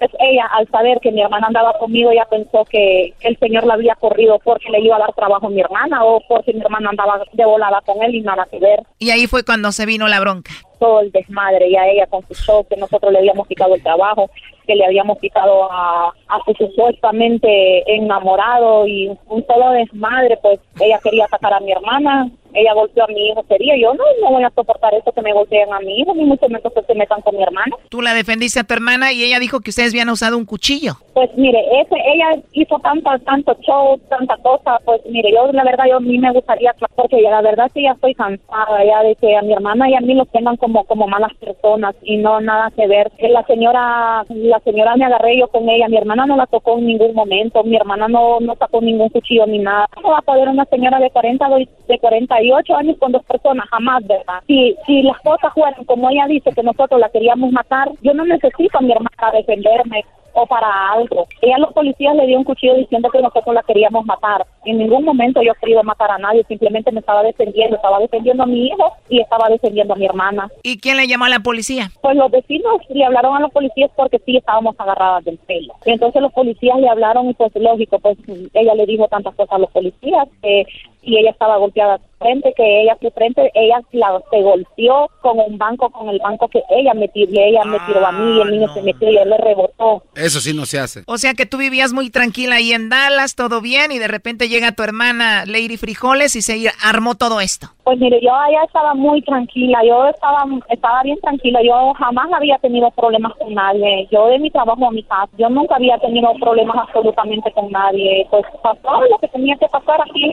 Entonces 0.00 0.18
ella, 0.18 0.46
al 0.46 0.66
saber 0.68 0.98
que 1.00 1.12
mi 1.12 1.20
hermana 1.20 1.48
andaba 1.48 1.78
conmigo, 1.78 2.10
ya 2.10 2.24
pensó 2.24 2.64
que 2.64 3.12
el 3.20 3.36
señor 3.36 3.66
la 3.66 3.74
había 3.74 3.94
corrido 3.96 4.38
porque 4.42 4.70
le 4.70 4.80
iba 4.80 4.96
a 4.96 5.00
dar 5.00 5.12
trabajo 5.12 5.48
a 5.48 5.50
mi 5.50 5.60
hermana 5.60 6.02
o 6.04 6.22
porque 6.26 6.54
mi 6.54 6.60
hermana 6.60 6.88
andaba 6.88 7.22
de 7.32 7.44
volada 7.44 7.82
con 7.84 8.02
él 8.02 8.14
y 8.14 8.22
nada 8.22 8.48
que 8.50 8.58
ver. 8.58 8.80
Y 8.98 9.10
ahí 9.10 9.26
fue 9.26 9.44
cuando 9.44 9.72
se 9.72 9.84
vino 9.84 10.08
la 10.08 10.20
bronca. 10.20 10.52
Todo 10.78 11.00
el 11.00 11.12
desmadre, 11.12 11.70
ya 11.70 11.86
ella 11.86 12.06
confesó 12.06 12.66
que 12.66 12.78
nosotros 12.78 13.12
le 13.12 13.18
habíamos 13.18 13.46
quitado 13.46 13.74
el 13.74 13.82
trabajo 13.82 14.30
que 14.66 14.76
le 14.76 14.86
habíamos 14.86 15.18
quitado 15.18 15.70
a, 15.70 16.14
a 16.28 16.44
su 16.44 16.54
supuestamente 16.54 17.82
enamorado 17.92 18.86
y 18.86 19.08
un 19.26 19.44
solo 19.44 19.72
desmadre, 19.72 20.38
pues 20.40 20.60
ella 20.80 21.00
quería 21.02 21.24
atacar 21.24 21.54
a 21.54 21.60
mi 21.60 21.72
hermana, 21.72 22.30
ella 22.54 22.74
golpeó 22.74 23.04
a 23.04 23.08
mi 23.08 23.28
hijo 23.28 23.44
sería 23.48 23.76
yo 23.76 23.94
no 23.94 24.04
no 24.22 24.30
voy 24.30 24.44
a 24.44 24.50
soportar 24.50 24.94
eso 24.94 25.12
que 25.12 25.22
me 25.22 25.32
golpeen 25.32 25.72
a 25.72 25.80
mi 25.80 26.00
hijo 26.00 26.14
ni 26.14 26.24
mucho 26.24 26.48
menos 26.48 26.72
que 26.72 26.82
se 26.82 26.94
metan 26.94 27.20
con 27.22 27.36
mi 27.36 27.42
hermana 27.42 27.76
tú 27.88 28.02
la 28.02 28.14
defendiste 28.14 28.60
a 28.60 28.64
tu 28.64 28.74
hermana 28.74 29.12
y 29.12 29.24
ella 29.24 29.38
dijo 29.38 29.60
que 29.60 29.70
ustedes 29.70 29.92
habían 29.92 30.08
usado 30.08 30.36
un 30.36 30.44
cuchillo. 30.44 30.94
Pues 31.14 31.30
mire 31.36 31.60
ese 31.80 31.94
ella 31.94 32.42
hizo 32.52 32.78
tanto 32.78 33.10
tanto 33.24 33.56
show 33.60 33.98
tanta 34.08 34.36
cosa 34.38 34.78
pues 34.84 35.00
mire 35.06 35.32
yo 35.32 35.52
la 35.52 35.64
verdad 35.64 35.84
yo 35.88 35.96
a 35.96 36.00
mí 36.00 36.18
me 36.18 36.32
gustaría 36.32 36.74
porque 36.94 37.22
ya 37.22 37.30
la 37.30 37.42
verdad 37.42 37.70
sí 37.74 37.82
ya 37.82 37.92
estoy 37.92 38.14
cansada 38.14 38.84
ya 38.84 39.02
de 39.02 39.14
que 39.16 39.36
a 39.36 39.42
mi 39.42 39.52
hermana 39.52 39.88
y 39.88 39.94
a 39.94 40.00
mí 40.00 40.14
los 40.14 40.28
tengan 40.30 40.56
como 40.56 40.84
como 40.84 41.06
malas 41.06 41.34
personas 41.34 41.94
y 42.02 42.16
no 42.16 42.40
nada 42.40 42.70
que 42.74 42.86
ver. 42.86 43.10
La 43.20 43.44
señora 43.44 44.24
la 44.28 44.60
señora 44.60 44.96
me 44.96 45.04
agarré 45.04 45.38
yo 45.38 45.48
con 45.48 45.68
ella 45.68 45.88
mi 45.88 45.96
hermana 45.96 46.26
no 46.26 46.36
la 46.36 46.46
tocó 46.46 46.78
en 46.78 46.86
ningún 46.86 47.14
momento 47.14 47.62
mi 47.64 47.76
hermana 47.76 48.08
no 48.08 48.40
no 48.40 48.54
sacó 48.56 48.80
ningún 48.80 49.08
cuchillo 49.08 49.46
ni 49.46 49.58
nada. 49.58 49.86
Cómo 49.94 50.10
va 50.10 50.18
a 50.18 50.22
poder 50.22 50.48
una 50.48 50.64
señora 50.66 50.98
de 50.98 51.10
40 51.10 51.48
de 51.88 51.98
40 51.98 52.39
ocho 52.52 52.76
años 52.76 52.96
con 52.98 53.12
dos 53.12 53.24
personas, 53.24 53.68
jamás, 53.68 54.06
¿verdad? 54.06 54.42
Si, 54.46 54.76
si 54.86 55.02
las 55.02 55.18
cosas 55.20 55.52
fueran 55.52 55.84
como 55.84 56.08
ella 56.10 56.26
dice 56.26 56.52
que 56.52 56.62
nosotros 56.62 57.00
la 57.00 57.10
queríamos 57.10 57.52
matar, 57.52 57.90
yo 58.02 58.14
no 58.14 58.24
necesito 58.24 58.78
a 58.78 58.80
mi 58.80 58.92
hermana 58.92 59.10
para 59.16 59.38
defenderme 59.38 60.04
o 60.32 60.46
para 60.46 60.92
algo. 60.92 61.26
Ella 61.42 61.56
a 61.56 61.60
los 61.60 61.72
policías 61.72 62.14
le 62.14 62.26
dio 62.26 62.38
un 62.38 62.44
cuchillo 62.44 62.74
diciendo 62.74 63.10
que 63.10 63.20
nosotros 63.20 63.54
la 63.54 63.62
queríamos 63.62 64.04
matar. 64.06 64.46
En 64.64 64.78
ningún 64.78 65.04
momento 65.04 65.42
yo 65.42 65.52
he 65.52 65.60
querido 65.60 65.82
matar 65.82 66.10
a 66.10 66.18
nadie, 66.18 66.44
simplemente 66.44 66.92
me 66.92 67.00
estaba 67.00 67.22
defendiendo, 67.22 67.76
estaba 67.76 67.98
defendiendo 67.98 68.42
a 68.42 68.46
mi 68.46 68.66
hijo 68.66 68.92
y 69.08 69.20
estaba 69.20 69.48
defendiendo 69.48 69.94
a 69.94 69.96
mi 69.96 70.06
hermana. 70.06 70.48
¿Y 70.62 70.78
quién 70.78 70.96
le 70.96 71.06
llamó 71.06 71.24
a 71.24 71.30
la 71.30 71.40
policía? 71.40 71.90
Pues 72.00 72.16
los 72.16 72.30
vecinos 72.30 72.80
le 72.88 73.04
hablaron 73.04 73.36
a 73.36 73.40
los 73.40 73.50
policías 73.50 73.90
porque 73.96 74.18
sí 74.24 74.36
estábamos 74.36 74.76
agarradas 74.78 75.24
del 75.24 75.38
pelo. 75.38 75.74
Y 75.84 75.90
entonces 75.90 76.22
los 76.22 76.32
policías 76.32 76.78
le 76.78 76.88
hablaron 76.88 77.30
y 77.30 77.34
pues 77.34 77.52
lógico, 77.54 77.98
pues 77.98 78.18
ella 78.54 78.74
le 78.74 78.86
dijo 78.86 79.08
tantas 79.08 79.34
cosas 79.34 79.52
a 79.52 79.58
los 79.58 79.70
policías 79.70 80.28
que 80.42 80.66
y 81.02 81.18
ella 81.18 81.30
estaba 81.30 81.56
golpeada 81.56 82.00
frente, 82.20 82.52
que 82.54 82.82
ella 82.82 82.96
su 83.00 83.10
frente, 83.10 83.50
ella 83.54 83.80
la, 83.92 84.20
se 84.30 84.42
golpeó 84.42 85.08
con 85.22 85.38
un 85.38 85.56
banco, 85.56 85.88
con 85.90 86.08
el 86.10 86.18
banco 86.18 86.48
que 86.48 86.62
ella 86.68 86.92
me 86.94 87.08
tiró, 87.08 87.32
ella 87.32 87.64
me 87.64 87.80
tiró 87.80 88.06
a 88.06 88.12
mí, 88.12 88.36
y 88.36 88.40
el 88.42 88.50
niño 88.50 88.68
se 88.74 88.82
metió 88.82 89.10
y 89.10 89.16
él 89.16 89.30
le 89.30 89.38
rebotó. 89.38 90.02
Eso 90.14 90.40
sí 90.40 90.54
no 90.54 90.66
se 90.66 90.78
hace. 90.78 91.02
O 91.06 91.16
sea 91.16 91.34
que 91.34 91.46
tú 91.46 91.56
vivías 91.56 91.92
muy 91.92 92.10
tranquila 92.10 92.56
ahí 92.56 92.72
en 92.72 92.90
Dallas, 92.90 93.34
todo 93.34 93.60
bien, 93.60 93.90
y 93.90 93.98
de 93.98 94.08
repente 94.08 94.48
llega 94.48 94.72
tu 94.72 94.82
hermana 94.82 95.46
Lady 95.46 95.78
Frijoles 95.78 96.36
y 96.36 96.42
se 96.42 96.70
armó 96.84 97.14
todo 97.14 97.40
esto. 97.40 97.68
Pues 97.84 97.98
mire, 97.98 98.20
yo 98.22 98.34
allá 98.34 98.62
estaba 98.64 98.94
muy 98.94 99.22
tranquila, 99.22 99.80
yo 99.84 100.06
estaba, 100.06 100.44
estaba 100.68 101.02
bien 101.02 101.18
tranquila, 101.20 101.60
yo 101.62 101.92
jamás 101.94 102.30
había 102.32 102.58
tenido 102.58 102.90
problemas 102.90 103.32
con 103.36 103.54
nadie, 103.54 104.06
yo 104.12 104.26
de 104.26 104.38
mi 104.38 104.50
trabajo 104.50 104.86
a 104.86 104.92
mi 104.92 105.02
casa, 105.02 105.30
yo 105.38 105.48
nunca 105.48 105.76
había 105.76 105.98
tenido 105.98 106.32
problemas 106.34 106.76
absolutamente 106.76 107.50
con 107.52 107.70
nadie, 107.72 108.26
pues 108.30 108.44
pasó 108.62 109.00
lo 109.08 109.18
que 109.18 109.28
tenía 109.28 109.56
que 109.56 109.66
pasar 109.68 110.00
aquí, 110.02 110.32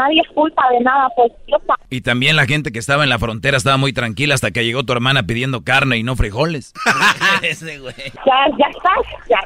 nadie 0.00 0.22
es 0.26 0.34
culpa 0.34 0.62
de 0.72 0.80
nada, 0.80 1.08
pues 1.14 1.32
yo... 1.46 1.56
Y 1.90 2.00
también 2.02 2.36
la 2.36 2.46
gente 2.46 2.72
que 2.72 2.78
estaba 2.78 3.02
en 3.04 3.10
la 3.10 3.18
frontera 3.18 3.56
estaba 3.56 3.76
muy 3.76 3.92
tranquila 3.92 4.34
hasta 4.34 4.50
que 4.50 4.64
llegó 4.64 4.84
tu 4.84 4.92
hermana 4.92 5.24
pidiendo 5.24 5.62
carne 5.62 5.98
y 5.98 6.02
no 6.02 6.16
frijoles. 6.16 6.72
Ya, 7.40 8.46
ya 8.58 8.66
estás, 8.70 9.28
ya, 9.28 9.38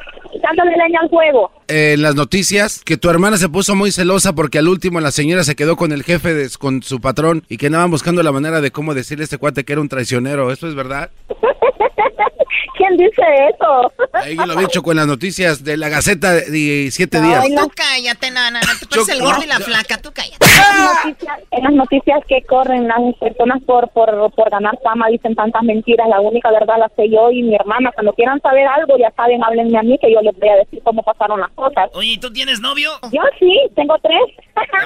dándole 0.43 0.73
leña 0.77 1.01
al 1.03 1.09
fuego. 1.09 1.51
en 1.69 2.03
las 2.03 2.15
noticias, 2.15 2.83
que 2.85 2.97
tu 2.97 3.09
hermana 3.09 3.37
se 3.37 3.49
puso 3.49 3.75
muy 3.75 3.93
celosa 3.93 4.35
porque 4.35 4.59
al 4.59 4.69
último 4.69 5.01
la 5.01 5.11
señora 5.11 5.45
se 5.45 5.55
quedó 5.57 5.77
con 5.77 5.93
el 5.93 6.03
jefe, 6.03 6.35
de, 6.35 6.51
con 6.59 6.83
su 6.83 7.01
patrón, 7.01 7.45
y 7.49 7.57
que 7.57 7.67
andaban 7.67 7.91
buscando 7.91 8.23
la 8.23 8.33
manera 8.33 8.61
de 8.61 8.71
cómo 8.71 8.95
decirle 8.95 9.23
a 9.23 9.25
este 9.25 9.39
cuate 9.39 9.65
que 9.65 9.73
era 9.73 9.81
un 9.81 9.89
traicionero. 9.89 10.51
¿Esto 10.51 10.69
es 10.69 10.75
verdad? 10.75 11.11
¿Quién 12.77 12.97
dice 12.97 13.23
eso? 13.55 13.93
Ahí 14.13 14.37
lo 14.37 14.59
he 14.59 14.63
dicho 14.63 14.83
con 14.83 14.97
las 14.97 15.07
noticias 15.07 15.63
de 15.65 15.77
la 15.77 15.89
Gaceta 15.89 16.33
de 16.33 16.89
siete 16.91 17.21
días. 17.21 17.45
Tú 17.45 17.71
cállate, 17.75 18.31
nana. 18.31 18.61
Tú 18.89 18.95
eres 18.95 19.09
el 19.09 19.23
gordo 19.23 19.43
y 19.43 19.47
la 19.47 19.61
flaca, 19.61 19.99
tú 19.99 20.11
cállate. 20.13 20.45
En 21.51 21.65
las 21.65 21.73
noticias 21.73 22.21
que 22.29 22.43
corren 22.43 22.89
las 22.89 22.99
personas 23.21 23.63
por, 23.65 23.89
por, 23.91 24.33
por 24.35 24.51
ganar 24.51 24.79
fama 24.83 25.09
dicen 25.09 25.35
tantas 25.35 25.63
mentiras. 25.63 26.09
La 26.09 26.21
única 26.21 26.51
verdad 26.51 26.77
la 26.79 26.91
sé 26.97 27.09
yo 27.11 27.31
y 27.31 27.43
mi 27.43 27.55
hermana. 27.55 27.91
Cuando 27.95 28.13
quieran 28.13 28.41
saber 28.41 28.67
algo, 28.67 28.97
ya 28.99 29.13
saben, 29.17 29.43
háblenme 29.43 29.79
a 29.79 29.83
mí 29.83 29.99
que 30.01 30.13
yo 30.13 30.21
les 30.21 30.37
voy 30.39 30.49
a 30.49 30.57
decir 30.57 30.81
cómo 30.85 31.03
pasaron 31.03 31.41
las 31.41 31.51
cosas. 31.53 31.91
Oye, 31.95 32.19
¿tú 32.21 32.33
tienes 32.33 32.61
novio? 32.61 32.91
Yo 33.13 33.23
sí, 33.39 33.61
tengo 33.75 33.97
tres. 34.03 34.21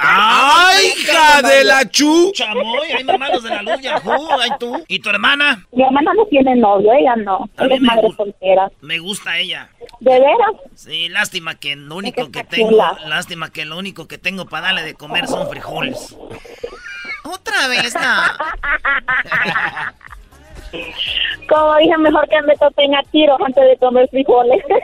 ¡Ay, 0.01 0.87
hija 0.97 1.43
de 1.43 1.65
la 1.65 1.89
chu! 1.89 2.33
Chamoy, 2.33 2.91
hay 2.91 3.05
hermanos 3.07 3.43
de 3.43 3.51
la 3.51 3.63
luz, 3.63 3.81
Yahoo, 3.81 4.41
ay 4.41 4.51
tú. 4.59 4.83
¿Y 4.89 4.99
tu 4.99 5.11
hermana? 5.11 5.65
Mi 5.73 5.83
hermana 5.83 6.13
no 6.15 6.25
tiene 6.27 6.57
novio, 6.57 6.93
ella 6.93 7.17
no. 7.17 7.49
Es 7.59 7.81
madre 7.81 8.09
soltera. 8.17 8.71
Me 8.81 8.99
gusta 8.99 9.39
ella. 9.39 9.71
¿De 10.01 10.13
veras? 10.13 10.53
Sí, 10.75 11.09
lástima 11.09 11.55
que 11.57 11.77
lo 11.77 11.97
único 11.97 12.31
que 12.31 12.45
tengo, 12.45 12.71
lástima 13.07 13.51
que 13.51 13.65
lo 13.65 13.79
único 13.79 14.07
que 14.07 14.19
tengo 14.19 14.47
para 14.47 14.67
darle 14.67 14.83
de 14.83 14.95
comer 14.95 15.27
son 15.27 15.49
frijoles. 15.49 16.15
Otra 17.25 17.69
vez, 17.69 17.95
no. 17.95 18.01
Como 21.49 21.77
dije, 21.77 21.97
mejor 21.97 22.29
que 22.29 22.43
me 22.43 22.55
topen 22.57 22.95
a 22.95 23.03
tiros 23.05 23.39
antes 23.45 23.65
de 23.65 23.77
comer 23.79 24.09
frijoles. 24.11 24.63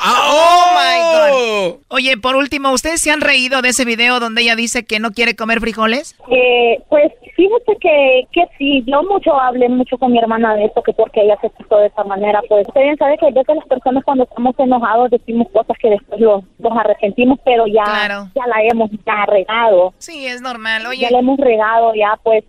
Ah, 0.00 0.30
¡Oh, 0.30 0.74
my 0.78 1.72
God! 1.72 1.80
Oye, 1.88 2.16
por 2.18 2.36
último, 2.36 2.70
¿ustedes 2.70 3.00
se 3.00 3.10
han 3.10 3.20
reído 3.20 3.62
de 3.62 3.70
ese 3.70 3.84
video 3.84 4.20
donde 4.20 4.42
ella 4.42 4.54
dice 4.54 4.84
que 4.84 5.00
no 5.00 5.10
quiere 5.10 5.34
comer 5.34 5.60
frijoles? 5.60 6.14
Eh, 6.30 6.80
pues 6.88 7.12
fíjate 7.34 7.76
que, 7.80 8.22
que 8.32 8.44
sí, 8.56 8.84
yo 8.86 9.02
mucho 9.02 9.34
hablé 9.38 9.68
mucho 9.68 9.98
con 9.98 10.12
mi 10.12 10.18
hermana 10.18 10.54
de 10.54 10.66
eso, 10.66 10.82
que 10.82 10.92
porque 10.92 11.22
ella 11.22 11.36
se 11.40 11.50
puso 11.50 11.78
de 11.78 11.86
esa 11.86 12.04
manera. 12.04 12.40
Pues 12.48 12.68
usted 12.68 12.82
bien 12.82 12.96
sabe 12.96 13.18
que 13.18 13.26
a 13.26 13.30
veces 13.30 13.56
las 13.56 13.66
personas 13.66 14.04
cuando 14.04 14.24
estamos 14.24 14.54
enojados 14.58 15.10
decimos 15.10 15.48
cosas 15.52 15.76
que 15.80 15.90
después 15.90 16.20
los, 16.20 16.44
arrepentimos, 16.78 17.40
pero 17.44 17.66
ya, 17.66 18.30
ya 18.34 18.46
la 18.46 18.62
hemos 18.70 18.90
ya 19.04 19.26
regado. 19.26 19.94
Sí, 19.98 20.26
es 20.26 20.40
normal. 20.40 20.86
Oye. 20.86 21.00
Ya 21.00 21.10
la 21.10 21.18
hemos 21.18 21.38
regado, 21.38 21.92
ya 21.94 22.18
pues 22.22 22.44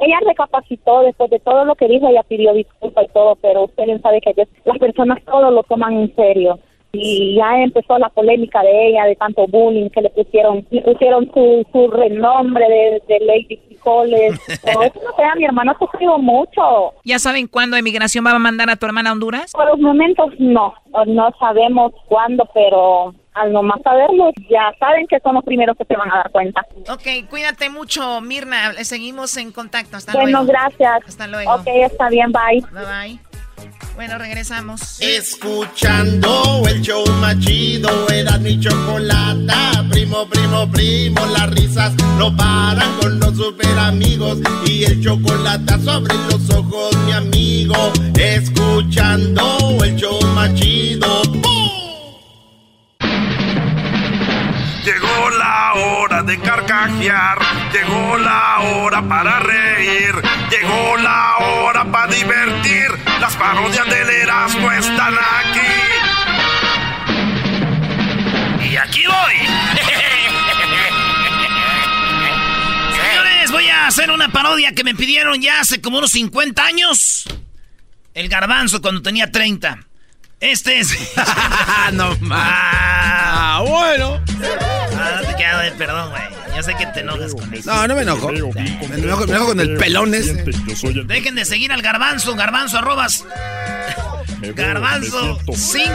ella 0.00 0.18
recapacitó 0.26 1.02
después 1.02 1.30
de 1.30 1.38
todo 1.40 1.64
lo 1.64 1.74
que 1.74 1.88
dijo, 1.88 2.08
ella 2.08 2.22
pidió 2.22 2.54
disculpas 2.54 3.04
y 3.04 3.12
todo, 3.12 3.36
pero 3.36 3.64
usted 3.64 3.84
bien 3.84 4.00
sabe 4.00 4.20
que 4.20 4.34
las 4.64 4.78
personas 4.78 5.22
todo 5.24 5.50
lo 5.50 5.62
toman 5.64 5.94
en 5.94 6.14
serio. 6.16 6.58
Y 6.92 7.36
ya 7.36 7.62
empezó 7.62 7.98
la 7.98 8.08
polémica 8.08 8.62
de 8.62 8.88
ella, 8.88 9.04
de 9.04 9.16
tanto 9.16 9.46
bullying 9.46 9.90
que 9.90 10.00
le 10.02 10.10
pusieron, 10.10 10.66
le 10.70 10.82
pusieron 10.82 11.30
su, 11.32 11.64
su 11.72 11.90
renombre 11.90 12.68
de, 12.68 13.02
de 13.06 13.24
Lady 13.24 13.60
Frijoles. 13.68 14.40
Pero 14.64 14.82
eso 14.82 15.00
no 15.04 15.14
sea, 15.16 15.34
mi 15.36 15.44
hermano 15.44 15.74
sufrió 15.78 16.18
mucho. 16.18 16.94
¿Ya 17.04 17.18
saben 17.18 17.46
cuándo 17.46 17.76
emigración 17.76 18.26
va 18.26 18.32
a 18.32 18.38
mandar 18.38 18.70
a 18.70 18.76
tu 18.76 18.86
hermana 18.86 19.10
a 19.10 19.12
Honduras? 19.12 19.52
Por 19.52 19.66
los 19.66 19.78
momentos 19.78 20.32
no, 20.38 20.74
no 21.06 21.30
sabemos 21.38 21.92
cuándo, 22.08 22.48
pero 22.52 23.14
al 23.34 23.52
nomás 23.52 23.80
saberlo, 23.82 24.32
ya 24.50 24.72
saben 24.78 25.06
que 25.06 25.20
son 25.20 25.36
los 25.36 25.44
primeros 25.44 25.76
que 25.76 25.84
se 25.84 25.96
van 25.96 26.10
a 26.10 26.16
dar 26.16 26.30
cuenta. 26.30 26.66
Ok, 26.90 27.28
cuídate 27.30 27.70
mucho, 27.70 28.20
Mirna. 28.20 28.72
Seguimos 28.82 29.36
en 29.36 29.52
contacto. 29.52 29.96
Hasta 29.96 30.12
luego. 30.12 30.24
Bueno, 30.26 30.46
gracias. 30.46 31.02
Hasta 31.06 31.26
luego. 31.28 31.54
Ok, 31.54 31.66
está 31.66 32.08
bien, 32.08 32.32
bye. 32.32 32.60
Bye, 32.72 32.84
bye. 32.84 33.29
Bueno, 33.94 34.18
regresamos. 34.18 35.00
Escuchando 35.00 36.62
el 36.68 36.80
show 36.80 37.04
machido, 37.20 38.08
era 38.08 38.38
mi 38.38 38.58
chocolata. 38.58 39.84
Primo, 39.90 40.26
primo, 40.28 40.70
primo, 40.70 41.26
las 41.26 41.50
risas 41.50 41.92
no 42.18 42.34
paran 42.36 42.98
con 43.00 43.20
los 43.20 43.36
super 43.36 43.78
amigos. 43.78 44.38
Y 44.66 44.84
el 44.84 45.02
chocolate 45.02 45.78
sobre 45.84 46.14
los 46.30 46.48
ojos, 46.50 46.96
mi 47.06 47.12
amigo. 47.12 47.92
Escuchando 48.14 49.78
el 49.84 49.96
show 49.96 50.20
machido. 50.34 51.22
Llegó 54.84 55.30
la 55.30 55.72
hora 55.74 56.22
de 56.22 56.38
carcajear, 56.40 57.38
llegó 57.70 58.16
la 58.16 58.60
hora 58.60 59.02
para 59.02 59.40
reír, 59.40 60.14
llegó 60.50 60.96
la 60.96 61.36
hora 61.36 61.84
para 61.84 62.10
divertir. 62.10 62.88
Las 63.20 63.36
parodias 63.36 63.86
del 63.90 64.08
Erasmo 64.08 64.72
están 64.72 65.14
aquí. 65.14 65.60
Y 68.70 68.76
aquí 68.76 69.02
voy. 69.06 69.34
Señores, 72.96 73.52
voy 73.52 73.68
a 73.68 73.86
hacer 73.86 74.10
una 74.10 74.30
parodia 74.30 74.74
que 74.74 74.82
me 74.82 74.94
pidieron 74.94 75.42
ya 75.42 75.60
hace 75.60 75.82
como 75.82 75.98
unos 75.98 76.12
50 76.12 76.64
años. 76.64 77.24
El 78.14 78.30
garbanzo 78.30 78.80
cuando 78.80 79.02
tenía 79.02 79.30
30. 79.30 79.89
Este 80.40 80.80
es. 80.80 80.96
no 81.92 82.16
más. 82.20 82.40
Ah, 82.42 83.62
bueno. 83.66 84.18
Ah, 84.96 85.20
no 85.20 85.28
te 85.28 85.36
quedas 85.36 85.62
de 85.64 85.72
perdón, 85.72 86.10
güey. 86.10 86.22
Yo 86.56 86.62
sé 86.62 86.74
que 86.74 86.86
te 86.86 87.00
enojas 87.00 87.34
con 87.34 87.54
eso. 87.54 87.72
No, 87.72 87.86
no 87.86 87.94
me 87.94 88.02
enojo. 88.02 88.32
Me 88.32 88.38
enojo, 88.38 89.26
me 89.26 89.32
enojo 89.34 89.46
con 89.46 89.60
el 89.60 89.76
pelón 89.76 90.14
ese. 90.14 90.42
Dejen 91.04 91.34
de 91.34 91.44
seguir 91.44 91.72
al 91.72 91.82
garbanzo. 91.82 92.34
Garbanzo 92.36 92.78
arrobas. 92.78 93.24
Garbanzo 94.54 95.38
5. 95.52 95.92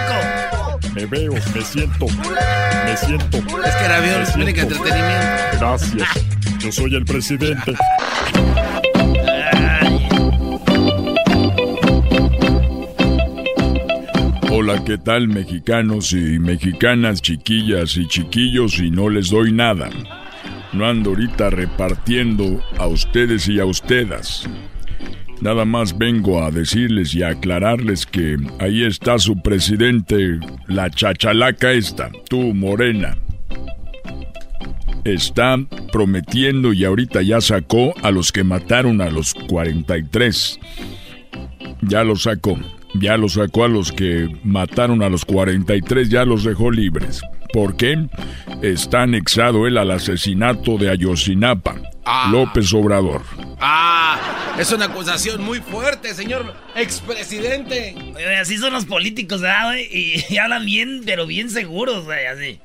Me 0.93 1.05
veo, 1.07 1.33
me 1.33 1.61
siento, 1.61 2.07
me 2.07 2.97
siento. 2.97 3.37
Es 3.37 3.75
que 3.75 3.83
era 3.83 3.99
bien, 3.99 4.21
entretenimiento. 4.47 5.59
Gracias. 5.59 6.09
Yo 6.59 6.71
soy 6.71 6.95
el 6.95 7.03
presidente. 7.03 7.73
Hola, 14.57 14.85
¿qué 14.85 14.97
tal 14.97 15.27
mexicanos 15.27 16.13
y 16.13 16.39
mexicanas, 16.39 17.21
chiquillas 17.21 17.97
y 17.97 18.07
chiquillos? 18.07 18.79
Y 18.79 18.89
no 18.89 19.09
les 19.09 19.29
doy 19.29 19.51
nada. 19.51 19.89
No 20.71 20.85
ando 20.85 21.09
ahorita 21.09 21.49
repartiendo 21.49 22.63
a 22.77 22.87
ustedes 22.87 23.49
y 23.49 23.59
a 23.59 23.65
ustedes. 23.65 24.47
Nada 25.41 25.65
más 25.65 25.97
vengo 25.97 26.41
a 26.41 26.51
decirles 26.51 27.13
y 27.13 27.23
a 27.23 27.31
aclararles 27.31 28.05
que 28.05 28.37
ahí 28.59 28.85
está 28.85 29.19
su 29.19 29.41
presidente, 29.41 30.39
la 30.67 30.89
chachalaca 30.89 31.73
esta, 31.73 32.09
tú, 32.29 32.53
Morena. 32.53 33.17
Está 35.03 35.57
prometiendo 35.91 36.71
y 36.71 36.85
ahorita 36.85 37.23
ya 37.23 37.41
sacó 37.41 37.93
a 38.03 38.09
los 38.09 38.31
que 38.31 38.45
mataron 38.45 39.01
a 39.01 39.09
los 39.09 39.33
43. 39.33 40.61
Ya 41.81 42.05
los 42.05 42.23
sacó. 42.23 42.57
Ya 42.99 43.17
los 43.17 43.33
sacó 43.33 43.65
a 43.65 43.67
los 43.67 43.91
que 43.91 44.29
mataron 44.43 45.03
a 45.03 45.09
los 45.09 45.25
43, 45.25 46.09
ya 46.09 46.25
los 46.25 46.43
dejó 46.43 46.71
libres. 46.71 47.21
¿Por 47.53 47.75
qué? 47.75 48.07
Está 48.61 49.03
anexado 49.03 49.67
él 49.67 49.77
al 49.77 49.91
asesinato 49.91 50.77
de 50.77 50.89
Ayotzinapa. 50.89 51.75
Ah. 52.05 52.29
López 52.31 52.71
Obrador. 52.73 53.23
Ah, 53.59 54.55
es 54.59 54.71
una 54.71 54.85
acusación 54.85 55.43
muy 55.43 55.59
fuerte, 55.59 56.13
señor 56.13 56.53
expresidente. 56.75 57.95
Así 58.39 58.57
son 58.57 58.73
los 58.73 58.85
políticos, 58.85 59.41
¿verdad, 59.41 59.67
güey? 59.67 59.89
Y, 60.29 60.37
hablan 60.37 60.65
bien, 60.65 61.01
pero 61.05 61.25
bien 61.25 61.49
seguros, 61.49 62.05
güey, 62.05 62.27
así. 62.27 62.59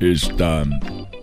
Esta, 0.00 0.64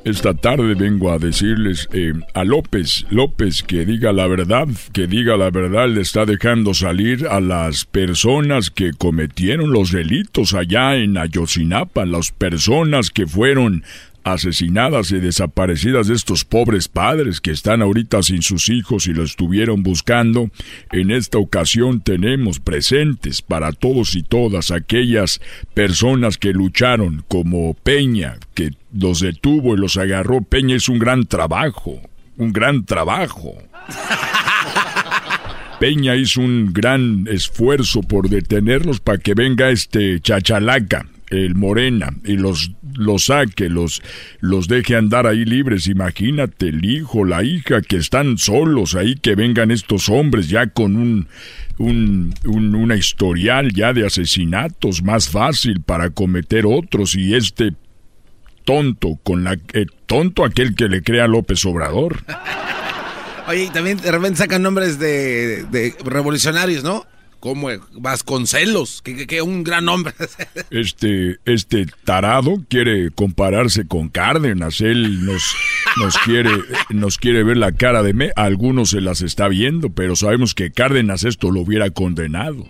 esta 0.05 0.33
tarde 0.33 0.75
vengo 0.75 1.11
a 1.11 1.17
decirles 1.17 1.87
eh, 1.93 2.13
a 2.33 2.43
López, 2.43 3.05
López, 3.09 3.63
que 3.63 3.85
diga 3.85 4.11
la 4.11 4.27
verdad, 4.27 4.67
que 4.91 5.07
diga 5.07 5.37
la 5.37 5.49
verdad, 5.49 5.87
le 5.87 6.01
está 6.01 6.25
dejando 6.25 6.73
salir 6.73 7.25
a 7.27 7.39
las 7.39 7.85
personas 7.85 8.69
que 8.69 8.91
cometieron 8.91 9.71
los 9.71 9.91
delitos 9.91 10.53
allá 10.53 10.97
en 10.97 11.17
Ayotzinapa, 11.17 12.05
las 12.05 12.31
personas 12.31 13.11
que 13.11 13.27
fueron 13.27 13.83
asesinadas 14.23 15.11
y 15.11 15.19
desaparecidas 15.19 16.07
de 16.07 16.15
estos 16.15 16.45
pobres 16.45 16.87
padres 16.87 17.41
que 17.41 17.51
están 17.51 17.81
ahorita 17.81 18.23
sin 18.23 18.41
sus 18.41 18.69
hijos 18.69 19.07
y 19.07 19.13
lo 19.13 19.23
estuvieron 19.23 19.83
buscando, 19.83 20.49
en 20.91 21.11
esta 21.11 21.37
ocasión 21.37 22.01
tenemos 22.01 22.59
presentes 22.59 23.41
para 23.41 23.71
todos 23.71 24.15
y 24.15 24.23
todas 24.23 24.71
aquellas 24.71 25.41
personas 25.73 26.37
que 26.37 26.53
lucharon 26.53 27.23
como 27.27 27.73
Peña, 27.73 28.37
que 28.53 28.71
los 28.93 29.19
detuvo 29.19 29.75
y 29.75 29.77
los 29.77 29.97
agarró. 29.97 30.41
Peña 30.41 30.75
es 30.75 30.89
un 30.89 30.99
gran 30.99 31.25
trabajo, 31.25 32.01
un 32.37 32.53
gran 32.53 32.85
trabajo. 32.85 33.55
Peña 35.79 36.15
hizo 36.15 36.39
un 36.39 36.71
gran 36.71 37.27
esfuerzo 37.29 38.03
por 38.03 38.29
detenerlos 38.29 38.99
para 38.99 39.17
que 39.17 39.33
venga 39.33 39.69
este 39.69 40.21
chachalaca 40.21 41.07
el 41.29 41.55
Morena 41.55 42.09
y 42.23 42.37
los, 42.37 42.71
los 42.95 43.25
saque, 43.25 43.69
los, 43.69 44.01
los 44.39 44.67
deje 44.67 44.95
andar 44.95 45.27
ahí 45.27 45.45
libres. 45.45 45.87
Imagínate 45.87 46.69
el 46.69 46.85
hijo, 46.85 47.25
la 47.25 47.43
hija 47.43 47.81
que 47.81 47.97
están 47.97 48.37
solos 48.37 48.95
ahí, 48.95 49.15
que 49.15 49.35
vengan 49.35 49.71
estos 49.71 50.09
hombres 50.09 50.49
ya 50.49 50.67
con 50.67 50.95
un, 50.95 51.27
un, 51.77 52.33
una 52.45 52.95
historial 52.95 53.73
ya 53.73 53.93
de 53.93 54.05
asesinatos 54.05 55.03
más 55.03 55.29
fácil 55.29 55.81
para 55.81 56.09
cometer 56.09 56.65
otros 56.65 57.15
y 57.15 57.35
este 57.35 57.73
tonto 58.65 59.19
con 59.23 59.43
la 59.43 59.57
eh, 59.73 59.85
tonto 60.05 60.45
aquel 60.45 60.75
que 60.75 60.87
le 60.87 61.01
crea 61.01 61.27
López 61.27 61.65
Obrador. 61.65 62.23
Oye, 63.47 63.69
también 63.73 63.97
de 63.97 64.09
repente 64.09 64.37
sacan 64.37 64.61
nombres 64.61 64.99
de 64.99 65.95
revolucionarios, 66.05 66.83
¿no? 66.83 67.05
Como 67.43 67.67
Vasconcelos, 67.91 69.01
que, 69.01 69.27
que, 69.27 69.41
un 69.41 69.65
gran 69.65 69.89
hombre. 69.89 70.13
Este, 70.69 71.39
este 71.43 71.87
tarado 72.05 72.63
quiere 72.69 73.11
compararse 73.11 73.85
con 73.85 74.07
Cárdenas. 74.07 74.79
Él 74.79 75.25
nos, 75.25 75.43
nos, 75.97 76.17
quiere, 76.19 76.51
nos 76.89 77.17
quiere 77.17 77.43
ver 77.43 77.57
la 77.57 77.73
cara 77.73 78.01
de 78.01 78.13
me. 78.13 78.31
algunos 78.37 78.91
se 78.91 79.01
las 79.01 79.21
está 79.21 79.49
viendo, 79.49 79.89
pero 79.89 80.15
sabemos 80.15 80.55
que 80.55 80.71
Cárdenas 80.71 81.25
esto 81.25 81.51
lo 81.51 81.59
hubiera 81.59 81.89
condenado 81.89 82.65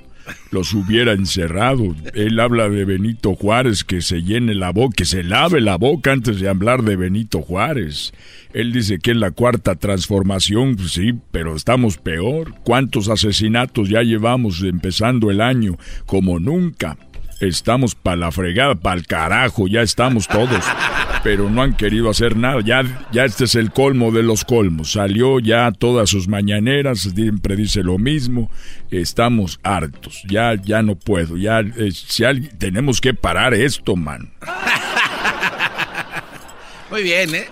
los 0.52 0.74
hubiera 0.74 1.14
encerrado. 1.14 1.95
Él 2.14 2.40
habla 2.40 2.70
de 2.70 2.86
Benito 2.86 3.36
Juárez, 3.36 3.84
que 3.84 4.02
se 4.02 4.22
llene 4.22 4.56
la 4.56 4.72
boca, 4.72 4.95
que 4.98 5.06
se 5.06 5.24
lave 5.24 5.62
la 5.62 5.78
boca 5.78 6.12
antes 6.12 6.40
de 6.40 6.50
hablar 6.50 6.84
de 6.84 6.95
Benito 6.95 7.41
Juárez. 7.41 8.14
Él 8.54 8.72
dice 8.72 9.00
que 9.00 9.12
es 9.12 9.18
la 9.18 9.32
cuarta 9.32 9.76
transformación, 9.76 10.76
pues 10.76 10.91
sí, 10.91 11.14
pero 11.32 11.56
estamos 11.56 11.98
peor. 11.98 12.54
¿Cuántos 12.64 13.10
asesinatos 13.10 13.90
ya 13.90 14.04
llevamos 14.04 14.62
empezando 14.62 15.32
el 15.32 15.41
año? 15.41 15.78
Como 16.06 16.40
nunca. 16.40 16.98
Estamos 17.48 17.95
para 17.95 18.15
la 18.15 18.32
fregada, 18.32 18.76
para 18.76 18.98
el 18.98 19.07
carajo, 19.07 19.68
ya 19.68 19.82
estamos 19.82 20.28
todos. 20.28 20.64
Pero 21.24 21.49
no 21.49 21.61
han 21.61 21.76
querido 21.76 22.10
hacer 22.10 22.36
nada. 22.36 22.61
Ya, 22.65 22.84
ya 23.11 23.26
este 23.26 23.45
es 23.45 23.56
el 23.56 23.72
colmo 23.72 24.11
de 24.11 24.24
los 24.24 24.44
colmos. 24.44 24.94
Salió 24.94 25.40
ya 25.40 25.72
todas 25.72 26.10
sus 26.10 26.28
mañaneras, 26.28 27.02
siempre 27.15 27.56
dice 27.56 27.84
lo 27.84 27.98
mismo. 27.98 28.52
Estamos 28.91 29.60
hartos. 29.64 30.22
Ya, 30.28 30.56
ya 30.56 30.82
no 30.82 30.95
puedo. 30.95 31.38
Ya, 31.38 31.60
eh, 31.60 31.91
si 31.91 32.26
alguien, 32.26 32.57
tenemos 32.57 32.99
que 32.99 33.14
parar 33.14 33.53
esto, 33.53 33.95
man. 33.95 34.34
Muy 36.90 37.03
bien, 37.03 37.34
¿eh? 37.34 37.48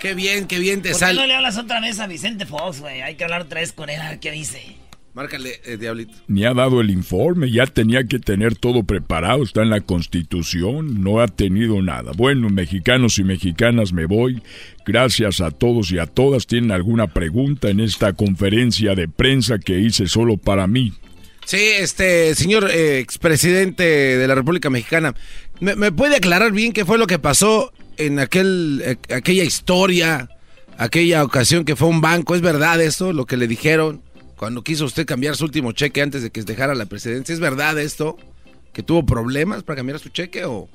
Qué 0.00 0.14
bien, 0.14 0.46
qué 0.46 0.58
bien 0.58 0.82
te 0.82 0.94
sale. 0.94 1.14
¿Por 1.14 1.14
qué 1.14 1.20
no 1.20 1.26
le 1.28 1.34
hablas 1.36 1.58
otra 1.58 1.80
vez 1.80 2.00
a 2.00 2.06
Vicente 2.06 2.46
Fox, 2.46 2.80
güey? 2.80 3.02
Hay 3.02 3.14
que 3.14 3.24
hablar 3.24 3.42
otra 3.42 3.60
vez 3.60 3.72
con 3.72 3.88
él, 3.88 4.00
a 4.00 4.10
ver 4.10 4.18
qué 4.18 4.32
dice. 4.32 4.81
Márcale, 5.14 5.60
eh, 5.66 5.76
Diablito. 5.76 6.14
Ni 6.26 6.46
ha 6.46 6.54
dado 6.54 6.80
el 6.80 6.88
informe, 6.88 7.50
ya 7.50 7.66
tenía 7.66 8.04
que 8.04 8.18
tener 8.18 8.56
todo 8.56 8.84
preparado, 8.84 9.42
está 9.42 9.60
en 9.60 9.68
la 9.68 9.82
Constitución, 9.82 11.02
no 11.02 11.20
ha 11.20 11.28
tenido 11.28 11.82
nada. 11.82 12.12
Bueno, 12.16 12.48
mexicanos 12.48 13.18
y 13.18 13.24
mexicanas, 13.24 13.92
me 13.92 14.06
voy. 14.06 14.42
Gracias 14.86 15.42
a 15.42 15.50
todos 15.50 15.92
y 15.92 15.98
a 15.98 16.06
todas. 16.06 16.46
¿Tienen 16.46 16.70
alguna 16.70 17.08
pregunta 17.08 17.68
en 17.68 17.80
esta 17.80 18.14
conferencia 18.14 18.94
de 18.94 19.06
prensa 19.06 19.58
que 19.58 19.80
hice 19.80 20.06
solo 20.06 20.38
para 20.38 20.66
mí? 20.66 20.94
Sí, 21.44 21.60
este, 21.60 22.34
señor 22.34 22.70
eh, 22.70 22.98
expresidente 22.98 23.82
de 23.82 24.28
la 24.28 24.34
República 24.34 24.70
Mexicana, 24.70 25.14
¿me, 25.60 25.92
puede 25.92 26.16
aclarar 26.16 26.52
bien 26.52 26.72
qué 26.72 26.86
fue 26.86 26.96
lo 26.96 27.06
que 27.06 27.18
pasó 27.18 27.72
en 27.98 28.18
aquel, 28.18 28.80
eh, 28.82 28.96
aquella 29.14 29.44
historia, 29.44 30.30
aquella 30.78 31.22
ocasión 31.22 31.66
que 31.66 31.76
fue 31.76 31.88
un 31.88 32.00
banco, 32.00 32.34
¿es 32.34 32.40
verdad 32.40 32.80
eso, 32.80 33.12
lo 33.12 33.26
que 33.26 33.36
le 33.36 33.48
dijeron 33.48 34.00
cuando 34.42 34.64
quiso 34.64 34.86
usted 34.86 35.06
cambiar 35.06 35.36
su 35.36 35.44
último 35.44 35.70
cheque 35.70 36.02
antes 36.02 36.20
de 36.20 36.30
que 36.30 36.42
dejara 36.42 36.74
la 36.74 36.86
presidencia? 36.86 37.32
¿Es 37.32 37.38
verdad 37.38 37.78
esto? 37.78 38.16
¿Que 38.72 38.82
tuvo 38.82 39.06
problemas 39.06 39.62
para 39.62 39.76
cambiar 39.76 40.00
su 40.00 40.08
cheque 40.08 40.44
o, 40.46 40.68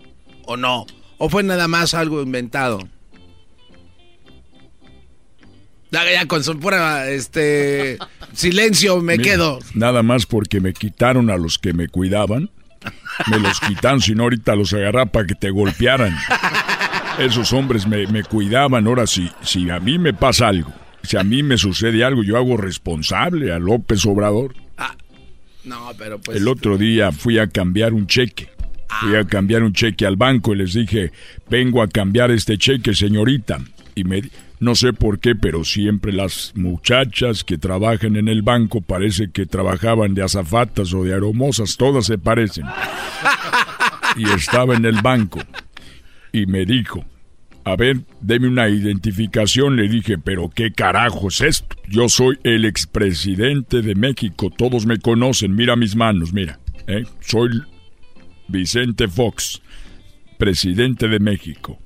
o 0.45 0.55
no? 0.55 0.85
¿O 1.17 1.27
fue 1.27 1.43
nada 1.43 1.67
más 1.67 1.93
algo 1.93 2.21
inventado? 2.21 2.87
Ya, 5.91 6.09
ya 6.09 6.25
con 6.27 6.45
su 6.45 6.57
pura 6.57 7.09
este 7.09 7.97
silencio 8.33 9.01
me 9.01 9.19
quedo. 9.19 9.59
Nada 9.73 10.01
más 10.01 10.25
porque 10.25 10.61
me 10.61 10.71
quitaron 10.71 11.29
a 11.29 11.35
los 11.35 11.59
que 11.59 11.73
me 11.73 11.89
cuidaban. 11.89 12.49
Me 13.29 13.37
los 13.37 13.59
quitaron, 13.59 13.99
si 13.99 14.15
no 14.15 14.23
ahorita 14.23 14.55
los 14.55 14.71
agarraba 14.71 15.07
para 15.07 15.27
que 15.27 15.35
te 15.35 15.49
golpearan. 15.49 16.17
Esos 17.19 17.51
hombres 17.51 17.85
me, 17.85 18.23
cuidaban. 18.23 18.87
Ahora, 18.87 19.05
si, 19.07 19.29
si 19.41 19.69
a 19.69 19.81
mí 19.81 19.99
me 19.99 20.13
pasa 20.13 20.47
algo, 20.47 20.71
si 21.03 21.17
a 21.17 21.23
mí 21.23 21.43
me 21.43 21.57
sucede 21.57 22.03
algo, 22.03 22.23
yo 22.23 22.37
hago 22.37 22.57
responsable 22.57 23.51
a 23.51 23.59
López 23.59 24.05
Obrador. 24.05 24.55
Ah, 24.77 24.95
no, 25.63 25.91
pero 25.97 26.19
pues. 26.19 26.37
El 26.37 26.47
otro 26.47 26.77
día 26.77 27.11
fui 27.11 27.39
a 27.39 27.47
cambiar 27.47 27.93
un 27.93 28.07
cheque. 28.07 28.49
Fui 29.01 29.15
a 29.15 29.25
cambiar 29.25 29.63
un 29.63 29.73
cheque 29.73 30.05
al 30.05 30.15
banco 30.15 30.53
y 30.53 30.57
les 30.57 30.73
dije, 30.73 31.11
vengo 31.49 31.81
a 31.81 31.87
cambiar 31.87 32.31
este 32.31 32.57
cheque, 32.57 32.93
señorita. 32.95 33.59
Y 33.95 34.05
me, 34.05 34.21
no 34.59 34.75
sé 34.75 34.93
por 34.93 35.19
qué, 35.19 35.35
pero 35.35 35.63
siempre 35.63 36.13
las 36.13 36.53
muchachas 36.55 37.43
que 37.43 37.57
trabajan 37.57 38.15
en 38.15 38.27
el 38.27 38.41
banco 38.41 38.81
parece 38.81 39.29
que 39.29 39.45
trabajaban 39.45 40.13
de 40.13 40.23
azafatas 40.23 40.93
o 40.93 41.03
de 41.03 41.13
aromosas, 41.13 41.77
todas 41.77 42.05
se 42.05 42.17
parecen. 42.17 42.65
Y 44.15 44.27
estaba 44.31 44.75
en 44.75 44.85
el 44.85 44.99
banco 45.03 45.39
y 46.31 46.47
me 46.47 46.65
dijo, 46.65 47.05
a 47.67 47.75
ver, 47.75 47.99
deme 48.21 48.47
una 48.47 48.69
identificación. 48.69 49.75
Le 49.75 49.89
dije, 49.89 50.17
pero 50.17 50.49
¿qué 50.49 50.71
carajo 50.71 51.27
es 51.27 51.41
esto? 51.41 51.75
Yo 51.89 52.07
soy 52.07 52.39
el 52.43 52.63
expresidente 52.63 53.81
de 53.81 53.93
México, 53.93 54.49
todos 54.49 54.85
me 54.85 54.99
conocen, 54.99 55.53
mira 55.53 55.75
mis 55.75 55.93
manos, 55.93 56.31
mira. 56.31 56.59
¿eh? 56.87 57.03
Soy 57.19 57.49
Vicente 58.47 59.09
Fox, 59.09 59.61
presidente 60.37 61.09
de 61.09 61.19
México. 61.19 61.77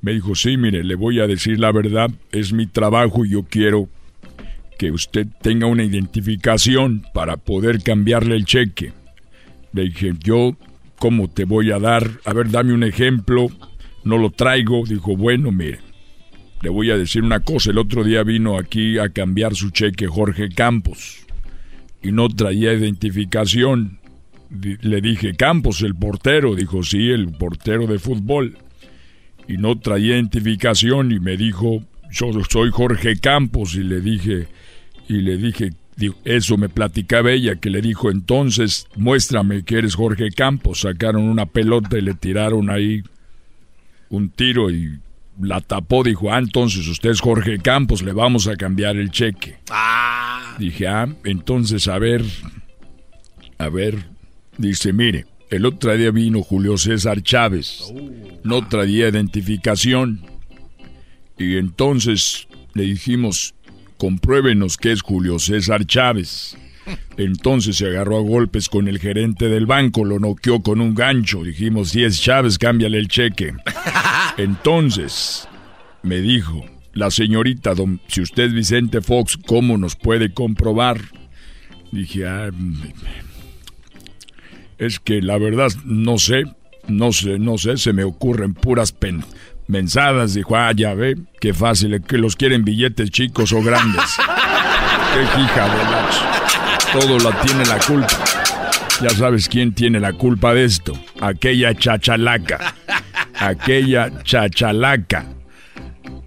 Me 0.00 0.12
dijo, 0.12 0.36
sí, 0.36 0.56
mire, 0.56 0.84
le 0.84 0.94
voy 0.94 1.18
a 1.18 1.26
decir 1.26 1.58
la 1.58 1.72
verdad, 1.72 2.08
es 2.30 2.52
mi 2.52 2.66
trabajo 2.66 3.24
y 3.24 3.30
yo 3.30 3.42
quiero 3.42 3.88
que 4.78 4.92
usted 4.92 5.26
tenga 5.42 5.66
una 5.66 5.82
identificación 5.82 7.04
para 7.12 7.36
poder 7.36 7.82
cambiarle 7.82 8.36
el 8.36 8.44
cheque. 8.44 8.92
Le 9.72 9.82
dije, 9.86 10.12
yo, 10.22 10.56
¿cómo 11.00 11.28
te 11.28 11.44
voy 11.44 11.72
a 11.72 11.80
dar? 11.80 12.08
A 12.24 12.32
ver, 12.32 12.48
dame 12.48 12.74
un 12.74 12.84
ejemplo 12.84 13.48
no 14.06 14.16
lo 14.18 14.30
traigo. 14.30 14.84
Dijo, 14.86 15.16
bueno, 15.16 15.52
mire, 15.52 15.80
le 16.62 16.70
voy 16.70 16.90
a 16.90 16.96
decir 16.96 17.22
una 17.22 17.40
cosa. 17.40 17.70
El 17.70 17.78
otro 17.78 18.04
día 18.04 18.22
vino 18.22 18.56
aquí 18.56 18.98
a 18.98 19.10
cambiar 19.10 19.54
su 19.54 19.70
cheque 19.70 20.06
Jorge 20.06 20.48
Campos 20.48 21.26
y 22.02 22.12
no 22.12 22.28
traía 22.28 22.72
identificación. 22.72 23.98
le 24.50 25.00
dije, 25.00 25.34
Campos, 25.34 25.82
el 25.82 25.94
portero. 25.94 26.54
Dijo, 26.54 26.82
sí, 26.82 27.10
el 27.10 27.32
portero 27.32 27.86
de 27.86 27.98
fútbol. 27.98 28.56
Y 29.48 29.58
no 29.58 29.78
traía 29.78 30.14
identificación 30.14 31.12
y 31.12 31.20
me 31.20 31.36
dijo, 31.36 31.84
yo 32.10 32.32
soy 32.48 32.70
Jorge 32.70 33.18
Campos. 33.18 33.74
Y 33.74 33.82
le 33.82 34.00
dije, 34.00 34.46
y 35.08 35.20
le 35.20 35.36
dije, 35.36 35.72
eso 36.24 36.56
me 36.56 36.68
platicaba 36.68 37.32
ella, 37.32 37.56
que 37.56 37.70
le 37.70 37.80
dijo, 37.80 38.10
entonces 38.10 38.86
muéstrame 38.96 39.64
que 39.64 39.78
eres 39.78 39.94
Jorge 39.94 40.30
Campos. 40.30 40.80
Sacaron 40.80 41.24
una 41.24 41.46
pelota 41.46 41.98
y 41.98 42.02
le 42.02 42.14
tiraron 42.14 42.70
ahí 42.70 43.02
un 44.10 44.30
tiro 44.30 44.70
y 44.70 44.98
la 45.40 45.60
tapó. 45.60 46.02
Dijo, 46.02 46.32
ah, 46.32 46.38
entonces 46.38 46.86
usted 46.88 47.10
es 47.10 47.20
Jorge 47.20 47.58
Campos, 47.58 48.02
le 48.02 48.12
vamos 48.12 48.46
a 48.46 48.56
cambiar 48.56 48.96
el 48.96 49.10
cheque. 49.10 49.58
Ah. 49.70 50.56
Dije, 50.58 50.88
ah, 50.88 51.08
entonces 51.24 51.88
a 51.88 51.98
ver, 51.98 52.24
a 53.58 53.68
ver, 53.68 54.06
dice, 54.58 54.92
mire, 54.92 55.26
el 55.50 55.66
otro 55.66 55.96
día 55.96 56.10
vino 56.10 56.42
Julio 56.42 56.76
César 56.76 57.22
Chávez, 57.22 57.92
no 58.42 58.66
traía 58.66 59.08
identificación. 59.08 60.24
Y 61.38 61.56
entonces 61.58 62.48
le 62.74 62.84
dijimos, 62.84 63.54
compruébenos 63.98 64.76
que 64.76 64.92
es 64.92 65.02
Julio 65.02 65.38
César 65.38 65.86
Chávez. 65.86 66.56
Entonces 67.16 67.76
se 67.76 67.86
agarró 67.86 68.18
a 68.18 68.22
golpes 68.22 68.68
con 68.68 68.88
el 68.88 68.98
gerente 68.98 69.48
del 69.48 69.66
banco, 69.66 70.04
lo 70.04 70.18
noqueó 70.18 70.62
con 70.62 70.80
un 70.80 70.94
gancho. 70.94 71.42
Dijimos, 71.42 71.90
si 71.90 72.04
es 72.04 72.20
Chávez, 72.20 72.58
cámbiale 72.58 72.98
el 72.98 73.08
cheque. 73.08 73.54
Entonces 74.36 75.48
me 76.02 76.20
dijo, 76.20 76.64
la 76.92 77.10
señorita, 77.10 77.72
si 78.08 78.22
usted 78.22 78.44
es 78.44 78.52
Vicente 78.52 79.00
Fox, 79.00 79.36
¿cómo 79.36 79.78
nos 79.78 79.96
puede 79.96 80.32
comprobar? 80.32 81.00
Dije, 81.92 82.26
ah, 82.26 82.50
es 84.78 85.00
que 85.00 85.22
la 85.22 85.38
verdad 85.38 85.70
no 85.84 86.18
sé, 86.18 86.44
no 86.88 87.12
sé, 87.12 87.38
no 87.38 87.58
sé, 87.58 87.76
se 87.78 87.92
me 87.92 88.04
ocurren 88.04 88.54
puras 88.54 88.92
pen 88.92 89.24
mensadas. 89.68 90.34
Dijo, 90.34 90.56
ah, 90.56 90.72
ya 90.72 90.94
ve, 90.94 91.16
qué 91.40 91.54
fácil, 91.54 92.00
que 92.02 92.18
los 92.18 92.36
quieren 92.36 92.64
billetes 92.64 93.10
chicos 93.10 93.52
o 93.52 93.62
grandes. 93.62 94.04
qué 95.14 95.40
hija 95.40 95.64
de 95.64 95.84
la... 95.84 96.65
Todo 96.92 97.18
la 97.18 97.40
tiene 97.42 97.64
la 97.66 97.78
culpa. 97.78 98.06
Ya 99.00 99.10
sabes 99.10 99.48
quién 99.48 99.74
tiene 99.74 100.00
la 100.00 100.12
culpa 100.12 100.54
de 100.54 100.64
esto. 100.64 100.92
Aquella 101.20 101.74
chachalaca. 101.74 102.74
Aquella 103.34 104.10
chachalaca. 104.22 105.26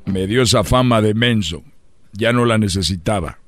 Me 0.05 0.27
dio 0.27 0.43
esa 0.43 0.63
fama 0.63 1.01
de 1.01 1.13
menso. 1.13 1.63
Ya 2.13 2.31
no 2.33 2.45
la 2.45 2.57
necesitaba. 2.57 3.39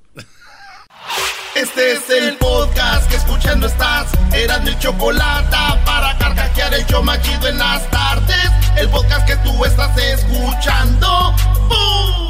Este 1.55 1.91
es 1.91 2.09
el 2.09 2.37
podcast 2.37 3.09
que 3.09 3.17
escuchando 3.17 3.67
estás. 3.67 4.07
Eran 4.33 4.63
mi 4.63 4.77
chocolate 4.79 5.57
para 5.85 6.17
carcajear 6.17 6.73
el 6.73 6.85
yo 6.87 7.03
machido 7.03 7.47
en 7.49 7.57
las 7.57 7.89
tardes. 7.91 8.51
El 8.77 8.89
podcast 8.89 9.27
que 9.27 9.35
tú 9.37 9.65
estás 9.65 9.95
escuchando. 9.97 11.35
¡Bum! 11.67 12.20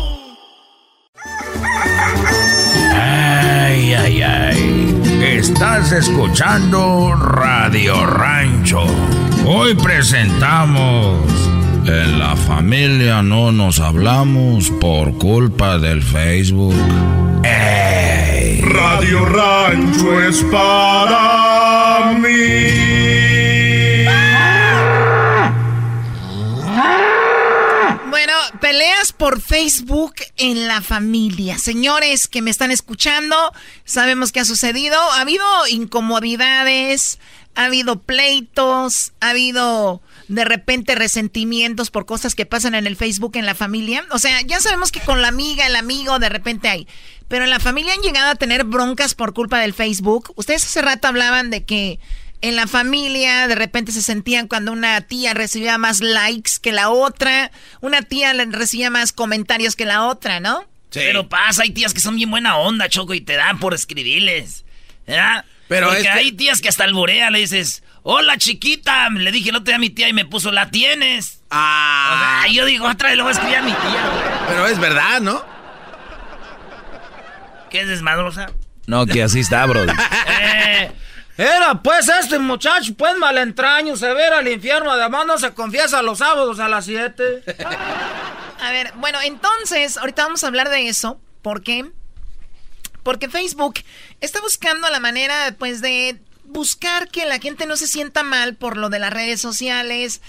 Ay, 3.96 4.22
ay. 4.22 5.02
Estás 5.22 5.92
escuchando 5.92 7.14
Radio 7.16 8.06
Rancho. 8.06 8.86
Hoy 9.46 9.76
presentamos. 9.76 11.20
En 11.86 12.20
la 12.20 12.36
familia 12.36 13.22
no 13.22 13.52
nos 13.52 13.80
hablamos 13.80 14.70
por 14.80 15.18
culpa 15.18 15.78
del 15.78 16.02
Facebook. 16.02 16.76
¡Ey! 17.44 18.62
Radio 18.62 19.26
Rancho 19.26 20.22
es 20.22 20.42
para 20.46 21.51
por 29.22 29.40
Facebook 29.40 30.16
en 30.38 30.68
la 30.68 30.82
familia. 30.82 31.60
Señores 31.60 32.28
que 32.28 32.42
me 32.42 32.50
están 32.50 32.72
escuchando, 32.72 33.36
sabemos 33.86 34.32
que 34.32 34.40
ha 34.40 34.46
sucedido. 34.46 35.00
Ha 35.00 35.22
habido 35.22 35.46
incomodidades, 35.70 37.20
ha 37.54 37.66
habido 37.66 38.02
pleitos, 38.02 39.14
ha 39.20 39.30
habido 39.30 40.02
de 40.28 40.44
repente 40.44 40.96
resentimientos 40.96 41.92
por 41.92 42.08
cosas 42.08 42.34
que 42.34 42.48
pasan 42.48 42.74
en 42.74 42.88
el 42.88 42.96
Facebook 42.96 43.34
en 43.36 43.46
la 43.46 43.54
familia. 43.54 44.04
O 44.10 44.18
sea, 44.18 44.42
ya 44.42 44.60
sabemos 44.60 44.92
que 44.92 45.02
con 45.02 45.22
la 45.22 45.28
amiga, 45.28 45.68
el 45.68 45.76
amigo, 45.76 46.18
de 46.18 46.30
repente 46.30 46.68
hay. 46.68 46.88
Pero 47.28 47.44
en 47.44 47.52
la 47.52 47.60
familia 47.60 47.94
han 47.94 48.02
llegado 48.02 48.32
a 48.32 48.36
tener 48.36 48.64
broncas 48.64 49.14
por 49.14 49.36
culpa 49.36 49.60
del 49.60 49.76
Facebook. 49.76 50.34
Ustedes 50.36 50.66
hace 50.66 50.82
rato 50.82 51.08
hablaban 51.08 51.52
de 51.52 51.64
que 51.64 52.00
en 52.42 52.56
la 52.56 52.68
familia 52.68 53.48
de 53.48 53.56
repente 53.56 53.92
se 53.92 54.02
sentían 54.02 54.48
cuando 54.48 54.72
una 54.72 55.02
tía 55.02 55.34
recibía 55.34 55.78
más 55.78 56.02
likes 56.02 56.54
que 56.62 56.72
la 56.72 56.90
otra, 56.90 57.52
una 57.82 58.02
tía 58.02 58.34
recibía 58.34 58.90
más 58.90 59.14
comentarios 59.14 59.76
que 59.76 59.86
la 59.86 60.06
otra, 60.06 60.40
¿no? 60.40 60.62
Sí. 60.90 61.00
Pero 61.00 61.30
pasa, 61.30 61.64
hay 61.64 61.70
tías 61.70 61.94
que 61.94 62.02
son 62.02 62.16
bien 62.16 62.32
buena 62.32 62.58
onda, 62.58 62.90
Choco, 62.90 63.14
y 63.14 63.22
te 63.22 63.36
dan 63.36 63.60
por 63.60 63.74
escribirles. 63.74 64.66
¿Verdad? 65.08 65.46
Pero 65.68 65.88
Porque 65.88 66.10
hay 66.10 66.32
tías 66.34 66.60
que 66.60 66.68
hasta 66.68 66.84
alborea, 66.84 67.30
le 67.32 67.40
dices, 67.40 67.84
hola 68.04 68.38
chiquita, 68.38 69.10
le 69.10 69.32
dije 69.32 69.52
el 69.52 69.56
otro 69.56 69.68
día 69.68 69.76
a 69.78 69.80
mi 69.80 69.90
tía 69.90 70.10
y 70.10 70.14
me 70.14 70.26
puso, 70.26 70.52
la 70.52 70.70
tienes. 70.70 71.42
Ah. 71.50 72.46
yo 72.52 72.66
digo, 72.66 72.90
otra 72.90 73.10
vez 73.10 73.18
lo 73.18 73.24
voy 73.24 73.32
a 73.32 73.34
escribir 73.34 73.58
a 73.58 73.62
mi 73.62 73.72
tía. 73.72 74.46
Pero 74.50 74.68
es 74.68 74.80
verdad, 74.80 75.22
¿no? 75.22 75.46
¿Qué 77.70 77.82
es 77.82 77.88
desmadrosa? 77.88 78.52
No, 78.86 79.06
que 79.06 79.24
así 79.24 79.40
está, 79.40 79.66
bro. 79.66 79.86
eh, 80.42 80.92
era, 81.38 81.82
pues, 81.82 82.08
este 82.10 82.40
muchacho, 82.40 82.94
pues, 82.96 83.18
malentraño, 83.18 83.96
se 83.96 84.14
ve 84.14 84.26
al 84.26 84.48
infierno, 84.48 84.92
además 84.92 85.26
no 85.26 85.38
se 85.38 85.54
confiesa 85.54 86.02
los 86.02 86.20
sábados 86.20 86.60
a 86.60 86.68
las 86.68 86.86
7. 86.86 87.44
a 88.60 88.72
ver, 88.72 88.94
bueno, 88.98 89.20
entonces, 89.22 89.98
ahorita 89.98 90.24
vamos 90.24 90.44
a 90.44 90.48
hablar 90.48 90.70
de 90.70 90.88
eso. 90.88 91.20
¿Por 91.42 91.64
qué? 91.64 91.90
Porque 93.04 93.30
Facebook 93.30 93.76
está 94.20 94.42
buscando 94.42 94.90
la 94.90 95.00
manera, 95.00 95.56
pues, 95.58 95.82
de 95.82 96.20
buscar 96.46 97.08
que 97.08 97.26
la 97.26 97.40
gente 97.40 97.66
no 97.66 97.78
se 97.78 97.88
sienta 97.88 98.24
mal 98.24 98.56
por 98.56 98.78
lo 98.78 98.90
de 98.90 99.00
las 99.00 99.14
redes 99.14 99.42
sociales. 99.42 100.22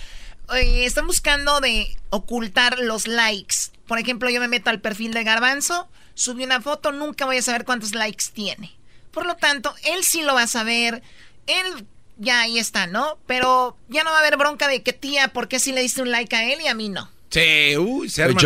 Eh, 0.55 0.85
están 0.85 1.07
buscando 1.07 1.61
de 1.61 1.97
ocultar 2.11 2.79
los 2.79 3.07
likes. 3.07 3.57
Por 3.87 3.99
ejemplo, 3.99 4.31
yo 4.31 4.41
me 4.41 4.49
meto 4.49 4.71
al 4.71 4.81
perfil 4.81 5.13
de 5.13 5.25
Garbanzo, 5.25 5.89
subí 6.15 6.45
una 6.45 6.61
foto, 6.61 6.93
nunca 6.93 7.27
voy 7.27 7.39
a 7.39 7.43
saber 7.43 7.65
cuántos 7.65 7.95
likes 7.95 8.27
tiene. 8.33 8.73
Por 9.13 9.27
lo 9.27 9.37
tanto, 9.37 9.75
él 9.85 10.03
sí 10.03 10.23
lo 10.23 10.35
va 10.35 10.43
a 10.43 10.47
saber. 10.47 11.03
Él 11.47 11.87
ya 12.19 12.43
ahí 12.43 12.59
está, 12.59 12.87
¿no? 12.87 13.19
Pero 13.27 13.77
ya 13.89 14.05
no 14.05 14.11
va 14.11 14.17
a 14.17 14.21
haber 14.21 14.37
bronca 14.37 14.69
de 14.69 14.83
que 14.83 14.93
tía, 14.93 15.29
¿por 15.29 15.49
qué 15.49 15.59
sí 15.59 15.73
le 15.73 15.83
diste 15.83 16.03
un 16.03 16.11
like 16.11 16.35
a 16.35 16.53
él 16.53 16.61
y 16.63 16.69
a 16.69 16.75
mí 16.75 16.89
no? 16.89 17.11
Sí, 17.31 17.77
uy, 17.79 18.09
se 18.09 18.23
arma 18.23 18.41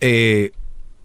eh, 0.00 0.52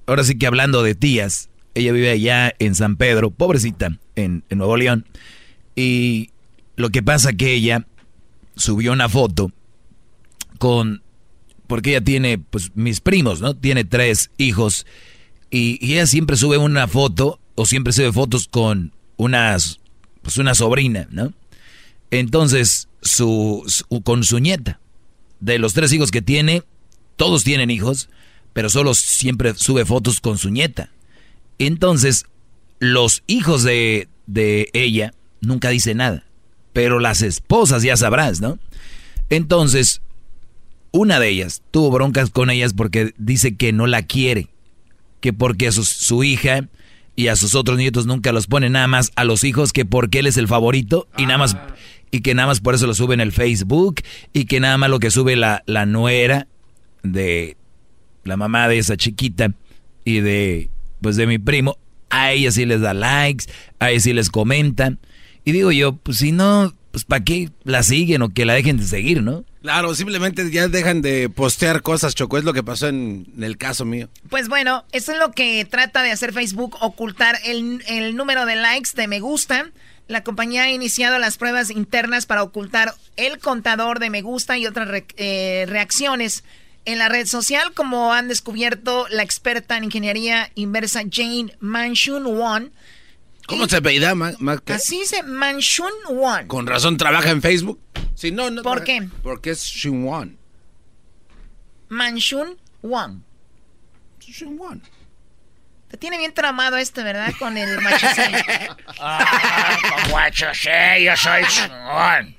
ahora 0.05 0.23
sí 0.23 0.37
que 0.37 0.47
hablando 0.47 0.83
de 0.83 0.95
tías, 0.95 1.49
ella 1.73 1.91
vive 1.91 2.09
allá 2.09 2.53
en 2.59 2.75
San 2.75 2.95
Pedro, 2.95 3.31
pobrecita, 3.31 3.97
en, 4.15 4.43
en 4.49 4.57
Nuevo 4.57 4.77
León. 4.77 5.05
Y 5.75 6.29
lo 6.77 6.89
que 6.89 7.03
pasa 7.03 7.33
que 7.33 7.53
ella 7.53 7.85
subió 8.55 8.93
una 8.93 9.09
foto 9.09 9.51
con 10.57 11.01
porque 11.67 11.91
ella 11.91 12.01
tiene, 12.01 12.37
pues, 12.37 12.71
mis 12.75 13.01
primos, 13.01 13.41
¿no? 13.41 13.55
Tiene 13.55 13.83
tres 13.83 14.29
hijos. 14.37 14.85
Y, 15.49 15.77
y, 15.81 15.93
ella 15.93 16.05
siempre 16.05 16.37
sube 16.37 16.57
una 16.57 16.87
foto, 16.87 17.39
o 17.55 17.65
siempre 17.65 17.93
sube 17.93 18.11
fotos 18.11 18.47
con 18.47 18.93
unas, 19.17 19.79
pues 20.21 20.37
una 20.37 20.55
sobrina, 20.55 21.07
¿no? 21.11 21.33
Entonces, 22.11 22.87
su, 23.01 23.65
con 24.03 24.23
su 24.23 24.39
nieta, 24.39 24.79
de 25.39 25.59
los 25.59 25.73
tres 25.73 25.91
hijos 25.93 26.11
que 26.11 26.21
tiene, 26.21 26.63
todos 27.15 27.43
tienen 27.43 27.69
hijos, 27.69 28.09
pero 28.53 28.69
solo 28.69 28.93
siempre 28.93 29.53
sube 29.55 29.85
fotos 29.85 30.19
con 30.19 30.37
su 30.37 30.49
nieta. 30.49 30.91
Entonces, 31.59 32.25
los 32.79 33.23
hijos 33.27 33.63
de, 33.63 34.07
de 34.27 34.69
ella 34.73 35.13
nunca 35.41 35.69
dicen 35.69 35.97
nada, 35.97 36.25
pero 36.73 36.99
las 36.99 37.21
esposas 37.21 37.83
ya 37.83 37.97
sabrás, 37.97 38.41
¿no? 38.41 38.59
Entonces, 39.29 40.01
una 40.91 41.19
de 41.19 41.29
ellas 41.29 41.61
tuvo 41.71 41.91
broncas 41.91 42.29
con 42.29 42.49
ellas 42.49 42.73
porque 42.73 43.13
dice 43.17 43.55
que 43.55 43.73
no 43.73 43.87
la 43.87 44.03
quiere, 44.03 44.47
que 45.19 45.33
porque 45.33 45.71
su, 45.71 45.83
su 45.83 46.23
hija 46.23 46.69
y 47.15 47.27
a 47.27 47.35
sus 47.35 47.55
otros 47.55 47.77
nietos 47.77 48.05
nunca 48.05 48.31
los 48.31 48.47
pone 48.47 48.69
nada 48.69 48.87
más 48.87 49.11
a 49.15 49.23
los 49.23 49.43
hijos 49.43 49.73
que 49.73 49.85
porque 49.85 50.19
él 50.19 50.27
es 50.27 50.37
el 50.37 50.47
favorito 50.47 51.07
y 51.17 51.25
nada 51.25 51.37
más 51.37 51.57
y 52.11 52.21
que 52.21 52.33
nada 52.33 52.47
más 52.47 52.61
por 52.61 52.75
eso 52.75 52.87
lo 52.87 52.93
sube 52.93 53.13
en 53.13 53.21
el 53.21 53.31
Facebook 53.31 54.01
y 54.33 54.45
que 54.45 54.59
nada 54.59 54.77
más 54.77 54.89
lo 54.89 54.99
que 54.99 55.11
sube 55.11 55.35
la, 55.35 55.63
la 55.65 55.85
nuera 55.85 56.47
de 57.03 57.57
la 58.23 58.37
mamá 58.37 58.67
de 58.67 58.77
esa 58.77 58.97
chiquita 58.97 59.53
y 60.03 60.19
de 60.19 60.69
pues 61.01 61.17
de 61.17 61.27
mi 61.27 61.37
primo, 61.37 61.77
a 62.09 62.31
ella 62.31 62.51
sí 62.51 62.65
les 62.65 62.81
da 62.81 62.93
likes, 62.93 63.45
a 63.79 63.91
ella 63.91 63.99
sí 63.99 64.13
les 64.13 64.29
comentan. 64.29 64.99
Y 65.43 65.51
digo 65.51 65.71
yo, 65.71 65.97
pues 65.97 66.17
si 66.17 66.31
no, 66.31 66.73
pues 66.95 67.03
¿para 67.03 67.25
qué 67.25 67.49
la 67.65 67.83
siguen 67.83 68.21
o 68.21 68.29
que 68.29 68.45
la 68.45 68.53
dejen 68.53 68.77
de 68.77 68.85
seguir, 68.85 69.21
no? 69.21 69.43
Claro, 69.61 69.93
simplemente 69.95 70.49
ya 70.49 70.69
dejan 70.69 71.01
de 71.01 71.27
postear 71.27 71.81
cosas, 71.81 72.15
Choco, 72.15 72.37
es 72.37 72.45
lo 72.45 72.53
que 72.53 72.63
pasó 72.63 72.87
en, 72.87 73.27
el 73.37 73.57
caso 73.57 73.83
mío. 73.83 74.07
Pues 74.29 74.47
bueno, 74.47 74.85
eso 74.93 75.11
es 75.11 75.19
lo 75.19 75.33
que 75.33 75.65
trata 75.65 76.03
de 76.03 76.11
hacer 76.11 76.31
Facebook, 76.31 76.77
ocultar 76.79 77.37
el, 77.43 77.83
el 77.87 78.15
número 78.15 78.45
de 78.45 78.55
likes, 78.55 78.91
de 78.95 79.09
me 79.09 79.19
gusta. 79.19 79.69
La 80.07 80.23
compañía 80.23 80.63
ha 80.63 80.71
iniciado 80.71 81.19
las 81.19 81.35
pruebas 81.35 81.69
internas 81.69 82.25
para 82.25 82.43
ocultar 82.43 82.93
el 83.17 83.39
contador 83.39 83.99
de 83.99 84.09
me 84.09 84.21
gusta 84.21 84.57
y 84.57 84.65
otras 84.65 84.87
eh, 85.17 85.65
reacciones 85.67 86.45
en 86.85 86.97
la 86.97 87.09
red 87.09 87.27
social, 87.27 87.73
como 87.73 88.13
han 88.13 88.29
descubierto 88.29 89.05
la 89.09 89.23
experta 89.23 89.75
en 89.75 89.83
ingeniería 89.83 90.49
inversa 90.55 91.01
Jane 91.11 91.57
Manchun 91.59 92.25
Won 92.25 92.71
¿Cómo 93.47 93.67
se 93.67 93.77
apellida? 93.77 94.13
Así 94.67 94.99
dice 94.99 95.23
Manchun 95.23 95.91
Won. 96.09 96.47
Con 96.47 96.65
razón 96.67 96.97
trabaja 96.97 97.29
en 97.29 97.41
Facebook. 97.41 97.79
Si 98.15 98.31
no, 98.31 98.49
no 98.49 98.63
¿Por 98.63 98.83
qué? 98.83 99.07
Porque 99.21 99.51
es 99.51 99.85
Won. 99.85 100.37
Manchun 101.89 102.57
Won. 102.81 103.23
Won. 104.57 104.81
Te 105.89 105.97
tiene 105.97 106.17
bien 106.17 106.33
tramado 106.33 106.77
este, 106.77 107.03
¿verdad? 107.03 107.31
Con 107.37 107.57
el 107.57 107.79
machosé. 107.81 108.31
ah, 108.99 109.77
con 109.81 110.11
machosé, 110.11 111.03
yo 111.03 111.15
soy 111.15 111.43
Won. 111.69 112.35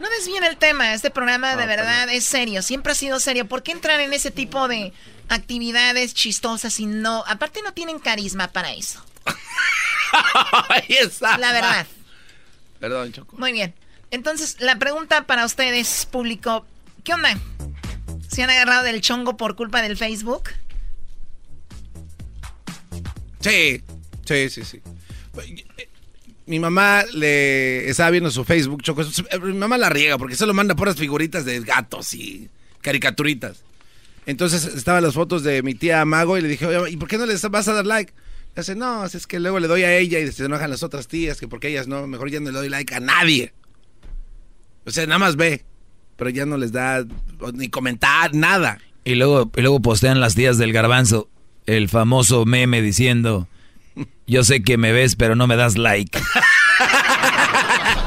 No 0.00 0.10
desvíen 0.10 0.44
el 0.44 0.56
tema, 0.56 0.92
este 0.92 1.10
programa 1.10 1.56
de 1.56 1.66
verdad 1.66 2.08
es 2.10 2.24
serio, 2.24 2.62
siempre 2.62 2.92
ha 2.92 2.94
sido 2.94 3.18
serio. 3.20 3.46
¿Por 3.46 3.62
qué 3.62 3.72
entrar 3.72 4.00
en 4.00 4.12
ese 4.12 4.30
tipo 4.30 4.68
de 4.68 4.92
actividades 5.28 6.14
chistosas 6.14 6.78
y 6.80 6.86
no... 6.86 7.24
Aparte 7.26 7.62
no 7.62 7.72
tienen 7.72 7.98
carisma 7.98 8.48
para 8.48 8.72
eso. 8.72 9.04
La 11.20 11.52
verdad. 11.52 11.86
Perdón, 12.80 13.12
Choco. 13.12 13.36
Muy 13.36 13.52
bien. 13.52 13.74
Entonces, 14.10 14.56
la 14.60 14.78
pregunta 14.78 15.26
para 15.26 15.44
ustedes, 15.44 16.06
público, 16.06 16.66
¿qué 17.04 17.14
onda? 17.14 17.38
¿Se 18.28 18.42
han 18.42 18.50
agarrado 18.50 18.84
del 18.84 19.00
chongo 19.00 19.36
por 19.36 19.56
culpa 19.56 19.82
del 19.82 19.96
Facebook? 19.96 20.50
Sí, 23.40 23.82
sí, 24.24 24.50
sí, 24.50 24.64
sí. 24.64 24.82
Mi 26.46 26.58
mamá 26.58 27.04
le 27.12 27.88
estaba 27.88 28.10
viendo 28.10 28.30
su 28.30 28.44
Facebook, 28.44 28.82
Choco. 28.82 29.02
Mi 29.42 29.52
mamá 29.52 29.78
la 29.78 29.88
riega 29.88 30.18
porque 30.18 30.36
solo 30.36 30.54
manda 30.54 30.76
puras 30.76 30.96
figuritas 30.96 31.44
de 31.44 31.60
gatos 31.60 32.14
y 32.14 32.48
caricaturitas. 32.80 33.64
Entonces 34.26 34.64
estaban 34.64 35.02
las 35.02 35.14
fotos 35.14 35.42
de 35.44 35.62
mi 35.62 35.74
tía 35.74 36.04
Mago 36.04 36.36
y 36.36 36.42
le 36.42 36.48
dije, 36.48 36.66
Oye, 36.66 36.90
¿y 36.90 36.96
por 36.96 37.08
qué 37.08 37.16
no 37.16 37.26
les 37.26 37.48
vas 37.48 37.68
a 37.68 37.72
dar 37.72 37.86
like? 37.86 38.12
Y 38.54 38.60
dice, 38.60 38.74
no, 38.74 39.04
es 39.04 39.26
que 39.26 39.38
luego 39.38 39.60
le 39.60 39.68
doy 39.68 39.84
a 39.84 39.96
ella 39.96 40.18
y 40.18 40.32
se 40.32 40.44
enojan 40.44 40.70
las 40.70 40.82
otras 40.82 41.08
tías, 41.08 41.38
que 41.38 41.46
porque 41.46 41.68
ellas 41.68 41.86
no, 41.88 42.06
mejor 42.06 42.30
ya 42.30 42.40
no 42.40 42.50
le 42.50 42.58
doy 42.58 42.68
like 42.68 42.94
a 42.94 43.00
nadie. 43.00 43.52
O 44.84 44.90
sea, 44.90 45.06
nada 45.06 45.18
más 45.18 45.36
ve, 45.36 45.64
pero 46.16 46.30
ya 46.30 46.46
no 46.46 46.56
les 46.56 46.72
da 46.72 47.04
ni 47.52 47.68
comentar, 47.68 48.34
nada. 48.34 48.78
Y 49.04 49.14
luego, 49.14 49.50
y 49.56 49.60
luego 49.60 49.80
postean 49.80 50.20
las 50.20 50.34
tías 50.34 50.58
del 50.58 50.72
garbanzo 50.72 51.28
el 51.66 51.88
famoso 51.88 52.44
meme 52.46 52.80
diciendo, 52.80 53.48
yo 54.26 54.42
sé 54.42 54.62
que 54.62 54.78
me 54.78 54.92
ves, 54.92 55.16
pero 55.16 55.36
no 55.36 55.46
me 55.46 55.56
das 55.56 55.76
like. 55.76 56.18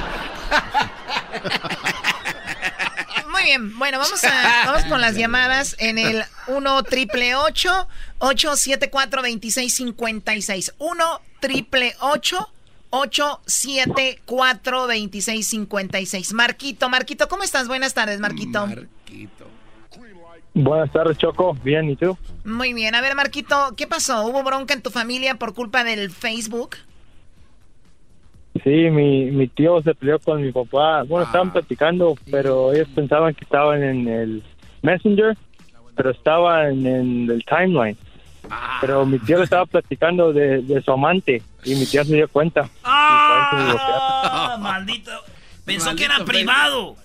Bueno, 3.57 3.97
vamos, 3.97 4.23
a, 4.23 4.65
vamos 4.65 4.85
con 4.85 5.01
las 5.01 5.15
llamadas 5.15 5.75
en 5.79 5.97
el 5.97 6.23
1 6.47 6.83
triple 6.83 7.35
874 7.35 9.21
2656. 9.21 10.75
1 10.77 11.21
triple 11.39 11.95
874 11.99 14.81
2656. 14.81 16.33
Marquito, 16.33 16.89
Marquito, 16.89 17.27
¿cómo 17.27 17.43
estás? 17.43 17.67
Buenas 17.67 17.93
tardes, 17.93 18.19
Marquito. 18.19 18.67
Marquito. 18.67 19.47
Buenas 20.53 20.91
tardes, 20.91 21.17
Choco. 21.17 21.53
Bien, 21.63 21.89
¿y 21.89 21.95
tú? 21.95 22.17
Muy 22.43 22.73
bien. 22.73 22.95
A 22.95 23.01
ver, 23.01 23.15
Marquito, 23.15 23.73
¿qué 23.77 23.87
pasó? 23.87 24.25
¿Hubo 24.25 24.43
bronca 24.43 24.73
en 24.73 24.81
tu 24.81 24.89
familia 24.89 25.35
por 25.35 25.53
culpa 25.53 25.83
del 25.83 26.11
Facebook? 26.11 26.75
Sí, 28.63 28.89
mi, 28.89 29.31
mi 29.31 29.47
tío 29.47 29.81
se 29.81 29.93
peleó 29.95 30.19
con 30.19 30.41
mi 30.41 30.51
papá. 30.51 31.03
Bueno, 31.03 31.25
estaban 31.25 31.49
ah. 31.49 31.53
platicando, 31.53 32.15
pero 32.29 32.73
ellos 32.73 32.87
pensaban 32.93 33.33
que 33.33 33.43
estaban 33.43 33.83
en 33.83 34.07
el 34.07 34.43
Messenger, 34.81 35.37
pero 35.95 36.09
estaban 36.09 36.85
en 36.85 37.29
el 37.29 37.45
timeline. 37.45 37.97
Ah. 38.49 38.79
Pero 38.81 39.05
mi 39.05 39.19
tío 39.19 39.37
le 39.37 39.43
estaba 39.43 39.65
platicando 39.65 40.33
de, 40.33 40.81
su 40.83 40.91
amante 40.91 41.41
y 41.63 41.75
mi 41.75 41.85
tío 41.85 42.03
se 42.03 42.15
dio 42.15 42.27
cuenta. 42.27 42.67
¡Ah! 42.83 44.57
Maldito. 44.59 45.11
Pensó 45.65 45.95
que 45.95 46.05
era 46.05 46.25
privado. 46.25 46.95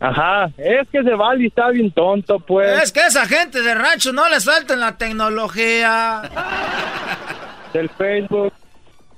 Ajá, 0.00 0.50
es 0.58 0.88
que 0.90 0.98
ese 0.98 1.14
Vali 1.14 1.46
está 1.46 1.70
bien 1.70 1.90
tonto, 1.90 2.38
pues. 2.38 2.82
Es 2.82 2.92
que 2.92 3.00
esa 3.00 3.26
gente 3.26 3.62
de 3.62 3.74
rancho 3.74 4.12
no 4.12 4.28
les 4.28 4.44
falta 4.44 4.74
en 4.74 4.80
la 4.80 4.96
tecnología. 4.96 6.22
Del 7.72 7.88
Facebook. 7.90 8.52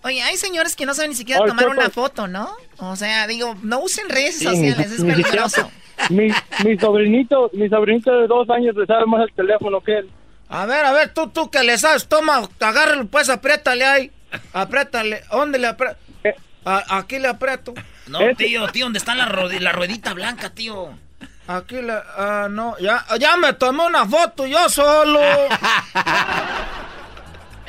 Oye, 0.06 0.22
hay 0.22 0.36
señores 0.36 0.76
que 0.76 0.86
no 0.86 0.94
saben 0.94 1.10
ni 1.10 1.16
siquiera 1.16 1.44
tomar 1.44 1.68
una 1.68 1.90
foto, 1.90 2.28
¿no? 2.28 2.48
O 2.76 2.94
sea, 2.94 3.26
digo, 3.26 3.56
no 3.62 3.80
usen 3.80 4.08
redes 4.08 4.38
sociales, 4.38 4.92
es 4.92 5.02
peligroso. 5.02 5.68
Mi, 6.10 6.28
mi, 6.62 6.78
sobrinito, 6.78 7.50
mi 7.54 7.70
sobrinito 7.70 8.14
de 8.20 8.26
dos 8.26 8.48
años 8.50 8.76
le 8.76 8.84
sabe 8.84 9.06
más 9.06 9.22
el 9.26 9.34
teléfono 9.34 9.80
que 9.80 9.96
él. 9.96 10.10
A 10.50 10.66
ver, 10.66 10.84
a 10.84 10.92
ver, 10.92 11.14
tú, 11.14 11.30
tú 11.30 11.50
que 11.50 11.64
le 11.64 11.78
sabes, 11.78 12.06
toma, 12.06 12.46
agárralo, 12.60 13.06
pues, 13.06 13.30
apriétale 13.30 13.84
ahí. 13.84 14.12
Apriétale, 14.52 15.22
¿dónde 15.32 15.58
le 15.58 15.68
aprieto? 15.68 15.96
Eh. 16.22 16.34
aquí 16.66 17.18
le 17.18 17.28
aprieto. 17.28 17.72
No, 18.08 18.18
tío, 18.36 18.68
tío, 18.68 18.84
¿dónde 18.84 18.98
está 18.98 19.14
la, 19.14 19.26
la 19.26 19.72
ruedita 19.72 20.12
blanca, 20.12 20.50
tío? 20.50 20.90
Aquí 21.46 21.80
le, 21.80 21.94
ah, 21.94 22.48
no, 22.50 22.76
ya, 22.78 23.06
ya 23.18 23.38
me 23.38 23.54
tomé 23.54 23.86
una 23.86 24.04
foto 24.04 24.46
yo 24.46 24.68
solo. 24.68 25.20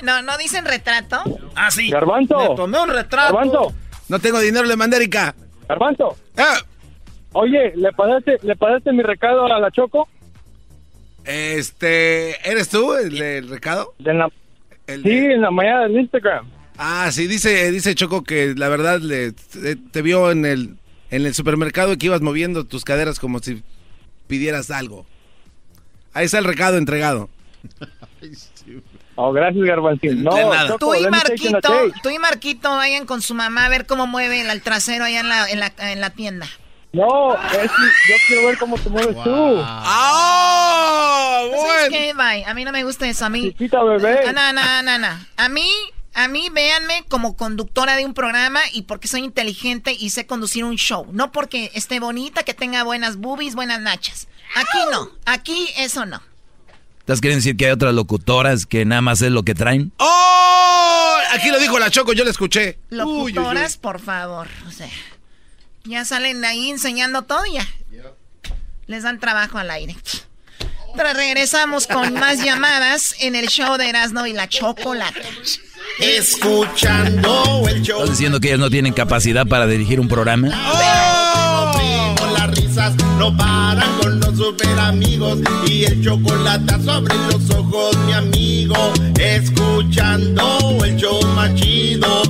No, 0.02 0.22
¿no 0.22 0.38
dicen 0.38 0.66
retrato? 0.66 1.24
Ah, 1.58 1.72
sí. 1.72 1.90
Garbanzo. 1.90 2.56
tomé 2.56 2.80
un 2.80 2.90
retrato. 2.90 3.34
Garbanzo. 3.34 3.74
No 4.10 4.20
tengo 4.20 4.40
dinero, 4.40 4.66
le 4.66 4.76
mandé 4.76 4.98
Erika. 4.98 5.36
Garbanzo. 5.68 6.16
Ah. 6.38 6.60
Oye, 7.34 7.74
¿le 7.76 7.92
pasaste, 7.92 8.38
¿le 8.44 8.56
pasaste 8.56 8.94
mi 8.94 9.04
recado 9.04 9.46
a 9.46 9.60
la 9.60 9.72
Choco? 9.72 10.08
Este, 11.26 12.50
¿eres 12.50 12.70
tú 12.70 12.94
el, 12.94 13.50
recado? 13.50 13.94
sí, 14.00 15.10
en 15.12 15.42
la 15.42 15.52
mañana 15.52 15.84
del 15.84 16.00
Instagram. 16.00 16.50
Ah, 16.78 17.10
sí, 17.12 17.28
dice, 17.28 17.72
dice 17.72 17.96
Choco 17.96 18.24
que 18.24 18.54
la 18.56 18.70
verdad 18.70 19.00
le, 19.00 19.34
te, 19.34 20.02
vio 20.02 20.32
en 20.32 20.46
el, 20.46 20.78
en 21.10 21.26
el 21.26 21.34
supermercado 21.34 21.94
y 21.94 21.98
que 21.98 22.06
ibas 22.06 22.22
moviendo 22.22 22.66
tus 22.66 22.86
caderas 22.86 23.20
como 23.20 23.40
si 23.40 23.64
pidieras 24.28 24.72
algo. 24.72 25.06
Ahí 26.14 26.26
está 26.26 26.38
el 26.38 26.46
recado 26.46 26.78
entregado. 26.78 27.30
Oh, 29.19 29.34
gracias, 29.34 29.65
Garbanzín. 29.65 30.23
No, 30.23 30.31
tú, 30.77 30.94
y 30.94 31.07
Marquito, 31.07 31.69
tú 32.03 32.10
y 32.10 32.19
Marquito 32.19 32.69
vayan 32.69 33.07
con 33.07 33.23
su 33.23 33.34
mamá 33.34 33.65
a 33.65 33.69
ver 33.69 33.88
cómo 33.88 34.06
mueve 34.06 34.41
el 34.41 34.61
trasero 34.61 35.06
allá 35.06 35.22
en 35.22 35.27
la, 35.27 35.49
en 35.49 35.60
la, 35.60 35.73
en 35.80 36.02
la 36.02 36.11
tienda. 36.11 36.48
No, 36.94 37.34
es, 37.34 37.72
yo 38.10 38.15
quiero 38.27 38.48
ver 38.48 38.57
cómo 38.60 38.77
te 38.77 38.89
mueves 38.89 39.15
tú. 39.23 39.60
¡Ah! 39.60 41.44
bueno. 41.49 41.89
qué? 41.89 42.14
Bye. 42.14 42.45
A 42.45 42.53
mí 42.53 42.64
no 42.64 42.72
me 42.72 42.84
gusta 42.84 43.07
eso. 43.07 43.26
A 43.26 43.30
mí. 43.30 43.52
Chiquita 43.53 43.84
bebé. 43.84 44.31
No, 44.34 44.53
no, 44.53 44.84
no, 44.84 44.99
no. 44.99 45.07
A 45.35 45.49
mí, 45.49 45.68
a 46.14 46.27
mí, 46.27 46.49
véanme 46.52 47.03
como 47.10 47.35
conductora 47.35 47.95
de 47.95 48.06
un 48.06 48.14
programa 48.14 48.61
y 48.72 48.84
porque 48.84 49.07
soy 49.07 49.23
inteligente 49.23 49.95
y 49.99 50.11
sé 50.11 50.27
conducir 50.27 50.64
un 50.64 50.76
show. 50.76 51.07
No 51.11 51.31
porque 51.31 51.72
esté 51.73 51.99
bonita, 51.99 52.44
que 52.44 52.53
tenga 52.53 52.84
buenas 52.84 53.18
boobies, 53.18 53.56
buenas 53.56 53.81
nachas. 53.81 54.27
Aquí 54.56 54.77
no. 54.91 55.10
Aquí 55.26 55.68
eso 55.77 56.06
no. 56.06 56.22
¿Estás 57.08 57.22
queriendo 57.22 57.40
decir 57.40 57.56
que 57.56 57.68
hay 57.68 57.72
otras 57.72 57.94
locutoras 57.94 58.66
que 58.66 58.84
nada 58.84 59.00
más 59.00 59.22
es 59.22 59.32
lo 59.32 59.44
que 59.44 59.56
traen? 59.56 59.94
¡Oh! 59.96 61.18
Aquí 61.34 61.52
lo 61.52 61.58
dijo 61.58 61.80
la 61.80 61.90
Choco, 61.90 62.12
yo 62.12 62.26
la 62.26 62.32
escuché. 62.32 62.80
Locutoras, 62.90 63.78
por 63.78 64.02
favor. 64.02 64.50
O 64.68 64.72
sea, 64.72 64.90
ya 65.86 66.04
salen 66.04 66.44
ahí 66.44 66.70
enseñando 66.70 67.22
todo 67.22 67.46
ya. 67.46 67.66
Les 68.88 69.04
dan 69.04 69.22
trabajo 69.22 69.58
al 69.58 69.72
aire. 69.72 69.96
Pero 70.98 71.14
regresamos 71.14 71.88
con 71.88 72.14
más 72.14 72.44
llamadas 72.44 73.16
en 73.22 73.36
el 73.36 73.48
show 73.48 73.78
de 73.78 73.88
Erasmo 73.88 74.26
y 74.26 74.34
la 74.34 74.50
Chocolata. 74.50 75.22
Escuchando 76.00 77.70
el 77.70 77.84
show. 77.84 78.02
¿Estás 78.02 78.18
diciendo 78.18 78.42
que 78.42 78.50
ellos 78.50 78.60
no 78.60 78.70
tienen 78.70 78.92
capacidad 78.92 79.48
para 79.48 79.66
dirigir 79.66 80.02
un 80.02 80.10
programa? 80.10 80.50
¡Oh! 80.52 81.97
Risas 82.78 82.95
no 83.18 83.36
paran 83.36 83.98
con 84.02 84.20
los 84.20 84.38
super 84.38 84.80
amigos 84.80 85.40
y 85.68 85.86
el 85.86 86.04
chocolate 86.04 86.74
sobre 86.84 87.16
los 87.32 87.49
ojos, 87.52 87.98
mi 88.06 88.14
amigo. 88.14 88.76
Escuchando 89.20 90.84
el 90.84 90.95
show 90.95 91.20
machido. 91.36 92.24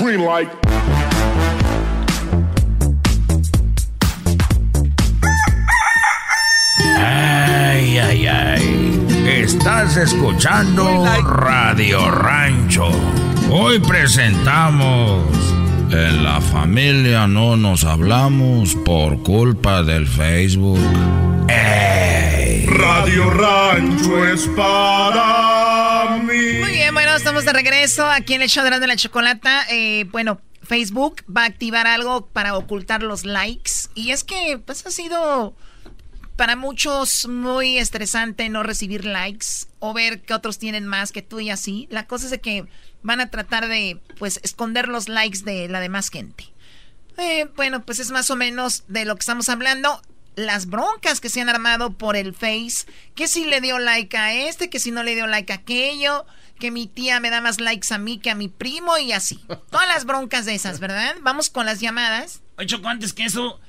Green 0.00 0.24
light. 0.24 0.48
Ay, 6.96 7.98
ay, 7.98 8.26
ay. 8.26 9.06
Estás 9.26 9.96
Estás 9.96 9.96
escuchando 9.96 11.04
Radio 11.22 12.10
Rancho. 12.10 12.88
Hoy 13.50 13.78
presentamos 13.78 15.22
En 15.94 16.24
la 16.24 16.40
familia 16.40 17.28
no 17.28 17.56
nos 17.56 17.84
hablamos 17.84 18.74
por 18.84 19.22
culpa 19.22 19.84
del 19.84 20.08
Facebook. 20.08 20.80
Radio 22.66 23.30
Rancho 23.30 24.26
es 24.26 24.48
para 24.56 26.18
mí. 26.20 26.58
Muy 26.60 26.72
bien, 26.72 26.92
bueno, 26.92 27.14
estamos 27.14 27.44
de 27.44 27.52
regreso 27.52 28.04
aquí 28.06 28.34
en 28.34 28.42
el 28.42 28.48
show 28.48 28.64
de 28.64 28.86
la 28.88 28.96
chocolata. 28.96 29.66
Eh, 29.70 30.06
bueno, 30.10 30.40
Facebook 30.64 31.22
va 31.30 31.42
a 31.42 31.46
activar 31.46 31.86
algo 31.86 32.26
para 32.26 32.56
ocultar 32.56 33.04
los 33.04 33.24
likes. 33.24 33.70
Y 33.94 34.10
es 34.10 34.24
que, 34.24 34.60
pues, 34.66 34.84
ha 34.86 34.90
sido 34.90 35.54
para 36.36 36.56
muchos 36.56 37.28
muy 37.28 37.78
estresante 37.78 38.48
no 38.48 38.62
recibir 38.62 39.04
likes 39.04 39.46
o 39.78 39.92
ver 39.92 40.22
que 40.22 40.34
otros 40.34 40.58
tienen 40.58 40.86
más 40.86 41.12
que 41.12 41.22
tú 41.22 41.40
y 41.40 41.50
así. 41.50 41.86
La 41.90 42.06
cosa 42.06 42.26
es 42.26 42.30
de 42.30 42.40
que 42.40 42.66
van 43.02 43.20
a 43.20 43.30
tratar 43.30 43.68
de, 43.68 44.00
pues, 44.18 44.40
esconder 44.42 44.88
los 44.88 45.08
likes 45.08 45.40
de 45.40 45.68
la 45.68 45.80
demás 45.80 46.10
gente. 46.10 46.52
Eh, 47.16 47.48
bueno, 47.54 47.84
pues 47.84 48.00
es 48.00 48.10
más 48.10 48.30
o 48.30 48.36
menos 48.36 48.84
de 48.88 49.04
lo 49.04 49.14
que 49.14 49.20
estamos 49.20 49.48
hablando. 49.48 50.02
Las 50.34 50.66
broncas 50.66 51.20
que 51.20 51.28
se 51.28 51.40
han 51.40 51.48
armado 51.48 51.92
por 51.92 52.16
el 52.16 52.34
Face, 52.34 52.86
que 53.14 53.28
si 53.28 53.44
le 53.44 53.60
dio 53.60 53.78
like 53.78 54.16
a 54.16 54.34
este, 54.34 54.68
que 54.68 54.80
si 54.80 54.90
no 54.90 55.04
le 55.04 55.14
dio 55.14 55.28
like 55.28 55.52
a 55.52 55.56
aquello, 55.56 56.26
que 56.58 56.72
mi 56.72 56.88
tía 56.88 57.20
me 57.20 57.30
da 57.30 57.40
más 57.40 57.60
likes 57.60 57.92
a 57.94 57.98
mí 57.98 58.18
que 58.18 58.30
a 58.30 58.34
mi 58.34 58.48
primo 58.48 58.98
y 58.98 59.12
así. 59.12 59.38
Todas 59.70 59.86
las 59.86 60.04
broncas 60.04 60.44
de 60.44 60.56
esas, 60.56 60.80
¿verdad? 60.80 61.14
Vamos 61.22 61.50
con 61.50 61.66
las 61.66 61.80
llamadas. 61.80 62.42
Oye, 62.56 62.66
Choco, 62.66 62.88
antes 62.88 63.12
que 63.12 63.24
eso, 63.24 63.60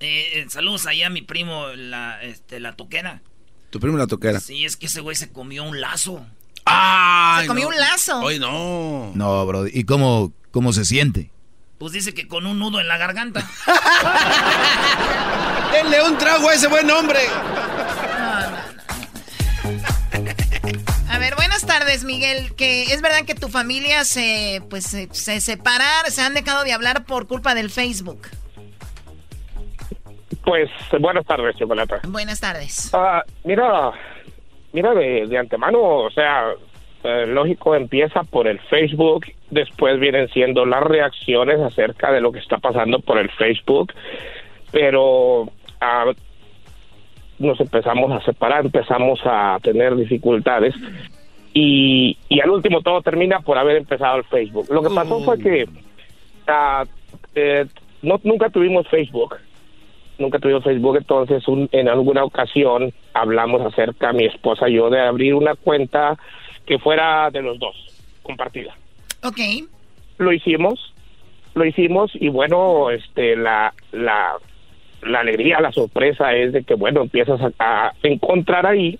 eh, 0.00 0.40
eh, 0.40 0.46
saludos 0.48 0.86
allá 0.86 1.08
a 1.08 1.10
mi 1.10 1.22
primo, 1.22 1.68
la, 1.68 2.22
este, 2.22 2.60
la 2.60 2.74
toquera. 2.74 3.22
¿Tu 3.70 3.80
primo 3.80 3.98
la 3.98 4.06
toquera? 4.06 4.40
Sí, 4.40 4.64
es 4.64 4.76
que 4.76 4.86
ese 4.86 5.00
güey 5.00 5.16
se 5.16 5.30
comió 5.30 5.64
un 5.64 5.80
lazo. 5.80 6.24
¡Ah! 6.64 7.38
Se 7.42 7.48
comió 7.48 7.68
un 7.68 7.76
lazo. 7.76 8.26
Ay, 8.26 8.38
no. 8.38 9.12
No, 9.14 9.46
bro. 9.46 9.66
¿Y 9.66 9.84
cómo, 9.84 10.32
cómo 10.50 10.72
se 10.72 10.84
siente? 10.84 11.30
Pues 11.78 11.92
dice 11.92 12.14
que 12.14 12.26
con 12.26 12.46
un 12.46 12.58
nudo 12.58 12.80
en 12.80 12.88
la 12.88 12.98
garganta. 12.98 13.48
Denle 15.72 16.02
un 16.02 16.18
trago 16.18 16.48
a 16.48 16.54
ese 16.54 16.66
buen 16.66 16.90
hombre. 16.90 17.20
A 21.08 21.18
ver, 21.18 21.34
buenas 21.36 21.64
tardes, 21.64 22.04
Miguel. 22.04 22.54
Que 22.54 22.92
es 22.92 23.00
verdad 23.00 23.24
que 23.24 23.34
tu 23.34 23.48
familia 23.48 24.04
se, 24.04 24.62
pues, 24.70 24.86
se, 24.86 25.08
se 25.12 25.40
separaron, 25.40 26.10
se 26.10 26.22
han 26.22 26.34
dejado 26.34 26.64
de 26.64 26.72
hablar 26.72 27.04
por 27.04 27.26
culpa 27.26 27.54
del 27.54 27.70
Facebook. 27.70 28.28
Pues 30.44 30.70
buenas 30.98 31.24
tardes, 31.26 31.56
Chocolata. 31.56 32.00
Buenas 32.08 32.40
tardes. 32.40 32.90
Ah, 32.94 33.22
mira, 33.44 33.92
mira 34.72 34.94
de, 34.94 35.38
antemano, 35.38 35.78
o 35.80 36.10
sea, 36.10 36.52
eh, 37.04 37.26
lógico, 37.26 37.74
empieza 37.74 38.22
por 38.24 38.46
el 38.46 38.58
Facebook, 38.60 39.26
después 39.50 40.00
vienen 40.00 40.28
siendo 40.28 40.64
las 40.64 40.82
reacciones 40.82 41.60
acerca 41.60 42.12
de 42.12 42.20
lo 42.20 42.32
que 42.32 42.38
está 42.38 42.58
pasando 42.58 43.00
por 43.00 43.18
el 43.18 43.30
Facebook, 43.30 43.92
pero 44.70 45.50
ah, 45.80 46.12
nos 47.38 47.60
empezamos 47.60 48.10
a 48.12 48.24
separar, 48.24 48.64
empezamos 48.64 49.20
a 49.24 49.58
tener 49.62 49.96
dificultades 49.96 50.74
y, 51.54 52.16
y 52.28 52.40
al 52.40 52.50
último 52.50 52.82
todo 52.82 53.02
termina 53.02 53.40
por 53.40 53.58
haber 53.58 53.76
empezado 53.76 54.18
el 54.18 54.24
Facebook. 54.24 54.66
Lo 54.70 54.82
que 54.82 54.94
pasó 54.94 55.20
fue 55.20 55.38
que 55.38 55.68
ah, 56.46 56.84
eh, 57.34 57.66
no, 58.02 58.20
nunca 58.24 58.50
tuvimos 58.50 58.86
Facebook 58.88 59.36
nunca 60.18 60.38
tuvimos 60.38 60.64
Facebook, 60.64 60.96
entonces 60.96 61.42
en 61.72 61.88
alguna 61.88 62.24
ocasión 62.24 62.92
hablamos 63.14 63.62
acerca, 63.62 64.12
mi 64.12 64.24
esposa 64.24 64.68
y 64.68 64.74
yo, 64.74 64.90
de 64.90 65.00
abrir 65.00 65.34
una 65.34 65.54
cuenta 65.54 66.18
que 66.66 66.78
fuera 66.78 67.30
de 67.30 67.42
los 67.42 67.58
dos, 67.58 67.76
compartida. 68.22 68.74
Ok. 69.22 69.38
Lo 70.18 70.32
hicimos, 70.32 70.92
lo 71.54 71.64
hicimos 71.64 72.10
y 72.14 72.28
bueno, 72.28 72.90
este, 72.90 73.36
la, 73.36 73.72
la, 73.92 74.34
la 75.02 75.20
alegría, 75.20 75.60
la 75.60 75.72
sorpresa 75.72 76.34
es 76.34 76.52
de 76.52 76.64
que, 76.64 76.74
bueno, 76.74 77.02
empiezas 77.02 77.40
a, 77.58 77.92
encontrar 78.02 78.66
ahí 78.66 78.98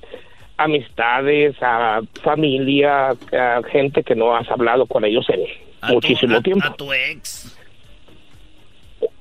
amistades, 0.57 1.57
a 1.61 2.01
familia, 2.23 3.11
a 3.33 3.61
gente 3.71 4.03
que 4.03 4.15
no 4.15 4.35
has 4.35 4.51
hablado 4.51 4.87
con 4.87 5.05
ellos 5.05 5.27
en 5.29 5.41
muchísimo 5.93 6.41
tiempo. 6.43 6.67
A 6.67 6.75
tu 6.75 6.93
ex. 6.93 7.58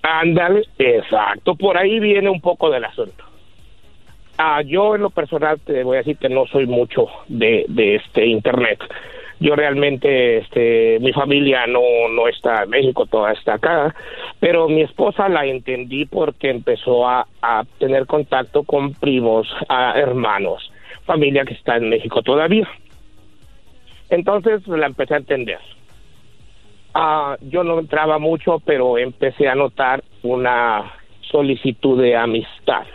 Ándale, 0.09 0.63
exacto, 0.79 1.55
por 1.55 1.77
ahí 1.77 1.99
viene 1.99 2.29
un 2.29 2.39
poco 2.39 2.69
del 2.69 2.85
asunto. 2.85 3.25
Ah, 4.37 4.61
yo 4.61 4.95
en 4.95 5.01
lo 5.01 5.09
personal 5.09 5.59
te 5.59 5.83
voy 5.83 5.95
a 5.95 5.99
decir 5.99 6.17
que 6.17 6.29
no 6.29 6.45
soy 6.45 6.65
mucho 6.65 7.07
de, 7.27 7.65
de 7.67 7.95
este 7.95 8.25
internet. 8.25 8.79
Yo 9.41 9.55
realmente, 9.55 10.37
este, 10.37 10.97
mi 11.01 11.11
familia 11.11 11.67
no, 11.67 11.81
no 12.09 12.29
está 12.29 12.63
en 12.63 12.69
México, 12.69 13.05
toda 13.05 13.33
está 13.33 13.55
acá, 13.55 13.93
pero 14.39 14.69
mi 14.69 14.81
esposa 14.81 15.27
la 15.27 15.45
entendí 15.45 16.05
porque 16.05 16.51
empezó 16.51 17.05
a, 17.05 17.27
a 17.41 17.65
tener 17.77 18.05
contacto 18.05 18.63
con 18.63 18.93
primos, 18.93 19.53
a 19.67 19.99
hermanos, 19.99 20.71
familia 21.05 21.43
que 21.43 21.53
está 21.53 21.75
en 21.75 21.89
México 21.89 22.21
todavía. 22.21 22.67
Entonces 24.09 24.65
la 24.67 24.85
empecé 24.85 25.15
a 25.15 25.17
entender. 25.17 25.59
Ah, 26.93 27.37
yo 27.41 27.63
no 27.63 27.79
entraba 27.79 28.17
mucho, 28.19 28.59
pero 28.59 28.97
empecé 28.97 29.47
a 29.47 29.55
notar 29.55 30.03
una 30.23 30.93
solicitud 31.31 32.01
de 32.01 32.15
amistad 32.15 32.85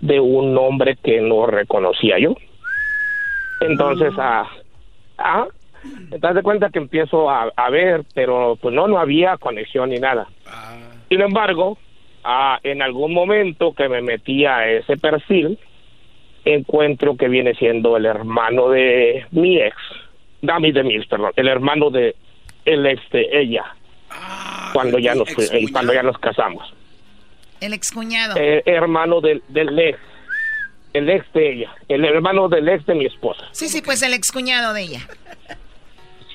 de 0.00 0.20
un 0.20 0.56
hombre 0.58 0.96
que 0.96 1.20
no 1.20 1.46
reconocía 1.46 2.18
yo. 2.18 2.34
Entonces, 3.60 4.12
ah, 4.18 4.48
ah 5.18 5.46
te 6.10 6.18
das 6.18 6.42
cuenta 6.42 6.70
que 6.70 6.78
empiezo 6.78 7.28
a, 7.30 7.70
ver, 7.70 8.04
pero 8.14 8.56
pues 8.60 8.74
no, 8.74 8.86
no 8.86 8.98
había 8.98 9.36
conexión 9.36 9.90
ni 9.90 9.98
nada. 9.98 10.28
Sin 11.08 11.20
embargo, 11.20 11.78
ah, 12.24 12.58
en 12.62 12.82
algún 12.82 13.12
momento 13.12 13.72
que 13.72 13.88
me 13.88 14.02
metí 14.02 14.44
a 14.44 14.68
ese 14.68 14.96
perfil, 14.96 15.58
encuentro 16.44 17.16
que 17.16 17.28
viene 17.28 17.54
siendo 17.54 17.96
el 17.96 18.06
hermano 18.06 18.68
de 18.68 19.26
mi 19.30 19.58
ex, 19.58 19.76
Dami 20.40 20.72
de 20.72 20.82
Mills, 20.82 21.06
perdón, 21.06 21.32
el 21.36 21.48
hermano 21.48 21.90
de 21.90 22.16
el 22.64 22.86
ex 22.86 23.02
de 23.10 23.28
ella 23.32 23.64
cuando 24.72 24.98
ya 24.98 25.14
nos 25.14 25.28
eh, 25.38 25.66
cuando 25.72 25.92
ya 25.92 26.02
nos 26.02 26.18
casamos. 26.18 26.72
El 27.60 27.72
excuñado. 27.72 28.34
Eh, 28.36 28.62
hermano 28.66 29.20
del, 29.20 29.42
del 29.48 29.78
ex 29.78 29.98
el 30.92 31.08
ex 31.08 31.32
de 31.32 31.52
ella 31.52 31.74
el 31.88 32.04
hermano 32.04 32.48
del 32.48 32.68
ex 32.68 32.84
de 32.86 32.94
mi 32.94 33.06
esposa. 33.06 33.44
Sí 33.52 33.68
sí 33.68 33.82
pues 33.82 34.02
el 34.02 34.14
excuñado 34.14 34.74
de 34.74 34.82
ella. 34.82 35.00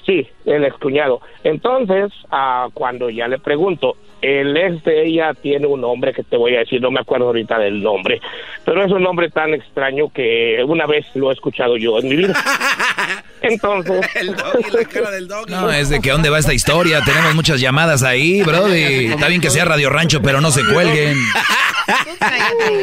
Sí 0.05 0.27
el 0.45 0.63
excuñado. 0.63 1.21
Entonces 1.43 2.11
ah, 2.31 2.69
cuando 2.73 3.09
ya 3.09 3.27
le 3.27 3.39
pregunto 3.39 3.97
el 4.21 4.57
ex 4.57 4.83
de 4.83 5.05
ella 5.05 5.33
tiene 5.33 5.67
un 5.67 5.81
nombre 5.81 6.13
que 6.13 6.23
te 6.23 6.37
voy 6.37 6.55
a 6.55 6.59
decir, 6.59 6.81
no 6.81 6.91
me 6.91 6.99
acuerdo 6.99 7.27
ahorita 7.27 7.59
del 7.59 7.81
nombre, 7.81 8.19
pero 8.65 8.83
es 8.83 8.91
un 8.91 9.03
nombre 9.03 9.29
tan 9.29 9.53
extraño 9.53 10.09
que 10.09 10.63
una 10.67 10.85
vez 10.85 11.05
lo 11.15 11.29
he 11.29 11.33
escuchado 11.33 11.77
yo 11.77 11.99
en 11.99 12.09
mi 12.09 12.15
vida. 12.15 12.33
Entonces. 13.41 14.01
el 14.15 14.31
la 14.31 14.85
cara 14.91 15.11
del 15.11 15.27
No, 15.27 15.71
es 15.71 15.89
de 15.89 15.99
que 15.99 16.11
dónde 16.11 16.29
va 16.29 16.39
esta 16.39 16.53
historia. 16.53 17.01
Tenemos 17.05 17.35
muchas 17.35 17.61
llamadas 17.61 18.03
ahí, 18.03 18.41
bro. 18.41 18.67
está 18.67 19.27
bien 19.27 19.41
que 19.41 19.49
sea 19.49 19.65
Radio 19.65 19.89
Rancho, 19.89 20.21
pero 20.21 20.41
no 20.41 20.51
se 20.51 20.61
cuelguen. 20.65 21.17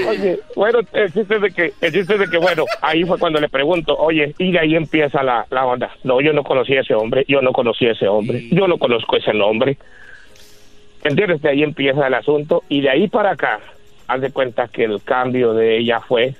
oye, 0.08 0.40
bueno, 0.54 0.80
el 0.92 1.12
chiste, 1.12 1.38
de 1.38 1.50
que, 1.50 1.72
el 1.80 1.92
chiste 1.92 2.16
de 2.16 2.28
que, 2.28 2.38
bueno, 2.38 2.64
ahí 2.82 3.04
fue 3.04 3.18
cuando 3.18 3.40
le 3.40 3.48
pregunto, 3.48 3.96
oye, 3.96 4.34
y 4.38 4.52
de 4.52 4.58
ahí 4.58 4.76
empieza 4.76 5.22
la, 5.22 5.46
la 5.50 5.66
onda. 5.66 5.90
No, 6.04 6.20
yo 6.20 6.32
no 6.32 6.44
conocía 6.44 6.78
a 6.78 6.82
ese 6.82 6.94
hombre, 6.94 7.24
yo 7.28 7.42
no 7.42 7.52
conocía 7.52 7.90
a 7.90 7.92
ese 7.92 8.08
hombre, 8.08 8.48
yo 8.50 8.68
no 8.68 8.78
conozco 8.78 9.16
ese 9.16 9.32
nombre. 9.32 9.76
¿Entiendes? 11.04 11.42
De 11.42 11.50
ahí 11.50 11.62
empieza 11.62 12.06
el 12.06 12.14
asunto 12.14 12.64
y 12.68 12.80
de 12.80 12.88
ahí 12.90 13.08
para 13.08 13.32
acá, 13.32 13.60
haz 14.08 14.20
de 14.22 14.32
cuenta 14.32 14.68
que 14.68 14.84
el 14.84 15.02
cambio 15.02 15.52
de 15.52 15.78
ella 15.78 16.00
fue 16.00 16.34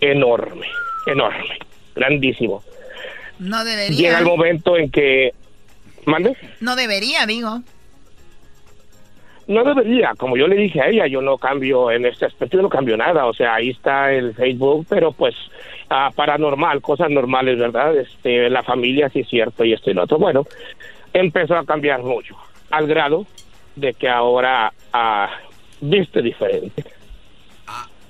enorme, 0.00 0.68
enorme, 1.06 1.58
grandísimo. 1.94 2.62
No 3.40 3.64
debería. 3.64 3.98
Llega 3.98 4.18
el 4.20 4.24
momento 4.24 4.76
en 4.76 4.88
que... 4.90 5.34
¿Mande? 6.04 6.36
No 6.60 6.76
debería, 6.76 7.26
digo. 7.26 7.60
No 9.48 9.64
debería, 9.64 10.12
como 10.16 10.36
yo 10.36 10.46
le 10.46 10.56
dije 10.56 10.80
a 10.80 10.88
ella, 10.88 11.08
yo 11.08 11.20
no 11.20 11.36
cambio 11.36 11.90
en 11.90 12.06
este 12.06 12.26
aspecto, 12.26 12.58
yo 12.58 12.62
no 12.62 12.68
cambio 12.68 12.96
nada, 12.96 13.26
o 13.26 13.34
sea, 13.34 13.54
ahí 13.54 13.70
está 13.70 14.12
el 14.12 14.34
Facebook, 14.34 14.86
pero 14.88 15.10
pues 15.10 15.34
uh, 15.90 16.14
paranormal, 16.14 16.80
cosas 16.80 17.10
normales, 17.10 17.58
¿verdad? 17.58 17.96
Este, 17.96 18.48
la 18.48 18.62
familia 18.62 19.08
sí 19.10 19.20
es 19.20 19.28
cierto 19.28 19.64
y 19.64 19.72
esto 19.72 19.90
y 19.90 19.94
lo 19.94 20.04
otro. 20.04 20.18
Bueno, 20.18 20.46
empezó 21.12 21.56
a 21.56 21.66
cambiar 21.66 22.02
mucho, 22.02 22.36
al 22.70 22.86
grado 22.86 23.26
de 23.76 23.94
que 23.94 24.08
ahora 24.08 24.72
uh, 24.94 25.50
viste 25.80 26.22
diferente. 26.22 26.84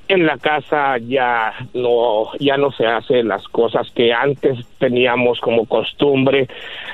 En 0.09 0.27
la 0.27 0.37
casa 0.37 0.99
ya 0.99 1.55
no 1.73 2.37
ya 2.39 2.57
no 2.57 2.71
se 2.73 2.87
hacen 2.87 3.29
las 3.29 3.47
cosas 3.49 3.91
que 3.95 4.13
antes 4.13 4.59
teníamos 4.79 5.41
como 5.41 5.65
costumbre 5.67 6.49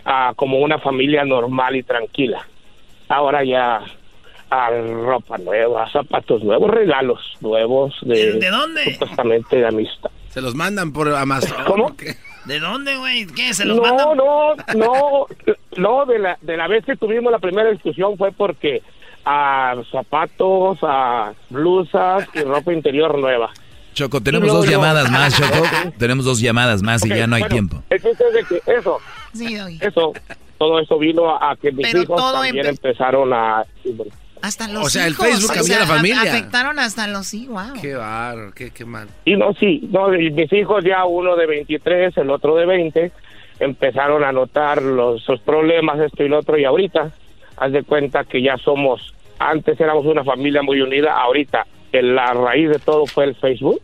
uh, 0.06 0.34
como 0.36 0.58
una 0.58 0.78
familia 0.78 1.24
normal 1.24 1.76
y 1.76 1.82
tranquila. 1.82 2.46
Ahora 3.08 3.42
ya 3.42 3.80
uh, 4.52 5.04
ropa 5.04 5.38
nueva 5.38 5.90
zapatos 5.90 6.44
nuevos 6.44 6.70
regalos 6.70 7.20
nuevos 7.40 7.96
de, 8.02 8.34
¿De, 8.34 8.50
dónde 8.50 8.84
supuestamente 8.92 9.56
de 9.56 9.66
amistad. 9.66 10.10
Se 10.28 10.40
los 10.40 10.54
mandan 10.54 10.92
por 10.92 11.12
Amazon. 11.12 11.64
¿Cómo? 11.66 11.96
¿De 12.48 12.60
dónde, 12.60 12.96
güey? 12.96 13.26
¿Qué? 13.26 13.52
¿Se 13.52 13.66
los 13.66 13.76
no, 13.76 13.82
mandan? 13.82 14.16
No, 14.16 14.54
no, 14.74 15.26
no, 15.76 16.06
de 16.06 16.18
la, 16.18 16.38
de 16.40 16.56
la 16.56 16.66
vez 16.66 16.82
que 16.82 16.96
tuvimos 16.96 17.30
la 17.30 17.38
primera 17.38 17.70
discusión 17.70 18.16
fue 18.16 18.32
porque 18.32 18.82
a 19.26 19.74
zapatos, 19.92 20.78
a 20.80 21.34
blusas 21.50 22.26
y 22.34 22.40
ropa 22.40 22.72
interior 22.72 23.18
nueva. 23.18 23.50
Choco, 23.92 24.22
tenemos 24.22 24.48
dos 24.50 24.66
llamadas 24.66 25.10
más, 25.10 25.36
Choco. 25.36 25.62
Tenemos 25.98 26.24
dos 26.24 26.40
llamadas 26.40 26.82
más 26.82 27.04
y 27.04 27.10
ya 27.10 27.26
no 27.26 27.36
hay 27.36 27.44
tiempo. 27.44 27.82
El 27.90 28.00
chiste 28.00 28.24
es 28.28 28.32
de 28.32 28.44
que 28.44 28.72
eso, 28.72 28.98
eso, 29.80 30.12
todo 30.56 30.78
eso 30.80 30.98
vino 30.98 31.36
a, 31.36 31.54
que 31.56 31.70
mis 31.70 31.92
hijos 31.92 32.32
también 32.32 32.64
empezaron 32.64 33.30
a... 33.34 33.64
Hasta 34.42 34.68
los 34.68 34.86
O 34.86 34.90
sea, 34.90 35.06
el 35.06 35.14
Facebook 35.14 35.52
cambió 35.52 35.78
la 35.78 35.86
familia. 35.86 36.22
Afectaron 36.22 36.78
hasta 36.78 37.06
los 37.08 37.32
hijos, 37.34 37.54
wow. 37.54 37.80
Qué 37.80 37.94
barro, 37.94 38.52
qué, 38.52 38.70
qué 38.70 38.84
mal. 38.84 39.08
Y 39.24 39.36
no, 39.36 39.52
sí, 39.54 39.88
no, 39.92 40.08
mis 40.08 40.52
hijos 40.52 40.84
ya 40.84 41.04
uno 41.04 41.36
de 41.36 41.46
23, 41.46 42.16
el 42.16 42.30
otro 42.30 42.56
de 42.56 42.66
20, 42.66 43.12
empezaron 43.60 44.24
a 44.24 44.32
notar 44.32 44.82
los, 44.82 45.26
los 45.28 45.40
problemas, 45.40 45.98
esto 46.00 46.22
y 46.24 46.28
lo 46.28 46.38
otro, 46.38 46.58
y 46.58 46.64
ahorita, 46.64 47.10
haz 47.56 47.72
de 47.72 47.82
cuenta 47.82 48.24
que 48.24 48.42
ya 48.42 48.56
somos, 48.58 49.14
antes 49.38 49.80
éramos 49.80 50.06
una 50.06 50.24
familia 50.24 50.62
muy 50.62 50.80
unida, 50.80 51.20
ahorita 51.20 51.66
en 51.92 52.14
la 52.14 52.32
raíz 52.32 52.70
de 52.70 52.78
todo 52.78 53.06
fue 53.06 53.24
el 53.24 53.34
Facebook, 53.34 53.80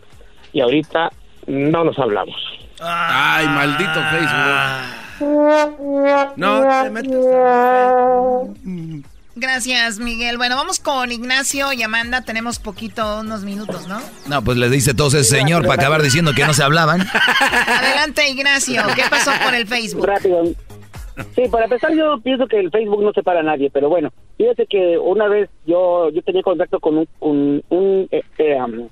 y 0.53 0.61
ahorita 0.61 1.11
no 1.47 1.85
nos 1.85 1.99
hablamos. 1.99 2.37
Ay, 2.81 3.47
maldito 3.47 4.01
Facebook. 4.11 5.05
No 6.37 6.61
te 6.83 6.91
metas 6.91 7.15
Gracias, 9.37 9.99
Miguel. 9.99 10.37
Bueno, 10.37 10.55
vamos 10.55 10.79
con 10.79 11.11
Ignacio 11.11 11.73
y 11.73 11.83
Amanda. 11.83 12.23
Tenemos 12.23 12.61
poquito, 12.61 13.21
unos 13.21 13.43
minutos, 13.43 13.89
¿no? 13.89 13.99
No, 14.29 14.43
pues 14.45 14.57
le 14.59 14.69
dice 14.69 14.95
todo 14.95 15.09
ese 15.09 15.25
señor 15.25 15.63
para 15.63 15.75
acabar 15.75 16.03
diciendo 16.03 16.33
que 16.37 16.45
no 16.45 16.55
se 16.55 16.63
hablaban. 16.63 17.01
Adelante, 17.67 18.29
Ignacio. 18.29 18.83
¿Qué 18.95 19.03
pasó 19.11 19.33
con 19.45 19.55
el 19.55 19.67
Facebook? 19.67 20.07
Rápido. 20.07 20.45
Sí, 21.35 21.43
para 21.51 21.65
empezar 21.65 21.95
yo 21.95 22.19
pienso 22.21 22.47
que 22.47 22.59
el 22.59 22.71
Facebook 22.71 23.03
no 23.03 23.13
separa 23.13 23.41
a 23.41 23.45
nadie, 23.45 23.71
pero 23.71 23.89
bueno, 23.89 24.11
fíjate 24.37 24.67
que 24.67 24.99
una 24.99 25.29
vez 25.29 25.49
yo 25.65 26.11
yo 26.11 26.23
tenía 26.23 26.43
contacto 26.43 26.81
con 26.81 26.99
un, 26.99 27.09
un, 27.21 27.65
un 27.69 28.09
eh, 28.11 28.23
eh, 28.39 28.57
um, 28.61 28.89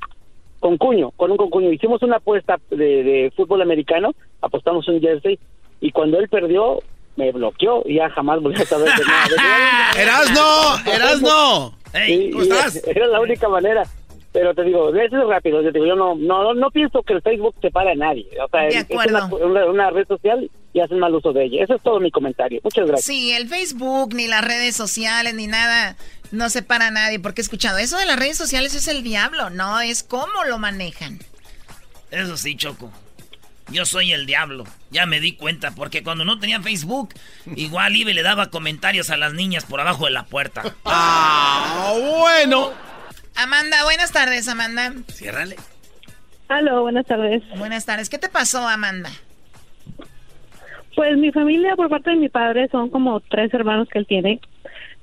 con 0.60 0.78
Cuño, 0.78 1.10
con 1.12 1.32
un 1.32 1.36
concuño. 1.36 1.72
Hicimos 1.72 2.02
una 2.02 2.16
apuesta 2.18 2.60
de, 2.70 2.76
de 2.76 3.32
fútbol 3.36 3.62
americano, 3.62 4.12
apostamos 4.40 4.86
un 4.86 5.00
jersey 5.00 5.38
y 5.80 5.90
cuando 5.90 6.20
él 6.20 6.28
perdió 6.28 6.78
me 7.16 7.30
bloqueó 7.32 7.82
y 7.84 7.96
ya 7.96 8.08
jamás 8.10 8.40
volví 8.40 8.60
a 8.60 8.66
saber 8.66 8.88
de 8.94 9.04
nada. 9.04 9.90
¡Erasno! 9.96 10.78
¡Erasno! 10.92 11.74
Sí, 12.06 12.30
¿Cómo 12.32 12.42
estás? 12.44 12.76
Era 12.86 13.06
la 13.06 13.20
única 13.20 13.48
manera. 13.48 13.82
Pero 14.32 14.54
te 14.54 14.62
digo, 14.64 14.88
eso 14.94 15.18
es 15.22 15.28
rápido. 15.28 15.60
Yo, 15.60 15.70
te 15.72 15.78
digo, 15.78 15.86
yo 15.88 15.94
no, 15.94 16.14
no, 16.14 16.54
no 16.54 16.70
pienso 16.70 17.02
que 17.02 17.12
el 17.12 17.20
Facebook 17.20 17.54
separe 17.60 17.90
a 17.92 17.94
nadie. 17.94 18.26
O 18.42 18.48
sea, 18.48 18.62
De 18.62 18.68
es 18.68 18.86
una, 18.88 19.18
acuerdo. 19.24 19.46
una, 19.46 19.66
una 19.66 19.90
red 19.90 20.06
social 20.08 20.50
y 20.72 20.80
hacen 20.80 20.98
mal 21.00 21.14
uso 21.14 21.34
de 21.34 21.44
ella. 21.44 21.62
Eso 21.64 21.74
es 21.74 21.82
todo 21.82 22.00
mi 22.00 22.10
comentario. 22.10 22.58
Muchas 22.64 22.86
gracias. 22.86 23.04
Sí, 23.04 23.32
el 23.32 23.46
Facebook, 23.46 24.14
ni 24.14 24.28
las 24.28 24.42
redes 24.42 24.74
sociales, 24.74 25.34
ni 25.34 25.48
nada, 25.48 25.96
no 26.30 26.48
separa 26.48 26.86
a 26.86 26.90
nadie. 26.90 27.20
Porque 27.20 27.42
he 27.42 27.44
escuchado, 27.44 27.76
eso 27.76 27.98
de 27.98 28.06
las 28.06 28.18
redes 28.18 28.38
sociales 28.38 28.74
es 28.74 28.88
el 28.88 29.02
diablo. 29.02 29.50
No, 29.50 29.80
es 29.82 30.02
cómo 30.02 30.44
lo 30.48 30.58
manejan. 30.58 31.18
Eso 32.10 32.38
sí, 32.38 32.56
Choco. 32.56 32.90
Yo 33.72 33.86
soy 33.86 34.12
el 34.12 34.26
diablo. 34.26 34.64
Ya 34.90 35.06
me 35.06 35.20
di 35.20 35.32
cuenta, 35.32 35.74
porque 35.74 36.02
cuando 36.02 36.24
no 36.24 36.38
tenía 36.38 36.60
Facebook, 36.60 37.14
igual 37.56 37.96
iba 37.96 38.10
y 38.10 38.14
le 38.14 38.22
daba 38.22 38.50
comentarios 38.50 39.10
a 39.10 39.16
las 39.16 39.32
niñas 39.32 39.64
por 39.64 39.80
abajo 39.80 40.04
de 40.04 40.12
la 40.12 40.26
puerta. 40.26 40.62
Ah, 40.84 41.94
bueno. 41.96 42.70
Amanda, 43.34 43.82
buenas 43.84 44.12
tardes, 44.12 44.46
Amanda. 44.46 44.92
Ciérrale. 45.08 45.56
Aló, 46.48 46.82
buenas 46.82 47.06
tardes. 47.06 47.42
Buenas 47.56 47.86
tardes. 47.86 48.10
¿Qué 48.10 48.18
te 48.18 48.28
pasó, 48.28 48.68
Amanda? 48.68 49.10
Pues 50.94 51.16
mi 51.16 51.32
familia 51.32 51.74
por 51.74 51.88
parte 51.88 52.10
de 52.10 52.16
mi 52.16 52.28
padre 52.28 52.68
son 52.70 52.90
como 52.90 53.20
tres 53.20 53.52
hermanos 53.54 53.88
que 53.88 53.98
él 53.98 54.06
tiene. 54.06 54.40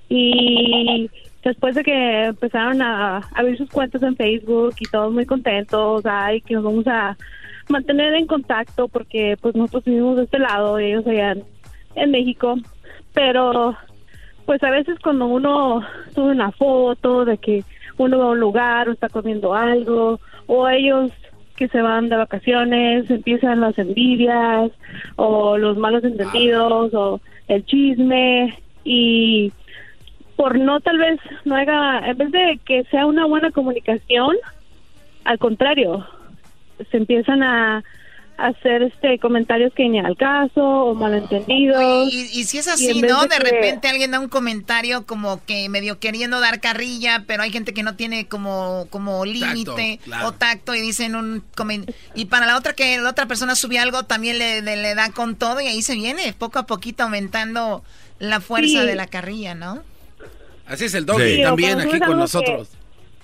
Y 0.09 1.09
después 1.43 1.73
de 1.73 1.83
que 1.83 2.25
empezaron 2.25 2.81
a 2.83 3.17
abrir 3.33 3.57
sus 3.57 3.69
cuentas 3.69 4.03
en 4.03 4.15
Facebook 4.15 4.75
y 4.79 4.85
todos 4.85 5.11
muy 5.11 5.25
contentos, 5.25 6.05
ay, 6.05 6.41
que 6.41 6.53
nos 6.53 6.63
vamos 6.63 6.87
a 6.87 7.17
mantener 7.69 8.13
en 8.15 8.27
contacto 8.27 8.87
porque 8.87 9.37
pues 9.41 9.55
nosotros 9.55 9.85
vivimos 9.85 10.17
de 10.17 10.23
este 10.23 10.39
lado 10.39 10.79
y 10.79 10.85
ellos 10.85 11.07
allá 11.07 11.31
en, 11.31 11.43
en 11.95 12.11
México. 12.11 12.55
Pero 13.13 13.75
pues 14.45 14.63
a 14.63 14.71
veces 14.71 14.97
cuando 14.99 15.27
uno 15.27 15.81
sube 16.13 16.31
una 16.31 16.51
foto 16.51 17.25
de 17.25 17.37
que 17.37 17.63
uno 17.97 18.17
va 18.17 18.25
a 18.25 18.29
un 18.29 18.39
lugar 18.39 18.89
o 18.89 18.91
está 18.91 19.09
comiendo 19.09 19.53
algo 19.53 20.19
o 20.47 20.67
ellos 20.67 21.11
que 21.55 21.67
se 21.67 21.81
van 21.81 22.07
de 22.09 22.15
vacaciones, 22.15 23.11
empiezan 23.11 23.59
las 23.59 23.77
envidias 23.77 24.71
o 25.17 25.57
los 25.57 25.77
malos 25.77 26.03
entendidos 26.03 26.93
o 26.93 27.19
el 27.49 27.65
chisme 27.65 28.57
y 28.85 29.51
por 30.37 30.57
no 30.57 30.79
tal 30.79 30.97
vez 30.97 31.19
no 31.43 31.55
haga, 31.55 32.09
en 32.09 32.17
vez 32.17 32.31
de 32.31 32.59
que 32.65 32.85
sea 32.85 33.05
una 33.05 33.25
buena 33.25 33.51
comunicación, 33.51 34.37
al 35.25 35.37
contrario, 35.37 36.07
se 36.91 36.97
empiezan 36.97 37.43
a 37.43 37.83
hacer 38.37 38.83
este 38.83 39.19
comentarios 39.19 39.73
que 39.73 39.89
ni 39.89 39.99
al 39.99 40.15
caso 40.15 40.61
o 40.63 40.95
malentendidos. 40.95 42.07
Y, 42.09 42.39
y 42.39 42.43
si 42.45 42.57
es 42.57 42.69
así, 42.69 43.01
¿no? 43.01 43.23
de 43.23 43.27
De 43.27 43.35
que- 43.35 43.51
repente 43.51 43.89
alguien 43.89 44.11
da 44.11 44.19
un 44.21 44.29
comentario 44.29 45.05
como 45.05 45.43
que 45.45 45.67
medio 45.67 45.99
queriendo 45.99 46.39
dar 46.39 46.61
carrilla, 46.61 47.25
pero 47.27 47.43
hay 47.43 47.51
gente 47.51 47.73
que 47.73 47.83
no 47.83 47.95
tiene 47.97 48.27
como, 48.27 48.87
como 48.91 49.25
límite 49.25 49.99
claro. 50.05 50.27
o 50.29 50.31
tacto 50.31 50.73
y 50.73 50.79
dicen 50.79 51.15
un 51.15 51.43
y 52.15 52.25
para 52.25 52.45
la 52.45 52.57
otra 52.57 52.71
que 52.71 52.97
la 52.97 53.09
otra 53.09 53.25
persona 53.25 53.55
subió 53.55 53.81
algo 53.81 54.03
también 54.03 54.39
le, 54.39 54.61
le- 54.61 54.77
le 54.77 54.95
da 54.95 55.11
con 55.11 55.35
todo 55.35 55.59
y 55.59 55.67
ahí 55.67 55.81
se 55.81 55.95
viene 55.95 56.31
poco 56.31 56.59
a 56.59 56.65
poquito 56.65 57.03
aumentando 57.03 57.83
la 58.19 58.39
fuerza 58.39 58.81
Sí. 58.81 58.85
de 58.87 58.95
la 58.95 59.07
carrilla, 59.07 59.53
¿no? 59.53 59.83
Así 60.65 60.85
es 60.85 60.93
el 60.93 61.05
doggy 61.05 61.35
Sí, 61.37 61.41
también 61.43 61.79
aquí 61.81 61.99
con 61.99 62.17
nosotros. 62.17 62.69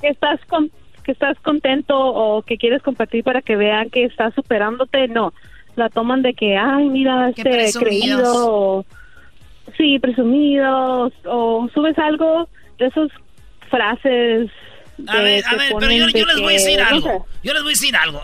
Que, 0.01 0.07
que 0.07 0.07
estás 0.09 0.39
con, 0.49 0.69
que 1.05 1.11
estás 1.13 1.37
contento 1.39 1.95
o 1.97 2.41
que 2.41 2.57
quieres 2.57 2.81
compartir 2.81 3.23
para 3.23 3.41
que 3.41 3.55
vean 3.55 3.89
que 3.89 4.03
estás 4.05 4.33
superándote, 4.33 5.07
no. 5.07 5.33
La 5.75 5.89
toman 5.89 6.21
de 6.21 6.33
que, 6.33 6.57
ay, 6.57 6.89
mira, 6.89 7.31
Qué 7.35 7.41
este 7.65 7.79
creído. 7.79 8.23
o- 8.79 8.85
sí, 9.77 9.99
presumidos. 9.99 11.13
O 11.25 11.69
subes 11.73 11.97
algo 11.99 12.47
de 12.79 12.87
esas 12.87 13.09
frases. 13.69 14.49
A 15.07 15.19
ver, 15.21 15.43
a 15.45 15.55
ver, 15.55 15.73
pero 15.77 15.91
yo, 15.91 16.05
les 16.25 16.37
voy 16.39 16.45
a 16.45 16.47
que, 16.47 16.53
decir 16.53 16.79
no 16.79 16.87
algo. 16.87 17.07
sé. 17.09 17.21
Yo 17.43 17.53
les 17.53 17.61
voy 17.63 17.71
a 17.71 17.75
decir 17.75 17.95
algo. 17.97 18.21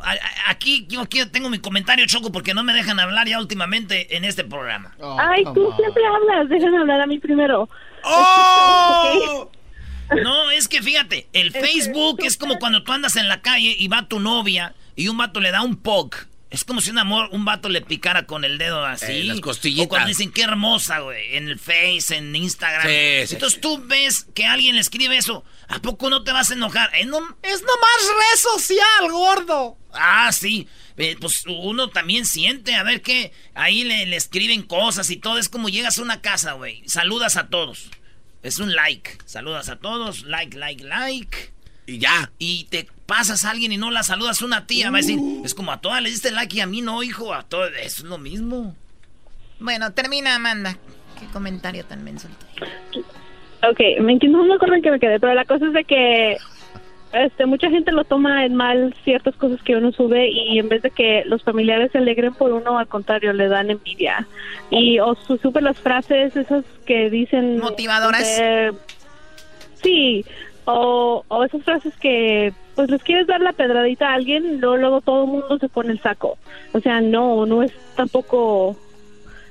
Aquí 0.47 0.87
yo 0.89 1.05
tengo 1.29 1.49
mi 1.49 1.59
comentario 1.59 2.05
choco 2.07 2.31
porque 2.31 2.53
no 2.53 2.63
me 2.63 2.73
dejan 2.73 2.97
hablar 2.99 3.27
ya 3.27 3.39
últimamente 3.39 4.15
en 4.15 4.23
este 4.23 4.45
programa. 4.45 4.95
Ay, 5.19 5.43
tú 5.53 5.69
siempre 5.77 6.01
hablas, 6.05 6.47
déjame 6.49 6.77
hablar 6.77 7.01
a 7.01 7.05
mí 7.07 7.19
primero. 7.19 7.67
¡Oh! 8.05 9.49
No, 10.23 10.51
es 10.51 10.67
que 10.67 10.81
fíjate, 10.81 11.27
el 11.33 11.51
Facebook 11.51 12.19
es 12.23 12.37
como 12.37 12.59
cuando 12.59 12.83
tú 12.83 12.91
andas 12.91 13.15
en 13.15 13.27
la 13.29 13.41
calle 13.41 13.75
y 13.77 13.87
va 13.87 14.07
tu 14.07 14.19
novia 14.19 14.75
y 14.95 15.07
un 15.07 15.17
vato 15.17 15.39
le 15.39 15.51
da 15.51 15.61
un 15.61 15.77
poke. 15.77 16.27
Es 16.49 16.65
como 16.65 16.81
si 16.81 16.89
un 16.89 16.97
amor, 16.97 17.29
un 17.31 17.45
vato 17.45 17.69
le 17.69 17.79
picara 17.79 18.25
con 18.25 18.43
el 18.43 18.57
dedo 18.57 18.85
así. 18.85 19.05
Eh, 19.09 19.23
las 19.23 19.39
costillitas. 19.39 19.85
O 19.85 19.89
cuando 19.89 20.09
dicen 20.09 20.33
qué 20.33 20.41
hermosa, 20.41 20.99
güey, 20.99 21.37
en 21.37 21.47
el 21.47 21.57
Face, 21.57 22.13
en 22.17 22.35
Instagram. 22.35 22.85
Sí, 22.85 23.27
sí, 23.27 23.33
Entonces 23.35 23.61
tú 23.61 23.81
ves 23.85 24.27
que 24.35 24.45
alguien 24.45 24.75
le 24.75 24.81
escribe 24.81 25.15
eso. 25.15 25.45
¿A 25.69 25.79
poco 25.81 26.09
no 26.09 26.25
te 26.25 26.33
vas 26.33 26.51
a 26.51 26.55
enojar? 26.55 26.89
Eh, 26.93 27.05
no- 27.05 27.19
es 27.41 27.61
nomás 27.61 28.17
red 28.17 28.37
social, 28.37 29.11
gordo. 29.11 29.77
Ah, 29.93 30.29
sí. 30.33 30.67
Eh, 30.97 31.15
pues 31.21 31.43
uno 31.47 31.87
también 31.89 32.25
siente, 32.25 32.75
a 32.75 32.83
ver 32.83 33.01
qué. 33.01 33.31
Ahí 33.55 33.85
le, 33.85 34.05
le 34.05 34.17
escriben 34.17 34.63
cosas 34.63 35.09
y 35.09 35.15
todo. 35.15 35.37
Es 35.37 35.47
como 35.47 35.69
llegas 35.69 35.99
a 35.99 36.01
una 36.01 36.19
casa, 36.21 36.51
güey. 36.51 36.83
Saludas 36.85 37.37
a 37.37 37.47
todos. 37.47 37.85
Es 38.43 38.59
un 38.59 38.73
like. 38.73 39.17
Saludas 39.25 39.69
a 39.69 39.77
todos. 39.77 40.23
Like, 40.23 40.57
like, 40.57 40.83
like. 40.83 41.51
Y 41.85 41.99
ya. 41.99 42.31
Y 42.39 42.65
te 42.65 42.87
pasas 43.05 43.45
a 43.45 43.51
alguien 43.51 43.71
y 43.71 43.77
no 43.77 43.91
la 43.91 44.03
saludas 44.03 44.41
a 44.41 44.45
una 44.45 44.67
tía. 44.67 44.89
Va 44.89 44.97
a 44.97 45.01
decir, 45.01 45.19
es 45.43 45.53
como 45.53 45.71
a 45.71 45.81
todas 45.81 46.01
le 46.01 46.09
diste 46.09 46.31
like 46.31 46.57
y 46.57 46.61
a 46.61 46.65
mí 46.65 46.81
no, 46.81 47.03
hijo. 47.03 47.33
A 47.33 47.43
todas. 47.43 47.71
Es 47.81 47.99
lo 48.03 48.17
mismo. 48.17 48.75
Bueno, 49.59 49.91
termina 49.93 50.35
Amanda. 50.35 50.77
Qué 51.19 51.27
comentario 51.27 51.85
tan 51.85 52.03
menso. 52.03 52.27
Ok, 53.63 53.79
me, 54.01 54.15
no 54.15 54.43
me 54.43 54.55
acuerdo 54.55 54.75
en 54.75 54.81
qué 54.81 54.89
me 54.89 54.99
quedé, 54.99 55.19
pero 55.19 55.35
la 55.35 55.45
cosa 55.45 55.67
es 55.67 55.73
de 55.73 55.83
que 55.83 56.37
este 57.13 57.45
mucha 57.45 57.69
gente 57.69 57.91
lo 57.91 58.03
toma 58.03 58.45
en 58.45 58.55
mal 58.55 58.93
ciertas 59.03 59.35
cosas 59.35 59.61
que 59.63 59.75
uno 59.75 59.91
sube 59.91 60.29
y 60.29 60.59
en 60.59 60.69
vez 60.69 60.81
de 60.81 60.91
que 60.91 61.23
los 61.25 61.43
familiares 61.43 61.91
se 61.91 61.97
alegren 61.97 62.33
por 62.33 62.51
uno, 62.51 62.77
al 62.77 62.87
contrario, 62.87 63.33
le 63.33 63.47
dan 63.47 63.69
envidia. 63.69 64.27
Y 64.69 64.99
o 64.99 65.15
su, 65.15 65.37
sube 65.37 65.61
las 65.61 65.77
frases 65.79 66.35
esas 66.35 66.63
que 66.85 67.09
dicen... 67.09 67.59
Motivadoras. 67.59 68.39
eh, 68.39 68.71
sí, 69.81 70.25
o, 70.65 71.23
o 71.27 71.43
esas 71.43 71.63
frases 71.63 71.93
que 71.97 72.53
pues 72.75 72.89
les 72.89 73.03
quieres 73.03 73.27
dar 73.27 73.41
la 73.41 73.53
pedradita 73.53 74.09
a 74.09 74.13
alguien, 74.13 74.61
luego, 74.61 74.77
luego 74.77 75.01
todo 75.01 75.25
el 75.25 75.31
mundo 75.31 75.57
se 75.59 75.69
pone 75.69 75.91
el 75.91 76.01
saco. 76.01 76.37
O 76.73 76.79
sea, 76.79 77.01
no, 77.01 77.45
no 77.45 77.63
es 77.63 77.71
tampoco... 77.95 78.77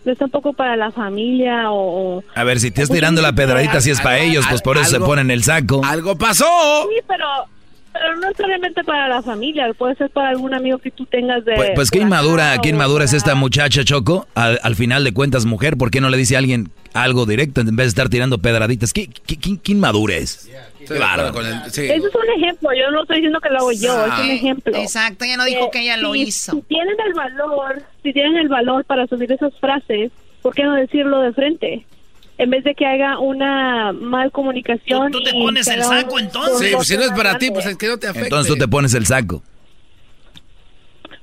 No 0.04 0.12
es 0.12 0.18
tampoco 0.18 0.52
para 0.52 0.76
la 0.76 0.90
familia 0.90 1.70
o... 1.70 2.22
A 2.34 2.44
ver, 2.44 2.58
si 2.58 2.70
te 2.70 2.82
estás 2.82 2.94
tirando 2.96 3.20
la 3.20 3.34
pedradita, 3.34 3.80
si 3.80 3.90
es 3.90 4.00
para 4.00 4.18
ellos, 4.18 4.46
pues 4.48 4.62
por 4.62 4.78
eso 4.78 4.88
se 4.90 4.96
algo- 4.96 5.06
ponen 5.06 5.30
el 5.30 5.42
saco. 5.44 5.82
¡Algo 5.84 6.16
pasó! 6.16 6.46
Sí, 6.88 7.02
pero 7.06 7.26
Pero 7.92 8.16
no 8.16 8.28
solamente 8.36 8.84
para 8.84 9.08
la 9.08 9.20
familia, 9.20 9.66
puede 9.76 9.96
ser 9.96 10.10
para 10.10 10.30
algún 10.30 10.54
amigo 10.54 10.78
que 10.78 10.90
tú 10.90 11.04
tengas 11.06 11.44
de... 11.44 11.54
Pues, 11.54 11.70
pues 11.74 11.90
qué 11.90 11.98
inmadura, 11.98 12.56
qué 12.62 12.68
inmadura 12.70 13.04
es 13.04 13.12
esta 13.12 13.34
muchacha, 13.34 13.84
Choco. 13.84 14.26
Al, 14.34 14.60
al, 14.62 14.76
final 14.76 15.02
de 15.04 15.12
cuentas, 15.12 15.44
mujer, 15.44 15.76
¿por 15.76 15.90
qué 15.90 16.00
no 16.00 16.08
le 16.08 16.16
dice 16.16 16.36
a 16.36 16.38
alguien 16.38 16.70
algo 16.94 17.26
directo 17.26 17.60
en 17.60 17.74
vez 17.76 17.86
de 17.86 17.88
estar 17.88 18.08
tirando 18.08 18.38
pedraditas? 18.38 18.92
¿Qué, 18.92 19.08
qué, 19.08 19.36
qué, 19.36 19.72
inmadura 19.72 20.14
es? 20.14 20.48
Qué 20.48 20.56
sí. 20.86 21.84
Eso 21.84 22.08
es 22.08 22.14
un 22.14 22.42
ejemplo, 22.42 22.70
yo 22.72 22.90
no 22.90 23.02
estoy 23.02 23.16
diciendo 23.16 23.40
que 23.40 23.50
lo 23.50 23.58
hago 23.58 23.72
yo, 23.72 24.06
es 24.06 24.18
un 24.18 24.30
ejemplo. 24.30 24.76
Exacto, 24.76 25.24
ella 25.24 25.36
no 25.36 25.44
dijo 25.44 25.70
que 25.70 25.80
ella 25.80 25.96
lo 25.96 26.14
hizo. 26.14 26.52
Si 26.52 26.62
tienen 26.62 26.96
el 27.06 27.14
valor, 27.14 27.82
si 28.02 28.12
tienen 28.12 28.36
el 28.36 28.48
valor 28.48 28.84
para 28.84 29.06
subir 29.06 29.30
esas 29.32 29.52
frases, 29.58 30.10
¿por 30.42 30.54
qué 30.54 30.64
no 30.64 30.74
decirlo 30.74 31.20
de 31.20 31.32
frente? 31.32 31.86
en 32.40 32.48
vez 32.48 32.64
de 32.64 32.74
que 32.74 32.86
haga 32.86 33.18
una 33.18 33.92
mal 33.92 34.32
comunicación. 34.32 35.12
¿Tú, 35.12 35.22
te 35.22 35.30
pones 35.30 35.68
el 35.68 35.82
saco 35.82 36.18
entonces? 36.18 36.70
Sí, 36.70 36.74
pues 36.74 36.88
si 36.88 36.96
no 36.96 37.02
es 37.02 37.10
para 37.10 37.36
ti, 37.36 37.50
pues 37.50 37.66
es 37.66 37.76
que 37.76 37.86
no 37.86 37.98
te 37.98 38.06
afecta. 38.06 38.28
Entonces 38.28 38.50
tú 38.50 38.58
te 38.58 38.66
pones 38.66 38.94
el 38.94 39.04
saco. 39.04 39.42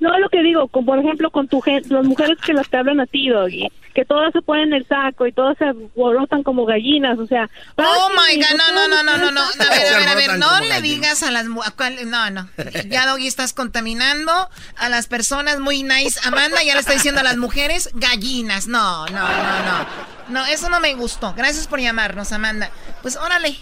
No, 0.00 0.16
lo 0.18 0.28
que 0.28 0.42
digo, 0.42 0.68
con, 0.68 0.84
por 0.84 0.98
ejemplo, 0.98 1.30
con 1.30 1.48
tu 1.48 1.60
gente, 1.60 1.92
las 1.92 2.04
mujeres 2.04 2.38
que 2.44 2.52
las 2.52 2.68
te 2.68 2.76
hablan 2.76 3.00
a 3.00 3.06
ti, 3.06 3.28
Doggy, 3.28 3.68
que 3.94 4.04
todas 4.04 4.32
se 4.32 4.42
ponen 4.42 4.72
el 4.72 4.86
saco 4.86 5.26
y 5.26 5.32
todas 5.32 5.58
se 5.58 5.64
borotan 5.96 6.44
como 6.44 6.64
gallinas, 6.66 7.18
o 7.18 7.26
sea... 7.26 7.50
Oh, 7.76 8.10
my 8.10 8.36
God, 8.36 8.56
no, 8.56 8.72
no, 8.72 8.88
no, 8.88 9.02
no, 9.02 9.18
no, 9.18 9.30
no, 9.32 9.40
a 9.40 9.70
ver, 9.70 9.94
a 9.94 9.98
ver, 9.98 10.08
a 10.08 10.14
ver, 10.14 10.38
no 10.38 10.60
le 10.60 10.80
digas 10.82 11.24
a 11.24 11.32
las... 11.32 11.46
No, 11.46 12.30
no, 12.30 12.48
ya, 12.88 13.06
Doggy, 13.06 13.26
estás 13.26 13.52
contaminando 13.52 14.32
a 14.76 14.88
las 14.88 15.08
personas 15.08 15.58
muy 15.58 15.82
nice. 15.82 16.20
Amanda 16.24 16.62
ya 16.62 16.74
le 16.74 16.80
está 16.80 16.92
diciendo 16.92 17.20
a 17.20 17.24
las 17.24 17.36
mujeres 17.36 17.90
gallinas, 17.94 18.68
no, 18.68 19.06
no, 19.06 19.28
no, 19.28 19.64
no. 19.64 20.18
No, 20.28 20.46
eso 20.46 20.68
no 20.68 20.78
me 20.78 20.94
gustó. 20.94 21.34
Gracias 21.34 21.66
por 21.66 21.80
llamarnos, 21.80 22.32
Amanda. 22.32 22.70
Pues 23.02 23.16
órale. 23.16 23.56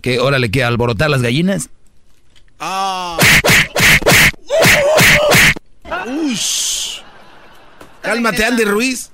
¿Qué, 0.00 0.18
órale, 0.18 0.50
qué, 0.50 0.64
alborotar 0.64 1.10
las 1.10 1.22
gallinas? 1.22 1.68
Ah... 2.58 3.18
Ush. 6.06 7.00
Cálmate, 8.02 8.44
Andy 8.44 8.64
Ruiz. 8.64 9.10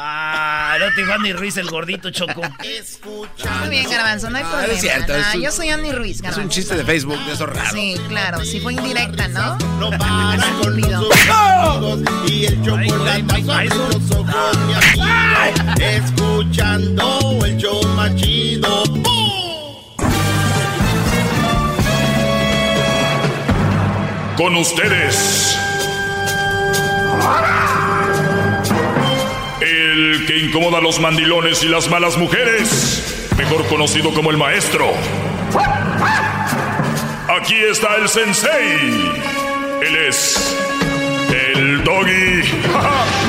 Ah, 0.00 0.76
no 0.78 0.86
te 0.94 1.00
dijo 1.00 1.12
Andy 1.12 1.32
Ruiz, 1.32 1.56
el 1.56 1.68
gordito 1.68 2.10
choco. 2.10 2.42
Escucha. 2.62 3.50
Muy 3.60 3.70
bien, 3.70 3.90
Garbanzo, 3.90 4.30
no 4.30 4.38
hay 4.38 4.44
problema. 4.44 4.72
Es 4.72 4.80
cierto, 4.80 5.12
yo 5.40 5.50
soy 5.50 5.70
Andy 5.70 5.90
Ruiz, 5.92 6.20
Garbanzo. 6.20 6.40
Es 6.40 6.44
un 6.44 6.50
chiste 6.50 6.76
de 6.76 6.84
Facebook, 6.84 7.18
de 7.24 7.32
esos 7.32 7.48
raros. 7.48 7.72
Sí, 7.72 7.96
claro, 8.08 8.44
si 8.44 8.60
fue 8.60 8.74
indirecta, 8.74 9.26
¿no? 9.28 9.56
No 9.78 9.90
para 9.98 10.48
con 10.62 10.80
los 10.80 12.30
y 12.30 12.44
el 12.46 12.62
chocolate. 12.62 13.44
Escuchando 15.80 17.44
el 17.44 17.56
show 17.56 17.82
machido. 17.96 18.84
Con 24.38 24.54
ustedes. 24.54 25.58
El 29.60 30.26
que 30.28 30.38
incomoda 30.38 30.78
a 30.78 30.80
los 30.80 31.00
mandilones 31.00 31.64
y 31.64 31.68
las 31.68 31.90
malas 31.90 32.16
mujeres, 32.16 33.28
mejor 33.36 33.66
conocido 33.66 34.14
como 34.14 34.30
el 34.30 34.36
maestro. 34.36 34.92
Aquí 37.28 37.56
está 37.68 37.96
el 37.96 38.08
sensei. 38.08 39.10
Él 39.82 39.96
es 40.06 40.56
el 41.32 41.82
doggy. 41.82 42.42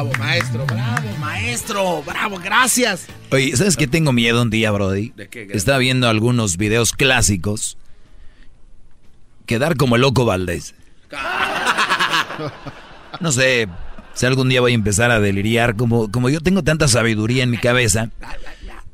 Bravo, 0.00 0.18
maestro, 0.18 0.64
bravo, 0.64 1.16
maestro, 1.18 2.02
bravo, 2.04 2.38
gracias. 2.38 3.06
Oye, 3.30 3.54
¿sabes 3.54 3.76
qué 3.76 3.86
tengo 3.86 4.14
miedo 4.14 4.40
un 4.40 4.48
día, 4.48 4.70
Brody? 4.70 5.12
¿De 5.14 5.28
qué? 5.28 5.46
Estaba 5.52 5.76
viendo 5.76 6.08
algunos 6.08 6.56
videos 6.56 6.92
clásicos. 6.92 7.76
Quedar 9.44 9.76
como 9.76 9.96
el 9.96 10.02
loco 10.02 10.24
Valdés. 10.24 10.74
No 13.20 13.32
sé 13.32 13.68
si 14.14 14.24
algún 14.24 14.48
día 14.48 14.62
voy 14.62 14.72
a 14.72 14.74
empezar 14.74 15.10
a 15.10 15.20
deliriar. 15.20 15.76
Como, 15.76 16.10
como 16.10 16.30
yo 16.30 16.40
tengo 16.40 16.62
tanta 16.62 16.88
sabiduría 16.88 17.42
en 17.42 17.50
mi 17.50 17.58
cabeza, 17.58 18.08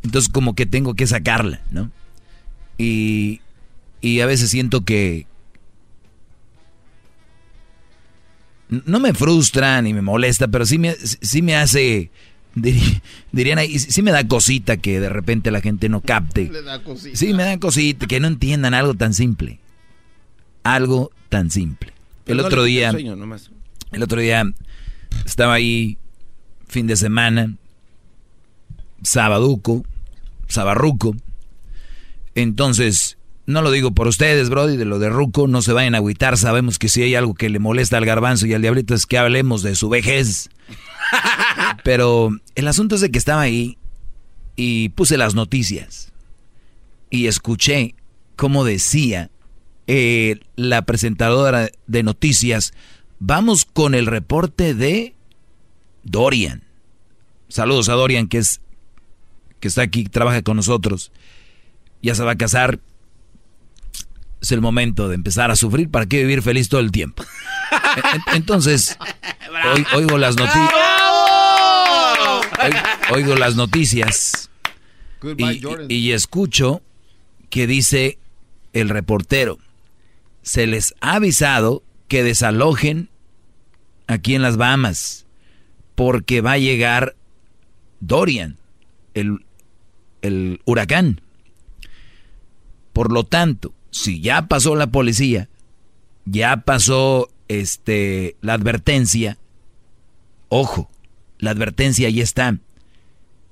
entonces 0.02 0.28
como 0.28 0.56
que 0.56 0.66
tengo 0.66 0.94
que 0.94 1.06
sacarla, 1.06 1.60
¿no? 1.70 1.92
Y, 2.78 3.40
y 4.00 4.18
a 4.18 4.26
veces 4.26 4.50
siento 4.50 4.84
que, 4.84 5.28
no 8.68 9.00
me 9.00 9.14
frustra 9.14 9.80
ni 9.82 9.94
me 9.94 10.02
molesta, 10.02 10.48
pero 10.48 10.66
sí 10.66 10.78
me, 10.78 10.94
sí 10.94 11.42
me 11.42 11.56
hace, 11.56 12.10
dirían 13.32 13.58
ahí, 13.58 13.78
sí 13.78 14.02
me 14.02 14.10
da 14.10 14.26
cosita 14.26 14.76
que 14.76 15.00
de 15.00 15.08
repente 15.08 15.50
la 15.50 15.60
gente 15.60 15.88
no 15.88 16.00
capte. 16.00 16.50
Sí, 17.14 17.32
me 17.34 17.44
da 17.44 17.58
cosita, 17.58 18.06
que 18.06 18.20
no 18.20 18.28
entiendan 18.28 18.74
algo 18.74 18.94
tan 18.94 19.14
simple. 19.14 19.58
Algo 20.64 21.12
tan 21.28 21.50
simple. 21.50 21.92
El 22.26 22.40
otro 22.40 22.64
día, 22.64 22.90
el 22.90 24.02
otro 24.02 24.20
día 24.20 24.44
estaba 25.24 25.54
ahí, 25.54 25.96
fin 26.66 26.88
de 26.88 26.96
semana, 26.96 27.54
sabaduco, 29.02 29.84
sabarruco. 30.48 31.14
Entonces 32.34 33.15
no 33.46 33.62
lo 33.62 33.70
digo 33.70 33.92
por 33.92 34.08
ustedes, 34.08 34.50
Brody, 34.50 34.76
de 34.76 34.84
lo 34.84 34.98
de 34.98 35.08
Ruco, 35.08 35.46
no 35.46 35.62
se 35.62 35.72
vayan 35.72 35.94
a 35.94 35.98
agüitar. 35.98 36.36
Sabemos 36.36 36.78
que 36.78 36.88
si 36.88 37.02
hay 37.02 37.14
algo 37.14 37.34
que 37.34 37.48
le 37.48 37.60
molesta 37.60 37.96
al 37.96 38.04
garbanzo 38.04 38.46
y 38.46 38.54
al 38.54 38.62
diablito 38.62 38.94
es 38.94 39.06
que 39.06 39.18
hablemos 39.18 39.62
de 39.62 39.76
su 39.76 39.88
vejez. 39.88 40.50
Pero 41.84 42.30
el 42.56 42.68
asunto 42.68 42.96
es 42.96 43.00
de 43.00 43.10
que 43.10 43.18
estaba 43.18 43.42
ahí 43.42 43.78
y 44.56 44.88
puse 44.90 45.16
las 45.16 45.34
noticias 45.34 46.12
y 47.08 47.28
escuché 47.28 47.94
cómo 48.34 48.64
decía 48.64 49.30
eh, 49.86 50.40
la 50.56 50.82
presentadora 50.82 51.70
de 51.86 52.02
noticias, 52.02 52.74
vamos 53.20 53.64
con 53.64 53.94
el 53.94 54.06
reporte 54.06 54.74
de 54.74 55.14
Dorian. 56.02 56.64
Saludos 57.48 57.88
a 57.88 57.92
Dorian, 57.92 58.26
que 58.26 58.38
es 58.38 58.60
que 59.60 59.68
está 59.68 59.82
aquí, 59.82 60.04
trabaja 60.04 60.42
con 60.42 60.56
nosotros. 60.56 61.12
Ya 62.02 62.14
se 62.14 62.24
va 62.24 62.32
a 62.32 62.36
casar 62.36 62.80
es 64.40 64.52
el 64.52 64.60
momento 64.60 65.08
de 65.08 65.14
empezar 65.14 65.50
a 65.50 65.56
sufrir. 65.56 65.90
¿Para 65.90 66.06
qué 66.06 66.20
vivir 66.22 66.42
feliz 66.42 66.68
todo 66.68 66.80
el 66.80 66.92
tiempo? 66.92 67.24
Entonces, 68.34 68.98
oigo 69.94 70.18
las 70.18 70.36
noticias. 70.36 70.70
Oigo 73.12 73.34
las 73.36 73.56
noticias. 73.56 74.50
Y, 75.88 76.12
escucho 76.12 76.82
que 77.50 77.66
dice 77.66 78.18
el 78.72 78.88
reportero. 78.88 79.58
Se 80.42 80.66
les 80.66 80.94
ha 81.00 81.14
avisado 81.14 81.82
que 82.08 82.22
desalojen 82.22 83.08
aquí 84.06 84.34
en 84.34 84.42
las 84.42 84.56
Bahamas. 84.56 85.26
Porque 85.94 86.42
va 86.42 86.52
a 86.52 86.58
llegar 86.58 87.16
Dorian, 88.00 88.58
el, 89.14 89.44
el 90.20 90.60
huracán. 90.66 91.22
Por 92.92 93.12
lo 93.12 93.24
tanto, 93.24 93.72
si 93.96 94.20
ya 94.20 94.46
pasó 94.46 94.76
la 94.76 94.88
policía, 94.88 95.48
ya 96.26 96.58
pasó 96.58 97.30
este 97.48 98.36
la 98.42 98.52
advertencia, 98.52 99.38
ojo, 100.50 100.90
la 101.38 101.52
advertencia 101.52 102.08
ahí 102.08 102.20
está. 102.20 102.58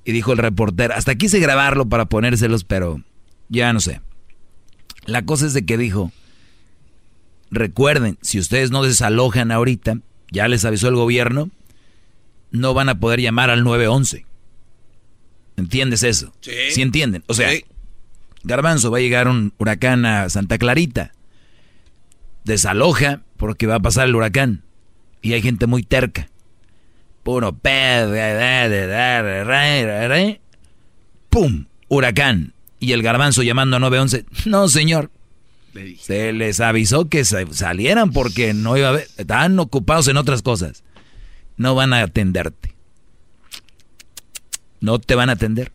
Y 0.04 0.12
dijo 0.12 0.32
el 0.32 0.38
reportero, 0.38 0.92
hasta 0.94 1.14
quise 1.14 1.40
grabarlo 1.40 1.88
para 1.88 2.04
ponérselos, 2.04 2.64
pero 2.64 3.00
ya 3.48 3.72
no 3.72 3.80
sé. 3.80 4.02
La 5.06 5.24
cosa 5.24 5.46
es 5.46 5.54
de 5.54 5.64
que 5.64 5.78
dijo, 5.78 6.12
recuerden, 7.50 8.18
si 8.20 8.38
ustedes 8.38 8.70
no 8.70 8.82
desalojan 8.82 9.50
ahorita, 9.50 10.00
ya 10.30 10.46
les 10.46 10.66
avisó 10.66 10.88
el 10.88 10.94
gobierno, 10.94 11.48
no 12.50 12.74
van 12.74 12.90
a 12.90 13.00
poder 13.00 13.20
llamar 13.20 13.48
al 13.48 13.64
911. 13.64 14.26
¿Entiendes 15.56 16.02
eso? 16.02 16.34
Sí. 16.42 16.52
¿Sí 16.72 16.82
entienden? 16.82 17.24
O 17.28 17.34
sea, 17.34 17.50
Garbanzo, 18.44 18.90
va 18.90 18.98
a 18.98 19.00
llegar 19.00 19.26
un 19.26 19.52
huracán 19.58 20.04
a 20.04 20.28
Santa 20.28 20.58
Clarita. 20.58 21.12
Desaloja 22.44 23.22
porque 23.36 23.66
va 23.66 23.76
a 23.76 23.80
pasar 23.80 24.06
el 24.06 24.14
huracán. 24.14 24.62
Y 25.22 25.32
hay 25.32 25.42
gente 25.42 25.66
muy 25.66 25.82
terca. 25.82 26.28
Puro 27.22 27.58
¡Pum! 31.30 31.64
Huracán. 31.88 32.52
Y 32.78 32.92
el 32.92 33.02
garbanzo 33.02 33.42
llamando 33.42 33.76
a 33.76 33.80
911. 33.80 34.26
No, 34.46 34.68
señor. 34.68 35.10
Se 35.98 36.32
les 36.32 36.60
avisó 36.60 37.08
que 37.08 37.24
salieran 37.24 38.12
porque 38.12 38.52
no 38.52 38.76
iba 38.76 38.88
a 38.88 38.90
haber. 38.90 39.08
Estaban 39.16 39.58
ocupados 39.58 40.06
en 40.08 40.18
otras 40.18 40.42
cosas. 40.42 40.84
No 41.56 41.74
van 41.74 41.94
a 41.94 42.02
atenderte. 42.02 42.74
No 44.80 44.98
te 44.98 45.14
van 45.14 45.30
a 45.30 45.32
atender. 45.32 45.72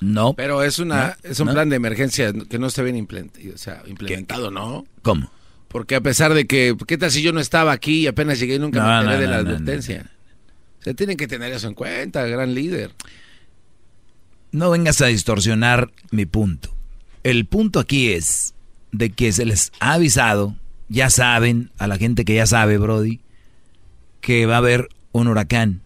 No. 0.00 0.34
Pero 0.34 0.62
es 0.62 0.78
una 0.78 1.16
es 1.22 1.40
un 1.40 1.48
plan 1.48 1.68
de 1.68 1.76
emergencia 1.76 2.32
que 2.32 2.58
no 2.58 2.66
está 2.66 2.82
bien 2.82 2.96
implementado, 2.96 3.54
o 3.54 3.58
sea, 3.58 3.82
implementado, 3.86 4.50
¿no? 4.50 4.84
¿Cómo? 5.02 5.30
Porque 5.68 5.94
a 5.94 6.00
pesar 6.00 6.34
de 6.34 6.46
que, 6.46 6.76
¿qué 6.86 6.98
tal 6.98 7.10
si 7.10 7.22
yo 7.22 7.32
no 7.32 7.40
estaba 7.40 7.72
aquí 7.72 8.00
y 8.00 8.06
apenas 8.06 8.38
llegué 8.38 8.54
y 8.54 8.58
nunca 8.58 8.82
me 8.82 9.00
enteré 9.00 9.18
de 9.18 9.26
la 9.26 9.36
advertencia? 9.38 10.10
Se 10.80 10.94
tienen 10.94 11.16
que 11.16 11.26
tener 11.26 11.52
eso 11.52 11.66
en 11.66 11.74
cuenta, 11.74 12.24
gran 12.26 12.54
líder. 12.54 12.92
No 14.52 14.70
vengas 14.70 15.00
a 15.00 15.06
distorsionar 15.06 15.90
mi 16.10 16.26
punto. 16.26 16.74
El 17.24 17.46
punto 17.46 17.80
aquí 17.80 18.12
es 18.12 18.54
de 18.92 19.10
que 19.10 19.32
se 19.32 19.44
les 19.44 19.72
ha 19.80 19.94
avisado, 19.94 20.56
ya 20.88 21.10
saben, 21.10 21.70
a 21.78 21.88
la 21.88 21.98
gente 21.98 22.24
que 22.24 22.36
ya 22.36 22.46
sabe, 22.46 22.78
Brody, 22.78 23.20
que 24.20 24.46
va 24.46 24.54
a 24.54 24.58
haber 24.58 24.88
un 25.12 25.26
huracán. 25.26 25.82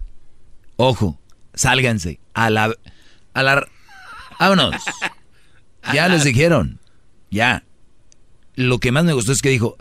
Ojo, 0.76 1.18
sálganse 1.54 2.20
a 2.34 2.50
la... 2.50 2.74
A 3.32 3.42
la 3.42 3.66
vámonos. 4.40 4.82
Ya 5.94 6.08
les 6.08 6.24
dijeron. 6.24 6.80
Ya. 7.30 7.64
Lo 8.54 8.78
que 8.78 8.92
más 8.92 9.04
me 9.04 9.12
gustó 9.12 9.32
es 9.32 9.42
que 9.42 9.50
dijo, 9.50 9.76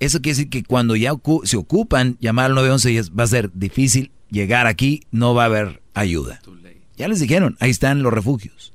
eso 0.00 0.20
quiere 0.20 0.36
decir 0.36 0.50
que 0.50 0.62
cuando 0.62 0.96
ya 0.96 1.12
se 1.44 1.56
ocupan 1.56 2.16
llamar 2.20 2.46
al 2.46 2.54
911 2.54 3.12
va 3.12 3.24
a 3.24 3.28
ser 3.28 3.52
difícil 3.52 4.10
llegar 4.30 4.66
aquí, 4.66 5.02
no 5.10 5.34
va 5.34 5.42
a 5.42 5.46
haber 5.46 5.82
ayuda. 5.94 6.40
Ya 6.96 7.08
les 7.08 7.20
dijeron, 7.20 7.56
ahí 7.60 7.70
están 7.70 8.02
los 8.02 8.12
refugios. 8.12 8.72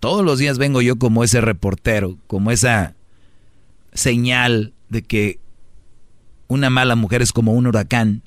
Todos 0.00 0.24
los 0.24 0.38
días 0.38 0.58
vengo 0.58 0.82
yo 0.82 0.98
como 0.98 1.22
ese 1.22 1.40
reportero, 1.40 2.18
como 2.26 2.50
esa 2.50 2.96
señal 3.92 4.72
de 4.88 5.02
que 5.02 5.38
una 6.48 6.70
mala 6.70 6.96
mujer 6.96 7.22
es 7.22 7.32
como 7.32 7.52
un 7.52 7.66
huracán, 7.66 8.22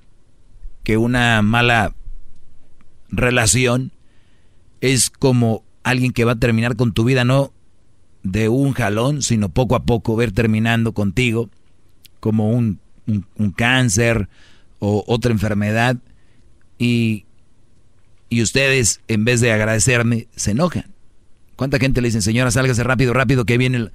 que 0.84 0.98
una 0.98 1.42
mala 1.42 1.94
relación 3.10 3.92
es 4.80 5.10
como 5.10 5.64
alguien 5.86 6.12
que 6.12 6.26
va 6.26 6.34
a 6.34 6.40
terminar 6.40 6.76
con 6.76 6.94
tu 6.94 7.06
vida, 7.06 7.24
no 7.24 7.54
de 8.24 8.50
un 8.50 8.74
jalón, 8.74 9.22
sino 9.22 9.50
poco 9.50 9.76
a 9.76 9.84
poco 9.84 10.16
ver 10.16 10.32
terminando 10.32 10.94
contigo, 10.94 11.50
como 12.20 12.50
un, 12.50 12.80
un, 13.06 13.52
cáncer 13.52 14.28
o 14.80 15.04
otra 15.08 15.32
enfermedad, 15.32 15.98
y, 16.80 17.26
y 18.30 18.42
ustedes, 18.42 19.00
en 19.08 19.26
vez 19.26 19.42
de 19.42 19.52
agradecerme, 19.52 20.28
se 20.36 20.52
enojan. 20.52 20.86
¿Cuánta 21.56 21.78
gente 21.78 22.02
le 22.02 22.08
dicen, 22.08 22.24
señora, 22.24 22.50
sálgase 22.50 22.84
rápido, 22.84 23.14
rápido, 23.14 23.46
que 23.46 23.60
viene 23.60 23.78
el... 23.78 23.92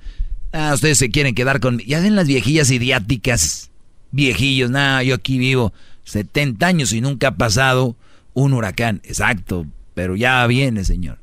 Ah, 0.52 0.70
ustedes 0.72 0.96
se 0.96 1.10
quieren 1.10 1.34
quedar 1.34 1.58
con... 1.58 1.80
Ya 1.80 2.00
den 2.00 2.14
las 2.14 2.28
viejillas 2.28 2.70
idiáticas, 2.70 3.70
viejillos, 4.12 4.70
nada, 4.70 5.02
yo 5.02 5.16
aquí 5.16 5.38
vivo 5.38 5.72
70 6.04 6.64
años 6.64 6.92
y 6.92 7.00
nunca 7.00 7.28
ha 7.28 7.36
pasado 7.36 7.96
un 8.32 8.52
huracán. 8.52 9.00
Exacto, 9.02 9.66
pero 9.94 10.14
ya 10.14 10.46
viene, 10.46 10.84
señor. 10.84 11.18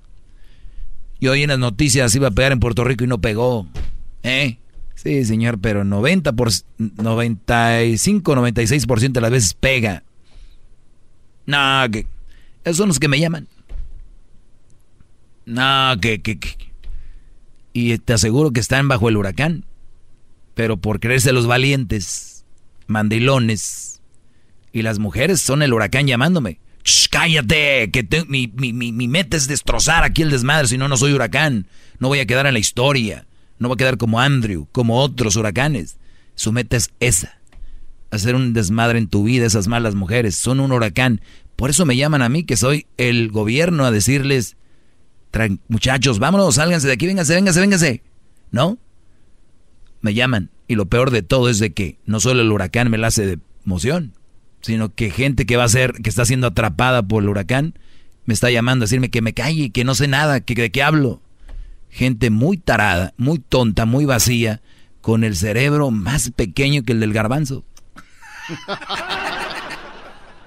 Y 1.19 1.27
hoy 1.27 1.43
en 1.43 1.49
las 1.49 1.59
noticias 1.59 2.13
iba 2.15 2.27
a 2.27 2.31
pegar 2.31 2.51
en 2.51 2.59
Puerto 2.59 2.83
Rico 2.83 3.03
y 3.03 3.07
no 3.07 3.19
pegó. 3.19 3.67
¿Eh? 4.23 4.57
Sí, 4.95 5.25
señor, 5.25 5.59
pero 5.59 5.83
90 5.83 6.33
por, 6.33 6.49
95, 6.77 8.35
96% 8.35 9.11
de 9.11 9.21
las 9.21 9.31
veces 9.31 9.53
pega. 9.53 10.03
No, 11.45 11.85
que... 11.91 12.07
Esos 12.63 12.77
son 12.77 12.89
los 12.89 12.99
que 12.99 13.07
me 13.07 13.19
llaman. 13.19 13.47
No, 15.45 15.95
que, 16.01 16.21
que, 16.21 16.39
que, 16.39 16.55
Y 17.73 17.97
te 17.99 18.13
aseguro 18.13 18.51
que 18.51 18.59
están 18.59 18.87
bajo 18.87 19.07
el 19.07 19.17
huracán. 19.17 19.65
Pero 20.53 20.77
por 20.77 20.99
creerse 20.99 21.31
los 21.31 21.47
valientes, 21.47 22.45
mandilones. 22.87 24.01
Y 24.73 24.81
las 24.81 24.99
mujeres 24.99 25.41
son 25.41 25.61
el 25.61 25.73
huracán 25.73 26.07
llamándome 26.07 26.59
cállate, 27.11 27.91
que 27.91 28.07
mi, 28.27 28.47
mi, 28.47 29.07
meta 29.07 29.37
es 29.37 29.47
destrozar 29.47 30.03
aquí 30.03 30.21
el 30.21 30.31
desmadre, 30.31 30.67
si 30.67 30.77
no, 30.77 30.87
no 30.87 30.97
soy 30.97 31.13
huracán. 31.13 31.67
No 31.99 32.07
voy 32.07 32.19
a 32.19 32.25
quedar 32.25 32.47
en 32.47 32.53
la 32.53 32.59
historia. 32.59 33.25
No 33.59 33.67
voy 33.67 33.75
a 33.75 33.77
quedar 33.77 33.97
como 33.97 34.19
Andrew, 34.19 34.67
como 34.71 35.01
otros 35.01 35.35
huracanes. 35.35 35.97
Su 36.35 36.51
meta 36.51 36.77
es 36.77 36.91
esa. 36.99 37.39
Hacer 38.11 38.35
un 38.35 38.53
desmadre 38.53 38.99
en 38.99 39.07
tu 39.07 39.23
vida, 39.23 39.45
esas 39.45 39.67
malas 39.67 39.95
mujeres. 39.95 40.35
Son 40.35 40.59
un 40.59 40.71
huracán. 40.71 41.21
Por 41.55 41.69
eso 41.69 41.85
me 41.85 41.97
llaman 41.97 42.21
a 42.21 42.29
mí, 42.29 42.43
que 42.43 42.55
soy 42.55 42.85
el 42.97 43.31
gobierno, 43.31 43.85
a 43.85 43.91
decirles, 43.91 44.55
muchachos, 45.67 46.19
vámonos, 46.19 46.55
sálganse 46.55 46.87
de 46.87 46.93
aquí, 46.93 47.07
vénganse, 47.07 47.33
vénganse, 47.33 47.59
vénganse. 47.59 48.03
¿No? 48.51 48.77
Me 50.01 50.13
llaman. 50.13 50.51
Y 50.67 50.75
lo 50.75 50.85
peor 50.85 51.11
de 51.11 51.23
todo 51.23 51.49
es 51.49 51.59
de 51.59 51.73
que 51.73 51.97
no 52.05 52.19
solo 52.19 52.41
el 52.41 52.51
huracán 52.51 52.89
me 52.89 52.97
la 52.97 53.07
hace 53.07 53.25
de 53.25 53.39
emoción, 53.65 54.13
sino 54.67 54.93
que 54.93 55.11
gente 55.11 55.45
que 55.45 55.55
va 55.55 55.63
a 55.63 55.69
ser, 55.69 55.93
que 55.93 56.09
está 56.09 56.25
siendo 56.25 56.47
atrapada 56.47 57.01
por 57.01 57.23
el 57.23 57.29
huracán, 57.29 57.79
me 58.25 58.33
está 58.33 58.51
llamando 58.51 58.83
a 58.83 58.87
decirme 58.87 59.09
que 59.09 59.21
me 59.21 59.33
calle, 59.33 59.69
que 59.69 59.85
no 59.85 59.95
sé 59.95 60.09
nada, 60.09 60.41
que 60.41 60.55
de 60.55 60.71
qué 60.71 60.83
hablo. 60.83 61.21
Gente 61.89 62.29
muy 62.31 62.57
tarada, 62.57 63.13
muy 63.15 63.39
tonta, 63.39 63.85
muy 63.85 64.03
vacía, 64.03 64.61
con 64.99 65.23
el 65.23 65.37
cerebro 65.37 65.89
más 65.89 66.31
pequeño 66.31 66.83
que 66.83 66.91
el 66.91 66.99
del 66.99 67.13
garbanzo. 67.13 67.63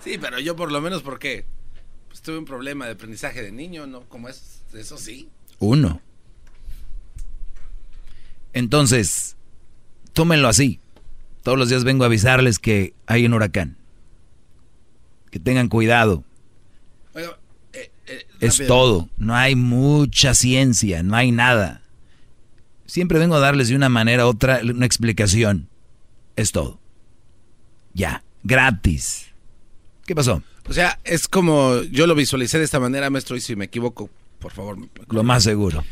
Sí, 0.02 0.16
pero 0.18 0.40
yo 0.40 0.56
por 0.56 0.72
lo 0.72 0.80
menos 0.80 1.02
porque 1.02 1.44
pues, 2.08 2.22
tuve 2.22 2.38
un 2.38 2.46
problema 2.46 2.86
de 2.86 2.92
aprendizaje 2.92 3.42
de 3.42 3.52
niño, 3.52 3.86
¿no? 3.86 4.00
Como 4.08 4.30
es, 4.30 4.62
eso 4.72 4.96
sí. 4.96 5.28
Uno. 5.58 6.00
Entonces, 8.54 9.36
tómenlo 10.14 10.48
así. 10.48 10.80
Todos 11.42 11.58
los 11.58 11.68
días 11.68 11.84
vengo 11.84 12.04
a 12.04 12.06
avisarles 12.06 12.58
que 12.58 12.94
hay 13.06 13.26
un 13.26 13.34
huracán 13.34 13.76
que 15.30 15.38
tengan 15.38 15.68
cuidado. 15.68 16.24
Eh, 17.72 17.90
eh, 18.06 18.26
es 18.40 18.66
todo, 18.66 19.08
no 19.16 19.34
hay 19.34 19.54
mucha 19.54 20.34
ciencia, 20.34 21.02
no 21.02 21.16
hay 21.16 21.30
nada. 21.30 21.82
Siempre 22.86 23.18
vengo 23.18 23.36
a 23.36 23.40
darles 23.40 23.68
de 23.68 23.76
una 23.76 23.88
manera 23.88 24.26
u 24.26 24.30
otra 24.30 24.60
una 24.62 24.86
explicación. 24.86 25.68
Es 26.34 26.50
todo. 26.50 26.80
Ya, 27.94 28.24
gratis. 28.42 29.26
¿Qué 30.06 30.14
pasó? 30.14 30.42
O 30.68 30.72
sea, 30.72 30.98
es 31.04 31.28
como 31.28 31.82
yo 31.82 32.06
lo 32.06 32.14
visualicé 32.14 32.58
de 32.58 32.64
esta 32.64 32.80
manera, 32.80 33.10
maestro, 33.10 33.36
y 33.36 33.40
si 33.40 33.54
me 33.54 33.66
equivoco, 33.66 34.10
por 34.40 34.52
favor. 34.52 34.78
Lo 35.08 35.22
más 35.22 35.44
seguro. 35.44 35.84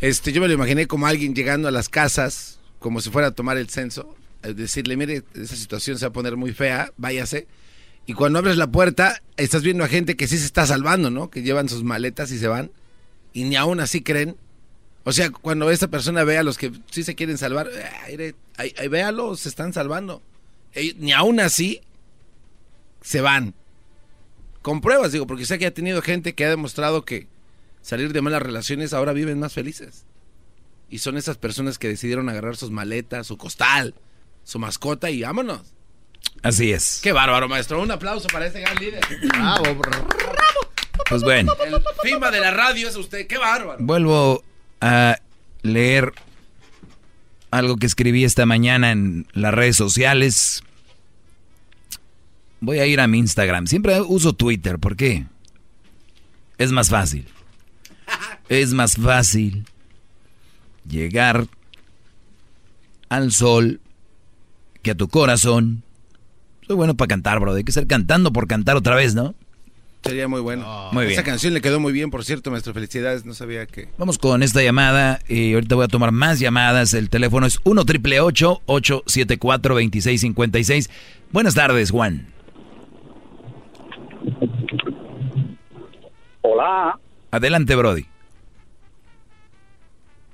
Este, 0.00 0.32
yo 0.32 0.40
me 0.40 0.48
lo 0.48 0.54
imaginé 0.54 0.86
como 0.86 1.06
alguien 1.06 1.34
llegando 1.34 1.68
a 1.68 1.70
las 1.70 1.88
casas, 1.88 2.58
como 2.78 3.00
si 3.00 3.10
fuera 3.10 3.28
a 3.28 3.30
tomar 3.30 3.56
el 3.56 3.70
censo, 3.70 4.14
decirle, 4.42 4.96
mire, 4.96 5.22
esa 5.34 5.56
situación 5.56 5.98
se 5.98 6.04
va 6.04 6.10
a 6.10 6.12
poner 6.12 6.36
muy 6.36 6.52
fea, 6.52 6.92
váyase 6.98 7.46
y 8.06 8.12
cuando 8.12 8.38
abres 8.38 8.56
la 8.56 8.66
puerta, 8.66 9.22
estás 9.36 9.62
viendo 9.62 9.84
a 9.84 9.88
gente 9.88 10.16
que 10.16 10.28
sí 10.28 10.36
se 10.38 10.44
está 10.44 10.66
salvando, 10.66 11.10
¿no? 11.10 11.30
Que 11.30 11.42
llevan 11.42 11.68
sus 11.68 11.84
maletas 11.84 12.30
y 12.30 12.38
se 12.38 12.48
van. 12.48 12.70
Y 13.32 13.44
ni 13.44 13.56
aún 13.56 13.80
así 13.80 14.02
creen. 14.02 14.36
O 15.04 15.12
sea, 15.12 15.30
cuando 15.30 15.70
esa 15.70 15.88
persona 15.88 16.24
ve 16.24 16.36
a 16.36 16.42
los 16.42 16.58
que 16.58 16.72
sí 16.90 17.02
se 17.02 17.14
quieren 17.14 17.38
salvar, 17.38 17.68
ahí, 18.56 18.88
véalo, 18.88 19.36
se 19.36 19.48
están 19.48 19.72
salvando. 19.72 20.22
ni 20.98 21.12
aún 21.12 21.40
así 21.40 21.80
se 23.00 23.20
van. 23.20 23.54
Con 24.60 24.80
pruebas, 24.80 25.12
digo, 25.12 25.26
porque 25.26 25.46
sé 25.46 25.58
que 25.58 25.66
ha 25.66 25.74
tenido 25.74 26.00
gente 26.00 26.34
que 26.34 26.44
ha 26.44 26.50
demostrado 26.50 27.04
que 27.04 27.26
salir 27.82 28.12
de 28.12 28.22
malas 28.22 28.42
relaciones 28.42 28.92
ahora 28.92 29.12
viven 29.12 29.38
más 29.38 29.52
felices. 29.52 30.04
Y 30.90 30.98
son 30.98 31.16
esas 31.16 31.38
personas 31.38 31.78
que 31.78 31.88
decidieron 31.88 32.28
agarrar 32.28 32.56
sus 32.56 32.70
maletas, 32.70 33.26
su 33.26 33.36
costal, 33.36 33.94
su 34.42 34.58
mascota 34.58 35.10
y 35.10 35.22
vámonos. 35.22 35.73
Así 36.42 36.72
es. 36.72 37.00
Qué 37.02 37.12
bárbaro, 37.12 37.48
maestro. 37.48 37.80
Un 37.80 37.90
aplauso 37.90 38.28
para 38.28 38.46
este 38.46 38.60
gran 38.60 38.76
líder. 38.76 39.00
Bravo, 39.28 39.74
bravo. 39.74 40.08
Pues 41.08 41.22
bueno. 41.22 41.52
El 41.64 41.82
FIMA 42.02 42.30
de 42.30 42.40
la 42.40 42.50
radio 42.50 42.88
es 42.88 42.96
usted. 42.96 43.26
Qué 43.26 43.38
bárbaro. 43.38 43.78
Vuelvo 43.80 44.44
a 44.80 45.18
leer 45.62 46.12
algo 47.50 47.76
que 47.76 47.86
escribí 47.86 48.24
esta 48.24 48.46
mañana 48.46 48.90
en 48.90 49.26
las 49.32 49.54
redes 49.54 49.76
sociales. 49.76 50.62
Voy 52.60 52.78
a 52.78 52.86
ir 52.86 53.00
a 53.00 53.06
mi 53.06 53.18
Instagram. 53.18 53.66
Siempre 53.66 54.00
uso 54.00 54.32
Twitter. 54.34 54.78
¿Por 54.78 54.96
qué? 54.96 55.26
Es 56.58 56.72
más 56.72 56.90
fácil. 56.90 57.26
Es 58.48 58.72
más 58.72 58.96
fácil 58.96 59.64
llegar 60.86 61.46
al 63.08 63.32
sol 63.32 63.80
que 64.82 64.90
a 64.90 64.94
tu 64.94 65.08
corazón 65.08 65.82
soy 66.66 66.76
bueno 66.76 66.94
para 66.94 67.08
cantar, 67.08 67.40
bro. 67.40 67.54
Hay 67.54 67.64
que 67.64 67.72
ser 67.72 67.86
cantando 67.86 68.32
por 68.32 68.46
cantar 68.46 68.76
otra 68.76 68.94
vez, 68.94 69.14
¿no? 69.14 69.34
Sería 70.02 70.28
muy 70.28 70.40
bueno. 70.40 70.90
muy 70.92 71.06
bien. 71.06 71.14
Esa 71.14 71.24
canción 71.24 71.54
le 71.54 71.62
quedó 71.62 71.80
muy 71.80 71.92
bien, 71.92 72.10
por 72.10 72.24
cierto, 72.24 72.50
maestro. 72.50 72.74
Felicidades. 72.74 73.24
No 73.24 73.32
sabía 73.32 73.64
que. 73.66 73.88
Vamos 73.96 74.18
con 74.18 74.42
esta 74.42 74.62
llamada 74.62 75.20
y 75.28 75.54
ahorita 75.54 75.74
voy 75.76 75.84
a 75.84 75.88
tomar 75.88 76.12
más 76.12 76.38
llamadas. 76.40 76.92
El 76.92 77.08
teléfono 77.08 77.46
es 77.46 77.58
1 77.64 77.84
triple 77.86 78.20
874 78.20 79.74
2656. 79.74 80.90
Buenas 81.32 81.54
tardes, 81.54 81.90
Juan. 81.90 82.26
Hola. 86.42 86.98
Adelante, 87.30 87.74
Brody. 87.74 88.04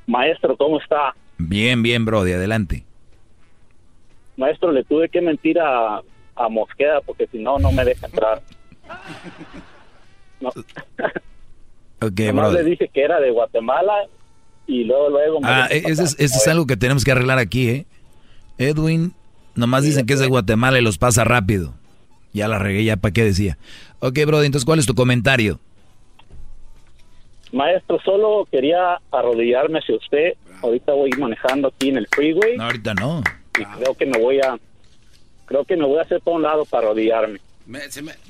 Maestro, 0.09 0.57
¿cómo 0.57 0.81
está? 0.81 1.15
Bien, 1.39 1.81
bien, 1.83 2.05
Brody. 2.05 2.33
Adelante. 2.33 2.85
Maestro, 4.37 4.73
le 4.73 4.83
tuve 4.83 5.09
que 5.09 5.21
mentir 5.21 5.61
a, 5.61 6.03
a 6.45 6.49
Mosqueda 6.49 7.01
porque 7.03 7.27
si 7.27 7.39
no, 7.39 7.59
no 7.59 7.73
me 7.73 7.85
deja 7.85 8.07
entrar. 8.07 8.43
Okay, 12.03 12.29
Además 12.29 12.55
le 12.55 12.65
dije 12.65 12.89
que 12.89 13.03
era 13.03 13.21
de 13.21 13.31
Guatemala 13.31 14.07
y 14.67 14.85
luego 14.85 15.11
luego... 15.11 15.41
Ah, 15.43 15.69
eso 15.71 16.03
es, 16.03 16.19
es 16.19 16.49
algo 16.49 16.67
que 16.67 16.79
tenemos 16.79 17.05
que 17.05 17.13
arreglar 17.13 17.39
aquí, 17.39 17.69
¿eh? 17.69 17.87
Edwin, 18.57 19.13
nomás 19.55 19.85
dicen 19.85 20.07
que 20.07 20.15
es 20.15 20.21
de 20.21 20.27
Guatemala 20.27 20.79
y 20.79 20.83
los 20.83 20.97
pasa 20.97 21.25
rápido. 21.25 21.75
Ya 22.33 22.49
la 22.49 22.59
regué, 22.59 22.85
ya 22.85 22.97
para 22.97 23.13
qué 23.13 23.25
decía. 23.25 23.59
Ok, 23.99 24.19
Brody, 24.27 24.47
entonces, 24.47 24.65
¿cuál 24.65 24.79
es 24.79 24.87
tu 24.87 24.95
comentario? 24.95 25.61
Maestro, 27.53 27.99
solo 28.05 28.47
quería 28.51 29.01
arrodillarme 29.11 29.81
hacia 29.81 29.97
usted. 29.97 30.35
Ahorita 30.63 30.93
voy 30.93 31.11
manejando 31.19 31.69
aquí 31.69 31.89
en 31.89 31.99
el 31.99 32.07
freeway. 32.09 32.57
No, 32.57 32.65
ahorita 32.65 32.95
no. 32.95 33.23
Y 33.59 33.65
creo 33.65 33.95
que 33.95 34.07
me 34.07 34.19
voy 34.19 34.41
a... 34.41 34.59
Creo 35.51 35.65
que 35.65 35.77
me 35.77 35.85
voy 35.85 35.99
a 35.99 36.03
hacer 36.03 36.21
por 36.21 36.35
un 36.35 36.43
lado 36.43 36.65
para 36.65 36.87
arrodillarme. 36.87 37.41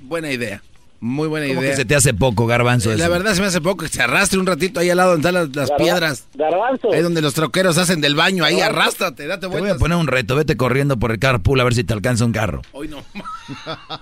buena 0.04 0.32
idea. 0.32 0.62
Muy 1.00 1.28
buena 1.28 1.46
¿Cómo 1.48 1.60
idea. 1.60 1.72
Que 1.72 1.76
se 1.76 1.84
te 1.84 1.94
hace 1.94 2.14
poco, 2.14 2.46
Garbanzo. 2.46 2.96
La 2.96 3.08
verdad 3.08 3.34
se 3.34 3.42
me 3.42 3.48
hace 3.48 3.60
poco 3.60 3.84
que 3.84 3.90
se 3.90 4.00
arrastre 4.00 4.38
un 4.38 4.46
ratito 4.46 4.80
ahí 4.80 4.88
al 4.88 4.96
lado 4.96 5.10
donde 5.18 5.28
están 5.28 5.52
las, 5.54 5.70
piedras. 5.72 6.26
Garbanzo. 6.32 6.90
Ahí 6.90 7.02
donde 7.02 7.20
los 7.20 7.34
troqueros 7.34 7.76
hacen 7.76 8.00
del 8.00 8.14
baño, 8.14 8.42
ahí 8.42 8.62
arrástrate, 8.62 9.26
date 9.26 9.48
vueltas. 9.48 9.64
Te 9.64 9.68
voy 9.68 9.76
a 9.76 9.78
poner 9.78 9.98
un 9.98 10.06
reto, 10.06 10.34
vete 10.34 10.56
corriendo 10.56 10.96
por 10.96 11.10
el 11.10 11.18
carpool 11.18 11.60
a 11.60 11.64
ver 11.64 11.74
si 11.74 11.84
te 11.84 11.92
alcanza 11.92 12.24
un 12.24 12.32
carro. 12.32 12.62
Hoy 12.72 12.88
no. 12.88 13.04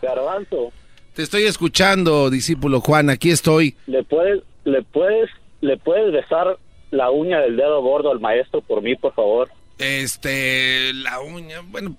Garbanzo. 0.00 0.72
Te 1.12 1.20
estoy 1.22 1.42
escuchando, 1.42 2.30
discípulo 2.30 2.80
Juan, 2.80 3.10
aquí 3.10 3.30
estoy. 3.30 3.76
¿Le 3.86 4.04
puedes, 4.04 4.42
le 4.64 4.80
puedes, 4.84 5.28
le 5.60 5.76
puedes 5.76 6.10
besar 6.14 6.56
la 6.92 7.10
uña 7.10 7.40
del 7.40 7.58
dedo 7.58 7.82
gordo 7.82 8.10
al 8.10 8.20
maestro 8.20 8.62
por 8.62 8.80
mí, 8.80 8.96
por 8.96 9.12
favor? 9.12 9.50
Este, 9.80 10.92
la 10.92 11.20
uña, 11.20 11.60
bueno, 11.60 11.96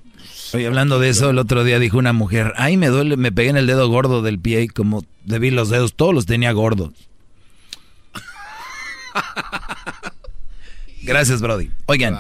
Oye, 0.54 0.68
hablando 0.68 1.00
de 1.00 1.10
eso, 1.10 1.32
el 1.32 1.40
otro 1.40 1.64
día 1.64 1.80
dijo 1.80 1.98
una 1.98 2.14
mujer, 2.14 2.54
ay, 2.58 2.78
me 2.78 2.88
duele, 2.88 3.18
me 3.18 3.32
pegué 3.32 3.50
en 3.50 3.58
el 3.58 3.68
dedo 3.68 3.88
gordo 3.90 4.22
del 4.22 4.40
pie 4.40 4.64
y 4.64 4.68
como 4.68 5.04
debí 5.26 5.50
los 5.50 5.70
dedos, 5.70 5.96
todos 5.96 6.14
los 6.14 6.26
tenía 6.26 6.52
gordos. 6.52 6.92
Gracias, 11.02 11.42
Brody. 11.42 11.72
Oigan, 11.88 12.18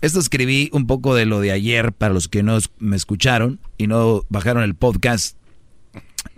esto 0.00 0.18
escribí 0.18 0.68
un 0.72 0.86
poco 0.86 1.14
de 1.14 1.26
lo 1.26 1.40
de 1.40 1.52
ayer 1.52 1.92
para 1.92 2.12
los 2.12 2.28
que 2.28 2.42
no 2.42 2.58
me 2.78 2.96
escucharon 2.96 3.60
y 3.78 3.86
no 3.86 4.24
bajaron 4.28 4.64
el 4.64 4.74
podcast. 4.74 5.36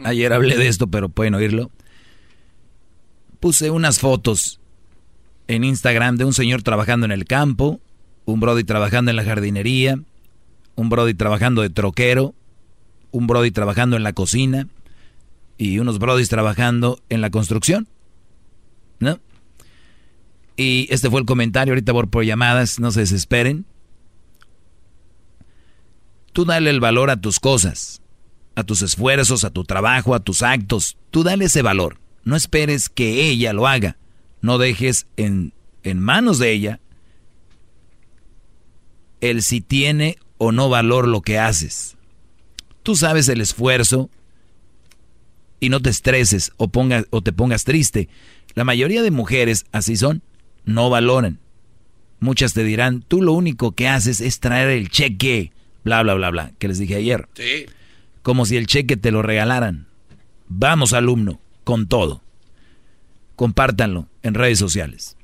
Ayer 0.04 0.32
hablé 0.32 0.56
de 0.56 0.68
esto, 0.68 0.86
pero 0.86 1.08
pueden 1.08 1.34
oírlo. 1.34 1.70
Puse 3.40 3.70
unas 3.70 3.98
fotos 3.98 4.60
en 5.48 5.64
Instagram 5.64 6.16
de 6.16 6.26
un 6.26 6.34
señor 6.34 6.62
trabajando 6.62 7.06
en 7.06 7.12
el 7.12 7.24
campo, 7.24 7.80
un 8.24 8.40
Brody 8.40 8.64
trabajando 8.64 9.10
en 9.10 9.16
la 9.16 9.24
jardinería, 9.24 9.98
un 10.74 10.88
Brody 10.88 11.14
trabajando 11.14 11.62
de 11.62 11.70
troquero, 11.70 12.34
un 13.10 13.26
Brody 13.26 13.50
trabajando 13.50 13.96
en 13.96 14.02
la 14.02 14.12
cocina 14.12 14.68
y 15.58 15.78
unos 15.78 15.98
Brodys 15.98 16.28
trabajando 16.28 16.98
en 17.08 17.20
la 17.20 17.30
construcción. 17.30 17.86
¿No? 18.98 19.20
Y 20.56 20.88
este 20.90 21.10
fue 21.10 21.20
el 21.20 21.26
comentario, 21.26 21.72
ahorita 21.72 21.92
por, 21.92 22.08
por 22.08 22.24
llamadas, 22.24 22.80
no 22.80 22.90
se 22.90 23.00
desesperen. 23.00 23.64
Tú 26.32 26.44
dale 26.44 26.70
el 26.70 26.80
valor 26.80 27.10
a 27.10 27.20
tus 27.20 27.38
cosas, 27.38 28.00
a 28.54 28.64
tus 28.64 28.82
esfuerzos, 28.82 29.44
a 29.44 29.50
tu 29.50 29.64
trabajo, 29.64 30.14
a 30.14 30.20
tus 30.20 30.42
actos. 30.42 30.96
Tú 31.10 31.22
dale 31.22 31.44
ese 31.46 31.62
valor. 31.62 31.98
No 32.24 32.36
esperes 32.36 32.88
que 32.88 33.28
ella 33.28 33.52
lo 33.52 33.66
haga. 33.66 33.96
No 34.40 34.58
dejes 34.58 35.06
en, 35.16 35.52
en 35.82 36.00
manos 36.00 36.38
de 36.38 36.52
ella 36.52 36.80
el 39.22 39.42
si 39.42 39.62
tiene 39.62 40.18
o 40.36 40.52
no 40.52 40.68
valor 40.68 41.08
lo 41.08 41.22
que 41.22 41.38
haces. 41.38 41.96
Tú 42.82 42.96
sabes 42.96 43.28
el 43.28 43.40
esfuerzo 43.40 44.10
y 45.60 45.68
no 45.70 45.80
te 45.80 45.88
estreses 45.88 46.52
o, 46.56 46.68
pongas, 46.68 47.06
o 47.10 47.22
te 47.22 47.32
pongas 47.32 47.64
triste. 47.64 48.08
La 48.54 48.64
mayoría 48.64 49.02
de 49.02 49.12
mujeres 49.12 49.64
así 49.72 49.96
son, 49.96 50.22
no 50.64 50.90
valoran. 50.90 51.38
Muchas 52.18 52.52
te 52.52 52.64
dirán, 52.64 53.02
tú 53.02 53.22
lo 53.22 53.32
único 53.32 53.72
que 53.72 53.88
haces 53.88 54.20
es 54.20 54.40
traer 54.40 54.68
el 54.68 54.90
cheque, 54.90 55.52
bla, 55.84 56.02
bla, 56.02 56.14
bla, 56.14 56.30
bla, 56.30 56.52
que 56.58 56.68
les 56.68 56.78
dije 56.78 56.96
ayer. 56.96 57.28
Sí. 57.34 57.66
Como 58.22 58.44
si 58.44 58.56
el 58.56 58.66
cheque 58.66 58.96
te 58.96 59.12
lo 59.12 59.22
regalaran. 59.22 59.86
Vamos, 60.48 60.92
alumno, 60.92 61.40
con 61.62 61.86
todo. 61.86 62.22
Compártanlo 63.36 64.08
en 64.22 64.34
redes 64.34 64.58
sociales. 64.58 65.16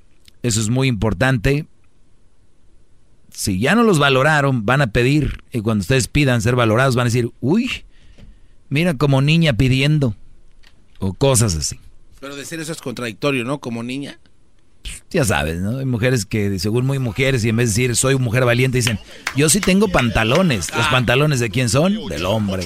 Eso 0.43 0.61
es 0.61 0.69
muy 0.69 0.87
importante 0.87 1.67
si 3.39 3.61
ya 3.61 3.77
no 3.77 3.85
los 3.85 4.01
valoraron, 4.01 4.67
van 4.67 4.83
a 4.83 4.89
pedir, 4.89 5.45
y 5.53 5.61
cuando 5.61 5.83
ustedes 5.83 6.09
pidan 6.09 6.43
ser 6.43 6.57
valorados, 6.57 6.97
van 6.97 7.05
a 7.05 7.11
decir, 7.11 7.31
uy, 7.39 7.71
mira 8.69 8.95
como 8.95 9.23
niña 9.23 9.53
pidiendo, 9.53 10.17
o 10.99 11.15
cosas 11.15 11.55
así. 11.55 11.79
Pero 12.19 12.35
decir 12.35 12.59
eso 12.59 12.73
es 12.73 12.83
contradictorio, 12.83 13.45
¿no? 13.45 13.61
Como 13.61 13.85
niña. 13.85 14.19
Ya 15.13 15.25
sabes, 15.25 15.61
¿no? 15.61 15.79
Hay 15.79 15.85
mujeres 15.85 16.27
que, 16.27 16.59
según 16.59 16.85
muy 16.85 16.99
mujeres, 16.99 17.45
y 17.45 17.51
en 17.51 17.57
vez 17.59 17.69
de 17.69 17.83
decir 17.83 17.97
soy 17.97 18.17
mujer 18.19 18.45
valiente, 18.45 18.79
dicen, 18.79 18.99
yo 19.37 19.49
sí 19.49 19.61
tengo 19.61 19.87
pantalones. 19.87 20.75
¿Los 20.75 20.87
ah. 20.87 20.91
pantalones 20.91 21.39
de 21.39 21.49
quién 21.49 21.69
son? 21.69 22.09
Del 22.09 22.27
hombre. 22.27 22.65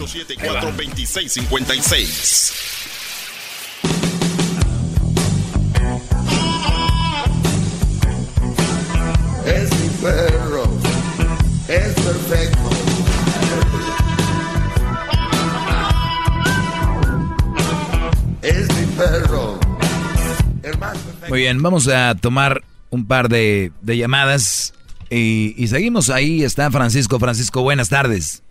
Es 9.45 9.71
mi 9.81 9.89
perro, 10.01 10.32
Muy 21.33 21.41
bien, 21.41 21.63
vamos 21.63 21.89
a 21.89 22.15
tomar 22.15 22.61
un 22.91 23.07
par 23.07 23.31
de, 23.31 23.73
llamadas 23.87 24.75
y, 25.09 25.67
seguimos. 25.67 26.11
Ahí 26.11 26.45
está 26.45 26.71
Francisco. 26.71 27.19
Francisco, 27.19 27.63
buenas 27.63 27.89
tardes. 27.89 28.43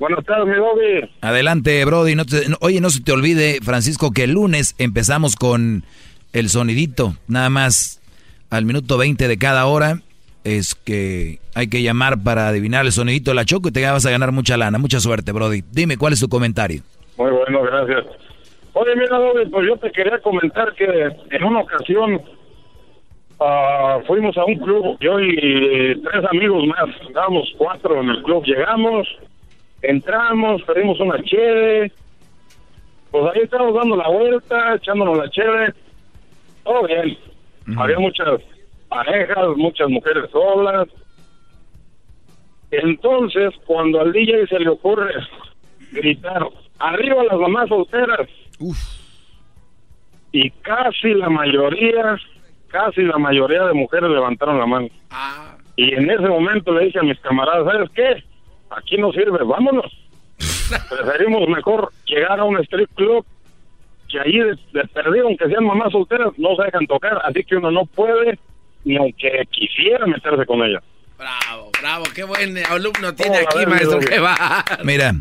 Buenas 0.00 0.24
tardes, 0.24 0.48
mi 0.48 0.58
Bobby. 0.58 1.08
Adelante, 1.20 1.84
Brody. 1.84 2.16
No 2.16 2.24
oye, 2.58 2.80
no 2.80 2.90
se 2.90 3.00
te 3.02 3.12
olvide, 3.12 3.60
Francisco, 3.62 4.10
que 4.10 4.24
el 4.24 4.32
lunes 4.32 4.74
empezamos 4.78 5.36
con 5.36 5.84
el 6.32 6.48
sonidito. 6.48 7.14
Nada 7.28 7.48
más 7.48 8.02
al 8.50 8.64
minuto 8.64 8.98
20 8.98 9.28
de 9.28 9.38
cada 9.38 9.66
hora 9.66 10.00
es 10.42 10.74
que 10.74 11.38
hay 11.54 11.68
que 11.68 11.84
llamar 11.84 12.24
para 12.24 12.48
adivinar 12.48 12.86
el 12.86 12.90
sonidito 12.90 13.30
de 13.30 13.36
la 13.36 13.44
Choco 13.44 13.68
y 13.68 13.70
te 13.70 13.88
vas 13.88 14.04
a 14.04 14.10
ganar 14.10 14.32
mucha 14.32 14.56
lana. 14.56 14.78
Mucha 14.78 14.98
suerte, 14.98 15.30
Brody. 15.30 15.62
Dime, 15.70 15.96
¿cuál 15.96 16.12
es 16.12 16.18
tu 16.18 16.28
comentario? 16.28 16.82
Muy 17.16 17.30
bueno, 17.30 17.62
gracias. 17.62 18.29
Oye, 18.72 18.96
mira, 18.96 19.18
Brody, 19.18 19.46
pues 19.50 19.66
yo 19.66 19.76
te 19.76 19.90
quería 19.90 20.18
comentar 20.20 20.72
que 20.74 20.84
en 21.30 21.44
una 21.44 21.60
ocasión 21.60 22.22
ah, 23.40 23.98
fuimos 24.06 24.36
a 24.36 24.44
un 24.44 24.56
club, 24.56 24.96
yo 25.00 25.18
y 25.20 26.00
tres 26.02 26.24
amigos 26.30 26.64
más, 26.66 26.88
estábamos 27.06 27.52
cuatro 27.58 28.00
en 28.00 28.10
el 28.10 28.22
club, 28.22 28.44
llegamos, 28.44 29.08
entramos, 29.82 30.62
pedimos 30.62 31.00
una 31.00 31.22
cheve, 31.24 31.92
pues 33.10 33.24
ahí 33.34 33.42
estábamos 33.42 33.74
dando 33.74 33.96
la 33.96 34.08
vuelta, 34.08 34.76
echándonos 34.76 35.18
la 35.18 35.28
cheve, 35.30 35.74
todo 36.62 36.86
bien 36.86 37.16
había 37.76 37.98
muchas 37.98 38.40
parejas, 38.88 39.56
muchas 39.56 39.88
mujeres 39.88 40.30
solas. 40.30 40.88
Entonces, 42.70 43.52
cuando 43.66 44.00
al 44.00 44.12
DJ 44.12 44.46
se 44.46 44.58
le 44.58 44.68
ocurre 44.68 45.12
gritar, 45.92 46.46
arriba 46.78 47.24
las 47.24 47.38
mamás 47.38 47.68
solteras. 47.68 48.28
Y 50.32 50.50
casi 50.50 51.14
la 51.14 51.28
mayoría, 51.28 52.16
casi 52.68 53.02
la 53.02 53.18
mayoría 53.18 53.64
de 53.64 53.72
mujeres 53.72 54.10
levantaron 54.10 54.58
la 54.58 54.66
mano. 54.66 54.88
Ah. 55.10 55.56
Y 55.76 55.94
en 55.94 56.10
ese 56.10 56.28
momento 56.28 56.72
le 56.72 56.86
dije 56.86 56.98
a 56.98 57.02
mis 57.02 57.18
camaradas, 57.20 57.64
¿sabes 57.64 57.90
qué? 57.94 58.22
Aquí 58.70 58.96
no 58.98 59.12
sirve, 59.12 59.42
vámonos. 59.44 59.90
Preferimos 60.90 61.48
mejor 61.48 61.90
llegar 62.06 62.38
a 62.38 62.44
un 62.44 62.58
strip 62.58 62.90
club 62.94 63.24
que 64.08 64.20
ahí 64.20 64.38
de, 64.38 64.84
perdido, 64.92 65.26
aunque 65.26 65.46
sean 65.46 65.64
mamás 65.64 65.92
solteras, 65.92 66.32
no 66.36 66.56
se 66.56 66.64
dejan 66.64 66.86
tocar, 66.86 67.20
así 67.24 67.44
que 67.44 67.56
uno 67.56 67.70
no 67.70 67.86
puede, 67.86 68.38
ni 68.84 68.96
aunque 68.96 69.44
quisiera 69.50 70.06
meterse 70.06 70.44
con 70.46 70.62
ella. 70.62 70.82
Bravo, 71.16 71.70
bravo, 71.80 72.04
qué 72.14 72.24
buen 72.24 72.58
alumno 72.70 73.14
tiene 73.14 73.38
aquí, 73.38 73.66
maestro, 73.66 74.00
que 74.00 74.18
va. 74.18 74.64
Mira, 74.84 75.12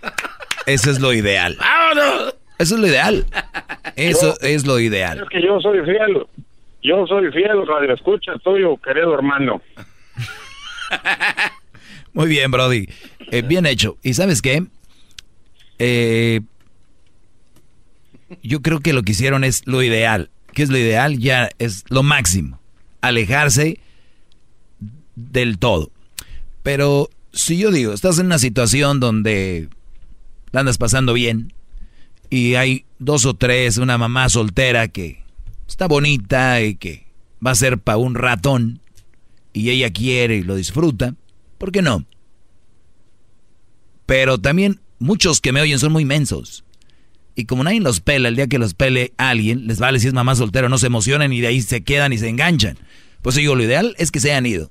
eso 0.66 0.90
es 0.90 0.98
lo 0.98 1.12
ideal. 1.12 1.56
¡Vámonos! 1.58 2.34
Eso 2.58 2.74
es 2.74 2.80
lo 2.80 2.86
ideal. 2.86 3.26
Eso 3.96 4.38
es 4.40 4.66
lo 4.66 4.78
ideal. 4.80 5.18
Es 5.22 5.28
que 5.28 5.42
yo 5.42 5.60
soy 5.60 5.80
fiel. 5.84 6.26
Yo 6.82 7.06
soy 7.06 7.30
fiel, 7.32 7.66
radio 7.66 7.94
escucha 7.94 8.32
tuyo, 8.42 8.76
querido 8.76 9.14
hermano. 9.14 9.60
Muy 12.12 12.28
bien, 12.28 12.50
Brody. 12.50 12.88
Eh, 13.30 13.42
bien 13.42 13.66
hecho. 13.66 13.96
¿Y 14.02 14.14
sabes 14.14 14.40
qué? 14.40 14.64
Eh, 15.78 16.40
yo 18.42 18.62
creo 18.62 18.80
que 18.80 18.92
lo 18.92 19.02
que 19.02 19.12
hicieron 19.12 19.44
es 19.44 19.66
lo 19.66 19.82
ideal. 19.82 20.30
¿Qué 20.52 20.62
es 20.62 20.70
lo 20.70 20.78
ideal? 20.78 21.18
Ya 21.18 21.50
es 21.58 21.84
lo 21.88 22.02
máximo. 22.02 22.60
Alejarse 23.00 23.80
del 25.14 25.58
todo. 25.58 25.90
Pero 26.62 27.10
si 27.32 27.58
yo 27.58 27.70
digo, 27.70 27.92
estás 27.92 28.18
en 28.18 28.26
una 28.26 28.38
situación 28.38 29.00
donde 29.00 29.68
la 30.52 30.60
andas 30.60 30.78
pasando 30.78 31.12
bien, 31.12 31.52
y 32.30 32.54
hay 32.54 32.84
dos 32.98 33.24
o 33.26 33.34
tres, 33.34 33.78
una 33.78 33.98
mamá 33.98 34.28
soltera 34.28 34.88
que 34.88 35.24
está 35.68 35.86
bonita 35.86 36.62
y 36.62 36.76
que 36.76 37.06
va 37.44 37.52
a 37.52 37.56
ser 37.56 37.78
para 37.78 37.98
un 37.98 38.14
ratón 38.14 38.80
y 39.52 39.70
ella 39.70 39.90
quiere 39.90 40.36
y 40.36 40.42
lo 40.42 40.56
disfruta, 40.56 41.14
¿por 41.58 41.72
qué 41.72 41.82
no? 41.82 42.04
Pero 44.04 44.38
también 44.38 44.80
muchos 44.98 45.40
que 45.40 45.52
me 45.52 45.60
oyen 45.60 45.78
son 45.78 45.92
muy 45.92 46.04
mensos. 46.04 46.64
Y 47.34 47.44
como 47.44 47.64
nadie 47.64 47.80
los 47.80 48.00
pela, 48.00 48.28
el 48.28 48.36
día 48.36 48.46
que 48.46 48.58
los 48.58 48.74
pele 48.74 49.12
alguien, 49.18 49.66
les 49.66 49.78
vale 49.78 50.00
si 50.00 50.06
es 50.06 50.14
mamá 50.14 50.34
soltera, 50.34 50.68
no 50.68 50.78
se 50.78 50.86
emocionan 50.86 51.32
y 51.32 51.40
de 51.40 51.48
ahí 51.48 51.60
se 51.60 51.82
quedan 51.82 52.12
y 52.12 52.18
se 52.18 52.28
enganchan. 52.28 52.78
Pues 53.20 53.34
digo, 53.34 53.54
lo 53.54 53.62
ideal 53.62 53.94
es 53.98 54.10
que 54.10 54.20
se 54.20 54.30
hayan 54.30 54.46
ido. 54.46 54.70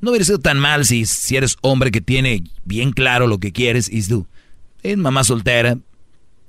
No 0.00 0.10
hubiera 0.10 0.24
sido 0.24 0.38
tan 0.38 0.58
mal 0.58 0.84
si, 0.84 1.06
si 1.06 1.36
eres 1.36 1.56
hombre 1.62 1.90
que 1.90 2.00
tiene 2.00 2.44
bien 2.64 2.92
claro 2.92 3.26
lo 3.26 3.38
que 3.38 3.52
quieres 3.52 3.90
y 3.90 4.02
tú, 4.02 4.26
es 4.82 4.96
mamá 4.96 5.24
soltera, 5.24 5.78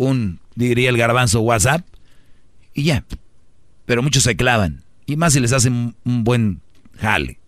un, 0.01 0.39
diría 0.55 0.89
el 0.89 0.97
garbanzo, 0.97 1.41
WhatsApp, 1.41 1.85
y 2.73 2.83
ya. 2.83 3.03
Pero 3.85 4.03
muchos 4.03 4.23
se 4.23 4.35
clavan. 4.35 4.83
Y 5.05 5.15
más 5.15 5.33
si 5.33 5.39
les 5.39 5.53
hacen 5.53 5.95
un 6.03 6.23
buen 6.23 6.61
jale. 6.97 7.39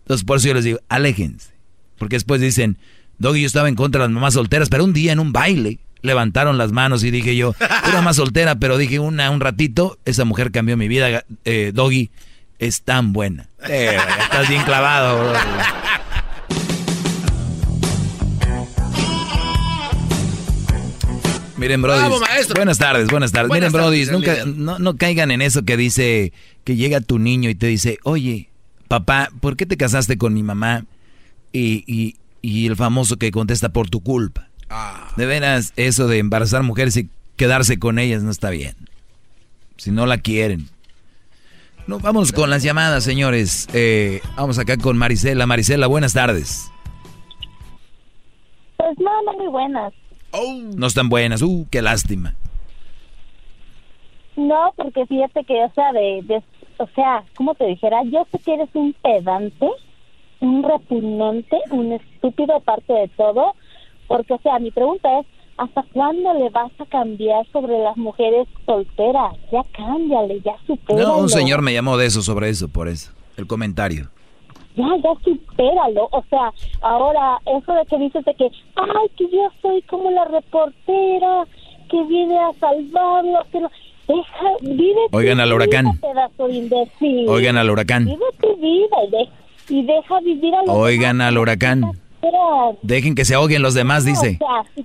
Entonces 0.00 0.24
por 0.24 0.38
eso 0.38 0.48
yo 0.48 0.54
les 0.54 0.64
digo, 0.64 0.80
aléjense. 0.88 1.52
Porque 1.98 2.16
después 2.16 2.40
dicen, 2.40 2.78
Doggy, 3.18 3.42
yo 3.42 3.46
estaba 3.46 3.68
en 3.68 3.74
contra 3.74 4.02
de 4.02 4.08
las 4.08 4.14
mamás 4.14 4.34
solteras, 4.34 4.68
pero 4.68 4.84
un 4.84 4.92
día 4.92 5.12
en 5.12 5.20
un 5.20 5.32
baile 5.32 5.78
levantaron 6.02 6.58
las 6.58 6.72
manos 6.72 7.02
y 7.04 7.10
dije 7.10 7.34
yo, 7.36 7.54
una 7.84 7.94
mamá 7.94 8.12
soltera, 8.12 8.56
pero 8.56 8.76
dije 8.76 8.98
una 8.98 9.30
un 9.30 9.40
ratito, 9.40 9.98
esa 10.04 10.24
mujer 10.24 10.50
cambió 10.50 10.76
mi 10.76 10.88
vida, 10.88 11.24
eh, 11.44 11.72
Doggy, 11.74 12.10
es 12.58 12.82
tan 12.82 13.12
buena. 13.12 13.48
Estás 13.62 14.48
bien 14.48 14.62
clavado. 14.64 15.32
Miren, 21.64 21.80
Brody. 21.80 22.10
Buenas 22.54 22.76
tardes, 22.76 23.06
buenas 23.08 23.32
tardes. 23.32 23.50
Miren, 23.50 23.72
Brody, 23.72 24.04
nunca, 24.04 24.44
no, 24.44 24.78
no 24.78 24.98
caigan 24.98 25.30
en 25.30 25.40
eso 25.40 25.64
que 25.64 25.78
dice 25.78 26.34
que 26.62 26.76
llega 26.76 27.00
tu 27.00 27.18
niño 27.18 27.48
y 27.48 27.54
te 27.54 27.66
dice, 27.66 27.98
oye, 28.02 28.50
papá, 28.86 29.30
¿por 29.40 29.56
qué 29.56 29.64
te 29.64 29.78
casaste 29.78 30.18
con 30.18 30.34
mi 30.34 30.42
mamá? 30.42 30.84
Y, 31.52 31.82
y, 31.86 32.16
y 32.42 32.66
el 32.66 32.76
famoso 32.76 33.16
que 33.16 33.30
contesta 33.30 33.70
por 33.70 33.88
tu 33.88 34.02
culpa. 34.02 34.50
Ah. 34.68 35.08
De 35.16 35.24
veras, 35.24 35.72
eso 35.76 36.06
de 36.06 36.18
embarazar 36.18 36.62
mujeres 36.62 36.98
y 36.98 37.08
quedarse 37.36 37.78
con 37.78 37.98
ellas 37.98 38.22
no 38.22 38.30
está 38.30 38.50
bien. 38.50 38.76
Si 39.78 39.90
no 39.90 40.04
la 40.04 40.18
quieren. 40.18 40.68
No, 41.86 41.98
vamos 41.98 42.32
con 42.32 42.50
las 42.50 42.62
llamadas, 42.62 43.04
señores. 43.04 43.68
Eh, 43.72 44.20
vamos 44.36 44.58
acá 44.58 44.76
con 44.76 44.98
Marisela. 44.98 45.46
Marisela, 45.46 45.86
buenas 45.86 46.12
tardes. 46.12 46.70
Pues 48.76 48.98
no, 48.98 49.22
no 49.22 49.32
muy 49.38 49.48
buenas. 49.48 49.94
Oh. 50.34 50.60
No 50.76 50.86
están 50.86 51.08
buenas. 51.08 51.42
Uh, 51.42 51.66
qué 51.70 51.80
lástima. 51.80 52.34
No, 54.36 54.72
porque 54.76 55.06
fíjate 55.06 55.44
que, 55.44 55.64
o 55.64 55.72
sea, 55.74 55.92
de, 55.92 56.42
o 56.78 56.86
sea, 56.94 57.22
¿cómo 57.36 57.54
te 57.54 57.66
dijera? 57.66 58.02
Yo 58.04 58.26
sé 58.32 58.38
que 58.40 58.54
eres 58.54 58.68
un 58.74 58.92
pedante, 58.94 59.68
un 60.40 60.64
repugnante, 60.64 61.56
un 61.70 61.92
estúpido 61.92 62.56
aparte 62.56 62.92
de 62.92 63.08
todo, 63.16 63.54
porque, 64.08 64.34
o 64.34 64.40
sea, 64.40 64.58
mi 64.58 64.72
pregunta 64.72 65.20
es, 65.20 65.26
¿hasta 65.56 65.84
cuándo 65.92 66.34
le 66.34 66.50
vas 66.50 66.72
a 66.80 66.86
cambiar 66.86 67.46
sobre 67.52 67.78
las 67.78 67.96
mujeres 67.96 68.48
solteras? 68.66 69.34
Ya 69.52 69.62
cámbiale, 69.72 70.40
ya 70.40 70.56
supéralo. 70.66 71.06
No, 71.06 71.18
un 71.18 71.28
señor 71.28 71.62
me 71.62 71.72
llamó 71.72 71.96
de 71.96 72.06
eso, 72.06 72.20
sobre 72.20 72.48
eso, 72.48 72.68
por 72.68 72.88
eso, 72.88 73.12
el 73.36 73.46
comentario. 73.46 74.10
Ya, 74.76 74.86
ya 75.02 75.10
supéralo. 75.22 76.08
O 76.10 76.24
sea, 76.28 76.52
ahora, 76.82 77.38
eso 77.46 77.72
de 77.72 77.86
que 77.86 77.98
dices 77.98 78.24
de 78.24 78.34
que, 78.34 78.50
ay, 78.76 79.08
que 79.16 79.24
yo 79.30 79.48
soy 79.62 79.82
como 79.82 80.10
la 80.10 80.24
reportera 80.24 81.44
que 81.90 82.02
viene 82.04 82.38
a 82.38 82.52
salvarlo, 82.54 83.40
que 83.52 83.60
no... 83.60 83.70
Deja, 84.06 84.50
vive 84.60 85.00
Oigan 85.12 85.40
al 85.40 85.50
huracán. 85.50 85.98
Oigan 87.26 87.56
al 87.56 87.70
huracán. 87.70 88.04
Vive 88.04 88.24
tu 88.38 88.54
vida 88.56 89.30
y, 89.70 89.82
deja 89.82 90.20
vivir 90.20 90.54
a 90.54 90.62
los 90.62 90.76
Oigan 90.76 91.22
al 91.22 91.38
huracán. 91.38 91.84
Dejen 92.82 93.14
que 93.14 93.24
se 93.24 93.34
ahoguen 93.34 93.62
los 93.62 93.72
demás, 93.72 94.04
dice. 94.04 94.38
sí, 94.74 94.84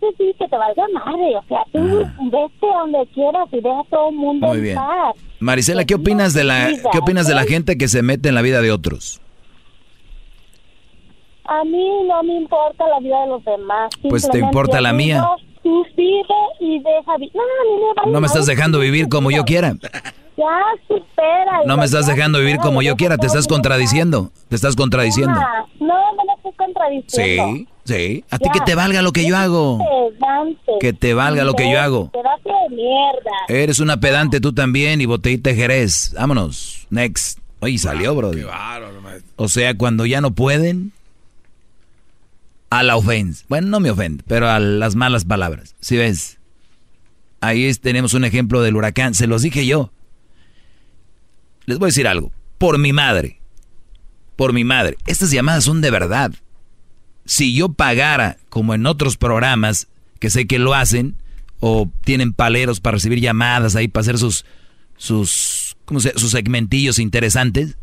sí, 0.00 0.06
sí, 0.18 0.34
que 0.38 0.48
te 0.48 0.56
valga 0.56 0.84
madre. 0.92 1.36
O 1.36 1.44
sea, 1.48 1.64
tú 1.72 1.78
ah. 2.04 2.16
vete 2.30 2.66
donde 2.66 3.06
quieras 3.14 3.48
y 3.52 3.56
deja 3.56 3.80
a 3.80 3.84
todo 3.84 4.08
el 4.10 4.16
mundo 4.16 4.46
Muy 4.48 4.60
bien. 4.60 4.78
Marisela, 5.40 5.84
¿qué 5.84 5.94
opinas 5.94 6.34
de 6.34 6.44
la 6.44 6.68
qué 6.92 6.98
opinas 6.98 7.26
de 7.26 7.34
la 7.34 7.44
gente 7.44 7.78
que 7.78 7.88
se 7.88 8.02
mete 8.02 8.28
en 8.28 8.34
la 8.34 8.42
vida 8.42 8.60
de 8.60 8.72
otros? 8.72 9.20
A 11.44 11.64
mí 11.64 12.02
no 12.06 12.22
me 12.24 12.36
importa 12.36 12.86
la 12.88 13.00
vida 13.00 13.22
de 13.22 13.26
los 13.28 13.44
demás. 13.44 13.90
Pues 14.08 14.28
te 14.28 14.38
importa 14.38 14.80
la 14.80 14.92
mía. 14.92 15.26
Tú 15.62 15.84
vive 15.96 16.24
y 16.60 16.78
deja 16.78 17.16
vivir. 17.16 17.32
No, 17.34 18.12
no 18.12 18.20
me 18.20 18.26
estás 18.26 18.46
dejando 18.46 18.78
vivir 18.78 19.08
como 19.08 19.30
yo 19.30 19.44
quiera. 19.44 19.74
Ya, 20.38 20.62
supera. 20.86 21.64
No 21.66 21.76
me 21.76 21.84
estás 21.84 22.06
dejando 22.06 22.38
vivir 22.38 22.58
como 22.58 22.80
yo 22.80 22.96
quiera, 22.96 23.16
te 23.16 23.26
estás 23.26 23.48
contradiciendo. 23.48 24.30
Te 24.48 24.56
estás 24.56 24.76
contradiciendo. 24.76 25.34
No, 25.80 25.86
no 25.86 26.24
me 26.24 26.34
estoy 26.36 26.52
contradiciendo. 26.52 27.44
Sí, 27.46 27.68
sí. 27.88 28.24
A 28.30 28.38
ti 28.38 28.48
que 28.52 28.60
te 28.60 28.74
valga 28.74 29.02
lo 29.02 29.12
que 29.12 29.26
yo 29.26 29.36
hago. 29.36 29.78
Que 30.80 30.92
te 30.92 31.14
valga 31.14 31.44
lo 31.44 31.54
que 31.54 31.70
yo 31.70 31.80
hago. 31.80 32.10
de 32.12 32.76
mierda. 32.76 33.30
Eres 33.48 33.80
una 33.80 33.98
pedante 33.98 34.40
tú 34.40 34.52
también 34.52 35.00
y 35.00 35.06
botellita 35.06 35.54
Jerez. 35.54 36.12
Vámonos. 36.14 36.86
Next. 36.90 37.38
Oye, 37.60 37.78
salió, 37.78 38.14
bro. 38.14 38.30
O 39.36 39.48
sea, 39.48 39.76
cuando 39.76 40.06
ya 40.06 40.20
no 40.20 40.30
pueden, 40.30 40.92
a 42.70 42.84
la 42.84 42.96
ofensa. 42.96 43.44
Bueno, 43.48 43.66
no 43.68 43.80
me 43.80 43.90
ofende, 43.90 44.22
pero 44.28 44.48
a 44.48 44.60
las 44.60 44.94
malas 44.94 45.24
palabras. 45.24 45.74
¿Sí 45.80 45.96
ves? 45.96 46.38
Ahí 47.40 47.72
tenemos 47.74 48.14
un 48.14 48.24
ejemplo 48.24 48.62
del 48.62 48.76
huracán. 48.76 49.14
Se 49.14 49.26
los 49.26 49.42
dije 49.42 49.66
yo 49.66 49.90
les 51.68 51.78
voy 51.78 51.88
a 51.88 51.90
decir 51.90 52.08
algo. 52.08 52.32
Por 52.56 52.78
mi 52.78 52.94
madre. 52.94 53.40
Por 54.36 54.54
mi 54.54 54.64
madre. 54.64 54.96
Estas 55.06 55.30
llamadas 55.30 55.64
son 55.64 55.82
de 55.82 55.90
verdad. 55.90 56.32
Si 57.28 57.54
yo 57.54 57.68
pagara, 57.68 58.38
como 58.48 58.72
en 58.72 58.86
otros 58.86 59.18
programas, 59.18 59.86
que 60.18 60.30
sé 60.30 60.46
que 60.46 60.58
lo 60.58 60.72
hacen, 60.72 61.14
o 61.60 61.90
tienen 62.02 62.32
paleros 62.32 62.80
para 62.80 62.94
recibir 62.94 63.20
llamadas 63.20 63.76
ahí, 63.76 63.86
para 63.86 64.00
hacer 64.00 64.16
sus, 64.16 64.46
sus, 64.96 65.76
¿cómo 65.84 66.00
se, 66.00 66.18
sus 66.18 66.30
segmentillos 66.30 66.98
interesantes, 66.98 67.76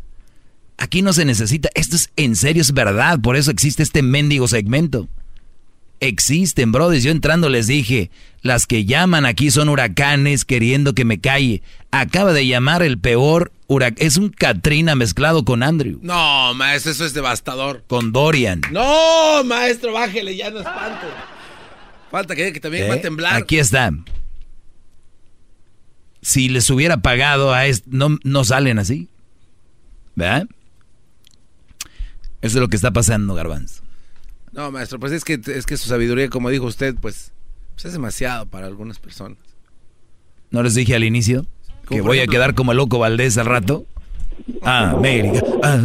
aquí 0.78 1.00
no 1.00 1.12
se 1.12 1.24
necesita. 1.24 1.68
Esto 1.76 1.94
es 1.94 2.10
en 2.16 2.34
serio, 2.34 2.60
es 2.60 2.72
verdad. 2.72 3.20
Por 3.20 3.36
eso 3.36 3.52
existe 3.52 3.84
este 3.84 4.02
mendigo 4.02 4.48
segmento. 4.48 5.08
Existen, 6.00 6.72
brothers. 6.72 7.02
Yo 7.04 7.10
entrando 7.10 7.48
les 7.48 7.66
dije, 7.66 8.10
las 8.42 8.66
que 8.66 8.84
llaman 8.84 9.24
aquí 9.26 9.50
son 9.50 9.68
huracanes 9.68 10.44
queriendo 10.44 10.94
que 10.94 11.04
me 11.04 11.20
calle. 11.20 11.62
Acaba 11.90 12.32
de 12.32 12.46
llamar 12.46 12.82
el 12.82 12.98
peor 12.98 13.52
huracán. 13.66 13.96
Es 13.98 14.16
un 14.16 14.28
Katrina 14.28 14.94
mezclado 14.94 15.44
con 15.44 15.62
Andrew. 15.62 15.98
No, 16.02 16.52
maestro, 16.54 16.92
eso 16.92 17.04
es 17.04 17.14
devastador. 17.14 17.84
Con 17.86 18.12
Dorian. 18.12 18.60
No, 18.70 19.42
maestro, 19.44 19.92
bájele, 19.92 20.36
ya 20.36 20.50
no 20.50 20.58
espanto. 20.58 21.06
Falta 22.10 22.36
que, 22.36 22.52
que 22.52 22.60
también 22.60 22.88
va 22.90 22.94
a 22.94 22.96
¿Eh? 22.98 23.00
temblar. 23.00 23.34
Aquí 23.34 23.58
está. 23.58 23.90
Si 26.20 26.48
les 26.48 26.68
hubiera 26.70 26.98
pagado 26.98 27.54
a 27.54 27.66
esto, 27.66 27.88
no, 27.90 28.18
no 28.22 28.44
salen 28.44 28.78
así. 28.78 29.08
¿Verdad? 30.14 30.46
Eso 32.42 32.58
es 32.58 32.60
lo 32.60 32.68
que 32.68 32.76
está 32.76 32.90
pasando, 32.90 33.34
Garbanzo. 33.34 33.82
No, 34.56 34.72
maestro, 34.72 34.98
pues 34.98 35.12
es 35.12 35.22
que, 35.22 35.34
es 35.34 35.66
que 35.66 35.76
su 35.76 35.86
sabiduría, 35.86 36.30
como 36.30 36.48
dijo 36.48 36.64
usted, 36.64 36.94
pues, 37.00 37.34
pues, 37.74 37.84
es 37.84 37.92
demasiado 37.92 38.46
para 38.46 38.66
algunas 38.66 38.98
personas. 38.98 39.36
¿No 40.50 40.62
les 40.62 40.74
dije 40.74 40.94
al 40.94 41.04
inicio 41.04 41.44
que 41.86 42.00
voy 42.00 42.20
a 42.20 42.26
quedar 42.26 42.54
como 42.54 42.72
el 42.72 42.78
loco 42.78 42.98
Valdés 42.98 43.36
al 43.36 43.44
rato? 43.44 43.84
Ah, 44.62 44.92
América. 44.96 45.42
Ah. 45.62 45.78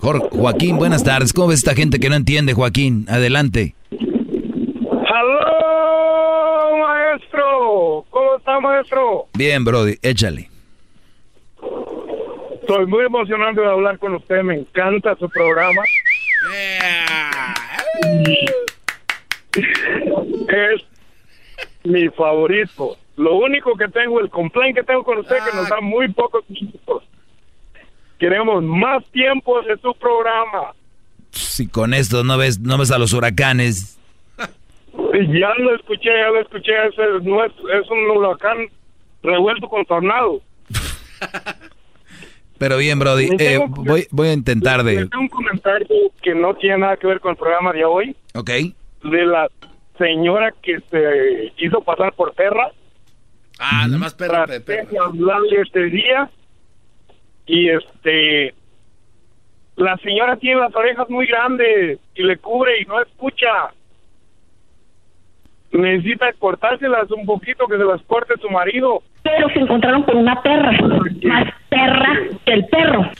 Joaquín, 0.00 0.76
buenas 0.76 1.04
tardes. 1.04 1.32
¿Cómo 1.32 1.48
ves 1.48 1.58
esta 1.58 1.74
gente 1.74 2.00
que 2.00 2.08
no 2.08 2.16
entiende, 2.16 2.52
Joaquín? 2.52 3.06
Adelante. 3.08 3.76
¡Halo, 5.08 6.78
maestro! 6.78 8.04
¿Cómo 8.10 8.36
está, 8.38 8.58
maestro? 8.58 9.28
Bien, 9.34 9.64
Brody, 9.64 9.98
échale. 10.02 10.50
Estoy 12.60 12.86
muy 12.86 13.04
emocionado 13.04 13.60
de 13.60 13.68
hablar 13.68 14.00
con 14.00 14.14
usted, 14.16 14.42
me 14.42 14.56
encanta 14.56 15.14
su 15.16 15.28
programa. 15.28 15.82
Es 20.48 20.82
mi 21.84 22.08
favorito. 22.08 22.96
Lo 23.16 23.36
único 23.36 23.76
que 23.76 23.88
tengo, 23.88 24.20
el 24.20 24.28
complaint 24.28 24.76
que 24.76 24.82
tengo 24.82 25.02
con 25.02 25.18
usted, 25.18 25.36
que 25.36 25.56
nos 25.56 25.68
da 25.68 25.80
muy 25.80 26.08
pocos 26.12 26.44
minutos. 26.48 27.04
Queremos 28.18 28.62
más 28.62 29.04
tiempo 29.10 29.62
de 29.62 29.76
su 29.78 29.94
programa. 29.94 30.74
Si 31.30 31.68
con 31.68 31.94
esto 31.94 32.24
no 32.24 32.38
ves, 32.38 32.60
no 32.60 32.78
ves 32.78 32.90
a 32.90 32.98
los 32.98 33.12
huracanes. 33.12 33.98
Ya 35.12 35.54
lo 35.58 35.74
escuché, 35.74 36.10
ya 36.10 36.28
lo 36.28 36.40
escuché. 36.40 36.72
es 36.88 37.90
un 37.90 38.10
huracán 38.10 38.68
revuelto 39.22 39.68
con 39.68 39.84
tornado. 39.84 40.40
Pero 42.58 42.78
bien, 42.78 42.98
Brody, 42.98 43.28
eh, 43.38 43.58
voy, 43.68 44.06
voy 44.10 44.28
a 44.28 44.32
intentar 44.32 44.82
de... 44.82 45.08
un 45.18 45.28
comentario 45.28 45.88
que 46.22 46.34
no 46.34 46.54
tiene 46.54 46.78
nada 46.78 46.96
que 46.96 47.06
ver 47.06 47.20
con 47.20 47.32
el 47.32 47.36
programa 47.36 47.72
de 47.72 47.84
hoy. 47.84 48.16
Ok. 48.34 48.50
De 49.04 49.26
la 49.26 49.48
señora 49.98 50.52
que 50.62 50.78
se 50.90 51.52
hizo 51.58 51.80
pasar 51.82 52.12
por 52.14 52.34
perra. 52.34 52.70
Ah, 53.58 53.86
nada 53.86 53.98
más 53.98 54.14
perra. 54.14 54.46
De 54.46 54.86
hablarle 54.98 55.60
este 55.62 55.84
día 55.84 56.30
y 57.46 57.68
este 57.70 58.54
la 59.76 59.96
señora 59.98 60.36
tiene 60.36 60.60
las 60.60 60.74
orejas 60.74 61.08
muy 61.10 61.26
grandes 61.26 62.00
y 62.14 62.22
le 62.22 62.38
cubre 62.38 62.80
y 62.80 62.84
no 62.86 63.00
escucha. 63.00 63.72
Necesita 65.72 66.32
cortárselas 66.38 67.10
un 67.10 67.26
poquito, 67.26 67.66
que 67.66 67.76
se 67.76 67.84
las 67.84 68.00
corte 68.02 68.34
su 68.40 68.48
marido. 68.48 69.02
Pero 69.22 69.48
se 69.50 69.58
encontraron 69.58 70.04
con 70.04 70.16
una 70.16 70.40
perra, 70.42 70.72
más 71.24 71.52
perra 71.68 72.18
que 72.44 72.52
el 72.52 72.66
perro. 72.66 73.10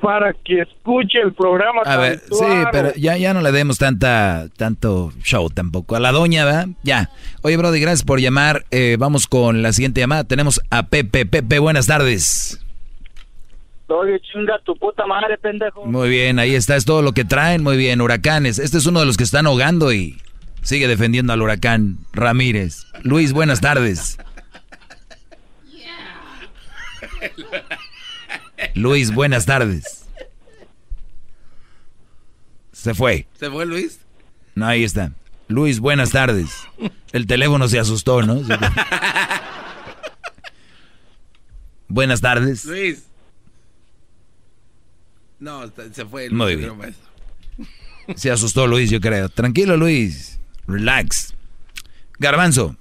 Para 0.00 0.32
que 0.44 0.60
escuche 0.60 1.18
el 1.20 1.32
programa. 1.32 1.80
A 1.84 1.96
ver, 1.96 2.18
sí, 2.18 2.44
pero 2.70 2.92
ya, 2.96 3.16
ya 3.16 3.34
no 3.34 3.40
le 3.40 3.50
demos 3.50 3.78
tanta, 3.78 4.46
tanto 4.56 5.10
show 5.22 5.48
tampoco. 5.48 5.96
A 5.96 6.00
la 6.00 6.12
doña, 6.12 6.44
¿verdad? 6.44 6.68
Ya. 6.82 7.10
Oye, 7.42 7.56
Brody, 7.56 7.80
gracias 7.80 8.04
por 8.04 8.20
llamar. 8.20 8.64
Eh, 8.70 8.96
vamos 8.98 9.26
con 9.26 9.62
la 9.62 9.72
siguiente 9.72 10.00
llamada. 10.00 10.24
Tenemos 10.24 10.60
a 10.70 10.84
Pepe. 10.84 11.26
Pepe, 11.26 11.58
buenas 11.58 11.86
tardes. 11.86 12.62
Oye, 13.88 14.20
chinga 14.20 14.58
tu 14.64 14.76
puta 14.76 15.06
madre, 15.06 15.38
pendejo. 15.38 15.86
Muy 15.86 16.08
bien, 16.08 16.38
ahí 16.38 16.54
está, 16.54 16.76
es 16.76 16.84
todo 16.84 17.02
lo 17.02 17.12
que 17.12 17.24
traen. 17.24 17.62
Muy 17.62 17.76
bien, 17.76 18.00
huracanes. 18.00 18.58
Este 18.58 18.78
es 18.78 18.86
uno 18.86 19.00
de 19.00 19.06
los 19.06 19.16
que 19.16 19.22
están 19.24 19.46
ahogando 19.46 19.92
y 19.92 20.16
sigue 20.66 20.88
defendiendo 20.88 21.32
al 21.32 21.40
huracán 21.40 21.96
Ramírez. 22.12 22.86
Luis, 23.02 23.32
buenas 23.32 23.60
tardes. 23.60 24.18
Luis, 28.74 29.14
buenas 29.14 29.46
tardes. 29.46 30.06
Se 32.72 32.94
fue. 32.94 33.28
¿Se 33.38 33.48
fue 33.48 33.64
Luis? 33.64 34.00
No, 34.56 34.66
ahí 34.66 34.82
está. 34.82 35.12
Luis, 35.46 35.78
buenas 35.78 36.10
tardes. 36.10 36.50
El 37.12 37.28
teléfono 37.28 37.68
se 37.68 37.78
asustó, 37.78 38.22
¿no? 38.22 38.42
buenas 41.88 42.20
tardes. 42.20 42.64
Luis. 42.64 43.04
No, 45.38 45.72
se 45.92 46.04
fue. 46.06 46.28
Muy 46.30 46.56
bien. 46.56 46.72
Se 48.16 48.32
asustó 48.32 48.66
Luis, 48.66 48.90
yo 48.90 49.00
creo. 49.00 49.28
Tranquilo, 49.28 49.76
Luis. 49.76 50.35
Relax. 50.66 51.34
Garbanzo. 52.18 52.76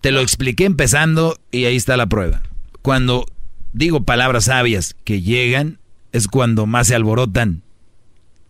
Te 0.00 0.10
lo 0.10 0.20
expliqué 0.20 0.64
empezando 0.64 1.38
y 1.50 1.64
ahí 1.64 1.76
está 1.76 1.96
la 1.96 2.06
prueba. 2.06 2.42
Cuando 2.82 3.26
digo 3.72 4.04
palabras 4.04 4.44
sabias 4.44 4.96
que 5.04 5.22
llegan, 5.22 5.78
es 6.12 6.28
cuando 6.28 6.66
más 6.66 6.88
se 6.88 6.94
alborotan. 6.94 7.62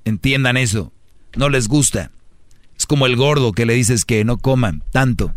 Entiendan 0.05 0.57
eso. 0.57 0.93
No 1.37 1.49
les 1.49 1.69
gusta. 1.69 2.11
Es 2.77 2.87
como 2.87 3.07
el 3.07 3.17
gordo 3.17 3.53
que 3.53 3.67
le 3.67 3.75
dices 3.75 4.05
que 4.05 4.25
no 4.25 4.39
coman 4.39 4.83
tanto. 4.91 5.35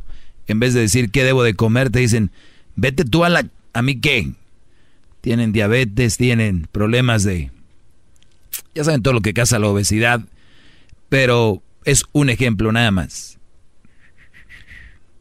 En 0.48 0.60
vez 0.60 0.74
de 0.74 0.82
decir 0.82 1.12
qué 1.12 1.24
debo 1.24 1.44
de 1.44 1.54
comer, 1.54 1.90
te 1.90 2.00
dicen, 2.00 2.32
vete 2.76 3.06
tú 3.06 3.24
a 3.24 3.30
la... 3.30 3.48
¿A 3.74 3.82
mí 3.82 4.00
qué? 4.00 4.34
tienen 5.28 5.52
diabetes, 5.52 6.16
tienen 6.16 6.70
problemas 6.72 7.24
de... 7.24 7.52
Ya 8.74 8.86
saben 8.86 9.02
todo 9.02 9.14
lo 9.14 9.20
que 9.20 9.34
causa 9.34 9.60
la 9.60 9.68
obesidad, 9.68 10.22
pero 11.10 11.62
es 11.88 12.04
un 12.12 12.30
ejemplo 12.30 12.72
nada 12.72 12.92
más. 12.92 13.40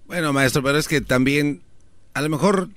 Bueno, 0.06 0.32
maestro, 0.32 0.62
pero 0.62 0.78
es 0.78 0.86
que 0.86 1.00
también, 1.00 1.62
a 2.14 2.20
lo 2.20 2.28
mejor, 2.28 2.68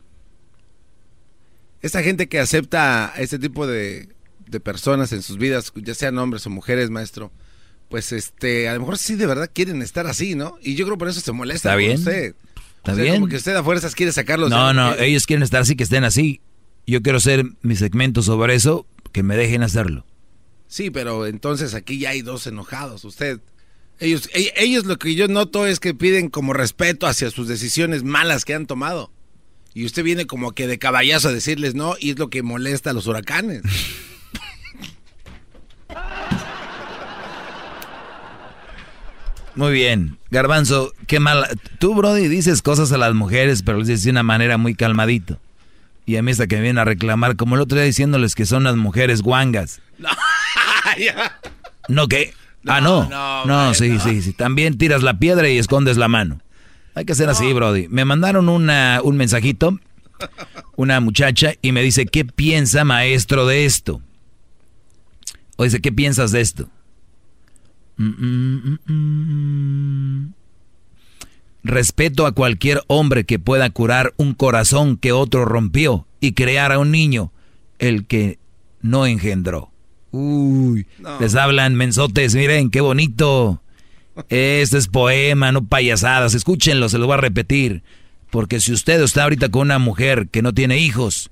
esta 1.81 2.01
gente 2.01 2.27
que 2.27 2.39
acepta 2.39 3.13
este 3.17 3.37
tipo 3.37 3.67
de, 3.67 4.09
de 4.47 4.59
personas 4.59 5.11
en 5.11 5.21
sus 5.21 5.37
vidas, 5.37 5.71
ya 5.75 5.93
sean 5.93 6.17
hombres 6.17 6.45
o 6.47 6.49
mujeres, 6.49 6.89
maestro, 6.89 7.31
pues 7.89 8.11
este, 8.11 8.69
a 8.69 8.73
lo 8.73 8.79
mejor 8.79 8.97
sí 8.97 9.15
de 9.15 9.25
verdad 9.25 9.49
quieren 9.53 9.81
estar 9.81 10.07
así, 10.07 10.35
¿no? 10.35 10.57
Y 10.61 10.75
yo 10.75 10.85
creo 10.85 10.97
por 10.97 11.09
eso 11.09 11.19
se 11.19 11.31
molesta. 11.31 11.69
Está 11.69 11.75
bien. 11.75 11.97
Usted. 11.97 12.35
Está 12.77 12.93
bien. 12.93 13.15
Como 13.15 13.27
que 13.27 13.35
usted 13.35 13.55
a 13.55 13.63
fuerzas 13.63 13.93
quiere 13.93 14.11
sacarlos. 14.11 14.49
No, 14.49 14.73
no, 14.73 14.95
ellos 14.95 15.25
quieren 15.25 15.43
estar 15.43 15.61
así, 15.61 15.75
que 15.75 15.83
estén 15.83 16.03
así 16.03 16.41
yo 16.89 17.01
quiero 17.01 17.17
hacer 17.17 17.45
mi 17.61 17.75
segmento 17.75 18.21
sobre 18.21 18.55
eso, 18.55 18.85
que 19.11 19.23
me 19.23 19.37
dejen 19.37 19.63
hacerlo. 19.63 20.05
Sí, 20.67 20.89
pero 20.89 21.25
entonces 21.25 21.73
aquí 21.73 21.99
ya 21.99 22.09
hay 22.09 22.21
dos 22.21 22.47
enojados. 22.47 23.03
Usted, 23.05 23.39
ellos, 23.99 24.29
e, 24.33 24.53
ellos 24.57 24.85
lo 24.85 24.97
que 24.97 25.15
yo 25.15 25.27
noto 25.27 25.65
es 25.65 25.79
que 25.79 25.93
piden 25.93 26.29
como 26.29 26.53
respeto 26.53 27.07
hacia 27.07 27.29
sus 27.31 27.47
decisiones 27.47 28.03
malas 28.03 28.45
que 28.45 28.53
han 28.53 28.65
tomado. 28.65 29.11
Y 29.73 29.85
usted 29.85 30.03
viene 30.03 30.25
como 30.25 30.53
que 30.53 30.67
de 30.67 30.79
caballazo 30.79 31.29
a 31.29 31.33
decirles 31.33 31.75
no, 31.75 31.95
y 31.99 32.11
es 32.11 32.19
lo 32.19 32.29
que 32.29 32.43
molesta 32.43 32.89
a 32.89 32.93
los 32.93 33.07
huracanes. 33.07 33.61
Muy 39.55 39.73
bien. 39.73 40.17
Garbanzo, 40.31 40.93
qué 41.07 41.19
mal. 41.19 41.45
Tú, 41.79 41.93
Brody, 41.93 42.27
dices 42.27 42.61
cosas 42.61 42.91
a 42.93 42.97
las 42.97 43.13
mujeres, 43.13 43.61
pero 43.61 43.79
les 43.79 43.87
dices 43.87 44.05
de 44.05 44.11
una 44.11 44.23
manera 44.23 44.57
muy 44.57 44.73
calmadito. 44.73 45.39
Y 46.05 46.15
a 46.15 46.23
mí 46.23 46.31
hasta 46.31 46.47
que 46.47 46.55
me 46.55 46.61
vienen 46.61 46.79
a 46.79 46.85
reclamar, 46.85 47.35
como 47.35 47.55
el 47.55 47.61
otro 47.61 47.77
día 47.77 47.85
diciéndoles 47.85 48.35
que 48.35 48.45
son 48.45 48.63
las 48.63 48.75
mujeres 48.75 49.21
guangas. 49.21 49.81
No, 51.87 52.07
ah, 52.67 52.81
no. 52.81 53.09
No, 53.45 53.73
sí, 53.73 53.99
sí, 53.99 54.21
sí. 54.21 54.33
También 54.33 54.77
tiras 54.77 55.03
la 55.03 55.19
piedra 55.19 55.49
y 55.49 55.57
escondes 55.57 55.97
la 55.97 56.07
mano. 56.07 56.39
Hay 56.95 57.05
que 57.05 57.15
ser 57.15 57.29
así, 57.29 57.53
Brody. 57.53 57.87
Me 57.87 58.05
mandaron 58.05 58.49
una, 58.49 58.99
un 59.03 59.15
mensajito, 59.15 59.79
una 60.75 60.99
muchacha, 60.99 61.53
y 61.61 61.71
me 61.71 61.81
dice, 61.81 62.05
¿qué 62.05 62.25
piensa 62.25 62.83
maestro 62.83 63.45
de 63.45 63.65
esto? 63.65 64.01
O 65.55 65.63
dice, 65.63 65.81
¿qué 65.81 65.91
piensas 65.91 66.31
de 66.31 66.41
esto? 66.41 66.69
Mm, 67.97 68.07
mm, 68.07 68.79
mm, 68.85 70.33
Respeto 71.63 72.25
a 72.25 72.31
cualquier 72.31 72.81
hombre 72.87 73.25
que 73.25 73.39
pueda 73.39 73.69
curar 73.69 74.13
un 74.17 74.33
corazón 74.33 74.95
que 74.97 75.11
otro 75.11 75.43
rompió 75.43 76.07
y 76.21 76.31
crear 76.31 76.71
a 76.71 76.79
un 76.79 76.91
niño, 76.91 77.33
el 77.77 78.07
que 78.07 78.39
no 78.81 79.05
engendró. 79.05 79.71
Uy, 80.11 80.87
les 81.19 81.35
hablan 81.35 81.75
mensotes, 81.75 82.35
miren, 82.35 82.69
qué 82.69 82.81
bonito. 82.81 83.61
Este 84.29 84.77
es 84.77 84.87
poema, 84.87 85.51
no 85.51 85.65
payasadas. 85.65 86.33
Escúchenlo, 86.33 86.89
se 86.89 86.97
lo 86.97 87.05
voy 87.05 87.15
a 87.15 87.21
repetir. 87.21 87.83
Porque 88.29 88.59
si 88.59 88.73
usted 88.73 89.01
está 89.01 89.23
ahorita 89.23 89.49
con 89.49 89.63
una 89.63 89.79
mujer 89.79 90.27
que 90.29 90.41
no 90.41 90.53
tiene 90.53 90.77
hijos, 90.77 91.31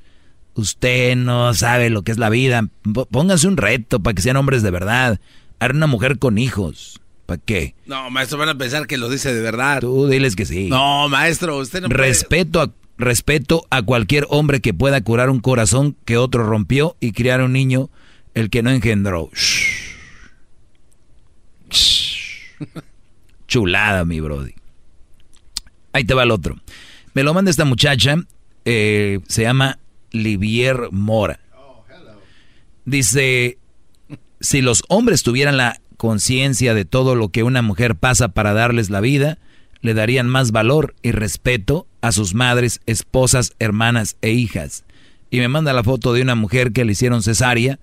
usted 0.56 1.16
no 1.16 1.54
sabe 1.54 1.90
lo 1.90 2.04
que 2.04 2.12
es 2.12 2.18
la 2.18 2.30
vida. 2.30 2.68
Póngase 3.12 3.48
un 3.48 3.58
reto 3.58 4.00
para 4.00 4.14
que 4.14 4.22
sean 4.22 4.38
hombres 4.38 4.64
de 4.64 4.72
verdad. 4.72 5.20
Haga 5.60 5.74
una 5.74 5.88
mujer 5.88 6.18
con 6.18 6.38
hijos. 6.38 7.02
¿Para 7.26 7.42
qué? 7.44 7.76
No, 7.86 8.10
maestro, 8.10 8.38
van 8.38 8.50
a 8.50 8.58
pensar 8.58 8.88
que 8.88 8.98
lo 8.98 9.10
dice 9.10 9.34
de 9.34 9.42
verdad. 9.42 9.82
Tú 9.82 10.08
diles 10.08 10.36
que 10.36 10.46
sí. 10.46 10.70
No, 10.70 11.10
maestro, 11.10 11.58
usted 11.58 11.82
no 11.82 11.90
respeto 11.90 12.62
A, 12.62 12.72
respeto 12.98 13.68
a 13.70 13.82
cualquier 13.82 14.26
hombre 14.30 14.62
que 14.62 14.74
pueda 14.74 15.02
curar 15.02 15.30
un 15.30 15.42
corazón 15.42 15.96
que 16.06 16.18
otro 16.18 16.44
rompió 16.44 16.96
y 17.02 17.12
criar 17.12 17.42
un 17.42 17.52
niño 17.52 17.90
el 18.38 18.52
que 18.52 18.62
no 18.62 18.70
engendró. 18.70 19.32
Chulada, 23.48 24.06
mi 24.06 24.20
brody. 24.20 24.54
Ahí 25.92 26.04
te 26.04 26.14
va 26.14 26.22
el 26.22 26.30
otro. 26.30 26.56
Me 27.16 27.24
lo 27.24 27.34
manda 27.34 27.50
esta 27.50 27.66
muchacha, 27.66 28.16
eh, 28.64 29.22
se 29.28 29.42
llama 29.42 29.80
Livier 30.12 30.90
Mora. 30.92 31.40
Dice, 32.86 33.58
si 34.40 34.62
los 34.62 34.84
hombres 34.88 35.24
tuvieran 35.24 35.58
la 35.58 35.82
conciencia 35.98 36.76
de 36.76 36.86
todo 36.86 37.16
lo 37.16 37.30
que 37.30 37.42
una 37.42 37.64
mujer 37.64 37.96
pasa 37.96 38.28
para 38.28 38.54
darles 38.54 38.92
la 38.92 39.02
vida, 39.02 39.40
le 39.82 39.96
darían 39.96 40.30
más 40.30 40.52
valor 40.52 40.94
y 41.02 41.12
respeto 41.12 41.88
a 42.02 42.12
sus 42.12 42.36
madres, 42.36 42.82
esposas, 42.86 43.54
hermanas 43.58 44.16
e 44.22 44.30
hijas. 44.30 44.84
Y 45.32 45.40
me 45.40 45.48
manda 45.48 45.74
la 45.74 45.84
foto 45.84 46.14
de 46.14 46.22
una 46.22 46.36
mujer 46.36 46.72
que 46.72 46.86
le 46.86 46.92
hicieron 46.92 47.24
cesárea 47.24 47.80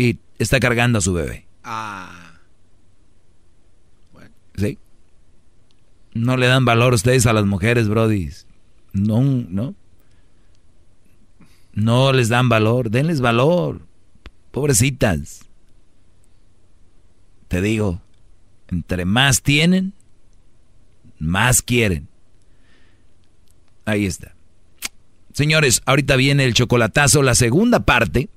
y 0.00 0.18
está 0.38 0.58
cargando 0.60 0.98
a 0.98 1.02
su 1.02 1.12
bebé. 1.12 1.46
Ah. 1.62 2.38
Bueno. 4.14 4.30
¿Sí? 4.56 4.78
No 6.14 6.38
le 6.38 6.46
dan 6.46 6.64
valor 6.64 6.94
ustedes 6.94 7.26
a 7.26 7.34
las 7.34 7.44
mujeres, 7.44 7.86
Brody. 7.86 8.30
No, 8.94 9.20
no. 9.20 9.74
No 11.74 12.12
les 12.14 12.30
dan 12.30 12.48
valor. 12.48 12.90
Denles 12.90 13.20
valor. 13.20 13.82
Pobrecitas. 14.50 15.42
Te 17.48 17.60
digo, 17.60 18.00
entre 18.68 19.04
más 19.04 19.42
tienen, 19.42 19.92
más 21.18 21.60
quieren. 21.60 22.08
Ahí 23.84 24.06
está. 24.06 24.34
Señores, 25.34 25.82
ahorita 25.84 26.16
viene 26.16 26.44
el 26.44 26.54
chocolatazo, 26.54 27.22
la 27.22 27.34
segunda 27.34 27.80
parte 27.80 28.30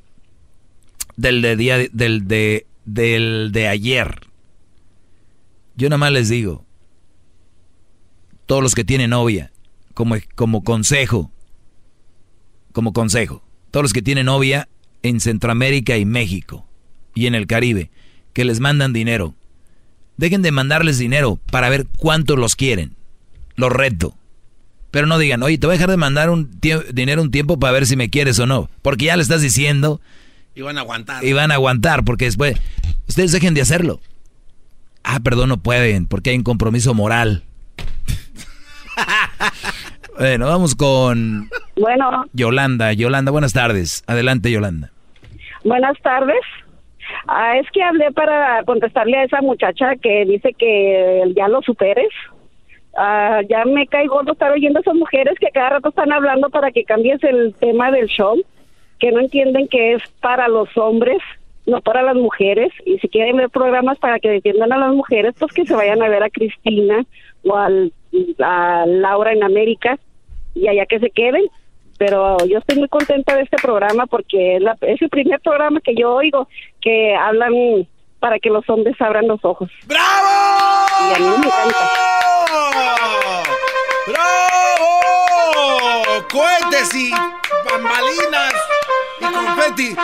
del 1.15 1.41
de, 1.41 1.55
día, 1.55 1.77
del 1.91 2.27
de, 2.27 2.67
del 2.85 3.51
de 3.51 3.67
ayer. 3.67 4.27
Yo 5.75 5.89
nada 5.89 5.97
más 5.97 6.11
les 6.11 6.29
digo, 6.29 6.65
todos 8.45 8.61
los 8.61 8.75
que 8.75 8.83
tienen 8.83 9.11
novia, 9.11 9.51
como, 9.93 10.15
como 10.35 10.63
consejo, 10.63 11.31
como 12.71 12.93
consejo, 12.93 13.43
todos 13.71 13.83
los 13.83 13.93
que 13.93 14.01
tienen 14.01 14.27
novia 14.27 14.67
en 15.01 15.19
Centroamérica 15.19 15.97
y 15.97 16.05
México 16.05 16.67
y 17.15 17.27
en 17.27 17.35
el 17.35 17.47
Caribe, 17.47 17.91
que 18.33 18.45
les 18.45 18.59
mandan 18.59 18.93
dinero. 18.93 19.35
Dejen 20.17 20.41
de 20.41 20.51
mandarles 20.51 20.97
dinero 20.97 21.39
para 21.51 21.69
ver 21.69 21.87
cuánto 21.97 22.35
los 22.35 22.55
quieren. 22.55 22.95
Los 23.55 23.71
reto. 23.71 24.15
Pero 24.91 25.07
no 25.07 25.17
digan, 25.17 25.41
oye, 25.41 25.57
te 25.57 25.65
voy 25.65 25.73
a 25.73 25.77
dejar 25.77 25.89
de 25.89 25.97
mandar 25.97 26.29
un 26.29 26.51
dinero 26.93 27.21
un 27.21 27.31
tiempo 27.31 27.59
para 27.59 27.73
ver 27.73 27.87
si 27.87 27.95
me 27.95 28.09
quieres 28.09 28.37
o 28.39 28.45
no. 28.45 28.69
Porque 28.81 29.05
ya 29.05 29.15
le 29.15 29.23
estás 29.23 29.41
diciendo. 29.41 30.01
Y 30.55 30.61
van 30.61 30.77
a 30.77 30.81
aguantar. 30.81 31.23
Y 31.23 31.33
van 31.33 31.51
a 31.51 31.55
aguantar, 31.55 32.03
porque 32.03 32.25
después. 32.25 32.59
Ustedes 33.07 33.31
dejen 33.31 33.53
de 33.53 33.61
hacerlo. 33.61 33.99
Ah, 35.03 35.19
perdón, 35.23 35.49
no 35.49 35.57
pueden, 35.57 36.07
porque 36.07 36.29
hay 36.29 36.37
un 36.37 36.43
compromiso 36.43 36.93
moral. 36.93 37.43
bueno, 40.17 40.47
vamos 40.47 40.75
con. 40.75 41.49
Bueno. 41.75 42.25
Yolanda. 42.33 42.93
Yolanda, 42.93 43.31
buenas 43.31 43.53
tardes. 43.53 44.03
Adelante, 44.07 44.51
Yolanda. 44.51 44.91
Buenas 45.63 45.97
tardes. 46.01 46.41
Ah, 47.27 47.57
es 47.57 47.69
que 47.71 47.81
hablé 47.83 48.11
para 48.11 48.63
contestarle 48.63 49.17
a 49.17 49.23
esa 49.23 49.41
muchacha 49.41 49.95
que 50.01 50.25
dice 50.25 50.53
que 50.57 51.33
ya 51.35 51.47
lo 51.47 51.61
superes. 51.61 52.09
Ah, 52.95 53.41
ya 53.49 53.65
me 53.65 53.87
caigo 53.87 54.15
gordo 54.15 54.33
estar 54.33 54.51
oyendo 54.51 54.79
a 54.79 54.81
esas 54.81 54.95
mujeres 54.95 55.33
que 55.39 55.49
cada 55.51 55.69
rato 55.69 55.89
están 55.89 56.11
hablando 56.11 56.49
para 56.49 56.71
que 56.71 56.83
cambies 56.83 57.23
el 57.23 57.55
tema 57.59 57.91
del 57.91 58.07
show, 58.07 58.39
que 59.03 59.11
no 59.11 59.19
entienden 59.19 59.67
que 59.67 59.95
es 59.95 60.01
para 60.21 60.47
los 60.47 60.69
hombres, 60.77 61.17
no 61.65 61.81
para 61.81 62.01
las 62.03 62.15
mujeres. 62.15 62.71
Y 62.85 62.99
si 62.99 63.09
quieren 63.09 63.35
ver 63.35 63.49
programas 63.49 63.99
para 63.99 64.17
que 64.17 64.29
defiendan 64.29 64.71
a 64.71 64.77
las 64.77 64.93
mujeres, 64.93 65.35
pues 65.37 65.51
que 65.51 65.65
se 65.65 65.75
vayan 65.75 66.01
a 66.01 66.07
ver 66.07 66.23
a 66.23 66.29
Cristina 66.29 67.03
o 67.43 67.57
al, 67.57 67.91
a 68.39 68.85
Laura 68.87 69.33
en 69.33 69.43
América 69.43 69.99
y 70.55 70.69
allá 70.69 70.85
que 70.85 70.99
se 70.99 71.09
queden 71.09 71.43
pero 71.97 72.37
yo 72.47 72.57
estoy 72.57 72.79
muy 72.79 72.87
contenta 72.89 73.35
de 73.35 73.43
este 73.43 73.57
programa 73.61 74.07
porque 74.07 74.57
es, 74.57 74.63
es, 74.81 75.01
el 75.01 75.09
primer 75.09 75.39
programa 75.41 75.79
que 75.79 75.95
yo 75.95 76.13
oigo 76.13 76.47
que 76.81 77.15
hablan 77.15 77.87
para 78.19 78.39
que 78.39 78.49
los 78.49 78.67
hombres 78.69 78.99
abran 78.99 79.27
los 79.27 79.39
ojos. 79.45 79.69
¡Bravo! 79.85 80.01
Y 81.09 81.13
a 81.13 81.19
mí 81.19 81.25
me 81.25 81.45
encanta. 81.45 81.89
¡Bravo! 84.07 84.63
¡Cohetes 86.31 86.95
y 86.95 87.11
bambalinas 87.69 88.82
y 89.29 89.33
confeti! 89.33 89.95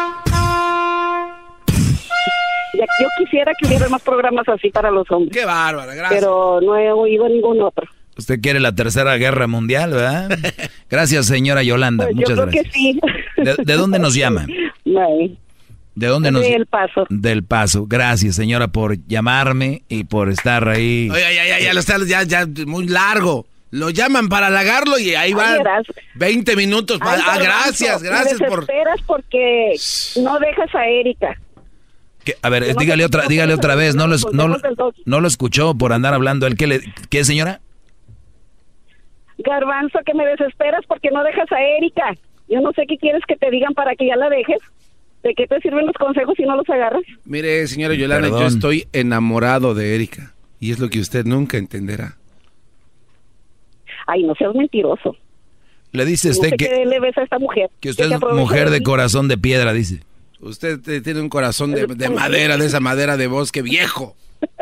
Yo 3.01 3.07
quisiera 3.17 3.51
que 3.59 3.67
hubiera 3.67 3.89
más 3.89 4.01
programas 4.01 4.47
así 4.47 4.69
para 4.69 4.91
los 4.91 5.09
hombres. 5.11 5.37
¡Qué 5.37 5.45
bárbara! 5.45 5.93
Gracias. 5.93 6.19
Pero 6.21 6.59
no 6.61 6.77
he 6.77 6.91
oído 6.91 7.27
ningún 7.27 7.61
otro. 7.61 7.85
Usted 8.17 8.41
quiere 8.41 8.59
la 8.59 8.75
tercera 8.75 9.15
guerra 9.15 9.47
mundial, 9.47 9.91
¿verdad? 9.91 10.29
Gracias, 10.89 11.25
señora 11.25 11.63
Yolanda. 11.63 12.05
Pues 12.05 12.15
Muchas 12.15 12.29
yo 12.29 12.35
creo 12.35 12.45
gracias. 12.47 12.65
que 12.65 12.79
sí. 12.79 12.99
¿De, 13.65 13.73
dónde 13.75 13.99
nos 13.99 14.13
llama? 14.13 14.45
¿De 15.95 16.07
dónde 16.07 16.31
nos 16.31 16.41
Del 16.41 16.65
Paso. 16.65 17.05
Del 17.09 17.43
Paso. 17.43 17.85
Gracias, 17.87 18.35
señora, 18.35 18.69
por 18.69 19.05
llamarme 19.07 19.83
y 19.89 20.03
por 20.05 20.29
estar 20.29 20.67
ahí. 20.67 21.09
Oye, 21.11 21.21
ya, 21.35 21.45
ya, 21.45 21.59
ya, 21.59 21.73
lo 21.73 21.79
está, 21.79 21.97
ya, 22.05 22.23
ya, 22.23 22.45
muy 22.65 22.87
largo. 22.87 23.45
Lo 23.71 23.91
llaman 23.91 24.29
para 24.29 24.47
halagarlo 24.47 24.97
y 24.97 25.13
ahí 25.13 25.33
va 25.33 25.57
20 26.15 26.55
minutos. 26.55 26.99
Ay, 27.01 27.21
ah, 27.25 27.37
gracias, 27.39 28.01
gracias 28.01 28.41
me 28.41 28.47
por... 28.47 28.61
desesperas 28.61 28.99
porque 29.05 29.73
no 30.21 30.39
dejas 30.39 30.73
a 30.73 30.87
Erika. 30.87 31.39
¿Qué? 32.23 32.35
A 32.41 32.49
ver, 32.49 32.75
dígale 32.75 33.05
otra, 33.05 33.27
dígale 33.27 33.53
otra 33.53 33.75
vez. 33.75 33.95
No 33.95 34.07
lo, 34.07 34.17
no, 34.33 34.47
lo- 34.47 34.57
no 35.05 35.21
lo 35.21 35.27
escuchó 35.27 35.75
por 35.75 35.93
andar 35.93 36.13
hablando. 36.13 36.47
¿El 36.47 36.57
qué, 36.57 36.67
le, 36.67 36.81
qué, 37.09 37.23
señora? 37.23 37.61
Garbanzo, 39.37 39.99
que 40.05 40.13
me 40.13 40.25
desesperas 40.25 40.81
porque 40.87 41.11
no 41.11 41.23
dejas 41.23 41.49
a 41.51 41.61
Erika. 41.61 42.15
Yo 42.49 42.61
no 42.61 42.71
sé 42.73 42.85
qué 42.87 42.97
quieres 42.97 43.21
que 43.27 43.35
te 43.35 43.49
digan 43.51 43.73
para 43.73 43.95
que 43.95 44.07
ya 44.07 44.15
la 44.15 44.29
dejes. 44.29 44.57
¿De 45.23 45.33
qué 45.35 45.47
te 45.47 45.59
sirven 45.61 45.85
los 45.85 45.95
consejos 45.95 46.33
si 46.35 46.43
no 46.43 46.55
los 46.55 46.69
agarras? 46.69 47.03
Mire, 47.25 47.67
señora 47.67 47.93
Yolanda, 47.93 48.29
yo 48.29 48.47
estoy 48.47 48.87
enamorado 48.93 49.73
de 49.75 49.95
Erika. 49.95 50.33
Y 50.59 50.71
es 50.71 50.79
lo 50.79 50.89
que 50.89 50.99
usted 50.99 51.25
nunca 51.25 51.57
entenderá. 51.57 52.17
Ay, 54.11 54.23
no 54.23 54.33
seas 54.35 54.55
mentiroso. 54.55 55.15
Le 55.91 56.05
dice 56.05 56.29
no 56.29 56.33
usted 56.33 56.49
sé 56.49 56.57
que, 56.57 56.65
qué 56.69 56.85
le 56.85 56.99
ves 56.99 57.17
a 57.17 57.23
esta 57.23 57.39
mujer. 57.39 57.69
que 57.79 57.89
usted 57.89 58.11
es 58.11 58.19
mujer 58.21 58.69
de 58.69 58.81
corazón 58.83 59.27
de 59.27 59.37
piedra, 59.37 59.73
dice. 59.73 60.01
Usted 60.41 60.79
eh, 60.87 61.01
tiene 61.01 61.19
un 61.21 61.29
corazón 61.29 61.71
de, 61.73 61.85
de 61.85 62.09
madera, 62.09 62.57
de 62.57 62.65
esa 62.65 62.79
madera 62.79 63.17
de 63.17 63.27
bosque 63.27 63.61
viejo. 63.61 64.15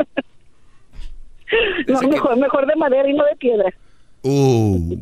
No, 1.86 2.02
mejor, 2.02 2.36
mejor 2.38 2.66
de 2.66 2.76
madera 2.76 3.08
y 3.08 3.14
no 3.14 3.24
de 3.24 3.36
piedra. 3.36 3.72
Uh. 4.22 4.98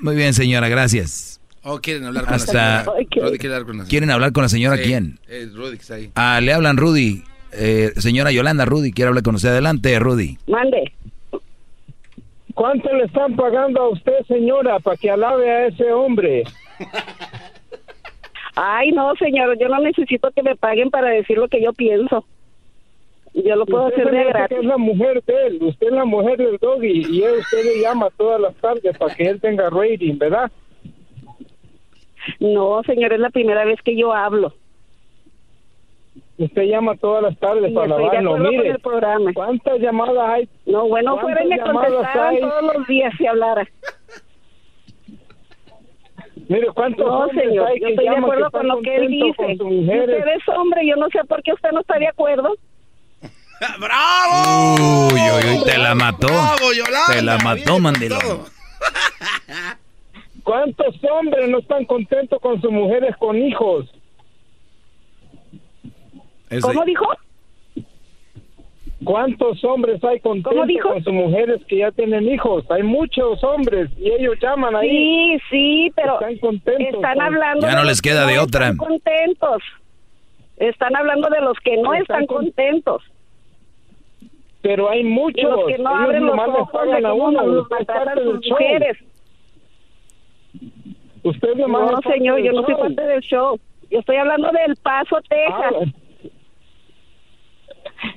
Muy 0.00 0.16
bien, 0.16 0.32
señora, 0.32 0.68
gracias. 0.68 1.38
Oh, 1.62 1.80
quieren 1.80 2.04
hablar 2.06 2.24
con 2.24 2.32
Hasta- 2.34 2.52
la 2.54 2.84
señora. 2.84 3.28
Rudy 3.28 3.38
quiere 3.38 3.54
hablar 3.54 3.66
con 3.66 3.76
la 3.76 3.82
señora. 3.84 3.88
¿Quieren 3.90 4.10
hablar 4.10 4.32
con 4.32 4.42
la 4.42 4.48
señora 4.48 4.76
Sí, 4.78 4.82
quién? 4.84 5.18
eh, 5.28 5.48
Rudy 5.54 5.76
que 5.76 5.82
está 5.82 5.94
ahí. 5.96 6.10
Ah, 6.14 6.40
le 6.40 6.52
hablan 6.54 6.78
Rudy. 6.78 7.24
Eh, 7.52 7.92
señora 7.98 8.32
Yolanda, 8.32 8.64
Rudy, 8.64 8.92
quiere 8.92 9.08
hablar 9.08 9.22
con 9.22 9.34
usted. 9.34 9.50
Adelante, 9.50 9.98
Rudy. 9.98 10.38
Mande. 10.46 10.92
¿Cuánto 12.60 12.92
le 12.92 13.04
están 13.04 13.36
pagando 13.36 13.80
a 13.80 13.88
usted, 13.88 14.22
señora, 14.28 14.78
para 14.80 14.94
que 14.98 15.10
alabe 15.10 15.50
a 15.50 15.66
ese 15.68 15.90
hombre? 15.94 16.44
Ay, 18.54 18.92
no, 18.92 19.16
señor, 19.16 19.58
yo 19.58 19.70
no 19.70 19.78
necesito 19.80 20.30
que 20.30 20.42
me 20.42 20.54
paguen 20.56 20.90
para 20.90 21.08
decir 21.08 21.38
lo 21.38 21.48
que 21.48 21.62
yo 21.62 21.72
pienso. 21.72 22.22
Yo 23.32 23.56
lo 23.56 23.64
puedo 23.64 23.86
Usted 23.86 24.02
hacer 24.02 24.12
de 24.12 24.24
gratis. 24.24 24.58
es 24.58 24.64
la 24.66 24.76
mujer 24.76 25.22
de 25.24 25.46
él, 25.46 25.58
usted 25.62 25.86
es 25.86 25.92
la 25.94 26.04
mujer 26.04 26.36
del 26.36 26.58
doggy 26.58 27.06
y 27.08 27.22
él, 27.22 27.38
usted 27.38 27.64
le 27.64 27.80
llama 27.80 28.08
todas 28.18 28.38
las 28.38 28.54
tardes 28.56 28.98
para 28.98 29.14
que 29.14 29.26
él 29.26 29.40
tenga 29.40 29.70
rating, 29.70 30.18
¿verdad? 30.18 30.52
No, 32.40 32.82
señor, 32.82 33.14
es 33.14 33.20
la 33.20 33.30
primera 33.30 33.64
vez 33.64 33.80
que 33.80 33.96
yo 33.96 34.12
hablo. 34.12 34.52
Usted 36.40 36.62
llama 36.62 36.96
todas 36.96 37.22
las 37.22 37.38
tardes 37.38 37.70
Y 37.70 37.74
para 37.74 37.88
lavarlo. 37.88 38.38
Mire, 38.38 38.70
el 38.70 38.78
programa. 38.80 39.30
¿cuántas 39.34 39.78
llamadas 39.78 40.30
hay? 40.30 40.48
No, 40.64 40.88
bueno, 40.88 41.18
fuera 41.18 41.44
y 41.44 41.48
me 41.48 41.56
¿Cuántas 41.58 41.74
llamadas 41.74 41.92
contestaran 41.92 42.34
hay? 42.34 42.40
todos 42.40 42.74
los 42.74 42.86
días 42.86 43.12
si 43.18 43.26
hablara. 43.26 43.68
Mire, 46.48 46.66
¿cuántos 46.74 47.06
No, 47.06 47.18
hombres 47.20 47.44
señor, 47.44 47.66
hay 47.68 47.78
yo 47.80 47.86
que 47.86 47.92
estoy 47.92 48.04
de 48.06 48.10
llaman 48.10 48.24
acuerdo 48.24 48.50
con 48.50 48.68
lo 48.68 48.80
que 48.80 48.96
él 48.96 49.08
dice. 49.08 49.28
usted 49.52 50.28
es 50.28 50.48
hombre, 50.48 50.86
yo 50.86 50.96
no 50.96 51.08
sé 51.10 51.18
por 51.28 51.42
qué 51.42 51.52
usted 51.52 51.70
no 51.72 51.80
está 51.80 51.98
de 51.98 52.08
acuerdo. 52.08 52.54
¡Bravo! 53.78 55.08
Uy, 55.12 55.20
uy, 55.20 55.58
uy, 55.58 55.64
te 55.64 55.76
la 55.76 55.94
mató. 55.94 56.26
Bravo, 56.26 56.72
Yolanda, 56.74 57.14
te 57.14 57.22
la 57.22 57.36
mató, 57.38 57.78
mandilón. 57.78 58.18
¿Cuántos 60.42 60.96
hombres 61.04 61.48
no 61.50 61.58
están 61.58 61.84
contentos 61.84 62.40
con 62.40 62.60
sus 62.62 62.70
mujeres 62.72 63.14
con 63.18 63.36
hijos? 63.36 63.86
¿Cómo 66.62 66.84
dijo? 66.84 67.06
¿Cuántos 69.04 69.64
hombres 69.64 70.02
hay 70.04 70.20
contentos 70.20 70.66
dijo? 70.66 70.90
con 70.90 71.02
sus 71.02 71.12
mujeres 71.12 71.62
que 71.66 71.78
ya 71.78 71.90
tienen 71.90 72.28
hijos? 72.28 72.64
Hay 72.70 72.82
muchos 72.82 73.42
hombres 73.42 73.88
y 73.98 74.10
ellos 74.10 74.36
llaman 74.42 74.76
ahí. 74.76 74.88
Sí, 74.90 75.38
sí, 75.50 75.92
pero 75.96 76.14
Están 76.14 76.36
contentos. 76.38 76.94
están 76.94 77.14
con- 77.14 77.22
hablando 77.22 77.66
Ya 77.66 77.74
no 77.76 77.82
les 77.84 77.88
los 77.92 78.02
que 78.02 78.10
queda 78.10 78.26
de 78.26 78.36
no 78.36 78.42
otra. 78.42 78.64
Están 78.68 78.76
contentos. 78.76 79.62
Están 80.58 80.96
hablando 80.96 81.28
de 81.30 81.40
los 81.40 81.58
que 81.60 81.76
no 81.78 81.94
Están 81.94 82.02
están 82.02 82.26
con- 82.26 82.44
contentos. 82.44 83.02
Pero 84.60 84.90
hay 84.90 85.02
muchos. 85.04 85.38
Y 85.40 85.44
los 85.46 85.66
que 85.66 85.78
no 85.78 85.90
Ellos 85.90 86.04
abren 86.04 86.26
los 86.26 86.34
ojos 86.38 86.70
pagan 86.70 87.00
de 87.02 87.08
a 87.08 87.12
uno. 87.14 87.68
parte 87.68 88.20
del 88.20 88.24
sus 88.34 88.40
show. 88.44 88.50
mujeres. 88.60 88.98
Usted 91.22 91.54
No, 91.54 92.00
señor, 92.02 92.40
yo 92.40 92.52
no 92.52 92.62
soy 92.64 92.74
parte 92.74 93.02
del 93.02 93.20
show. 93.22 93.58
Yo 93.90 93.98
estoy 94.00 94.16
hablando 94.16 94.50
del 94.52 94.76
Paso, 94.76 95.16
Texas. 95.28 95.94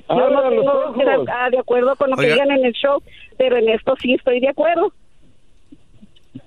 Yo 0.08 0.30
no 0.30 0.42
tengo 0.50 1.24
ah, 1.32 1.50
de 1.50 1.58
acuerdo 1.58 1.94
con 1.96 2.10
lo 2.10 2.16
que 2.16 2.26
digan 2.32 2.50
en 2.50 2.64
el 2.64 2.72
show, 2.72 3.02
pero 3.36 3.56
en 3.56 3.68
esto 3.68 3.94
sí 4.00 4.14
estoy 4.14 4.40
de 4.40 4.48
acuerdo. 4.48 4.92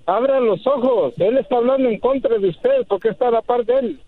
Abra 0.05 0.39
los 0.39 0.65
ojos. 0.65 1.13
Él 1.17 1.37
está 1.37 1.57
hablando 1.57 1.89
en 1.89 1.99
contra 1.99 2.37
de 2.37 2.49
usted 2.49 2.85
porque 2.87 3.09
está 3.09 3.27
a 3.27 3.31
la 3.31 3.41
par 3.41 3.65
de 3.65 3.73
él. 3.75 3.99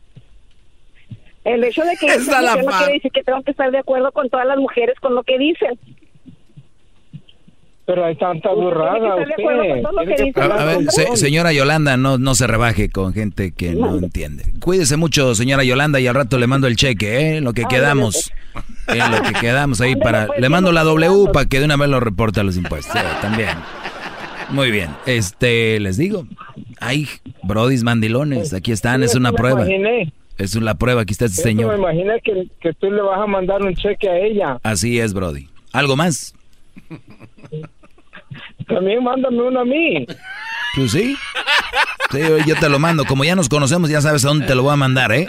El 1.44 1.64
hecho 1.64 1.84
de 1.84 1.96
que 1.98 2.08
yo 2.08 2.14
Está 2.14 2.42
la 2.42 2.56
no 2.56 2.66
par. 2.66 2.78
quiere 2.80 2.94
decir 2.96 3.12
que 3.12 3.24
tengo 3.24 3.42
que 3.44 3.52
estar 3.52 3.72
de 3.72 3.78
acuerdo 3.80 4.12
con 4.12 4.30
todas 4.30 4.46
las 4.46 4.58
mujeres 4.58 4.96
con 5.00 5.16
lo 5.16 5.24
que 5.24 5.38
dicen. 5.38 5.80
Pero 7.86 8.06
hay 8.06 8.16
tanta 8.18 8.52
burrada. 8.54 9.14
A, 9.14 10.66
ver, 10.66 10.86
se- 10.92 11.18
señora 11.18 11.52
Yolanda, 11.54 11.98
no, 11.98 12.18
no 12.20 12.36
se 12.36 12.46
rebaje 12.46 12.90
con 12.90 13.14
gente 13.14 13.52
que 13.52 13.72
no 13.72 13.98
entiende. 13.98 14.44
Cuídese 14.62 14.96
mucho, 14.96 15.34
señora 15.34 15.64
Yolanda, 15.64 16.00
y 16.00 16.06
al 16.06 16.14
rato 16.14 16.38
le 16.38 16.46
mando 16.46 16.68
el 16.68 16.76
cheque, 16.76 17.38
¿eh? 17.38 17.42
Lo 17.42 17.52
que 17.54 17.64
Ándale, 17.64 17.82
quedamos. 17.82 18.32
En 18.90 19.12
lo 19.12 19.22
que 19.24 19.34
quedamos 19.34 19.82
ahí 19.82 19.96
para... 19.96 20.28
pues, 20.28 20.40
Le 20.40 20.50
mando 20.50 20.72
la 20.72 20.84
W 20.84 21.32
para 21.32 21.46
que 21.48 21.60
de 21.60 21.66
una 21.66 21.78
vez 21.78 21.90
lo 21.90 22.00
reporte 22.00 22.40
a 22.40 22.44
los 22.44 22.58
impuestos. 22.58 22.96
eh, 22.96 23.04
también. 23.22 23.50
Muy 24.50 24.72
bien. 24.72 24.90
Este, 25.06 25.80
les 25.80 25.98
digo. 25.98 26.26
Ay, 26.80 27.08
brodis 27.44 27.84
mandilones, 27.84 28.54
aquí 28.54 28.72
están, 28.72 29.04
es 29.04 29.14
una 29.16 29.32
prueba. 29.32 29.66
Es 30.38 30.56
una 30.56 30.74
prueba, 30.76 31.02
aquí 31.02 31.12
está 31.12 31.26
este 31.26 31.42
Eso 31.42 31.48
me 31.50 31.54
señor. 31.64 31.78
imaginé 31.78 32.22
que, 32.24 32.48
que 32.62 32.74
tú 32.74 32.90
le 32.90 33.02
vas 33.02 33.20
a 33.20 33.28
mandar 33.28 33.62
un 33.62 33.76
cheque 33.76 34.10
a 34.10 34.18
ella. 34.18 34.58
Así 34.64 35.00
es, 35.00 35.14
brody. 35.14 35.50
¿Algo 35.74 35.96
más? 35.98 36.34
También 38.68 39.04
mándame 39.04 39.42
uno 39.42 39.60
a 39.62 39.66
mí. 39.66 40.06
Pues 40.76 40.92
sí. 40.92 41.16
Sí, 42.12 42.20
yo 42.48 42.56
te 42.56 42.70
lo 42.70 42.80
mando. 42.80 43.04
Como 43.06 43.24
ya 43.24 43.36
nos 43.36 43.50
conocemos, 43.50 43.90
ya 43.90 44.02
sabes 44.02 44.24
a 44.26 44.30
dónde 44.30 44.46
te 44.46 44.56
lo 44.56 44.64
voy 44.64 44.74
a 44.74 44.78
mandar, 44.78 45.12
¿eh? 45.12 45.28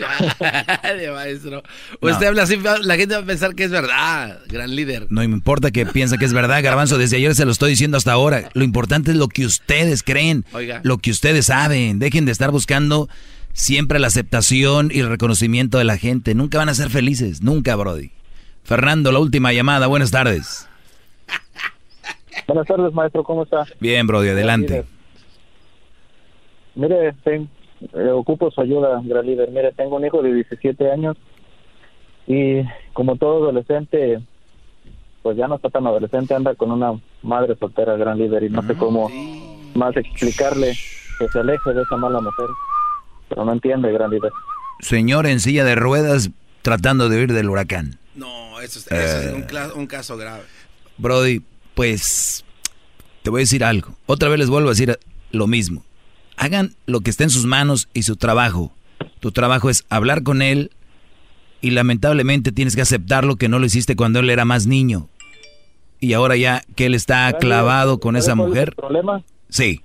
maestro. 1.12 1.62
Usted 2.00 2.26
habla 2.26 2.42
así, 2.42 2.56
la 2.82 2.96
gente 2.96 3.14
va 3.14 3.22
a 3.22 3.26
pensar 3.26 3.54
que 3.54 3.64
es 3.64 3.70
verdad, 3.70 4.40
gran 4.48 4.74
líder. 4.74 5.06
No 5.10 5.20
me 5.20 5.26
importa 5.26 5.70
que 5.70 5.86
piense 5.86 6.18
que 6.18 6.24
es 6.24 6.32
verdad, 6.32 6.62
Garbanzo. 6.62 6.98
Desde 6.98 7.16
ayer 7.16 7.34
se 7.34 7.44
lo 7.44 7.52
estoy 7.52 7.70
diciendo 7.70 7.96
hasta 7.96 8.12
ahora. 8.12 8.50
Lo 8.54 8.64
importante 8.64 9.10
es 9.10 9.16
lo 9.16 9.28
que 9.28 9.44
ustedes 9.44 10.02
creen, 10.02 10.44
lo 10.82 10.98
que 10.98 11.10
ustedes 11.10 11.46
saben. 11.46 11.98
Dejen 11.98 12.24
de 12.24 12.32
estar 12.32 12.50
buscando 12.50 13.08
siempre 13.52 13.98
la 13.98 14.06
aceptación 14.06 14.90
y 14.92 15.00
el 15.00 15.08
reconocimiento 15.08 15.78
de 15.78 15.84
la 15.84 15.98
gente. 15.98 16.34
Nunca 16.34 16.58
van 16.58 16.68
a 16.68 16.74
ser 16.74 16.90
felices, 16.90 17.42
nunca, 17.42 17.76
Brody. 17.76 18.10
Fernando, 18.64 19.12
la 19.12 19.18
última 19.18 19.52
llamada. 19.52 19.86
Buenas 19.86 20.10
tardes. 20.10 20.68
Buenas 22.46 22.66
tardes, 22.66 22.92
maestro. 22.92 23.22
¿Cómo 23.24 23.44
está? 23.44 23.66
Bien, 23.80 24.06
Brody, 24.06 24.28
adelante. 24.30 24.84
Mire, 26.74 27.12
ten, 27.24 27.48
eh, 27.92 28.10
ocupo 28.10 28.50
su 28.50 28.60
ayuda, 28.60 29.00
gran 29.04 29.26
líder. 29.26 29.50
Mire, 29.50 29.72
tengo 29.72 29.96
un 29.96 30.04
hijo 30.04 30.22
de 30.22 30.34
17 30.34 30.90
años 30.90 31.16
y 32.26 32.62
como 32.92 33.16
todo 33.16 33.44
adolescente, 33.44 34.20
pues 35.22 35.36
ya 35.36 35.48
no 35.48 35.56
está 35.56 35.70
tan 35.70 35.86
adolescente, 35.86 36.34
anda 36.34 36.54
con 36.54 36.70
una 36.70 37.00
madre 37.22 37.56
soltera, 37.56 37.96
gran 37.96 38.18
líder, 38.18 38.44
y 38.44 38.50
no 38.50 38.62
sé 38.62 38.74
cómo 38.74 39.10
más 39.74 39.96
explicarle 39.96 40.76
que 41.18 41.28
se 41.28 41.38
aleje 41.38 41.72
de 41.72 41.82
esa 41.82 41.96
mala 41.96 42.20
mujer. 42.20 42.46
Pero 43.28 43.44
no 43.44 43.52
entiende, 43.52 43.92
gran 43.92 44.10
líder. 44.10 44.32
Señor 44.80 45.26
en 45.26 45.40
silla 45.40 45.64
de 45.64 45.74
ruedas 45.74 46.30
tratando 46.62 47.08
de 47.08 47.18
huir 47.18 47.32
del 47.32 47.48
huracán. 47.48 47.98
No, 48.14 48.60
eso 48.60 48.78
es, 48.78 48.86
eh. 48.90 49.34
un, 49.34 49.80
un 49.80 49.86
caso 49.86 50.16
grave. 50.16 50.42
Brody, 50.98 51.42
pues 51.74 52.44
te 53.22 53.30
voy 53.30 53.40
a 53.40 53.42
decir 53.42 53.64
algo. 53.64 53.94
Otra 54.06 54.28
vez 54.28 54.38
les 54.38 54.50
vuelvo 54.50 54.68
a 54.68 54.72
decir 54.72 54.98
lo 55.30 55.46
mismo 55.46 55.82
hagan 56.42 56.74
lo 56.86 57.00
que 57.00 57.10
esté 57.10 57.24
en 57.24 57.30
sus 57.30 57.46
manos 57.46 57.88
y 57.94 58.02
su 58.02 58.16
trabajo. 58.16 58.72
Tu 59.20 59.30
trabajo 59.30 59.70
es 59.70 59.84
hablar 59.88 60.24
con 60.24 60.42
él 60.42 60.72
y 61.60 61.70
lamentablemente 61.70 62.50
tienes 62.50 62.74
que 62.74 62.82
aceptar 62.82 63.24
lo 63.24 63.36
que 63.36 63.48
no 63.48 63.60
lo 63.60 63.66
hiciste 63.66 63.94
cuando 63.94 64.18
él 64.18 64.28
era 64.28 64.44
más 64.44 64.66
niño. 64.66 65.08
Y 66.00 66.14
ahora 66.14 66.34
ya 66.34 66.62
que 66.74 66.86
él 66.86 66.94
está 66.94 67.32
clavado 67.34 68.00
con 68.00 68.16
esa 68.16 68.34
mujer. 68.34 68.70
¿El 68.70 68.74
problema? 68.74 69.22
Sí. 69.48 69.82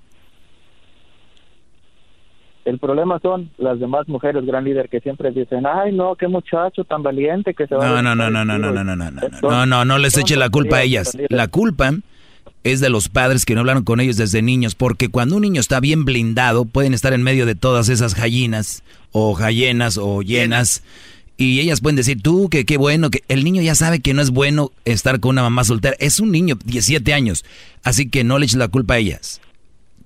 El 2.64 2.80
problema 2.80 3.20
son 3.20 3.50
las 3.56 3.78
demás 3.78 4.08
mujeres, 4.08 4.44
gran 4.44 4.64
líder, 4.64 4.88
que 4.88 4.98
siempre 4.98 5.30
dicen, 5.30 5.64
ay, 5.64 5.92
no, 5.92 6.16
qué 6.16 6.26
muchacho 6.26 6.82
tan 6.82 7.04
valiente 7.04 7.54
que 7.54 7.68
se 7.68 7.76
va 7.76 7.86
no, 7.86 8.02
no, 8.02 8.16
no, 8.16 8.30
no, 8.30 8.44
no, 8.44 8.58
no, 8.58 8.72
no, 8.72 8.84
no, 8.84 8.94
no, 8.96 9.10
no, 9.10 9.28
no, 9.42 9.66
no, 9.66 9.84
no 9.84 9.98
les 9.98 10.18
eche 10.18 10.36
la 10.36 10.50
culpa 10.50 10.78
a 10.78 10.82
ellas. 10.82 11.16
La 11.28 11.46
culpa 11.46 11.92
es 12.64 12.80
de 12.80 12.90
los 12.90 13.08
padres 13.08 13.44
que 13.44 13.54
no 13.54 13.60
hablaron 13.60 13.84
con 13.84 14.00
ellos 14.00 14.16
desde 14.16 14.42
niños, 14.42 14.74
porque 14.74 15.08
cuando 15.08 15.36
un 15.36 15.42
niño 15.42 15.60
está 15.60 15.80
bien 15.80 16.04
blindado, 16.04 16.64
pueden 16.64 16.94
estar 16.94 17.12
en 17.12 17.22
medio 17.22 17.46
de 17.46 17.54
todas 17.54 17.88
esas 17.88 18.14
gallinas, 18.14 18.82
o 19.12 19.34
gallinas, 19.34 19.98
o 19.98 20.22
llenas, 20.22 20.82
y 21.36 21.60
ellas 21.60 21.80
pueden 21.80 21.96
decir, 21.96 22.20
tú, 22.20 22.48
que 22.50 22.64
qué 22.64 22.76
bueno, 22.76 23.10
que 23.10 23.22
el 23.28 23.44
niño 23.44 23.62
ya 23.62 23.76
sabe 23.76 24.00
que 24.00 24.12
no 24.12 24.20
es 24.20 24.30
bueno 24.30 24.72
estar 24.84 25.20
con 25.20 25.30
una 25.30 25.42
mamá 25.42 25.62
soltera. 25.62 25.94
Es 26.00 26.18
un 26.18 26.32
niño, 26.32 26.56
17 26.64 27.14
años, 27.14 27.44
así 27.84 28.10
que 28.10 28.24
no 28.24 28.38
le 28.38 28.46
eches 28.46 28.58
la 28.58 28.66
culpa 28.66 28.94
a 28.94 28.98
ellas. 28.98 29.40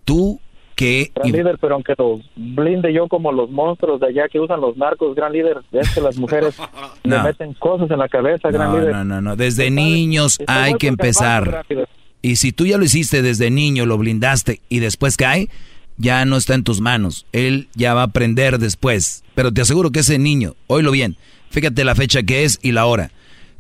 Tú 0.05 0.41
que... 0.77 1.11
Gran 1.15 1.33
líder, 1.33 1.59
pero 1.59 1.75
aunque 1.75 1.95
los 1.97 2.21
blinde 2.37 2.93
yo 2.93 3.09
como 3.09 3.33
los 3.33 3.51
monstruos 3.51 4.01
de 4.01 4.09
allá 4.09 4.29
que 4.29 4.41
usan 4.41 4.61
los 4.61 4.77
narcos, 4.77 5.15
gran 5.15 5.33
líder, 5.33 5.59
es 5.73 5.95
que 5.95 6.03
las 6.03 6.19
mujeres 6.19 6.55
le 7.03 7.23
meten 7.23 7.55
cosas 7.55 7.91
en 7.91 7.99
la 7.99 8.09
cabeza, 8.09 8.51
gran 8.51 8.79
líder. 8.79 8.93
No, 8.93 9.05
no, 9.05 9.21
no, 9.23 9.35
desde 9.35 9.71
niños 9.71 10.39
hay 10.47 10.75
que 10.75 10.89
empezar. 10.89 11.65
Y 12.23 12.37
si 12.37 12.53
tú 12.53 12.65
ya 12.67 12.79
lo 12.79 12.85
hiciste 12.85 13.21
desde 13.21 13.51
niño, 13.51 13.85
lo 13.85 13.99
blindaste 13.99 14.61
y 14.69 14.79
después 14.79 15.17
cae, 15.17 15.49
ya 15.99 16.25
no 16.25 16.37
está 16.37 16.55
en 16.55 16.63
tus 16.63 16.81
manos. 16.81 17.27
Él 17.33 17.69
ya 17.75 17.95
va 17.95 18.03
a 18.03 18.07
aprender 18.07 18.59
después. 18.59 19.25
Pero 19.35 19.53
te 19.53 19.61
aseguro 19.61 19.91
que 19.91 20.01
ese 20.01 20.19
niño, 20.19 20.55
oílo 20.69 20.93
bien, 20.93 21.17
fíjate 21.51 21.85
la 21.85 21.97
fecha 21.97 22.23
que 22.23 22.45
es 22.45 22.61
y 22.63 22.73
la 22.73 22.87
hora. 22.87 23.11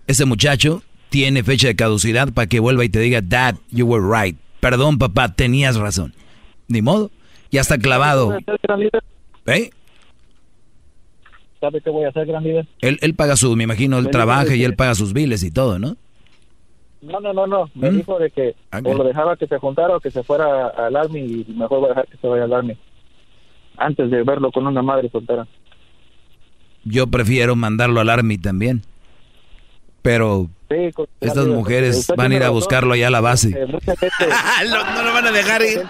Ese 0.06 0.24
muchacho 0.24 0.82
tiene 1.08 1.42
fecha 1.42 1.68
de 1.68 1.76
caducidad 1.76 2.32
para 2.32 2.46
que 2.46 2.60
vuelva 2.60 2.84
y 2.84 2.88
te 2.88 3.00
diga, 3.00 3.20
Dad, 3.20 3.56
you 3.70 3.84
were 3.84 4.02
right. 4.02 4.36
Perdón, 4.60 4.98
papá, 4.98 5.34
tenías 5.34 5.76
razón. 5.76 6.14
Ni 6.68 6.82
modo, 6.82 7.10
ya 7.50 7.60
está 7.60 7.78
clavado. 7.78 8.38
¿Eh? 9.46 9.70
¿Sabe 11.60 11.80
qué 11.80 11.90
voy 11.90 12.04
a 12.04 12.08
hacer, 12.08 12.26
gran 12.26 12.42
líder? 12.42 12.66
Él, 12.80 12.98
él 13.02 13.14
paga 13.14 13.36
su, 13.36 13.54
me 13.56 13.64
imagino, 13.64 13.98
él 13.98 14.08
trabaja 14.10 14.54
y 14.54 14.64
él 14.64 14.74
paga 14.74 14.94
sus 14.94 15.12
biles 15.12 15.42
y 15.42 15.50
todo, 15.50 15.78
¿no? 15.78 15.96
No, 17.02 17.20
no, 17.20 17.32
no, 17.32 17.46
no. 17.46 17.70
Me 17.74 17.90
¿Mm? 17.90 17.96
dijo 17.96 18.18
de 18.18 18.30
que 18.30 18.54
o 18.72 18.94
lo 18.94 19.04
dejaba 19.04 19.36
que 19.36 19.46
se 19.46 19.58
juntara 19.58 19.96
o 19.96 20.00
que 20.00 20.10
se 20.10 20.22
fuera 20.22 20.68
al 20.68 20.96
Army 20.96 21.20
y 21.20 21.52
mejor 21.52 21.80
voy 21.80 21.86
a 21.86 21.88
dejar 21.90 22.06
que 22.06 22.16
se 22.16 22.26
vaya 22.28 22.44
al 22.44 22.52
Army. 22.52 22.78
Antes 23.76 24.10
de 24.10 24.22
verlo 24.22 24.52
con 24.52 24.66
una 24.66 24.82
madre 24.82 25.10
soltera. 25.10 25.46
Yo 26.84 27.08
prefiero 27.08 27.56
mandarlo 27.56 28.00
al 28.00 28.08
Army 28.08 28.38
también. 28.38 28.82
Pero 30.02 30.48
estas 31.20 31.46
mujeres 31.46 32.08
van 32.16 32.32
a 32.32 32.34
ir 32.34 32.42
a 32.42 32.50
buscarlo 32.50 32.94
allá 32.94 33.06
a 33.06 33.10
la 33.10 33.20
base. 33.20 33.50
No, 34.68 35.02
lo 35.02 35.12
van 35.12 35.26
a 35.26 35.32
dejar 35.32 35.62
ir. 35.62 35.82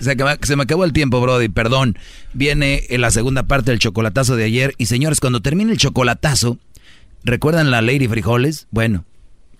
se, 0.00 0.16
se, 0.46 0.56
me 0.56 0.62
acabó 0.62 0.84
el 0.84 0.92
tiempo, 0.92 1.20
Brody. 1.20 1.48
Perdón. 1.48 1.96
Viene 2.32 2.82
en 2.88 3.00
la 3.00 3.10
segunda 3.10 3.44
parte 3.44 3.70
del 3.70 3.80
chocolatazo 3.80 4.36
de 4.36 4.44
ayer. 4.44 4.74
Y 4.78 4.86
señores, 4.86 5.20
cuando 5.20 5.40
termine 5.40 5.72
el 5.72 5.78
chocolatazo, 5.78 6.58
¿Recuerdan 7.28 7.70
la 7.70 7.82
Lady 7.82 8.08
Frijoles? 8.08 8.68
Bueno, 8.70 9.04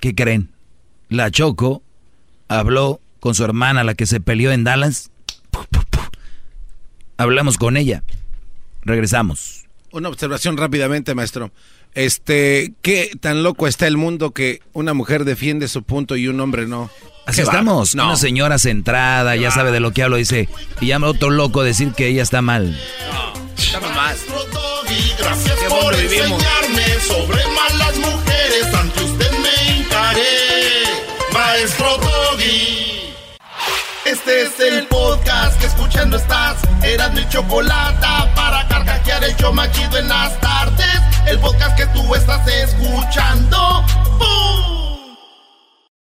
¿qué 0.00 0.14
creen? 0.14 0.50
La 1.10 1.30
Choco 1.30 1.82
habló 2.48 3.02
con 3.20 3.34
su 3.34 3.44
hermana, 3.44 3.84
la 3.84 3.94
que 3.94 4.06
se 4.06 4.20
peleó 4.20 4.52
en 4.52 4.64
Dallas. 4.64 5.10
Hablamos 7.18 7.58
con 7.58 7.76
ella. 7.76 8.04
Regresamos. 8.84 9.66
Una 9.92 10.08
observación 10.08 10.56
rápidamente, 10.56 11.14
maestro. 11.14 11.52
Este, 11.92 12.72
¿qué 12.80 13.10
tan 13.20 13.42
loco 13.42 13.66
está 13.66 13.86
el 13.86 13.98
mundo 13.98 14.30
que 14.30 14.62
una 14.72 14.94
mujer 14.94 15.26
defiende 15.26 15.68
su 15.68 15.82
punto 15.82 16.16
y 16.16 16.26
un 16.26 16.40
hombre 16.40 16.66
no? 16.66 16.88
Así 17.26 17.42
estamos. 17.42 17.92
Una 17.92 18.16
señora 18.16 18.58
centrada, 18.58 19.36
ya 19.36 19.50
sabe 19.50 19.72
de 19.72 19.80
lo 19.80 19.90
que 19.90 20.02
hablo, 20.02 20.16
dice, 20.16 20.48
y 20.80 20.86
llama 20.86 21.08
otro 21.08 21.28
loco 21.28 21.62
decir 21.62 21.92
que 21.92 22.06
ella 22.06 22.22
está 22.22 22.40
mal. 22.40 22.74
No, 23.74 23.88
más. 23.90 24.24
Gracias 25.28 25.58
por 25.64 25.94
enseñarme 25.94 27.00
sobre 27.06 27.46
malas 27.48 27.98
mujeres. 27.98 28.72
Ante 28.72 29.04
usted 29.04 29.30
me 29.30 29.76
encaré, 29.76 30.84
maestro 31.34 31.98
Doggy. 31.98 33.14
Este 34.06 34.44
es 34.44 34.58
el 34.58 34.86
podcast 34.86 35.60
que 35.60 35.66
escuchando 35.66 36.16
estás. 36.16 36.56
Eran 36.82 37.12
mi 37.12 37.28
chocolate 37.28 38.06
para 38.34 38.66
carcajear 38.68 39.22
el 39.22 39.36
yo 39.36 39.52
machido 39.52 39.98
en 39.98 40.08
las 40.08 40.40
tardes. 40.40 40.98
El 41.26 41.38
podcast 41.40 41.76
que 41.76 41.86
tú 41.88 42.14
estás 42.14 42.48
escuchando. 42.48 43.84
¡Bum! 44.18 44.77